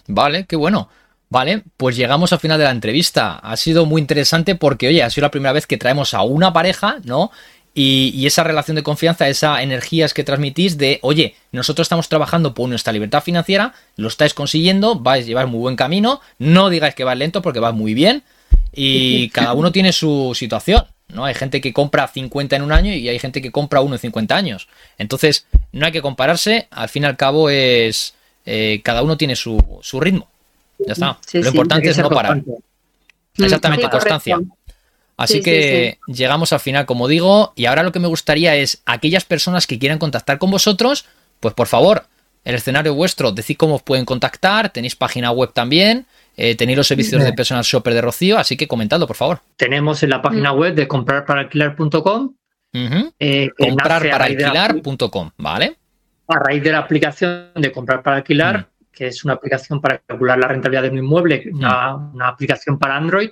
Vale, 0.07 0.45
qué 0.45 0.55
bueno. 0.55 0.89
Vale, 1.29 1.63
pues 1.75 1.95
llegamos 1.95 2.31
al 2.33 2.39
final 2.39 2.57
de 2.59 2.65
la 2.65 2.71
entrevista. 2.71 3.37
Ha 3.37 3.57
sido 3.57 3.85
muy 3.85 4.01
interesante 4.01 4.55
porque, 4.55 4.87
oye, 4.87 5.03
ha 5.03 5.09
sido 5.09 5.25
la 5.25 5.31
primera 5.31 5.53
vez 5.53 5.65
que 5.65 5.77
traemos 5.77 6.13
a 6.13 6.21
una 6.21 6.53
pareja, 6.53 6.97
¿no? 7.03 7.31
Y, 7.77 8.25
esa 8.25 8.45
relación 8.45 8.75
de 8.75 8.83
confianza, 8.83 9.27
esa 9.27 9.61
energías 9.61 10.13
que 10.13 10.23
transmitís 10.23 10.77
de, 10.77 10.99
oye, 11.01 11.35
nosotros 11.51 11.85
estamos 11.85 12.07
trabajando 12.07 12.53
por 12.53 12.69
nuestra 12.69 12.93
libertad 12.93 13.21
financiera, 13.21 13.73
lo 13.97 14.07
estáis 14.07 14.33
consiguiendo, 14.33 14.97
vais 14.97 15.25
a 15.25 15.27
llevar 15.27 15.47
muy 15.47 15.59
buen 15.59 15.75
camino, 15.75 16.21
no 16.39 16.69
digáis 16.69 16.95
que 16.95 17.03
va 17.03 17.15
lento 17.15 17.41
porque 17.41 17.59
va 17.59 17.73
muy 17.73 17.93
bien 17.93 18.23
y 18.73 19.29
cada 19.33 19.53
uno 19.53 19.73
tiene 19.73 19.91
su 19.91 20.31
situación, 20.35 20.85
¿no? 21.09 21.25
Hay 21.25 21.33
gente 21.33 21.59
que 21.59 21.73
compra 21.73 22.07
50 22.07 22.55
en 22.55 22.61
un 22.61 22.71
año 22.71 22.93
y 22.93 23.09
hay 23.09 23.19
gente 23.19 23.41
que 23.41 23.51
compra 23.51 23.81
uno 23.81 23.95
en 23.95 23.99
50 23.99 24.33
años. 24.33 24.69
Entonces, 24.97 25.45
no 25.73 25.85
hay 25.85 25.91
que 25.91 26.01
compararse, 26.01 26.69
al 26.71 26.87
fin 26.87 27.03
y 27.03 27.07
al 27.07 27.17
cabo 27.17 27.49
es, 27.49 28.15
eh, 28.45 28.79
cada 28.85 29.03
uno 29.03 29.17
tiene 29.17 29.35
su, 29.35 29.61
su 29.81 29.99
ritmo. 29.99 30.29
Ya 30.79 30.93
está. 30.93 31.19
lo 31.33 31.47
importante 31.47 31.89
es 31.89 31.97
no 31.97 32.09
parar. 32.09 32.41
Exactamente, 33.37 33.89
constancia. 33.89 34.39
Así 35.17 35.41
que 35.41 35.97
llegamos 36.07 36.51
al 36.51 36.59
final, 36.59 36.85
como 36.85 37.07
digo, 37.07 37.53
y 37.55 37.65
ahora 37.65 37.83
lo 37.83 37.91
que 37.91 37.99
me 37.99 38.07
gustaría 38.07 38.55
es 38.55 38.81
aquellas 38.85 39.23
personas 39.23 39.65
que 39.65 39.79
quieran 39.79 39.97
contactar 39.97 40.39
con 40.39 40.51
vosotros, 40.51 41.05
pues 41.39 41.53
por 41.53 41.67
favor, 41.67 42.05
el 42.43 42.55
escenario 42.55 42.93
vuestro, 42.93 43.31
decid 43.31 43.55
cómo 43.57 43.75
os 43.75 43.81
pueden 43.81 44.05
contactar, 44.05 44.69
tenéis 44.69 44.95
página 44.95 45.31
web 45.31 45.51
también, 45.53 46.05
eh, 46.35 46.55
tenéis 46.55 46.77
los 46.77 46.87
servicios 46.87 47.23
de 47.23 47.31
personal 47.33 47.63
shopper 47.63 47.93
de 47.93 48.01
Rocío, 48.01 48.37
así 48.37 48.57
que 48.57 48.67
comentadlo, 48.67 49.07
por 49.07 49.15
favor. 49.15 49.39
Tenemos 49.55 50.03
en 50.03 50.09
la 50.09 50.21
página 50.21 50.51
web 50.51 50.75
de 50.75 50.87
comprarparaalquilar.com. 50.87 52.35
Eh, 53.19 53.49
comprarparaalquilar.com, 53.57 55.31
¿vale? 55.37 55.77
A 56.27 56.39
raíz 56.39 56.61
de 56.61 56.71
la 56.73 56.79
aplicación 56.79 57.51
de 57.55 57.71
comprar 57.71 58.03
para 58.03 58.17
alquilar, 58.17 58.67
que 58.91 59.07
es 59.07 59.23
una 59.23 59.35
aplicación 59.35 59.79
para 59.79 59.99
calcular 59.99 60.37
la 60.37 60.49
rentabilidad 60.49 60.83
de 60.83 60.89
un 60.89 60.97
inmueble, 60.97 61.49
una 61.53 62.27
aplicación 62.27 62.77
para 62.77 62.97
Android, 62.97 63.29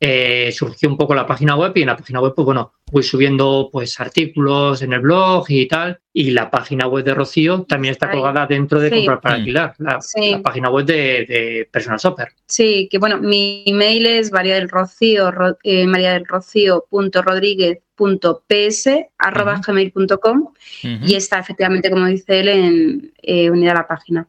eh, 0.00 0.52
surgió 0.52 0.88
un 0.88 0.96
poco 0.96 1.14
la 1.14 1.26
página 1.26 1.56
web 1.56 1.72
y 1.74 1.80
en 1.80 1.88
la 1.88 1.96
página 1.96 2.20
web, 2.20 2.32
pues 2.34 2.44
bueno, 2.44 2.72
voy 2.92 3.02
subiendo 3.02 3.68
pues 3.72 3.98
artículos 3.98 4.80
en 4.82 4.92
el 4.92 5.00
blog 5.00 5.44
y 5.48 5.66
tal. 5.66 6.00
Y 6.12 6.30
la 6.30 6.50
página 6.50 6.86
web 6.86 7.04
de 7.04 7.14
Rocío 7.14 7.64
también 7.64 7.92
está 7.92 8.10
colgada 8.10 8.46
dentro 8.46 8.80
de 8.80 8.90
comprar 8.90 9.20
para 9.20 9.36
mm. 9.36 9.38
alquilar, 9.38 9.74
la, 9.78 9.98
página 10.42 10.70
web 10.70 10.86
de, 10.86 11.68
Personal 11.70 11.98
Shopper. 11.98 12.28
Sí, 12.46 12.88
que 12.90 12.98
bueno, 12.98 13.18
mi 13.18 13.64
email 13.66 14.06
es 14.06 14.32
maría 14.32 14.54
del 14.54 14.68
rocío, 14.68 15.32
eh, 15.62 15.86
maría 15.86 16.12
del 16.12 16.26
rocío 16.26 16.86
punto 16.88 17.22
rodríguez 17.22 17.78
punto 17.94 18.44
ps 18.46 18.88
arroba 19.18 19.60
gmail.com 19.64 20.52
y 20.82 21.14
está 21.14 21.40
efectivamente, 21.40 21.90
como 21.90 22.06
dice 22.06 22.40
él, 22.40 22.48
en 22.48 23.12
eh, 23.20 23.50
unida 23.50 23.72
a 23.72 23.74
la 23.74 23.88
página. 23.88 24.28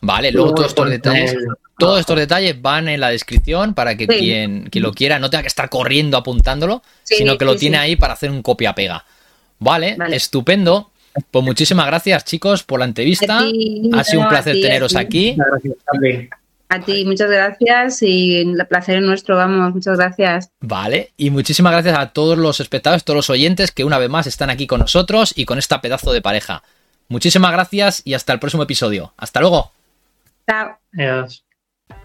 Vale, 0.00 0.32
luego 0.32 0.54
todos 0.54 0.68
estos 0.68 0.90
detalles. 0.90 1.36
Todos 1.78 2.00
estos 2.00 2.18
detalles 2.18 2.60
van 2.60 2.88
en 2.88 3.00
la 3.00 3.08
descripción 3.08 3.72
para 3.72 3.96
que 3.96 4.06
quien, 4.06 4.68
lo 4.72 4.92
quiera 4.92 5.18
no 5.18 5.30
tenga 5.30 5.42
que 5.42 5.48
estar 5.48 5.70
corriendo 5.70 6.16
apuntándolo, 6.16 6.82
sino 7.02 7.38
que 7.38 7.44
lo 7.44 7.56
tiene 7.56 7.78
ahí 7.78 7.96
para 7.96 8.12
hacer 8.12 8.30
un 8.30 8.42
copia-pega. 8.42 9.04
Vale, 9.58 9.96
estupendo. 10.10 10.90
Pues 11.30 11.44
muchísimas 11.44 11.86
gracias, 11.86 12.24
chicos, 12.24 12.62
por 12.62 12.78
la 12.78 12.84
entrevista. 12.84 13.40
ha 13.40 14.04
sido 14.04 14.22
un 14.22 14.28
placer 14.28 14.60
teneros 14.60 14.94
aquí. 14.94 15.36
A 16.72 16.78
ti, 16.78 17.04
muchas 17.04 17.28
gracias 17.28 18.00
y 18.02 18.42
el 18.42 18.64
placer 18.68 18.98
es 18.98 19.02
nuestro, 19.02 19.34
vamos, 19.34 19.74
muchas 19.74 19.98
gracias. 19.98 20.50
Vale, 20.60 21.10
y 21.16 21.30
muchísimas 21.30 21.72
gracias 21.72 21.98
a 21.98 22.10
todos 22.10 22.38
los 22.38 22.60
espectadores, 22.60 23.02
todos 23.02 23.16
los 23.16 23.30
oyentes 23.30 23.72
que 23.72 23.82
una 23.82 23.98
vez 23.98 24.08
más 24.08 24.28
están 24.28 24.50
aquí 24.50 24.68
con 24.68 24.78
nosotros 24.78 25.32
y 25.34 25.46
con 25.46 25.58
esta 25.58 25.80
pedazo 25.80 26.12
de 26.12 26.22
pareja. 26.22 26.62
Muchísimas 27.10 27.50
gracias 27.50 28.02
y 28.04 28.14
hasta 28.14 28.32
el 28.32 28.38
próximo 28.38 28.62
episodio. 28.62 29.12
Hasta 29.16 29.40
luego. 29.40 29.72
Chao. 30.48 30.78
Adiós. 30.96 31.44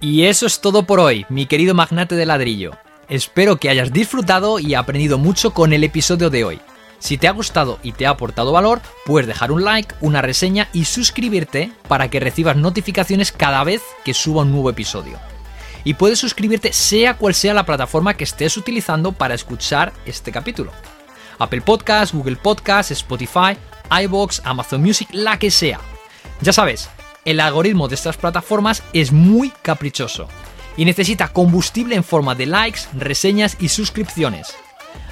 Y 0.02 0.26
eso 0.26 0.48
es 0.48 0.62
todo 0.62 0.88
por 0.88 1.00
hoy, 1.00 1.28
mi 1.30 1.46
querido 1.46 1.76
magnate 1.76 2.16
de 2.16 2.26
ladrillo. 2.26 2.72
Espero 3.08 3.58
que 3.58 3.70
hayas 3.70 3.94
disfrutado 3.94 4.58
y 4.58 4.74
aprendido 4.74 5.20
mucho 5.20 5.54
con 5.54 5.74
el 5.74 5.84
episodio 5.84 6.32
de 6.32 6.44
hoy. 6.44 6.60
Si 6.98 7.20
te 7.20 7.28
ha 7.28 7.32
gustado 7.34 7.78
y 7.84 7.92
te 7.92 8.08
ha 8.08 8.10
aportado 8.10 8.52
valor, 8.52 8.82
puedes 9.06 9.28
dejar 9.28 9.52
un 9.52 9.64
like, 9.64 9.94
una 10.02 10.24
reseña 10.24 10.70
y 10.74 10.86
suscribirte 10.86 11.72
para 11.88 12.10
que 12.10 12.20
recibas 12.20 12.56
notificaciones 12.56 13.32
cada 13.32 13.64
vez 13.64 13.84
que 14.04 14.16
suba 14.16 14.42
un 14.42 14.52
nuevo 14.52 14.72
episodio. 14.72 15.20
Y 15.84 15.94
puedes 15.94 16.18
suscribirte 16.18 16.74
sea 16.74 17.14
cual 17.14 17.36
sea 17.36 17.54
la 17.54 17.68
plataforma 17.68 18.16
que 18.16 18.24
estés 18.24 18.58
utilizando 18.58 19.12
para 19.12 19.36
escuchar 19.36 19.94
este 20.08 20.32
capítulo. 20.32 20.72
Apple 21.38 21.62
Podcasts, 21.62 22.16
Google 22.16 22.38
Podcasts, 22.38 22.90
Spotify 22.90 23.56
iBox, 24.04 24.42
Amazon 24.44 24.82
Music, 24.82 25.10
la 25.12 25.38
que 25.40 25.52
sea. 25.52 25.80
Ya 26.42 26.54
sabes, 26.54 26.90
el 27.26 27.40
algoritmo 27.40 27.88
de 27.88 27.96
estas 27.96 28.18
plataformas 28.18 28.84
es 28.94 29.12
muy 29.12 29.52
caprichoso 29.62 30.28
y 30.78 30.86
necesita 30.86 31.30
combustible 31.30 31.96
en 31.96 32.04
forma 32.04 32.36
de 32.36 32.46
likes, 32.46 32.82
reseñas 32.94 33.58
y 33.60 33.70
suscripciones. 33.70 34.56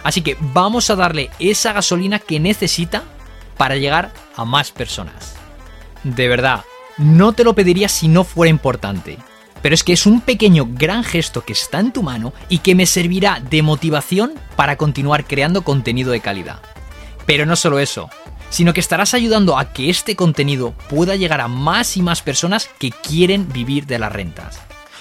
Así 0.03 0.21
que 0.21 0.37
vamos 0.39 0.89
a 0.89 0.95
darle 0.95 1.29
esa 1.39 1.73
gasolina 1.73 2.19
que 2.19 2.39
necesita 2.39 3.03
para 3.57 3.77
llegar 3.77 4.11
a 4.35 4.45
más 4.45 4.71
personas. 4.71 5.35
De 6.03 6.27
verdad, 6.27 6.63
no 6.97 7.33
te 7.33 7.43
lo 7.43 7.53
pediría 7.53 7.87
si 7.89 8.07
no 8.07 8.23
fuera 8.23 8.49
importante. 8.49 9.17
Pero 9.61 9.75
es 9.75 9.83
que 9.85 9.93
es 9.93 10.05
un 10.05 10.19
pequeño 10.19 10.67
gran 10.69 11.05
gesto 11.05 11.45
que 11.45 11.53
está 11.53 11.79
en 11.79 11.93
tu 11.93 12.03
mano 12.03 12.33
y 12.49 12.57
que 12.59 12.75
me 12.75 12.85
servirá 12.85 13.39
de 13.39 13.61
motivación 13.61 14.33
para 14.57 14.75
continuar 14.75 15.25
creando 15.25 15.63
contenido 15.63 16.11
de 16.11 16.19
calidad. 16.19 16.59
Pero 17.25 17.45
no 17.45 17.55
solo 17.55 17.79
eso, 17.79 18.09
sino 18.53 18.71
que 18.71 18.81
estarás 18.81 19.15
ayudando 19.15 19.57
a 19.57 19.73
que 19.73 19.89
este 19.89 20.15
contenido 20.15 20.75
pueda 20.87 21.15
llegar 21.15 21.41
a 21.41 21.47
más 21.47 21.97
y 21.97 22.03
más 22.03 22.21
personas 22.21 22.69
que 22.77 22.91
quieren 22.91 23.51
vivir 23.51 23.87
de 23.87 23.97
las 23.97 24.13
rentas. 24.13 24.59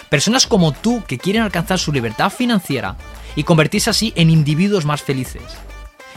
Personas 0.09 0.47
como 0.47 0.73
tú 0.73 1.05
que 1.07 1.19
quieren 1.19 1.43
alcanzar 1.43 1.79
su 1.79 1.93
libertad 1.93 2.31
financiera 2.31 2.97
y 3.37 3.43
convertirse 3.43 3.91
así 3.91 4.15
en 4.17 4.31
individuos 4.31 4.87
más 4.87 5.03
felices. 5.03 5.43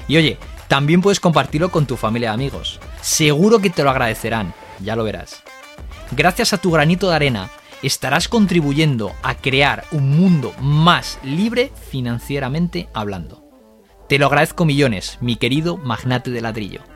Y 0.08 0.16
oye, 0.16 0.38
también 0.70 1.02
puedes 1.02 1.20
compartirlo 1.20 1.72
con 1.72 1.86
tu 1.86 1.98
familia 1.98 2.30
y 2.30 2.34
amigos. 2.36 2.80
Seguro 3.02 3.60
que 3.60 3.70
te 3.70 3.84
lo 3.84 3.90
agradecerán, 3.90 4.54
ya 4.80 4.96
lo 4.96 5.04
verás. 5.04 5.44
Gracias 6.12 6.54
a 6.54 6.58
tu 6.58 6.72
granito 6.72 7.10
de 7.10 7.18
arena, 7.18 7.50
estarás 7.84 8.30
contribuyendo 8.30 9.12
a 9.24 9.36
crear 9.36 9.84
un 9.92 10.10
mundo 10.10 10.54
más 10.62 11.20
libre 11.22 11.74
financieramente 11.92 12.88
hablando. 12.94 13.44
Te 14.08 14.20
lo 14.20 14.28
agradezco 14.28 14.64
millones, 14.64 15.18
mi 15.20 15.36
querido 15.36 15.76
magnate 15.76 16.32
de 16.32 16.40
ladrillo. 16.40 16.95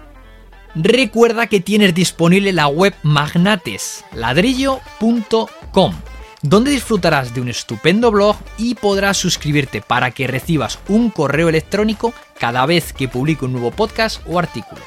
Recuerda 0.75 1.47
que 1.47 1.59
tienes 1.59 1.95
disponible 1.95 2.53
la 2.53 2.67
web 2.67 2.93
magnatesladrillo.com, 3.01 5.95
donde 6.43 6.71
disfrutarás 6.71 7.33
de 7.33 7.41
un 7.41 7.49
estupendo 7.49 8.11
blog 8.11 8.35
y 8.57 8.75
podrás 8.75 9.17
suscribirte 9.17 9.81
para 9.81 10.11
que 10.11 10.27
recibas 10.27 10.77
un 10.87 11.09
correo 11.09 11.49
electrónico 11.49 12.13
cada 12.39 12.67
vez 12.67 12.93
que 12.93 13.07
publique 13.07 13.45
un 13.45 13.53
nuevo 13.53 13.71
podcast 13.71 14.21
o 14.27 14.37
artículo. 14.37 14.83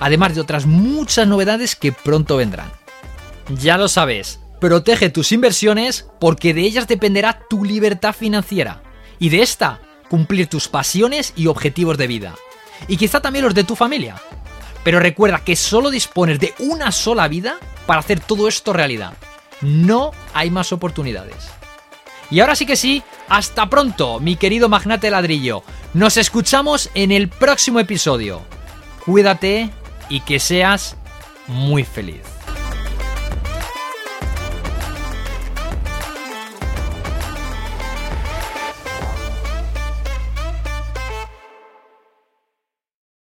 Además 0.00 0.34
de 0.34 0.40
otras 0.40 0.64
muchas 0.64 1.28
novedades 1.28 1.76
que 1.76 1.92
pronto 1.92 2.38
vendrán. 2.38 2.72
Ya 3.58 3.76
lo 3.76 3.88
sabes, 3.88 4.40
protege 4.58 5.10
tus 5.10 5.32
inversiones 5.32 6.08
porque 6.18 6.54
de 6.54 6.62
ellas 6.62 6.88
dependerá 6.88 7.42
tu 7.50 7.62
libertad 7.64 8.14
financiera 8.14 8.82
y 9.18 9.28
de 9.28 9.42
esta 9.42 9.80
cumplir 10.08 10.46
tus 10.46 10.68
pasiones 10.68 11.34
y 11.36 11.46
objetivos 11.46 11.98
de 11.98 12.06
vida. 12.06 12.34
Y 12.88 12.96
quizá 12.96 13.20
también 13.20 13.44
los 13.44 13.54
de 13.54 13.64
tu 13.64 13.76
familia. 13.76 14.16
Pero 14.84 15.00
recuerda 15.00 15.44
que 15.44 15.56
solo 15.56 15.90
dispones 15.90 16.38
de 16.38 16.54
una 16.58 16.92
sola 16.92 17.28
vida 17.28 17.58
para 17.86 18.00
hacer 18.00 18.20
todo 18.20 18.48
esto 18.48 18.72
realidad. 18.72 19.12
No 19.60 20.12
hay 20.32 20.50
más 20.50 20.72
oportunidades. 20.72 21.50
Y 22.30 22.40
ahora 22.40 22.54
sí 22.54 22.64
que 22.64 22.76
sí, 22.76 23.02
hasta 23.28 23.68
pronto, 23.68 24.20
mi 24.20 24.36
querido 24.36 24.68
magnate 24.68 25.10
ladrillo. 25.10 25.62
Nos 25.94 26.16
escuchamos 26.16 26.90
en 26.94 27.10
el 27.10 27.28
próximo 27.28 27.80
episodio. 27.80 28.42
Cuídate 29.04 29.70
y 30.08 30.20
que 30.20 30.38
seas 30.38 30.96
muy 31.48 31.84
feliz. 31.84 32.22